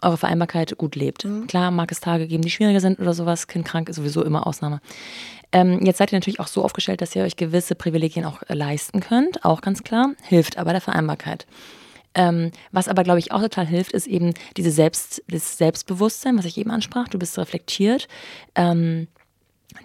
eure 0.00 0.16
Vereinbarkeit 0.16 0.76
gut 0.78 0.96
lebt. 0.96 1.26
Klar, 1.48 1.70
mag 1.70 1.92
es 1.92 2.00
Tage 2.00 2.26
geben, 2.26 2.42
die 2.42 2.50
schwieriger 2.50 2.80
sind 2.80 3.00
oder 3.00 3.12
sowas. 3.14 3.46
Kind 3.48 3.66
krank 3.66 3.88
ist 3.88 3.96
sowieso 3.96 4.24
immer 4.24 4.46
Ausnahme. 4.46 4.80
Ähm, 5.52 5.84
jetzt 5.84 5.98
seid 5.98 6.12
ihr 6.12 6.16
natürlich 6.18 6.40
auch 6.40 6.46
so 6.46 6.64
aufgestellt, 6.64 7.02
dass 7.02 7.14
ihr 7.14 7.22
euch 7.24 7.36
gewisse 7.36 7.74
Privilegien 7.74 8.24
auch 8.24 8.42
äh, 8.48 8.54
leisten 8.54 9.00
könnt, 9.00 9.44
auch 9.44 9.60
ganz 9.60 9.82
klar. 9.82 10.12
Hilft 10.22 10.56
aber 10.56 10.72
der 10.72 10.80
Vereinbarkeit. 10.80 11.46
Ähm, 12.14 12.50
was 12.72 12.88
aber, 12.88 13.04
glaube 13.04 13.18
ich, 13.18 13.32
auch 13.32 13.40
total 13.40 13.66
hilft, 13.66 13.92
ist 13.92 14.06
eben 14.06 14.32
diese 14.56 14.70
Selbst, 14.70 15.22
das 15.28 15.58
Selbstbewusstsein, 15.58 16.38
was 16.38 16.44
ich 16.46 16.56
eben 16.58 16.70
ansprach. 16.70 17.08
Du 17.08 17.18
bist 17.18 17.38
reflektiert. 17.38 18.08
Ähm, 18.54 19.08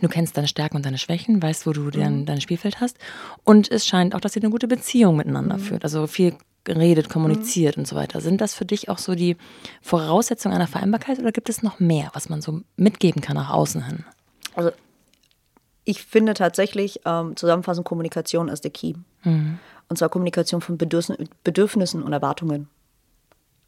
Du 0.01 0.07
kennst 0.07 0.37
deine 0.37 0.47
Stärken 0.47 0.77
und 0.77 0.85
deine 0.85 0.97
Schwächen, 0.97 1.41
weißt, 1.41 1.65
wo 1.65 1.73
du 1.73 1.89
dein, 1.89 2.25
dein 2.25 2.41
Spielfeld 2.41 2.79
hast. 2.79 2.97
Und 3.43 3.71
es 3.71 3.85
scheint 3.85 4.13
auch, 4.13 4.19
dass 4.19 4.35
ihr 4.35 4.43
eine 4.43 4.51
gute 4.51 4.67
Beziehung 4.67 5.17
miteinander 5.17 5.59
führt. 5.59 5.83
Also 5.83 6.07
viel 6.07 6.35
redet, 6.67 7.09
kommuniziert 7.09 7.77
mhm. 7.77 7.81
und 7.81 7.85
so 7.87 7.95
weiter. 7.95 8.21
Sind 8.21 8.41
das 8.41 8.53
für 8.53 8.65
dich 8.65 8.89
auch 8.89 8.97
so 8.97 9.15
die 9.15 9.37
Voraussetzungen 9.81 10.55
einer 10.55 10.67
Vereinbarkeit 10.67 11.19
oder 11.19 11.31
gibt 11.31 11.49
es 11.49 11.63
noch 11.63 11.79
mehr, 11.79 12.09
was 12.13 12.29
man 12.29 12.41
so 12.41 12.61
mitgeben 12.75 13.21
kann 13.21 13.35
nach 13.35 13.49
außen 13.49 13.85
hin? 13.85 14.05
Also 14.55 14.71
ich 15.85 16.03
finde 16.03 16.33
tatsächlich, 16.33 16.99
ähm, 17.05 17.35
zusammenfassend 17.37 17.85
Kommunikation 17.85 18.49
ist 18.49 18.63
der 18.63 18.71
Key. 18.71 18.93
Mhm. 19.23 19.59
Und 19.89 19.97
zwar 19.97 20.09
Kommunikation 20.09 20.59
von 20.59 20.77
Bedürfnissen 20.77 22.03
und 22.03 22.13
Erwartungen. 22.13 22.67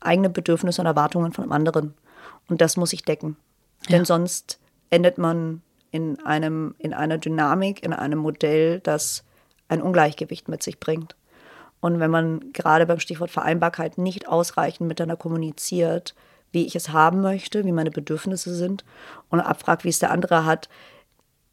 Eigene 0.01 0.29
Bedürfnisse 0.29 0.81
und 0.81 0.85
Erwartungen 0.85 1.31
von 1.31 1.51
anderen. 1.51 1.93
Und 2.49 2.59
das 2.59 2.75
muss 2.75 2.91
ich 2.91 3.03
decken. 3.03 3.37
Ja. 3.83 3.97
Denn 3.97 4.05
sonst 4.05 4.59
endet 4.89 5.17
man 5.17 5.61
in, 5.91 6.19
einem, 6.25 6.75
in 6.77 6.93
einer 6.93 7.17
Dynamik, 7.17 7.83
in 7.83 7.93
einem 7.93 8.19
Modell, 8.19 8.79
das 8.79 9.23
ein 9.67 9.81
Ungleichgewicht 9.81 10.47
mit 10.47 10.63
sich 10.63 10.79
bringt. 10.79 11.15
Und 11.81 11.99
wenn 11.99 12.11
man 12.11 12.51
gerade 12.51 12.85
beim 12.85 12.99
Stichwort 12.99 13.31
Vereinbarkeit 13.31 13.97
nicht 13.97 14.27
ausreichend 14.27 14.87
miteinander 14.87 15.15
kommuniziert, 15.15 16.15
wie 16.51 16.65
ich 16.65 16.75
es 16.75 16.89
haben 16.89 17.21
möchte, 17.21 17.63
wie 17.65 17.71
meine 17.71 17.91
Bedürfnisse 17.91 18.53
sind 18.53 18.83
und 19.29 19.39
abfragt, 19.39 19.83
wie 19.83 19.89
es 19.89 19.99
der 19.99 20.11
andere 20.11 20.45
hat, 20.45 20.67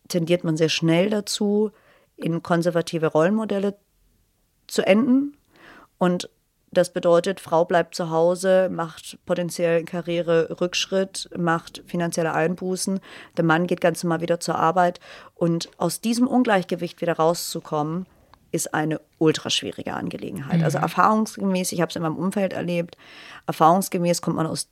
tendiert 0.08 0.44
man 0.44 0.56
sehr 0.56 0.68
schnell 0.68 1.10
dazu, 1.10 1.70
in 2.16 2.42
konservative 2.42 3.06
Rollenmodelle 3.06 3.76
zu 4.66 4.82
enden. 4.86 5.36
Und 5.98 6.30
das 6.76 6.92
bedeutet, 6.92 7.40
Frau 7.40 7.64
bleibt 7.64 7.94
zu 7.94 8.10
Hause, 8.10 8.68
macht 8.70 9.18
potenziell 9.26 9.84
Karriererückschritt, 9.84 11.30
macht 11.36 11.82
finanzielle 11.86 12.32
Einbußen. 12.32 13.00
Der 13.36 13.44
Mann 13.44 13.66
geht 13.66 13.80
ganz 13.80 14.02
normal 14.02 14.20
wieder 14.20 14.40
zur 14.40 14.56
Arbeit. 14.56 15.00
Und 15.34 15.68
aus 15.78 16.00
diesem 16.00 16.26
Ungleichgewicht 16.26 17.00
wieder 17.00 17.14
rauszukommen, 17.14 18.06
ist 18.52 18.74
eine 18.74 19.00
ultra 19.18 19.50
schwierige 19.50 19.94
Angelegenheit. 19.94 20.52
Also 20.52 20.58
mhm. 20.58 20.64
Also 20.64 20.78
erfahrungsgemäß, 20.78 21.72
ich 21.72 21.80
habe 21.80 21.90
es 21.90 21.96
in 21.96 22.02
meinem 22.02 22.16
Umfeld 22.16 22.52
erlebt, 22.52 22.96
erfahrungsgemäß 23.46 24.22
kommt 24.22 24.36
man 24.36 24.46
aus 24.46 24.68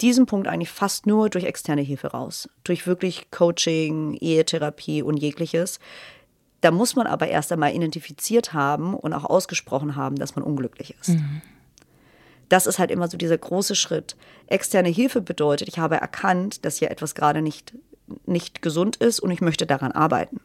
diesem 0.00 0.26
Punkt 0.26 0.48
eigentlich 0.48 0.70
fast 0.70 1.06
nur 1.06 1.28
durch 1.28 1.44
externe 1.44 1.82
Hilfe 1.82 2.08
raus. 2.08 2.48
Durch 2.64 2.86
wirklich 2.86 3.30
Coaching, 3.30 4.14
Ehetherapie 4.14 5.02
und 5.02 5.16
jegliches. 5.16 5.78
Da 6.60 6.70
muss 6.70 6.94
man 6.96 7.06
aber 7.06 7.28
erst 7.28 7.52
einmal 7.52 7.74
identifiziert 7.74 8.52
haben 8.52 8.94
und 8.94 9.12
auch 9.12 9.24
ausgesprochen 9.24 9.96
haben, 9.96 10.16
dass 10.16 10.36
man 10.36 10.44
unglücklich 10.44 10.94
ist. 11.00 11.10
Mhm. 11.10 11.42
Das 12.48 12.66
ist 12.66 12.78
halt 12.78 12.90
immer 12.90 13.08
so 13.08 13.16
dieser 13.16 13.38
große 13.38 13.74
Schritt. 13.74 14.16
Externe 14.46 14.88
Hilfe 14.88 15.20
bedeutet, 15.20 15.68
ich 15.68 15.78
habe 15.78 15.96
erkannt, 15.96 16.64
dass 16.64 16.78
hier 16.78 16.90
etwas 16.90 17.14
gerade 17.14 17.42
nicht, 17.42 17.74
nicht 18.26 18.60
gesund 18.60 18.96
ist 18.96 19.20
und 19.20 19.30
ich 19.30 19.40
möchte 19.40 19.66
daran 19.66 19.92
arbeiten. 19.92 20.40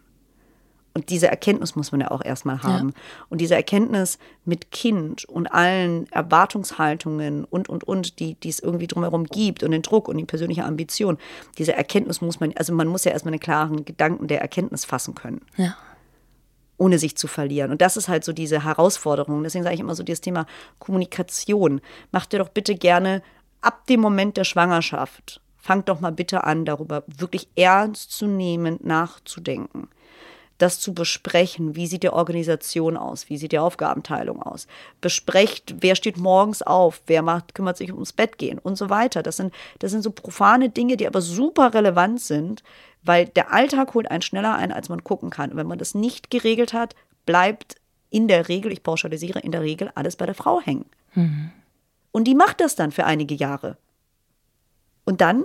Und 0.93 1.09
diese 1.09 1.27
Erkenntnis 1.27 1.75
muss 1.75 1.91
man 1.91 1.99
ja 1.99 2.11
auch 2.11 2.23
erstmal 2.23 2.63
haben. 2.63 2.89
Ja. 2.89 3.01
Und 3.27 3.41
diese 3.41 3.55
Erkenntnis 3.55 4.17
mit 4.45 4.71
Kind 4.71 5.25
und 5.25 5.47
allen 5.47 6.09
Erwartungshaltungen 6.11 7.43
und, 7.43 7.67
und, 7.67 7.83
und, 7.83 8.19
die, 8.19 8.35
die 8.35 8.47
es 8.47 8.59
irgendwie 8.59 8.87
drumherum 8.87 9.25
gibt 9.25 9.63
und 9.63 9.71
den 9.71 9.81
Druck 9.81 10.07
und 10.07 10.17
die 10.17 10.23
persönliche 10.23 10.63
Ambition, 10.63 11.17
diese 11.57 11.73
Erkenntnis 11.73 12.21
muss 12.21 12.39
man, 12.39 12.53
also 12.55 12.71
man 12.71 12.87
muss 12.87 13.03
ja 13.03 13.11
erstmal 13.11 13.33
einen 13.33 13.41
klaren 13.41 13.83
Gedanken 13.83 14.27
der 14.27 14.39
Erkenntnis 14.39 14.85
fassen 14.85 15.15
können. 15.15 15.41
Ja 15.57 15.75
ohne 16.77 16.99
sich 16.99 17.15
zu 17.17 17.27
verlieren. 17.27 17.71
Und 17.71 17.81
das 17.81 17.97
ist 17.97 18.07
halt 18.07 18.23
so 18.23 18.33
diese 18.33 18.63
Herausforderung. 18.63 19.43
Deswegen 19.43 19.63
sage 19.63 19.75
ich 19.75 19.81
immer 19.81 19.95
so 19.95 20.03
dieses 20.03 20.21
Thema 20.21 20.45
Kommunikation. 20.79 21.81
Macht 22.11 22.33
ihr 22.33 22.39
doch 22.39 22.49
bitte 22.49 22.75
gerne 22.75 23.21
ab 23.65 23.87
dem 23.87 23.99
Moment 23.99 24.37
der 24.37 24.43
Schwangerschaft, 24.43 25.41
fangt 25.57 25.89
doch 25.89 25.99
mal 25.99 26.11
bitte 26.11 26.43
an, 26.43 26.65
darüber 26.65 27.03
wirklich 27.07 27.47
ernst 27.55 28.11
zu 28.11 28.27
nehmen, 28.27 28.79
nachzudenken. 28.83 29.89
Das 30.57 30.79
zu 30.79 30.93
besprechen, 30.93 31.75
wie 31.75 31.87
sieht 31.87 32.03
die 32.03 32.09
Organisation 32.09 32.95
aus, 32.95 33.29
wie 33.29 33.37
sieht 33.37 33.51
die 33.51 33.59
Aufgabenteilung 33.59 34.41
aus. 34.41 34.67
Besprecht, 35.01 35.75
wer 35.81 35.95
steht 35.95 36.17
morgens 36.17 36.61
auf, 36.61 37.01
wer 37.07 37.21
macht, 37.21 37.55
kümmert 37.55 37.75
sich 37.77 37.91
ums 37.91 38.13
Bett 38.13 38.37
gehen 38.37 38.59
und 38.59 38.77
so 38.77 38.89
weiter. 38.89 39.21
Das 39.21 39.37
sind, 39.37 39.53
das 39.79 39.91
sind 39.91 40.01
so 40.01 40.11
profane 40.11 40.69
Dinge, 40.69 40.95
die 40.95 41.07
aber 41.07 41.21
super 41.21 41.73
relevant 41.73 42.21
sind, 42.21 42.63
weil 43.03 43.25
der 43.25 43.53
Alltag 43.53 43.93
holt 43.93 44.09
einen 44.09 44.21
schneller 44.21 44.55
ein, 44.55 44.71
als 44.71 44.89
man 44.89 45.03
gucken 45.03 45.29
kann. 45.29 45.51
Und 45.51 45.57
wenn 45.57 45.67
man 45.67 45.77
das 45.77 45.93
nicht 45.93 46.31
geregelt 46.31 46.73
hat, 46.73 46.95
bleibt 47.25 47.75
in 48.09 48.27
der 48.27 48.47
Regel, 48.47 48.71
ich 48.71 48.81
pauschalisiere, 48.81 49.39
in 49.39 49.51
der 49.51 49.61
Regel 49.61 49.91
alles 49.95 50.15
bei 50.15 50.25
der 50.25 50.35
Frau 50.35 50.61
hängen. 50.61 50.85
Mhm. 51.15 51.51
Und 52.11 52.25
die 52.25 52.35
macht 52.35 52.61
das 52.61 52.75
dann 52.75 52.91
für 52.91 53.05
einige 53.05 53.35
Jahre. 53.35 53.77
Und 55.03 55.19
dann 55.19 55.43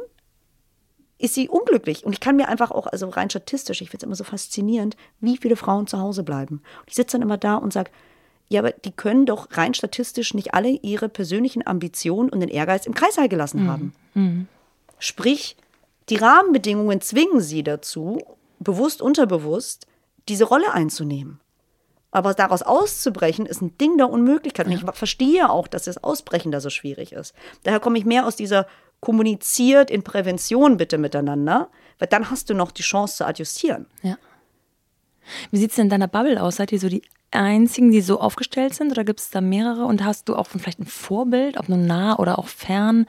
ist 1.21 1.35
sie 1.35 1.49
unglücklich. 1.49 2.05
Und 2.05 2.15
ich 2.15 2.21
kann 2.21 2.37
mir 2.37 2.49
einfach 2.49 2.71
auch, 2.71 2.87
also 2.87 3.09
rein 3.09 3.29
statistisch, 3.29 3.83
ich 3.83 3.91
finde 3.91 4.05
es 4.05 4.07
immer 4.07 4.17
so 4.17 4.25
faszinierend, 4.25 4.97
wie 5.21 5.37
viele 5.37 5.57
Frauen 5.57 5.87
zu 5.87 5.99
Hause 5.99 6.23
bleiben. 6.23 6.63
Und 6.81 6.89
ich 6.89 6.95
sitze 6.95 7.19
dann 7.19 7.23
immer 7.23 7.37
da 7.37 7.57
und 7.57 7.73
sage, 7.73 7.91
ja, 8.49 8.61
aber 8.61 8.73
die 8.73 8.91
können 8.91 9.27
doch 9.27 9.49
rein 9.53 9.75
statistisch 9.75 10.35
nicht 10.35 10.55
alle 10.55 10.71
ihre 10.71 11.09
persönlichen 11.09 11.65
Ambitionen 11.67 12.31
und 12.31 12.41
den 12.41 12.49
Ehrgeiz 12.49 12.87
im 12.87 12.95
Kreißsaal 12.95 13.29
gelassen 13.29 13.65
mhm. 13.65 13.69
haben. 13.69 13.93
Mhm. 14.15 14.49
Sprich, 14.99 15.57
die 16.09 16.17
Rahmenbedingungen 16.17 17.01
zwingen 17.01 17.41
sie 17.41 17.63
dazu, 17.63 18.23
bewusst, 18.59 19.03
unterbewusst, 19.03 19.87
diese 20.29 20.45
Rolle 20.45 20.73
einzunehmen. 20.73 21.39
Aber 22.13 22.35
daraus 22.35 22.63
auszubrechen, 22.63 23.47
ist 23.47 23.61
ein 23.61 23.79
Ding 23.79 23.99
der 23.99 24.11
Unmöglichkeit. 24.11 24.67
Und 24.67 24.73
ich 24.73 24.85
verstehe 24.95 25.49
auch, 25.49 25.69
dass 25.69 25.85
das 25.85 26.03
Ausbrechen 26.03 26.51
da 26.51 26.61
so 26.61 26.71
schwierig 26.71 27.13
ist. 27.13 27.35
Daher 27.63 27.79
komme 27.79 27.99
ich 27.99 28.05
mehr 28.05 28.27
aus 28.27 28.35
dieser 28.35 28.67
kommuniziert 29.01 29.91
in 29.91 30.03
Prävention 30.03 30.77
bitte 30.77 30.99
miteinander, 30.99 31.69
weil 31.99 32.09
dann 32.09 32.31
hast 32.31 32.51
du 32.51 32.55
noch 32.55 32.71
die 32.71 32.83
Chance 32.83 33.17
zu 33.17 33.27
adjustieren. 33.27 33.87
Ja. 34.03 34.17
Wie 35.51 35.59
sieht 35.59 35.71
es 35.71 35.77
denn 35.77 35.87
in 35.87 35.91
deiner 35.91 36.09
Bubble 36.09 36.43
aus? 36.43 36.57
Seid 36.57 36.73
ihr 36.73 36.81
so 36.81 36.89
die 36.89 37.03
einzigen, 37.31 37.91
die 37.91 38.01
so 38.01 38.21
aufgestellt 38.21 38.75
sind 38.75 38.91
oder 38.91 39.05
gibt 39.05 39.21
es 39.21 39.31
da 39.31 39.41
mehrere? 39.41 39.85
Und 39.85 40.05
hast 40.05 40.29
du 40.29 40.35
auch 40.35 40.49
vielleicht 40.49 40.81
ein 40.81 40.87
Vorbild, 40.87 41.57
ob 41.59 41.69
nur 41.69 41.79
nah 41.79 42.19
oder 42.19 42.39
auch 42.39 42.49
fern? 42.49 43.07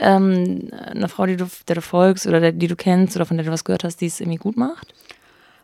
ähm, 0.00 0.70
eine 0.72 1.08
Frau, 1.08 1.26
die 1.26 1.36
du, 1.36 1.46
der 1.68 1.76
du 1.76 1.82
folgst 1.82 2.26
oder 2.26 2.40
der, 2.40 2.52
die 2.52 2.66
du 2.66 2.74
kennst 2.74 3.14
oder 3.16 3.26
von 3.26 3.36
der 3.36 3.46
du 3.46 3.52
was 3.52 3.64
gehört 3.64 3.84
hast, 3.84 4.00
die 4.00 4.06
es 4.06 4.20
irgendwie 4.20 4.38
gut 4.38 4.56
macht? 4.56 4.94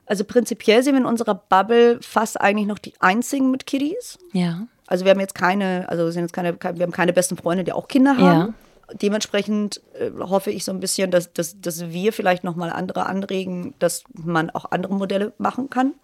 Also 0.05 0.25
prinzipiell 0.25 0.83
sind 0.83 0.95
wir 0.95 1.01
in 1.01 1.07
unserer 1.07 1.35
Bubble 1.35 1.99
fast 2.01 2.41
eigentlich 2.41 2.67
noch 2.67 2.79
die 2.79 2.93
einzigen 3.01 3.51
mit 3.51 3.67
Kiddies. 3.67 4.19
Ja. 4.33 4.67
Also 4.87 5.05
wir 5.05 5.11
haben 5.11 5.21
jetzt 5.21 5.35
keine, 5.35 5.89
also 5.89 6.11
sind 6.11 6.23
jetzt 6.23 6.33
keine, 6.33 6.57
wir 6.61 6.83
haben 6.83 6.93
keine 6.93 7.12
besten 7.12 7.37
Freunde, 7.37 7.64
die 7.64 7.73
auch 7.73 7.89
Kinder 7.89 8.17
haben. 8.17 8.49
Ja. 8.49 8.55
Dementsprechend 8.93 9.80
äh, 9.99 10.11
hoffe 10.20 10.51
ich 10.51 10.64
so 10.64 10.72
ein 10.72 10.80
bisschen, 10.80 11.11
dass, 11.11 11.32
dass, 11.32 11.61
dass 11.61 11.91
wir 11.91 12.12
vielleicht 12.12 12.45
nochmal 12.45 12.70
andere 12.70 13.07
anregen, 13.07 13.74
dass 13.78 14.05
man 14.12 14.51
auch 14.51 14.70
andere 14.70 14.95
Modelle 14.95 15.32
machen 15.39 15.70
kann. 15.70 15.95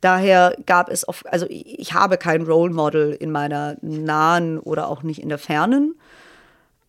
Daher 0.00 0.56
gab 0.66 0.90
es, 0.90 1.04
auf, 1.04 1.24
also 1.26 1.46
ich 1.48 1.92
habe 1.92 2.18
kein 2.18 2.42
Role 2.42 2.72
Model 2.72 3.12
in 3.12 3.30
meiner 3.32 3.76
nahen 3.80 4.58
oder 4.58 4.88
auch 4.88 5.02
nicht 5.02 5.20
in 5.20 5.28
der 5.28 5.38
fernen 5.38 5.96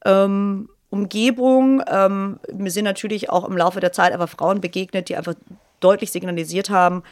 ähm, 0.05 0.69
Umgebung. 0.89 1.81
Ähm, 1.87 2.39
mir 2.53 2.71
sind 2.71 2.85
natürlich 2.85 3.29
auch 3.29 3.47
im 3.47 3.57
Laufe 3.57 3.79
der 3.79 3.91
Zeit 3.91 4.13
einfach 4.13 4.29
Frauen 4.29 4.61
begegnet, 4.61 5.09
die 5.09 5.15
einfach 5.15 5.33
deutlich 5.79 6.11
signalisiert 6.11 6.69
haben, 6.69 7.03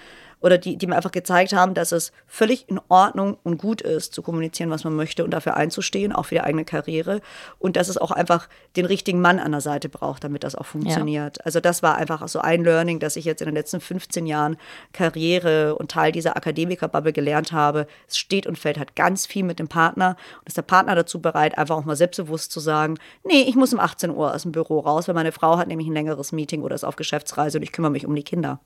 oder 0.42 0.58
die, 0.58 0.78
die 0.78 0.88
mir 0.88 0.96
einfach 0.96 1.12
gezeigt 1.12 1.54
haben, 1.54 1.74
dass 1.74 1.92
es 1.92 2.12
völlig 2.28 2.70
in 2.70 2.80
Ordnung 2.90 3.38
und 3.44 3.58
gut 3.58 3.82
ist, 3.82 4.14
zu 4.14 4.22
kommunizieren, 4.22 4.70
was 4.70 4.84
man 4.84 4.96
möchte 4.96 5.24
und 5.24 5.32
dafür 5.32 5.56
einzustehen, 5.58 6.14
auch 6.14 6.28
für 6.28 6.36
die 6.36 6.42
eigene 6.42 6.66
Karriere. 6.66 7.22
Und 7.60 7.76
dass 7.76 7.90
es 7.90 7.98
auch 7.98 8.12
einfach 8.12 8.48
den 8.76 8.86
richtigen 8.86 9.20
Mann 9.20 9.40
an 9.40 9.52
der 9.52 9.62
Seite 9.62 9.90
braucht, 9.90 10.24
damit 10.24 10.44
das 10.44 10.56
auch 10.56 10.66
funktioniert. 10.66 11.38
Ja. 11.38 11.46
Also 11.46 11.60
das 11.60 11.82
war 11.82 11.96
einfach 11.96 12.28
so 12.28 12.40
ein 12.40 12.64
Learning, 12.64 13.00
dass 13.00 13.16
ich 13.16 13.26
jetzt 13.26 13.42
in 13.42 13.48
den 13.48 13.56
letzten 13.56 13.80
15 13.80 14.26
Jahren 14.26 14.58
Karriere 14.94 15.76
und 15.76 15.92
Teil 15.92 16.12
dieser 16.12 16.38
Akademikerbubble 16.38 17.14
gelernt 17.14 17.52
habe. 17.52 17.88
Es 18.08 18.18
steht 18.18 18.46
und 18.46 18.60
fällt 18.60 18.78
halt 18.78 18.96
ganz 18.96 19.26
viel 19.26 19.44
mit 19.44 19.60
dem 19.60 19.68
Partner 19.68 20.18
und 20.40 20.48
ist 20.48 20.58
der 20.58 20.62
Partner 20.62 20.96
dazu 20.96 21.20
bereit, 21.20 21.58
einfach 21.58 21.76
auch 21.78 21.86
mal 21.86 21.96
selbstbewusst 21.96 22.52
zu 22.52 22.60
sagen, 22.60 22.98
nee, 23.24 23.42
ich 23.42 23.56
muss 23.56 23.74
um 23.74 23.80
18 23.80 24.12
Uhr 24.12 24.34
aus 24.34 24.44
dem 24.44 24.52
Büro 24.52 24.80
raus, 24.80 25.07
weil 25.07 25.16
meine 25.16 25.32
Frau 25.32 25.57
hat 25.57 25.68
nämlich 25.68 25.88
ein 25.88 25.94
längeres 25.94 26.32
Meeting 26.32 26.61
oder 26.61 26.76
ist 26.76 26.84
auf 26.84 26.95
Geschäftsreise 26.95 27.57
und 27.57 27.64
ich 27.64 27.72
kümmere 27.72 27.91
mich 27.91 28.06
um 28.06 28.16
die 28.16 28.24
Kinder. 28.24 28.60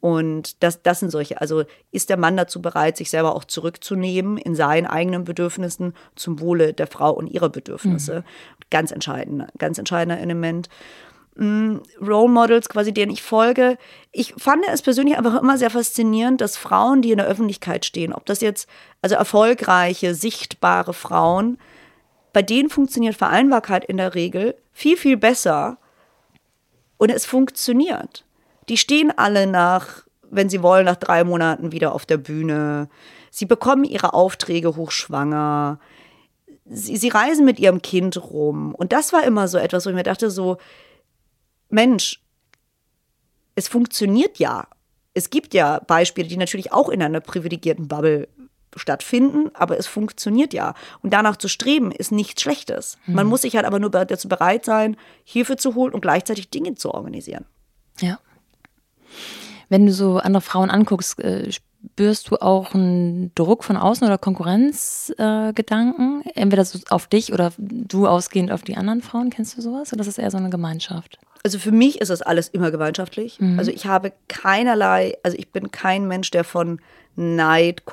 Und 0.00 0.62
das, 0.62 0.82
das 0.82 1.00
sind 1.00 1.10
solche, 1.10 1.40
also 1.40 1.64
ist 1.90 2.08
der 2.08 2.16
Mann 2.16 2.36
dazu 2.36 2.62
bereit, 2.62 2.96
sich 2.96 3.10
selber 3.10 3.34
auch 3.36 3.44
zurückzunehmen 3.44 4.38
in 4.38 4.54
seinen 4.54 4.86
eigenen 4.86 5.24
Bedürfnissen 5.24 5.94
zum 6.16 6.40
Wohle 6.40 6.72
der 6.72 6.86
Frau 6.86 7.12
und 7.12 7.26
ihrer 7.26 7.50
Bedürfnisse. 7.50 8.20
Mhm. 8.20 8.24
Ganz 8.70 8.90
entscheidend, 8.92 9.44
ganz 9.58 9.78
entscheidender 9.78 10.18
Element. 10.18 10.70
Mm, 11.36 11.76
Role 12.00 12.30
Models, 12.30 12.68
quasi 12.68 12.92
denen 12.92 13.12
ich 13.12 13.22
folge. 13.22 13.76
Ich 14.10 14.34
fand 14.38 14.64
es 14.72 14.82
persönlich 14.82 15.18
einfach 15.18 15.40
immer 15.40 15.58
sehr 15.58 15.70
faszinierend, 15.70 16.40
dass 16.40 16.56
Frauen, 16.56 17.02
die 17.02 17.12
in 17.12 17.18
der 17.18 17.26
Öffentlichkeit 17.26 17.84
stehen, 17.84 18.12
ob 18.12 18.24
das 18.26 18.40
jetzt, 18.40 18.68
also 19.02 19.16
erfolgreiche, 19.16 20.14
sichtbare 20.14 20.94
Frauen, 20.94 21.58
bei 22.32 22.42
denen 22.42 22.70
funktioniert 22.70 23.16
Vereinbarkeit 23.16 23.84
in 23.84 23.98
der 23.98 24.14
Regel 24.14 24.54
viel, 24.72 24.96
viel 24.96 25.16
besser. 25.16 25.78
Und 26.96 27.10
es 27.10 27.26
funktioniert. 27.26 28.24
Die 28.70 28.76
stehen 28.76 29.12
alle 29.16 29.48
nach, 29.48 30.06
wenn 30.30 30.48
sie 30.48 30.62
wollen, 30.62 30.84
nach 30.84 30.96
drei 30.96 31.24
Monaten 31.24 31.72
wieder 31.72 31.92
auf 31.92 32.06
der 32.06 32.18
Bühne. 32.18 32.88
Sie 33.32 33.44
bekommen 33.44 33.82
ihre 33.82 34.14
Aufträge 34.14 34.76
hochschwanger. 34.76 35.80
Sie, 36.66 36.96
sie 36.96 37.08
reisen 37.08 37.44
mit 37.44 37.58
ihrem 37.58 37.82
Kind 37.82 38.16
rum. 38.16 38.72
Und 38.76 38.92
das 38.92 39.12
war 39.12 39.24
immer 39.24 39.48
so 39.48 39.58
etwas, 39.58 39.84
wo 39.84 39.90
ich 39.90 39.96
mir 39.96 40.04
dachte, 40.04 40.30
so, 40.30 40.58
Mensch, 41.68 42.22
es 43.56 43.66
funktioniert 43.66 44.38
ja. 44.38 44.68
Es 45.14 45.30
gibt 45.30 45.52
ja 45.52 45.80
Beispiele, 45.80 46.28
die 46.28 46.36
natürlich 46.36 46.72
auch 46.72 46.90
in 46.90 47.02
einer 47.02 47.20
privilegierten 47.20 47.88
Bubble 47.88 48.28
stattfinden, 48.76 49.50
aber 49.52 49.78
es 49.78 49.88
funktioniert 49.88 50.54
ja. 50.54 50.74
Und 51.02 51.12
danach 51.12 51.38
zu 51.38 51.48
streben, 51.48 51.90
ist 51.90 52.12
nichts 52.12 52.40
Schlechtes. 52.40 52.98
Man 53.06 53.26
muss 53.26 53.42
sich 53.42 53.56
halt 53.56 53.66
aber 53.66 53.80
nur 53.80 53.90
dazu 53.90 54.28
bereit 54.28 54.64
sein, 54.64 54.96
Hilfe 55.24 55.56
zu 55.56 55.74
holen 55.74 55.92
und 55.92 56.02
gleichzeitig 56.02 56.50
Dinge 56.50 56.76
zu 56.76 56.94
organisieren. 56.94 57.46
Ja. 58.00 58.20
Wenn 59.68 59.86
du 59.86 59.92
so 59.92 60.18
andere 60.18 60.40
Frauen 60.40 60.70
anguckst, 60.70 61.20
äh, 61.20 61.50
spürst 61.52 62.30
du 62.30 62.36
auch 62.36 62.74
einen 62.74 63.34
Druck 63.34 63.64
von 63.64 63.76
außen 63.76 64.06
oder 64.06 64.18
Konkurrenzgedanken? 64.18 66.22
Entweder 66.34 66.64
so 66.64 66.78
auf 66.90 67.06
dich 67.06 67.32
oder 67.32 67.52
du 67.58 68.06
ausgehend 68.06 68.52
auf 68.52 68.62
die 68.62 68.76
anderen 68.76 69.02
Frauen. 69.02 69.30
Kennst 69.30 69.56
du 69.56 69.62
sowas? 69.62 69.92
Oder 69.92 70.00
ist 70.00 70.08
das 70.08 70.18
eher 70.18 70.30
so 70.30 70.38
eine 70.38 70.50
Gemeinschaft? 70.50 71.18
Also 71.42 71.58
für 71.58 71.72
mich 71.72 72.00
ist 72.00 72.10
das 72.10 72.22
alles 72.22 72.48
immer 72.48 72.70
gemeinschaftlich. 72.70 73.40
Mhm. 73.40 73.58
Also 73.58 73.70
ich 73.70 73.86
habe 73.86 74.12
keinerlei, 74.28 75.16
also 75.22 75.38
ich 75.38 75.52
bin 75.52 75.70
kein 75.70 76.06
Mensch, 76.06 76.30
der 76.30 76.44
von 76.44 76.80
Neid, 77.16 77.86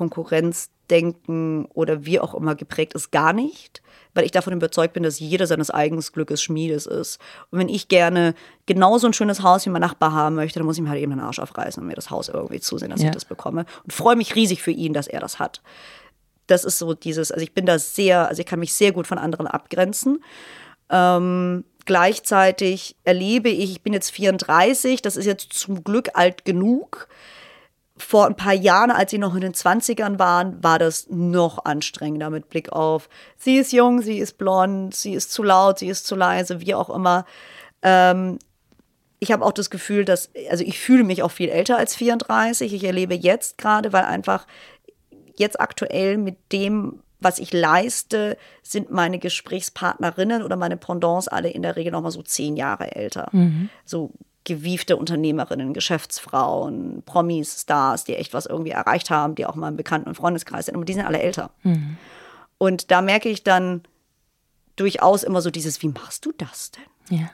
Konkurrenzdenken 0.88 1.66
oder 1.74 2.06
wie 2.06 2.20
auch 2.20 2.34
immer 2.34 2.56
geprägt 2.56 2.94
ist, 2.94 3.12
gar 3.12 3.34
nicht. 3.34 3.82
Weil 4.14 4.26
ich 4.26 4.32
davon 4.32 4.54
überzeugt 4.54 4.94
bin, 4.94 5.04
dass 5.04 5.20
jeder 5.20 5.46
seines 5.46 5.70
eigenen 5.70 6.04
Glückes 6.12 6.42
Schmiedes 6.42 6.88
ist. 6.88 7.20
Und 7.52 7.60
wenn 7.60 7.70
ich 7.70 7.88
gerne 7.88 8.34
genauso 8.66 9.06
ein 9.08 9.14
schönes 9.14 9.44
Haus 9.44 9.66
wie 9.66 9.70
mein 9.70 9.82
Nachbar 9.82 10.12
haben 10.12 10.36
möchte, 10.36 10.60
dann 10.60 10.66
muss 10.66 10.78
ich 10.78 10.82
mir 10.84 10.90
halt 10.90 11.02
eben 11.02 11.12
den 11.12 11.20
Arsch 11.20 11.40
aufreißen 11.40 11.82
und 11.82 11.88
mir 11.88 11.94
das 11.96 12.10
Haus 12.10 12.30
irgendwie 12.30 12.60
zusehen, 12.60 12.90
dass 12.90 13.02
Ja. 13.02 13.08
ich 13.10 13.14
das 13.14 13.26
bekomme. 13.26 13.66
Und 13.84 13.94
freue 13.94 14.16
mich 14.16 14.34
riesig 14.36 14.62
für 14.64 14.72
ihn, 14.72 14.94
dass 14.94 15.08
er 15.08 15.20
das 15.20 15.38
hat. 15.40 15.62
Das 16.48 16.64
ist 16.64 16.80
so 16.80 16.94
dieses, 16.94 17.32
also 17.32 17.44
ich 17.44 17.54
bin 17.54 17.66
da 17.66 17.78
sehr, 17.78 18.28
also 18.28 18.40
ich 18.40 18.46
kann 18.48 18.60
mich 18.60 18.74
sehr 18.74 18.92
gut 18.92 19.06
von 19.06 19.18
anderen 19.20 19.46
abgrenzen. 19.46 20.24
Ähm, 20.90 21.64
gleichzeitig 21.86 22.96
erlebe 23.04 23.50
ich, 23.50 23.72
ich 23.72 23.82
bin 23.82 23.94
jetzt 23.94 24.10
34, 24.12 25.02
das 25.02 25.16
ist 25.18 25.26
jetzt 25.26 25.54
zum 25.54 25.84
Glück 25.84 26.10
alt 26.14 26.44
genug. 26.46 27.08
Vor 27.98 28.28
ein 28.28 28.36
paar 28.36 28.54
Jahren, 28.54 28.92
als 28.92 29.12
sie 29.12 29.18
noch 29.18 29.36
in 29.36 29.42
den 29.42 29.54
20ern 29.54 30.20
waren, 30.20 30.64
war 30.64 30.80
das 30.80 31.08
noch 31.10 31.66
anstrengender 31.66 32.30
mit 32.30 32.50
Blick 32.50 32.72
auf, 32.72 33.10
sie 33.38 33.58
ist 33.58 33.74
jung, 33.74 34.02
sie 34.02 34.20
ist 34.20 34.38
blond, 34.38 34.96
sie 34.96 35.14
ist 35.14 35.32
zu 35.32 35.44
laut, 35.44 35.80
sie 35.80 35.88
ist 35.88 36.06
zu 36.06 36.16
leise, 36.16 36.62
wie 36.62 36.76
auch 36.76 36.90
immer. 36.90 37.26
Ähm, 37.82 38.40
ich 39.20 39.32
habe 39.32 39.44
auch 39.44 39.52
das 39.52 39.70
Gefühl, 39.70 40.06
dass, 40.06 40.30
also 40.50 40.64
ich 40.64 40.80
fühle 40.80 41.04
mich 41.04 41.24
auch 41.24 41.32
viel 41.32 41.50
älter 41.50 41.78
als 41.78 41.96
34. 41.96 42.74
Ich 42.74 42.84
erlebe 42.84 43.16
jetzt 43.16 43.58
gerade, 43.58 43.94
weil 43.94 44.04
einfach 44.04 44.46
jetzt 45.36 45.60
aktuell 45.60 46.18
mit 46.18 46.38
dem, 46.52 47.00
was 47.20 47.40
ich 47.40 47.52
leiste, 47.52 48.38
sind 48.62 48.92
meine 48.92 49.18
Gesprächspartnerinnen 49.18 50.44
oder 50.44 50.56
meine 50.56 50.78
Pendants 50.78 51.28
alle 51.28 51.50
in 51.50 51.64
der 51.64 51.76
Regel 51.76 51.92
noch 51.92 52.02
mal 52.02 52.12
so 52.12 52.22
zehn 52.22 52.56
Jahre 52.56 52.96
älter. 52.96 53.30
So 53.86 54.12
gewiefte 54.48 54.96
Unternehmerinnen, 54.96 55.74
Geschäftsfrauen, 55.74 57.04
Promis, 57.06 57.64
Stars, 57.64 58.06
die 58.06 58.16
echt 58.16 58.34
was 58.34 58.46
irgendwie 58.46 58.72
erreicht 58.72 59.10
haben, 59.10 59.36
die 59.36 59.46
auch 59.46 59.56
mal 59.56 59.68
im 59.68 59.76
Bekannten- 59.76 60.08
und 60.08 60.16
Freundeskreis 60.16 60.68
sind, 60.68 60.76
aber 60.76 60.86
die 60.86 60.94
sind 60.94 61.06
alle 61.06 61.20
älter. 61.20 61.52
Und 62.58 62.90
da 62.90 63.02
merke 63.02 63.28
ich 63.28 63.44
dann 63.44 63.84
durchaus 64.78 65.24
immer 65.24 65.42
so 65.42 65.52
dieses, 65.52 65.82
wie 65.82 65.90
machst 65.90 66.26
du 66.26 66.32
das 66.38 66.72
denn? 66.72 67.20
Ja. 67.20 67.30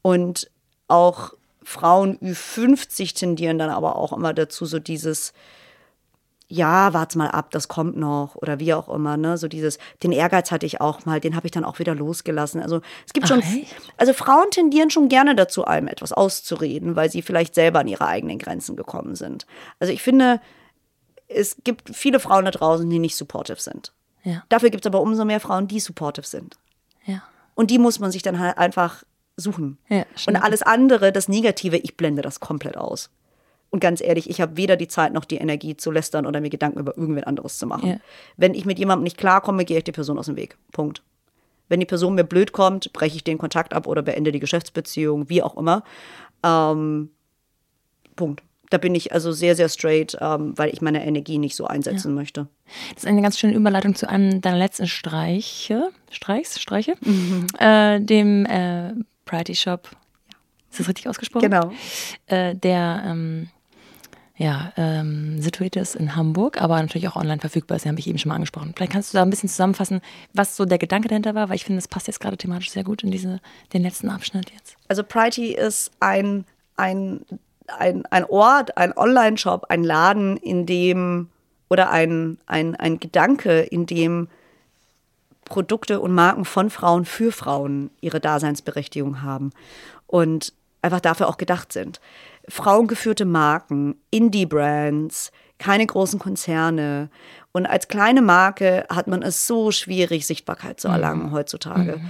Und 0.00 0.50
auch 0.88 1.34
Frauen 1.62 2.18
Ü50 2.20 3.14
tendieren 3.14 3.58
dann 3.58 3.70
aber 3.70 3.96
auch 3.96 4.14
immer 4.14 4.32
dazu, 4.32 4.64
so 4.64 4.78
dieses, 4.78 5.34
ja, 6.48 6.92
warte 6.92 7.18
mal 7.18 7.28
ab, 7.28 7.50
das 7.50 7.66
kommt 7.66 7.96
noch 7.96 8.36
oder 8.36 8.60
wie 8.60 8.72
auch 8.72 8.88
immer, 8.88 9.16
ne? 9.16 9.36
So 9.36 9.48
dieses, 9.48 9.78
den 10.02 10.12
Ehrgeiz 10.12 10.52
hatte 10.52 10.64
ich 10.64 10.80
auch 10.80 11.04
mal, 11.04 11.18
den 11.18 11.34
habe 11.34 11.46
ich 11.46 11.50
dann 11.50 11.64
auch 11.64 11.80
wieder 11.80 11.94
losgelassen. 11.94 12.62
Also 12.62 12.82
es 13.04 13.12
gibt 13.12 13.26
Ach, 13.26 13.30
schon, 13.30 13.40
echt? 13.40 13.74
also 13.96 14.12
Frauen 14.12 14.50
tendieren 14.50 14.90
schon 14.90 15.08
gerne 15.08 15.34
dazu, 15.34 15.64
einem 15.64 15.88
etwas 15.88 16.12
auszureden, 16.12 16.94
weil 16.94 17.10
sie 17.10 17.22
vielleicht 17.22 17.54
selber 17.54 17.80
an 17.80 17.88
ihre 17.88 18.06
eigenen 18.06 18.38
Grenzen 18.38 18.76
gekommen 18.76 19.16
sind. 19.16 19.46
Also 19.80 19.92
ich 19.92 20.02
finde, 20.02 20.40
es 21.26 21.56
gibt 21.64 21.94
viele 21.96 22.20
Frauen 22.20 22.44
da 22.44 22.52
draußen, 22.52 22.88
die 22.88 23.00
nicht 23.00 23.16
supportive 23.16 23.60
sind. 23.60 23.92
Ja. 24.22 24.44
Dafür 24.48 24.70
gibt 24.70 24.84
es 24.84 24.88
aber 24.88 25.00
umso 25.00 25.24
mehr 25.24 25.40
Frauen, 25.40 25.66
die 25.66 25.80
supportive 25.80 26.26
sind. 26.26 26.58
Ja. 27.04 27.22
Und 27.54 27.70
die 27.70 27.78
muss 27.78 27.98
man 27.98 28.12
sich 28.12 28.22
dann 28.22 28.38
halt 28.38 28.58
einfach 28.58 29.02
suchen. 29.36 29.78
Ja, 29.88 30.04
und 30.26 30.36
alles 30.36 30.62
andere, 30.62 31.12
das 31.12 31.28
Negative, 31.28 31.76
ich 31.76 31.96
blende 31.96 32.22
das 32.22 32.40
komplett 32.40 32.76
aus. 32.76 33.10
Und 33.70 33.80
ganz 33.80 34.00
ehrlich, 34.00 34.30
ich 34.30 34.40
habe 34.40 34.56
weder 34.56 34.76
die 34.76 34.88
Zeit 34.88 35.12
noch 35.12 35.24
die 35.24 35.36
Energie 35.36 35.76
zu 35.76 35.90
lästern 35.90 36.26
oder 36.26 36.40
mir 36.40 36.50
Gedanken 36.50 36.78
über 36.78 36.96
irgendwen 36.96 37.24
anderes 37.24 37.58
zu 37.58 37.66
machen. 37.66 37.88
Ja. 37.88 37.96
Wenn 38.36 38.54
ich 38.54 38.64
mit 38.64 38.78
jemandem 38.78 39.04
nicht 39.04 39.18
klarkomme, 39.18 39.64
gehe 39.64 39.78
ich 39.78 39.84
die 39.84 39.92
Person 39.92 40.18
aus 40.18 40.26
dem 40.26 40.36
Weg. 40.36 40.56
Punkt. 40.72 41.02
Wenn 41.68 41.80
die 41.80 41.86
Person 41.86 42.14
mir 42.14 42.24
blöd 42.24 42.52
kommt, 42.52 42.92
breche 42.92 43.16
ich 43.16 43.24
den 43.24 43.38
Kontakt 43.38 43.74
ab 43.74 43.86
oder 43.86 44.02
beende 44.02 44.30
die 44.30 44.38
Geschäftsbeziehung, 44.38 45.28
wie 45.28 45.42
auch 45.42 45.56
immer. 45.56 45.82
Ähm, 46.44 47.10
Punkt. 48.14 48.42
Da 48.70 48.78
bin 48.78 48.94
ich 48.94 49.12
also 49.12 49.30
sehr, 49.30 49.54
sehr 49.54 49.68
straight, 49.68 50.16
ähm, 50.20 50.52
weil 50.56 50.70
ich 50.70 50.80
meine 50.80 51.04
Energie 51.04 51.38
nicht 51.38 51.54
so 51.54 51.66
einsetzen 51.66 52.14
möchte. 52.14 52.48
Das 52.94 53.04
ist 53.04 53.06
eine 53.06 53.22
ganz 53.22 53.38
schöne 53.38 53.54
Überleitung 53.54 53.94
zu 53.94 54.08
einem 54.08 54.40
deiner 54.40 54.58
letzten 54.58 54.88
Streiche, 54.88 55.90
Streichs, 56.10 56.60
Streiche, 56.60 56.94
äh, 57.58 58.00
dem 58.00 58.44
äh, 58.46 58.92
Priority 59.24 59.54
Shop. 59.54 59.90
Ist 60.70 60.80
das 60.80 60.88
richtig 60.88 61.08
ausgesprochen? 61.08 61.48
Genau. 61.48 61.70
Äh, 62.26 62.56
der 62.56 63.02
ähm, 63.06 63.50
ja, 64.38 64.72
ähm, 64.76 65.40
situiert 65.40 65.76
ist 65.76 65.94
in 65.96 66.14
Hamburg, 66.14 66.60
aber 66.60 66.80
natürlich 66.80 67.08
auch 67.08 67.16
online 67.16 67.40
verfügbar 67.40 67.76
ist, 67.76 67.84
den 67.84 67.92
habe 67.92 68.00
ich 68.00 68.06
eben 68.06 68.18
schon 68.18 68.28
mal 68.28 68.34
angesprochen. 68.34 68.74
Vielleicht 68.76 68.92
kannst 68.92 69.12
du 69.12 69.18
da 69.18 69.22
ein 69.22 69.30
bisschen 69.30 69.48
zusammenfassen, 69.48 70.02
was 70.34 70.56
so 70.56 70.66
der 70.66 70.76
Gedanke 70.76 71.08
dahinter 71.08 71.34
war, 71.34 71.48
weil 71.48 71.56
ich 71.56 71.64
finde, 71.64 71.78
das 71.78 71.88
passt 71.88 72.06
jetzt 72.06 72.20
gerade 72.20 72.36
thematisch 72.36 72.70
sehr 72.70 72.84
gut 72.84 73.02
in 73.02 73.10
diese, 73.10 73.40
den 73.72 73.82
letzten 73.82 74.10
Abschnitt 74.10 74.50
jetzt. 74.50 74.76
Also 74.88 75.02
Priority 75.02 75.54
ist 75.54 75.90
ein, 76.00 76.44
ein, 76.76 77.24
ein, 77.78 78.04
ein 78.06 78.24
Ort, 78.26 78.76
ein 78.76 78.94
Online-Shop, 78.94 79.66
ein 79.70 79.82
Laden, 79.82 80.36
in 80.36 80.66
dem 80.66 81.30
oder 81.70 81.90
ein, 81.90 82.38
ein, 82.46 82.76
ein 82.76 83.00
Gedanke, 83.00 83.60
in 83.60 83.86
dem 83.86 84.28
Produkte 85.46 86.00
und 86.00 86.12
Marken 86.12 86.44
von 86.44 86.68
Frauen 86.68 87.06
für 87.06 87.32
Frauen 87.32 87.90
ihre 88.02 88.20
Daseinsberechtigung 88.20 89.22
haben 89.22 89.52
und 90.06 90.52
einfach 90.82 91.00
dafür 91.00 91.28
auch 91.28 91.38
gedacht 91.38 91.72
sind. 91.72 92.00
Frauengeführte 92.48 93.24
Marken, 93.24 93.96
Indie-Brands, 94.10 95.32
keine 95.58 95.86
großen 95.86 96.18
Konzerne. 96.18 97.08
Und 97.52 97.66
als 97.66 97.88
kleine 97.88 98.22
Marke 98.22 98.84
hat 98.90 99.06
man 99.06 99.22
es 99.22 99.46
so 99.46 99.70
schwierig, 99.70 100.26
Sichtbarkeit 100.26 100.78
zu 100.80 100.88
erlangen 100.88 101.32
heutzutage. 101.32 102.00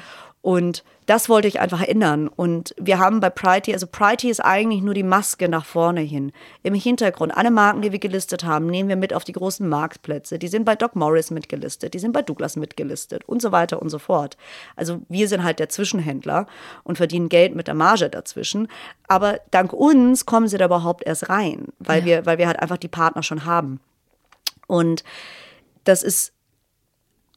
Und 0.47 0.85
das 1.07 1.29
wollte 1.29 1.49
ich 1.49 1.59
einfach 1.59 1.83
ändern. 1.83 2.29
Und 2.29 2.73
wir 2.79 3.01
haben 3.01 3.19
bei 3.19 3.31
Priority, 3.31 3.73
also 3.73 3.89
Priority 3.89 4.31
ist 4.31 4.39
eigentlich 4.39 4.81
nur 4.81 4.95
die 4.95 5.03
Maske 5.03 5.49
nach 5.49 5.65
vorne 5.65 6.03
hin. 6.03 6.31
Im 6.63 6.73
Hintergrund, 6.75 7.37
alle 7.37 7.51
Marken, 7.51 7.83
die 7.83 7.91
wir 7.91 7.99
gelistet 7.99 8.45
haben, 8.45 8.67
nehmen 8.69 8.89
wir 8.89 8.95
mit 8.95 9.13
auf 9.13 9.25
die 9.25 9.33
großen 9.33 9.69
Marktplätze. 9.69 10.39
Die 10.39 10.47
sind 10.47 10.65
bei 10.65 10.77
Doc 10.77 10.95
Morris 10.95 11.33
mitgelistet, 11.33 11.95
die 11.95 11.99
sind 11.99 12.13
bei 12.13 12.23
Douglas 12.23 12.55
mitgelistet 12.55 13.25
und 13.25 13.43
so 13.43 13.51
weiter 13.51 13.83
und 13.83 13.91
so 13.91 13.99
fort. 13.99 14.37
Also 14.77 15.01
wir 15.09 15.27
sind 15.27 15.43
halt 15.43 15.59
der 15.59 15.69
Zwischenhändler 15.69 16.47
und 16.85 16.95
verdienen 16.95 17.29
Geld 17.29 17.57
mit 17.57 17.67
der 17.67 17.75
Marge 17.75 18.09
dazwischen. 18.09 18.69
Aber 19.09 19.41
dank 19.51 19.73
uns 19.73 20.27
kommen 20.27 20.47
sie 20.47 20.59
da 20.59 20.67
überhaupt 20.67 21.05
erst 21.05 21.29
rein, 21.29 21.73
weil, 21.81 22.05
wir, 22.05 22.25
weil 22.25 22.39
wir 22.39 22.47
halt 22.47 22.61
einfach 22.61 22.79
die 22.79 22.87
Partner 22.87 23.25
schon 23.25 23.47
haben. 23.47 23.81
Und 24.69 25.03
das 25.83 26.05
ist 26.05 26.36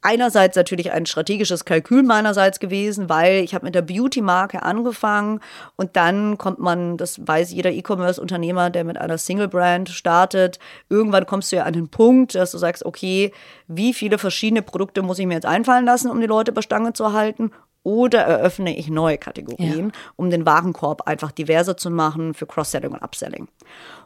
einerseits 0.02 0.56
natürlich 0.56 0.92
ein 0.92 1.06
strategisches 1.06 1.64
Kalkül 1.64 2.02
meinerseits 2.02 2.60
gewesen, 2.60 3.08
weil 3.08 3.36
ich 3.44 3.54
habe 3.54 3.66
mit 3.66 3.74
der 3.74 3.82
Beauty-Marke 3.82 4.62
angefangen 4.62 5.40
und 5.76 5.96
dann 5.96 6.38
kommt 6.38 6.58
man, 6.58 6.96
das 6.96 7.26
weiß 7.26 7.52
jeder 7.52 7.70
E-Commerce-Unternehmer, 7.70 8.70
der 8.70 8.84
mit 8.84 8.98
einer 8.98 9.18
Single-Brand 9.18 9.90
startet, 9.90 10.58
irgendwann 10.88 11.26
kommst 11.26 11.52
du 11.52 11.56
ja 11.56 11.64
an 11.64 11.74
den 11.74 11.88
Punkt, 11.88 12.34
dass 12.34 12.52
du 12.52 12.58
sagst, 12.58 12.84
okay, 12.84 13.32
wie 13.68 13.92
viele 13.92 14.18
verschiedene 14.18 14.62
Produkte 14.62 15.02
muss 15.02 15.18
ich 15.18 15.26
mir 15.26 15.34
jetzt 15.34 15.46
einfallen 15.46 15.84
lassen, 15.84 16.10
um 16.10 16.20
die 16.20 16.26
Leute 16.26 16.52
bei 16.52 16.62
Stange 16.62 16.92
zu 16.92 17.12
halten? 17.12 17.50
Oder 17.82 18.20
eröffne 18.20 18.76
ich 18.76 18.90
neue 18.90 19.16
Kategorien, 19.16 19.92
um 20.16 20.28
den 20.28 20.44
Warenkorb 20.44 21.08
einfach 21.08 21.32
diverser 21.32 21.78
zu 21.78 21.90
machen 21.90 22.34
für 22.34 22.46
Cross-Selling 22.46 22.92
und 22.92 23.02
Upselling. 23.02 23.48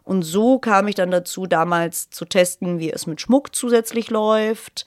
Und 0.04 0.22
so 0.22 0.60
kam 0.60 0.86
ich 0.86 0.94
dann 0.94 1.10
dazu, 1.10 1.46
damals 1.46 2.08
zu 2.08 2.24
testen, 2.24 2.78
wie 2.78 2.92
es 2.92 3.08
mit 3.08 3.20
Schmuck 3.20 3.52
zusätzlich 3.52 4.10
läuft 4.10 4.86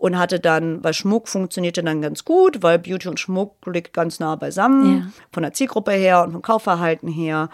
und 0.00 0.18
hatte 0.18 0.40
dann, 0.40 0.82
weil 0.82 0.94
Schmuck 0.94 1.28
funktionierte 1.28 1.82
dann 1.82 2.00
ganz 2.00 2.24
gut, 2.24 2.62
weil 2.62 2.78
Beauty 2.78 3.08
und 3.08 3.20
Schmuck 3.20 3.54
liegt 3.66 3.92
ganz 3.92 4.18
nah 4.18 4.34
beisammen, 4.34 4.96
Ja. 4.98 5.06
von 5.30 5.42
der 5.42 5.52
Zielgruppe 5.52 5.92
her 5.92 6.22
und 6.24 6.32
vom 6.32 6.40
Kaufverhalten 6.42 7.08
her. 7.08 7.50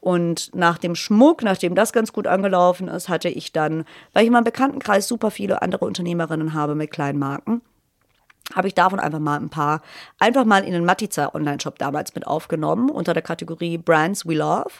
Und 0.00 0.54
nach 0.54 0.78
dem 0.78 0.94
Schmuck, 0.94 1.42
nachdem 1.42 1.74
das 1.74 1.92
ganz 1.92 2.14
gut 2.14 2.26
angelaufen 2.26 2.88
ist, 2.88 3.10
hatte 3.10 3.28
ich 3.28 3.52
dann, 3.52 3.84
weil 4.14 4.22
ich 4.22 4.28
in 4.28 4.32
meinem 4.32 4.44
Bekanntenkreis 4.44 5.06
super 5.06 5.30
viele 5.30 5.60
andere 5.60 5.84
Unternehmerinnen 5.84 6.54
habe 6.54 6.74
mit 6.74 6.90
kleinen 6.90 7.18
Marken, 7.18 7.60
habe 8.54 8.68
ich 8.68 8.74
davon 8.74 9.00
einfach 9.00 9.18
mal 9.18 9.38
ein 9.38 9.50
paar, 9.50 9.82
einfach 10.18 10.44
mal 10.44 10.64
in 10.64 10.72
den 10.72 10.84
Matiza 10.84 11.34
Online-Shop 11.34 11.78
damals 11.78 12.14
mit 12.14 12.26
aufgenommen, 12.26 12.90
unter 12.90 13.14
der 13.14 13.22
Kategorie 13.22 13.78
Brands 13.78 14.26
We 14.26 14.34
Love, 14.34 14.70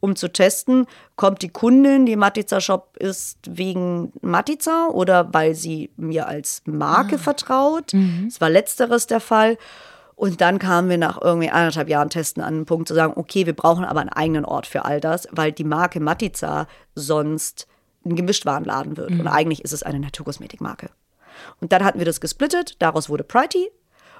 um 0.00 0.16
zu 0.16 0.28
testen, 0.32 0.86
kommt 1.16 1.42
die 1.42 1.50
Kundin, 1.50 2.06
die 2.06 2.12
im 2.12 2.18
Matiza-Shop 2.20 2.96
ist, 2.98 3.38
wegen 3.48 4.12
Matiza 4.20 4.88
oder 4.88 5.32
weil 5.32 5.54
sie 5.54 5.90
mir 5.96 6.26
als 6.26 6.62
Marke 6.64 7.18
vertraut. 7.18 7.94
Es 8.26 8.40
war 8.40 8.50
letzteres 8.50 9.06
der 9.06 9.20
Fall. 9.20 9.58
Und 10.16 10.42
dann 10.42 10.58
kamen 10.58 10.90
wir 10.90 10.98
nach 10.98 11.18
irgendwie 11.20 11.48
anderthalb 11.48 11.88
Jahren 11.88 12.10
Testen 12.10 12.42
an 12.42 12.54
den 12.54 12.66
Punkt 12.66 12.88
zu 12.88 12.94
sagen, 12.94 13.14
okay, 13.16 13.46
wir 13.46 13.56
brauchen 13.56 13.86
aber 13.86 14.00
einen 14.00 14.10
eigenen 14.10 14.44
Ort 14.44 14.66
für 14.66 14.84
all 14.84 15.00
das, 15.00 15.26
weil 15.30 15.50
die 15.50 15.64
Marke 15.64 15.98
Matica 15.98 16.66
sonst 16.94 17.66
ein 18.04 18.16
Gemischtwarenladen 18.16 18.98
wird. 18.98 19.12
Mhm. 19.12 19.20
Und 19.20 19.28
eigentlich 19.28 19.64
ist 19.64 19.72
es 19.72 19.82
eine 19.82 19.98
Naturkosmetikmarke. 19.98 20.90
Und 21.60 21.72
dann 21.72 21.84
hatten 21.84 21.98
wir 21.98 22.06
das 22.06 22.20
gesplittet, 22.20 22.76
daraus 22.80 23.08
wurde 23.08 23.24
Prity. 23.24 23.70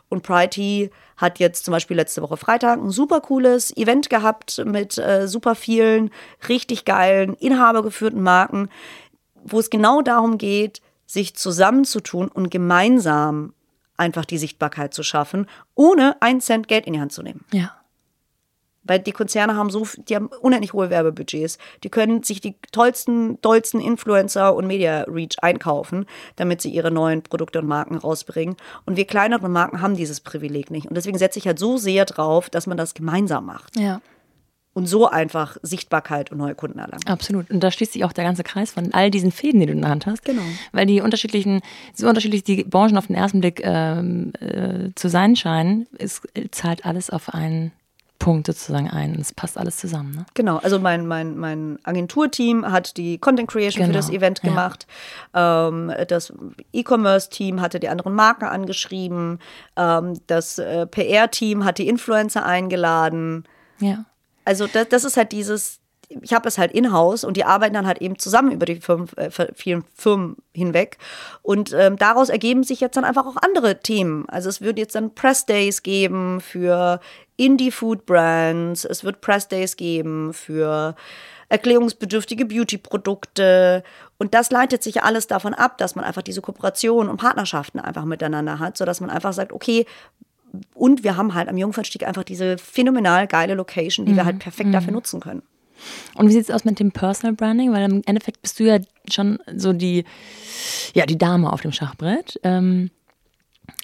Und 0.09 0.23
Prity 0.23 0.90
hat 1.16 1.39
jetzt 1.39 1.65
zum 1.65 1.73
Beispiel 1.73 1.97
letzte 1.97 2.20
Woche 2.20 2.36
Freitag 2.36 2.81
ein 2.81 2.90
super 2.90 3.20
cooles 3.20 3.74
Event 3.77 4.11
gehabt 4.11 4.61
mit 4.65 4.98
äh, 4.98 5.28
super 5.28 5.55
vielen 5.55 6.11
richtig 6.48 6.85
geilen, 6.85 7.35
inhabergeführten 7.35 8.20
Marken, 8.20 8.69
wo 9.44 9.61
es 9.61 9.70
genau 9.70 10.02
darum 10.02 10.36
geht, 10.36 10.82
sich 11.07 11.36
zusammenzutun 11.36 12.28
und 12.28 12.51
gemeinsam 12.51 13.55
einfach 13.97 14.24
die 14.24 14.39
Sichtbarkeit 14.39 14.94
zu 14.94 15.02
schaffen, 15.02 15.47
ohne 15.74 16.20
einen 16.20 16.40
Cent 16.40 16.69
Geld 16.69 16.86
in 16.86 16.94
die 16.94 17.01
Hand 17.01 17.12
zu 17.12 17.23
nehmen. 17.23 17.44
Ja. 17.52 17.80
Weil 18.82 18.98
die 18.98 19.12
Konzerne 19.12 19.57
haben 19.57 19.70
so, 19.70 19.86
die 20.09 20.16
haben 20.16 20.31
unendlich 20.40 20.73
hohe 20.73 20.89
Werbebudgets. 20.89 21.59
Die 21.85 21.90
können 21.90 22.23
sich 22.23 22.40
die 22.40 22.57
tollsten, 22.73 23.40
tollsten 23.43 23.81
Influencer 23.81 24.55
und 24.55 24.66
Media 24.66 25.02
Reach 25.02 25.36
einkaufen, 25.43 26.07
damit 26.36 26.62
sie 26.62 26.70
ihre 26.70 26.90
neuen 26.90 27.23
Produkte 27.23 27.59
und 27.61 27.66
Marken 27.66 27.97
rausbringen. 27.97 28.57
Und 28.86 28.97
wir 28.97 29.07
kleineren 29.07 29.52
Marken 29.52 29.82
haben 29.82 29.97
dieses 29.97 30.20
Privileg 30.20 30.70
nicht. 30.70 30.86
Und 30.86 30.97
deswegen 30.97 31.19
setze 31.19 31.39
ich 31.39 31.47
halt 31.47 31.59
so 31.59 31.77
sehr 31.77 32.07
drauf, 32.07 32.48
dass 32.48 32.66
man 32.66 32.78
das 32.78 32.94
gemeinsam 32.94 33.47
macht. 33.47 33.78
Ja. 33.78 34.01
Und 34.73 34.86
so 34.86 35.09
einfach 35.09 35.57
Sichtbarkeit 35.62 36.31
und 36.31 36.39
neue 36.39 36.55
Kunden 36.55 36.78
erlangen. 36.78 37.07
Absolut. 37.07 37.51
Und 37.51 37.61
da 37.61 37.73
schließt 37.73 37.93
sich 37.93 38.05
auch 38.05 38.12
der 38.12 38.24
ganze 38.24 38.44
Kreis 38.44 38.70
von 38.70 38.94
all 38.94 39.11
diesen 39.11 39.32
Fäden, 39.32 39.59
die 39.61 39.66
du 39.66 39.73
in 39.73 39.81
der 39.81 39.90
Hand 39.90 40.07
hast. 40.07 40.24
Genau. 40.24 40.43
Weil 40.73 40.86
die 40.86 41.01
unterschiedlichen, 41.01 41.61
so 41.93 42.09
unterschiedlich 42.09 42.44
die 42.44 42.62
Branchen 42.62 42.97
auf 42.97 43.09
den 43.09 43.16
ersten 43.16 43.40
Blick 43.40 43.61
ähm, 43.65 44.32
äh, 44.40 44.90
zu 44.94 45.09
sein 45.09 45.35
scheinen, 45.35 45.89
es 45.98 46.23
zahlt 46.52 46.86
alles 46.86 47.11
auf 47.11 47.35
einen 47.35 47.73
Punkt 48.21 48.47
sozusagen 48.47 48.89
ein. 48.89 49.17
Es 49.19 49.33
passt 49.33 49.59
alles 49.59 49.79
zusammen. 49.79 50.15
Ne? 50.15 50.27
Genau, 50.35 50.59
also 50.59 50.79
mein, 50.79 51.07
mein, 51.09 51.37
mein 51.37 51.81
Agenturteam 51.83 52.71
hat 52.71 52.97
die 52.97 53.19
Content 53.19 53.51
Creation 53.51 53.81
genau. 53.81 53.89
für 53.89 53.99
das 53.99 54.07
genau, 54.07 54.19
Event 54.19 54.43
gemacht. 54.43 54.87
Ja. 55.35 55.69
Ähm, 55.69 55.93
das 56.07 56.33
E-Commerce-Team 56.73 57.61
hatte 57.61 57.81
die 57.81 57.89
anderen 57.89 58.15
Marken 58.15 58.45
angeschrieben. 58.45 59.41
Ähm, 59.77 60.21
das 60.29 60.59
äh, 60.59 60.87
PR-Team 60.87 61.65
hat 61.65 61.79
die 61.79 61.89
Influencer 61.89 62.47
eingeladen. 62.47 63.45
Ja. 63.81 64.05
Also 64.45 64.67
das, 64.67 64.89
das 64.89 65.05
ist 65.05 65.17
halt 65.17 65.33
dieses, 65.33 65.80
ich 66.23 66.32
habe 66.32 66.49
es 66.49 66.59
halt 66.59 66.73
in-house 66.73 67.24
und 67.24 67.37
die 67.37 67.45
arbeiten 67.45 67.74
dann 67.74 67.87
halt 67.87 68.01
eben 68.03 68.19
zusammen 68.19 68.51
über 68.51 68.66
die 68.66 68.81
Firmen, 68.81 69.09
äh, 69.16 69.31
vielen 69.55 69.85
Firmen 69.95 70.37
hinweg. 70.53 70.99
Und 71.43 71.73
ähm, 71.73 71.97
daraus 71.97 72.28
ergeben 72.28 72.65
sich 72.65 72.81
jetzt 72.81 72.97
dann 72.97 73.05
einfach 73.05 73.27
auch 73.27 73.37
andere 73.37 73.81
Themen. 73.81 74.28
Also 74.28 74.49
es 74.49 74.61
wird 74.61 74.78
jetzt 74.78 74.95
dann 74.95 75.15
Press 75.15 75.47
Days 75.47 75.82
geben 75.82 76.41
für 76.41 77.01
Indie-Food-Brands, 77.37 78.85
es 78.85 79.05
wird 79.05 79.20
Press 79.20 79.49
Days 79.49 79.77
geben 79.77 80.32
für 80.32 80.97
erklärungsbedürftige 81.49 82.45
Beauty-Produkte. 82.45 83.82
Und 84.19 84.35
das 84.35 84.51
leitet 84.51 84.82
sich 84.82 85.03
alles 85.03 85.27
davon 85.28 85.55
ab, 85.55 85.78
dass 85.78 85.95
man 85.95 86.05
einfach 86.05 86.23
diese 86.23 86.41
Kooperationen 86.41 87.11
und 87.11 87.19
Partnerschaften 87.19 87.81
einfach 87.81 88.05
miteinander 88.05 88.59
hat, 88.59 88.77
sodass 88.77 89.01
man 89.01 89.11
einfach 89.11 89.32
sagt, 89.32 89.53
okay, 89.53 89.87
und 90.74 91.05
wir 91.05 91.16
haben 91.16 91.35
halt 91.35 91.49
am 91.49 91.57
Jungfernstieg 91.57 92.07
einfach 92.07 92.24
diese 92.24 92.59
phänomenal 92.59 93.28
geile 93.28 93.55
Location, 93.55 94.07
die 94.07 94.12
mhm. 94.12 94.16
wir 94.16 94.24
halt 94.24 94.39
perfekt 94.41 94.69
mhm. 94.69 94.73
dafür 94.73 94.93
nutzen 94.93 95.20
können. 95.20 95.43
Und 96.15 96.28
wie 96.28 96.32
sieht 96.32 96.44
es 96.44 96.51
aus 96.51 96.65
mit 96.65 96.81
dem 96.81 96.93
Personal 96.93 97.35
Branding? 97.35 97.73
Weil 97.73 97.90
im 97.90 98.02
Endeffekt 98.07 98.43
bist 98.43 98.59
du 98.59 98.65
ja 98.65 98.78
schon 99.11 99.39
so 99.55 99.73
die, 99.73 100.05
ja, 100.94 101.07
die 101.07 101.19
Dame 101.19 101.52
auf 101.52 101.61
dem 101.61 101.73
Schachbrett. 101.73 102.39
Ähm, 102.43 102.90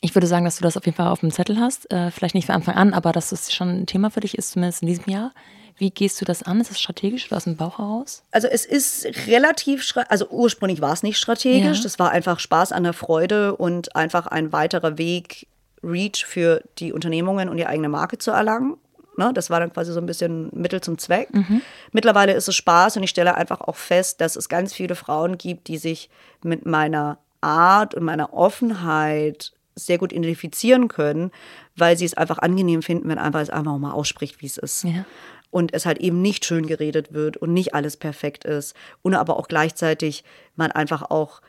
ich 0.01 0.15
würde 0.15 0.27
sagen, 0.27 0.45
dass 0.45 0.57
du 0.57 0.63
das 0.63 0.77
auf 0.77 0.85
jeden 0.85 0.97
Fall 0.97 1.09
auf 1.09 1.21
dem 1.21 1.31
Zettel 1.31 1.59
hast. 1.59 1.91
Äh, 1.93 2.11
vielleicht 2.11 2.35
nicht 2.35 2.47
von 2.47 2.55
Anfang 2.55 2.75
an, 2.75 2.95
aber 2.95 3.13
dass 3.13 3.33
es 3.33 3.53
schon 3.53 3.83
ein 3.83 3.87
Thema 3.87 4.11
für 4.11 4.21
dich 4.21 4.37
ist, 4.37 4.53
zumindest 4.53 4.83
in 4.83 4.89
diesem 4.89 5.13
Jahr. 5.13 5.33
Wie 5.79 5.91
gehst 5.91 6.21
du 6.21 6.25
das 6.25 6.43
an? 6.43 6.61
Ist 6.61 6.71
das 6.71 6.81
strategisch 6.81 7.27
oder 7.27 7.37
aus 7.37 7.45
dem 7.45 7.57
Bauch 7.57 7.79
heraus? 7.79 8.23
Also 8.31 8.49
es 8.49 8.65
ist 8.65 9.07
relativ, 9.27 9.95
also 10.09 10.29
ursprünglich 10.31 10.81
war 10.81 10.93
es 10.93 11.03
nicht 11.03 11.19
strategisch. 11.19 11.79
Ja. 11.79 11.83
Das 11.83 11.99
war 11.99 12.11
einfach 12.11 12.41
Spaß 12.41 12.73
an 12.73 12.85
der 12.85 12.95
Freude 12.95 13.57
und 13.57 13.95
einfach 13.95 14.27
ein 14.27 14.53
weiterer 14.53 14.97
Weg, 14.97 15.47
Reach 15.83 16.25
für 16.25 16.63
die 16.79 16.93
Unternehmungen 16.93 17.49
und 17.49 17.59
die 17.59 17.67
eigene 17.67 17.89
Marke 17.89 18.19
zu 18.19 18.31
erlangen. 18.31 18.77
Ne, 19.17 19.33
das 19.33 19.49
war 19.49 19.61
dann 19.61 19.73
quasi 19.73 19.93
so 19.93 20.01
ein 20.01 20.07
bisschen 20.07 20.51
Mittel 20.53 20.81
zum 20.81 20.99
Zweck. 20.99 21.33
Mhm. 21.33 21.63
Mittlerweile 21.93 22.35
ist 22.35 22.49
es 22.49 22.55
Spaß 22.55 22.99
und 22.99 23.03
ich 23.03 23.11
stelle 23.11 23.35
einfach 23.35 23.63
auch 23.63 23.77
fest, 23.77 24.21
dass 24.21 24.37
es 24.37 24.49
ganz 24.49 24.75
viele 24.75 24.95
Frauen 24.95 25.39
gibt, 25.39 25.69
die 25.69 25.79
sich 25.79 26.11
mit 26.43 26.67
meiner 26.67 27.19
Art 27.41 27.95
und 27.95 28.05
meiner 28.05 28.35
Offenheit 28.35 29.53
sehr 29.75 29.99
gut 29.99 30.13
identifizieren 30.13 30.89
können, 30.89 31.31
weil 31.77 31.97
sie 31.97 32.07
es 32.07 32.15
einfach 32.15 32.39
angenehm 32.39 32.83
finden, 32.83 33.09
wenn 33.09 33.19
einfach 33.19 33.41
es 33.41 33.51
einfach 33.51 33.79
mal 33.79 33.93
ausspricht, 33.93 34.41
wie 34.41 34.47
es 34.47 34.57
ist. 34.57 34.85
Ja. 34.85 35.05
Und 35.51 35.73
es 35.75 35.87
halt 35.87 35.99
eben 35.99 36.21
nicht 36.23 36.45
schön 36.45 36.67
geredet 36.67 37.13
wird 37.13 37.37
und 37.37 37.53
nicht 37.53 37.75
alles 37.75 37.97
perfekt 37.97 38.45
ist. 38.45 38.75
Und 39.03 39.15
aber 39.15 39.39
auch 39.39 39.49
gleichzeitig 39.49 40.25
man 40.57 40.73
einfach 40.73 41.03
auch 41.03 41.41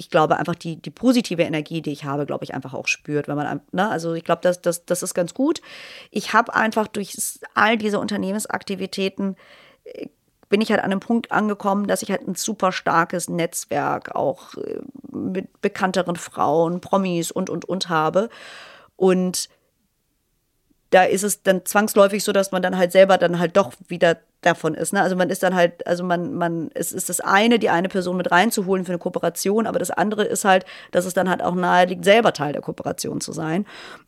ich 0.00 0.08
glaube, 0.08 0.38
einfach 0.38 0.54
die, 0.54 0.76
die 0.76 0.90
positive 0.90 1.42
Energie, 1.42 1.82
die 1.82 1.92
ich 1.92 2.06
habe, 2.06 2.24
glaube 2.24 2.42
ich, 2.42 2.54
einfach 2.54 2.72
auch 2.72 2.88
spürt. 2.88 3.28
Wenn 3.28 3.36
man, 3.36 3.60
ne? 3.70 3.90
Also 3.90 4.14
ich 4.14 4.24
glaube, 4.24 4.40
das, 4.40 4.62
das, 4.62 4.86
das 4.86 5.02
ist 5.02 5.12
ganz 5.12 5.34
gut. 5.34 5.60
Ich 6.10 6.32
habe 6.32 6.54
einfach 6.54 6.88
durch 6.88 7.14
all 7.52 7.76
diese 7.76 8.00
Unternehmensaktivitäten 8.00 9.36
äh, 9.84 10.06
bin 10.48 10.62
ich 10.62 10.70
halt 10.70 10.80
an 10.80 10.90
einem 10.90 11.00
Punkt 11.00 11.32
angekommen, 11.32 11.86
dass 11.86 12.00
ich 12.00 12.10
halt 12.10 12.26
ein 12.26 12.34
super 12.34 12.72
starkes 12.72 13.28
Netzwerk 13.28 14.14
auch 14.14 14.54
äh, 14.54 14.80
mit 15.12 15.60
bekannteren 15.60 16.16
Frauen, 16.16 16.80
Promis 16.80 17.30
und, 17.30 17.50
und, 17.50 17.66
und 17.66 17.90
habe. 17.90 18.30
Und 18.96 19.50
da 20.88 21.04
ist 21.04 21.24
es 21.24 21.42
dann 21.42 21.66
zwangsläufig 21.66 22.24
so, 22.24 22.32
dass 22.32 22.52
man 22.52 22.62
dann 22.62 22.78
halt 22.78 22.90
selber 22.90 23.18
dann 23.18 23.38
halt 23.38 23.58
doch 23.58 23.74
wieder 23.86 24.16
davon 24.40 24.74
ist. 24.74 24.92
Ne? 24.92 25.02
Also 25.02 25.16
man 25.16 25.30
ist 25.30 25.42
dann 25.42 25.54
halt, 25.54 25.86
also 25.86 26.04
man, 26.04 26.34
man, 26.34 26.70
es 26.74 26.92
ist 26.92 27.08
das 27.08 27.20
eine, 27.20 27.58
die 27.58 27.70
eine 27.70 27.88
Person 27.88 28.16
mit 28.16 28.30
reinzuholen 28.30 28.84
für 28.84 28.92
eine 28.92 28.98
Kooperation, 28.98 29.66
aber 29.66 29.78
das 29.78 29.90
andere 29.90 30.24
ist 30.24 30.44
halt, 30.44 30.64
dass 30.92 31.04
es 31.04 31.14
dann 31.14 31.28
halt 31.28 31.42
auch 31.42 31.54
nahe 31.54 31.86
liegt, 31.86 32.04
selber 32.04 32.32
Teil 32.32 32.52
der 32.52 32.62
Kooperation 32.62 33.20
zu 33.20 33.32
sein. 33.32 33.66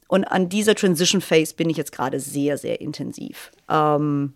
Und 0.08 0.24
an 0.24 0.48
dieser 0.48 0.74
Transition 0.74 1.20
Phase 1.20 1.54
bin 1.54 1.70
ich 1.70 1.76
jetzt 1.76 1.92
gerade 1.92 2.20
sehr, 2.20 2.58
sehr 2.58 2.80
intensiv. 2.80 3.50
Ähm, 3.68 4.34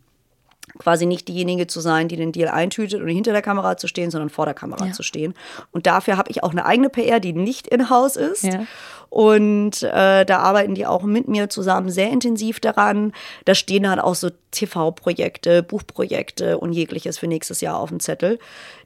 quasi 0.78 1.06
nicht 1.06 1.28
diejenige 1.28 1.66
zu 1.66 1.80
sein, 1.80 2.08
die 2.08 2.16
den 2.16 2.32
Deal 2.32 2.48
eintütet 2.48 3.00
und 3.00 3.08
hinter 3.08 3.32
der 3.32 3.42
Kamera 3.42 3.76
zu 3.76 3.88
stehen, 3.88 4.10
sondern 4.10 4.30
vor 4.30 4.44
der 4.44 4.54
Kamera 4.54 4.86
ja. 4.86 4.92
zu 4.92 5.02
stehen. 5.02 5.34
Und 5.72 5.86
dafür 5.86 6.16
habe 6.16 6.30
ich 6.30 6.42
auch 6.42 6.50
eine 6.50 6.66
eigene 6.66 6.88
PR, 6.88 7.20
die 7.20 7.32
nicht 7.32 7.66
in-house 7.66 8.16
ist. 8.16 8.44
Ja. 8.44 8.66
Und 9.08 9.82
äh, 9.82 10.24
da 10.24 10.38
arbeiten 10.38 10.74
die 10.74 10.86
auch 10.86 11.02
mit 11.04 11.28
mir 11.28 11.48
zusammen 11.48 11.90
sehr 11.90 12.10
intensiv 12.10 12.60
daran. 12.60 13.12
Da 13.44 13.54
stehen 13.54 13.88
halt 13.88 14.00
auch 14.00 14.14
so 14.14 14.30
TV-Projekte, 14.50 15.62
Buchprojekte 15.62 16.58
und 16.58 16.72
jegliches 16.72 17.18
für 17.18 17.26
nächstes 17.26 17.60
Jahr 17.60 17.78
auf 17.78 17.88
dem 17.88 18.00
Zettel, 18.00 18.38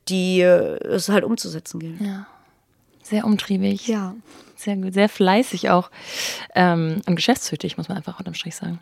die 0.09 0.41
äh, 0.41 0.77
es 0.85 1.09
halt 1.09 1.25
umzusetzen 1.25 1.81
gilt. 1.81 2.01
Ja. 2.01 2.27
Sehr 3.03 3.25
umtriebig. 3.25 3.89
Ja. 3.89 4.15
Sehr 4.61 4.77
gut, 4.77 4.93
sehr 4.93 5.09
fleißig 5.09 5.71
auch 5.71 5.91
ähm, 6.55 7.01
und 7.07 7.17
geschäftstüchtig, 7.17 7.79
muss 7.79 7.89
man 7.89 7.97
einfach 7.97 8.19
unterm 8.19 8.35
Strich 8.35 8.55
sagen. 8.55 8.79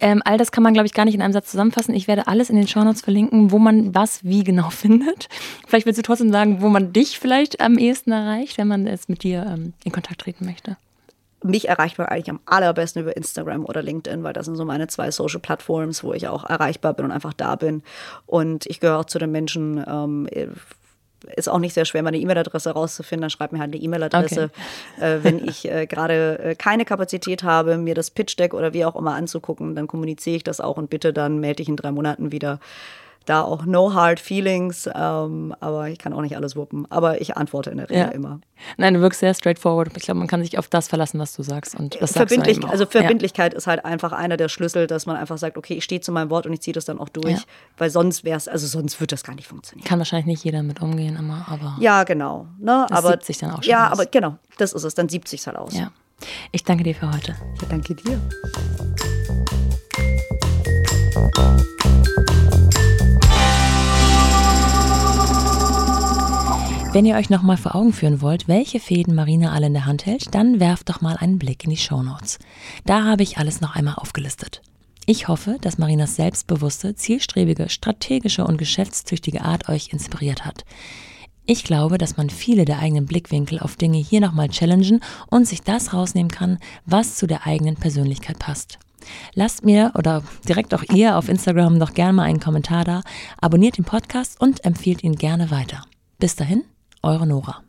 Ähm, 0.00 0.22
all 0.24 0.38
das 0.38 0.52
kann 0.52 0.62
man, 0.62 0.74
glaube 0.74 0.86
ich, 0.86 0.94
gar 0.94 1.04
nicht 1.04 1.14
in 1.14 1.22
einem 1.22 1.32
Satz 1.32 1.50
zusammenfassen. 1.50 1.94
Ich 1.94 2.08
werde 2.08 2.26
alles 2.26 2.50
in 2.50 2.56
den 2.56 2.68
Shownotes 2.68 3.00
verlinken, 3.00 3.50
wo 3.50 3.58
man 3.58 3.94
was 3.94 4.24
wie 4.24 4.44
genau 4.44 4.70
findet. 4.70 5.28
Vielleicht 5.66 5.86
willst 5.86 5.98
du 5.98 6.02
trotzdem 6.02 6.30
sagen, 6.30 6.60
wo 6.60 6.68
man 6.68 6.92
dich 6.92 7.18
vielleicht 7.18 7.60
am 7.60 7.78
ehesten 7.78 8.12
erreicht, 8.12 8.58
wenn 8.58 8.68
man 8.68 8.86
jetzt 8.86 9.08
mit 9.08 9.22
dir 9.22 9.46
ähm, 9.48 9.72
in 9.84 9.92
Kontakt 9.92 10.20
treten 10.20 10.44
möchte. 10.46 10.76
Mich 11.44 11.68
erreicht 11.68 11.98
man 11.98 12.08
eigentlich 12.08 12.30
am 12.30 12.40
allerbesten 12.46 13.02
über 13.02 13.16
Instagram 13.16 13.64
oder 13.64 13.80
LinkedIn, 13.80 14.24
weil 14.24 14.32
das 14.32 14.46
sind 14.46 14.56
so 14.56 14.64
meine 14.64 14.88
zwei 14.88 15.12
Social 15.12 15.38
Plattforms, 15.38 16.02
wo 16.02 16.12
ich 16.12 16.26
auch 16.26 16.44
erreichbar 16.44 16.94
bin 16.94 17.04
und 17.04 17.12
einfach 17.12 17.32
da 17.32 17.54
bin. 17.54 17.82
Und 18.26 18.66
ich 18.66 18.80
gehöre 18.80 18.98
auch 18.98 19.04
zu 19.04 19.20
den 19.20 19.30
Menschen, 19.30 19.84
ähm, 19.86 20.28
ist 21.36 21.48
auch 21.48 21.58
nicht 21.58 21.74
sehr 21.74 21.84
schwer, 21.84 22.02
meine 22.02 22.18
E-Mail-Adresse 22.18 22.70
rauszufinden. 22.70 23.22
Dann 23.22 23.30
schreibt 23.30 23.52
mir 23.52 23.58
halt 23.58 23.74
eine 23.74 23.82
E-Mail-Adresse. 23.82 24.50
Okay. 24.96 25.04
Äh, 25.04 25.24
wenn 25.24 25.48
ich 25.48 25.68
äh, 25.68 25.86
gerade 25.86 26.38
äh, 26.38 26.54
keine 26.54 26.84
Kapazität 26.84 27.42
habe, 27.42 27.76
mir 27.76 27.94
das 27.94 28.10
Pitch-Deck 28.10 28.54
oder 28.54 28.72
wie 28.72 28.84
auch 28.84 28.96
immer 28.96 29.14
anzugucken, 29.14 29.74
dann 29.74 29.86
kommuniziere 29.86 30.36
ich 30.36 30.44
das 30.44 30.60
auch 30.60 30.76
und 30.76 30.90
bitte 30.90 31.12
dann 31.12 31.40
melde 31.40 31.62
ich 31.62 31.68
in 31.68 31.76
drei 31.76 31.90
Monaten 31.90 32.32
wieder 32.32 32.60
da 33.28 33.42
auch 33.42 33.64
no 33.64 33.92
hard 33.92 34.20
feelings, 34.20 34.88
ähm, 34.94 35.54
aber 35.60 35.88
ich 35.88 35.98
kann 35.98 36.12
auch 36.12 36.22
nicht 36.22 36.36
alles 36.36 36.56
wuppen. 36.56 36.90
Aber 36.90 37.20
ich 37.20 37.36
antworte 37.36 37.70
in 37.70 37.76
der 37.76 37.90
Regel 37.90 38.02
ja. 38.02 38.08
immer. 38.08 38.40
Nein, 38.76 38.94
du 38.94 39.00
wirkst 39.00 39.20
sehr 39.20 39.34
straightforward. 39.34 39.96
Ich 39.96 40.04
glaube, 40.04 40.18
man 40.18 40.28
kann 40.28 40.42
sich 40.42 40.58
auf 40.58 40.68
das 40.68 40.88
verlassen, 40.88 41.20
was 41.20 41.34
du 41.34 41.42
sagst. 41.42 41.78
Und 41.78 42.00
das 42.00 42.12
Verbindlich, 42.12 42.64
also 42.66 42.86
Verbindlichkeit 42.86 43.52
ja. 43.52 43.58
ist 43.58 43.66
halt 43.66 43.84
einfach 43.84 44.12
einer 44.12 44.36
der 44.36 44.48
Schlüssel, 44.48 44.86
dass 44.86 45.06
man 45.06 45.16
einfach 45.16 45.38
sagt, 45.38 45.56
okay, 45.56 45.74
ich 45.74 45.84
stehe 45.84 46.00
zu 46.00 46.10
meinem 46.12 46.30
Wort 46.30 46.46
und 46.46 46.52
ich 46.52 46.60
ziehe 46.60 46.72
das 46.72 46.84
dann 46.84 46.98
auch 46.98 47.08
durch. 47.08 47.32
Ja. 47.32 47.42
Weil 47.76 47.90
sonst 47.90 48.24
wäre 48.24 48.36
es, 48.36 48.48
also 48.48 48.66
sonst 48.66 49.00
wird 49.00 49.12
das 49.12 49.24
gar 49.24 49.34
nicht 49.34 49.46
funktionieren. 49.48 49.86
Kann 49.86 49.98
wahrscheinlich 49.98 50.26
nicht 50.26 50.44
jeder 50.44 50.62
mit 50.62 50.80
umgehen 50.80 51.16
immer, 51.16 51.46
aber. 51.48 51.76
Ja, 51.80 52.04
genau. 52.04 52.46
Ne? 52.58 52.86
Das 52.88 52.98
aber, 52.98 53.20
sich 53.22 53.38
dann 53.38 53.50
auch 53.50 53.62
schon 53.62 53.70
Ja, 53.70 53.86
aus. 53.86 53.92
aber 53.92 54.06
genau, 54.06 54.36
das 54.56 54.72
ist 54.72 54.84
es. 54.84 54.94
Dann 54.94 55.08
siebt 55.08 55.28
sich 55.28 55.46
halt 55.46 55.56
aus. 55.56 55.74
Ja. 55.74 55.92
Ich 56.50 56.64
danke 56.64 56.82
dir 56.84 56.94
für 56.94 57.12
heute. 57.12 57.36
Ich 57.60 57.68
danke 57.68 57.94
dir. 57.94 58.20
Wenn 66.90 67.04
ihr 67.04 67.16
euch 67.16 67.28
nochmal 67.28 67.58
vor 67.58 67.74
Augen 67.74 67.92
führen 67.92 68.22
wollt, 68.22 68.48
welche 68.48 68.80
Fäden 68.80 69.14
Marina 69.14 69.52
alle 69.52 69.66
in 69.66 69.74
der 69.74 69.84
Hand 69.84 70.06
hält, 70.06 70.34
dann 70.34 70.58
werft 70.58 70.88
doch 70.88 71.02
mal 71.02 71.18
einen 71.18 71.38
Blick 71.38 71.64
in 71.64 71.70
die 71.70 71.76
Shownotes. 71.76 72.38
Da 72.86 73.04
habe 73.04 73.22
ich 73.22 73.36
alles 73.36 73.60
noch 73.60 73.76
einmal 73.76 73.96
aufgelistet. 73.96 74.62
Ich 75.04 75.28
hoffe, 75.28 75.58
dass 75.60 75.76
Marinas 75.76 76.16
selbstbewusste, 76.16 76.94
zielstrebige, 76.94 77.68
strategische 77.68 78.44
und 78.44 78.56
geschäftstüchtige 78.56 79.42
Art 79.42 79.68
euch 79.68 79.92
inspiriert 79.92 80.46
hat. 80.46 80.64
Ich 81.44 81.62
glaube, 81.62 81.98
dass 81.98 82.16
man 82.16 82.30
viele 82.30 82.64
der 82.64 82.78
eigenen 82.78 83.04
Blickwinkel 83.04 83.60
auf 83.60 83.76
Dinge 83.76 83.98
hier 83.98 84.20
nochmal 84.20 84.48
challengen 84.48 85.00
und 85.30 85.46
sich 85.46 85.62
das 85.62 85.92
rausnehmen 85.92 86.30
kann, 86.30 86.58
was 86.86 87.16
zu 87.16 87.26
der 87.26 87.46
eigenen 87.46 87.76
Persönlichkeit 87.76 88.38
passt. 88.38 88.78
Lasst 89.34 89.64
mir 89.64 89.92
oder 89.94 90.22
direkt 90.48 90.74
auch 90.74 90.82
ihr 90.92 91.16
auf 91.16 91.28
Instagram 91.28 91.76
noch 91.78 91.92
gerne 91.92 92.14
mal 92.14 92.24
einen 92.24 92.40
Kommentar 92.40 92.84
da, 92.84 93.02
abonniert 93.40 93.76
den 93.76 93.84
Podcast 93.84 94.40
und 94.40 94.64
empfiehlt 94.64 95.04
ihn 95.04 95.16
gerne 95.16 95.50
weiter. 95.50 95.84
Bis 96.18 96.34
dahin, 96.34 96.64
eure 97.12 97.26
Nora. 97.26 97.67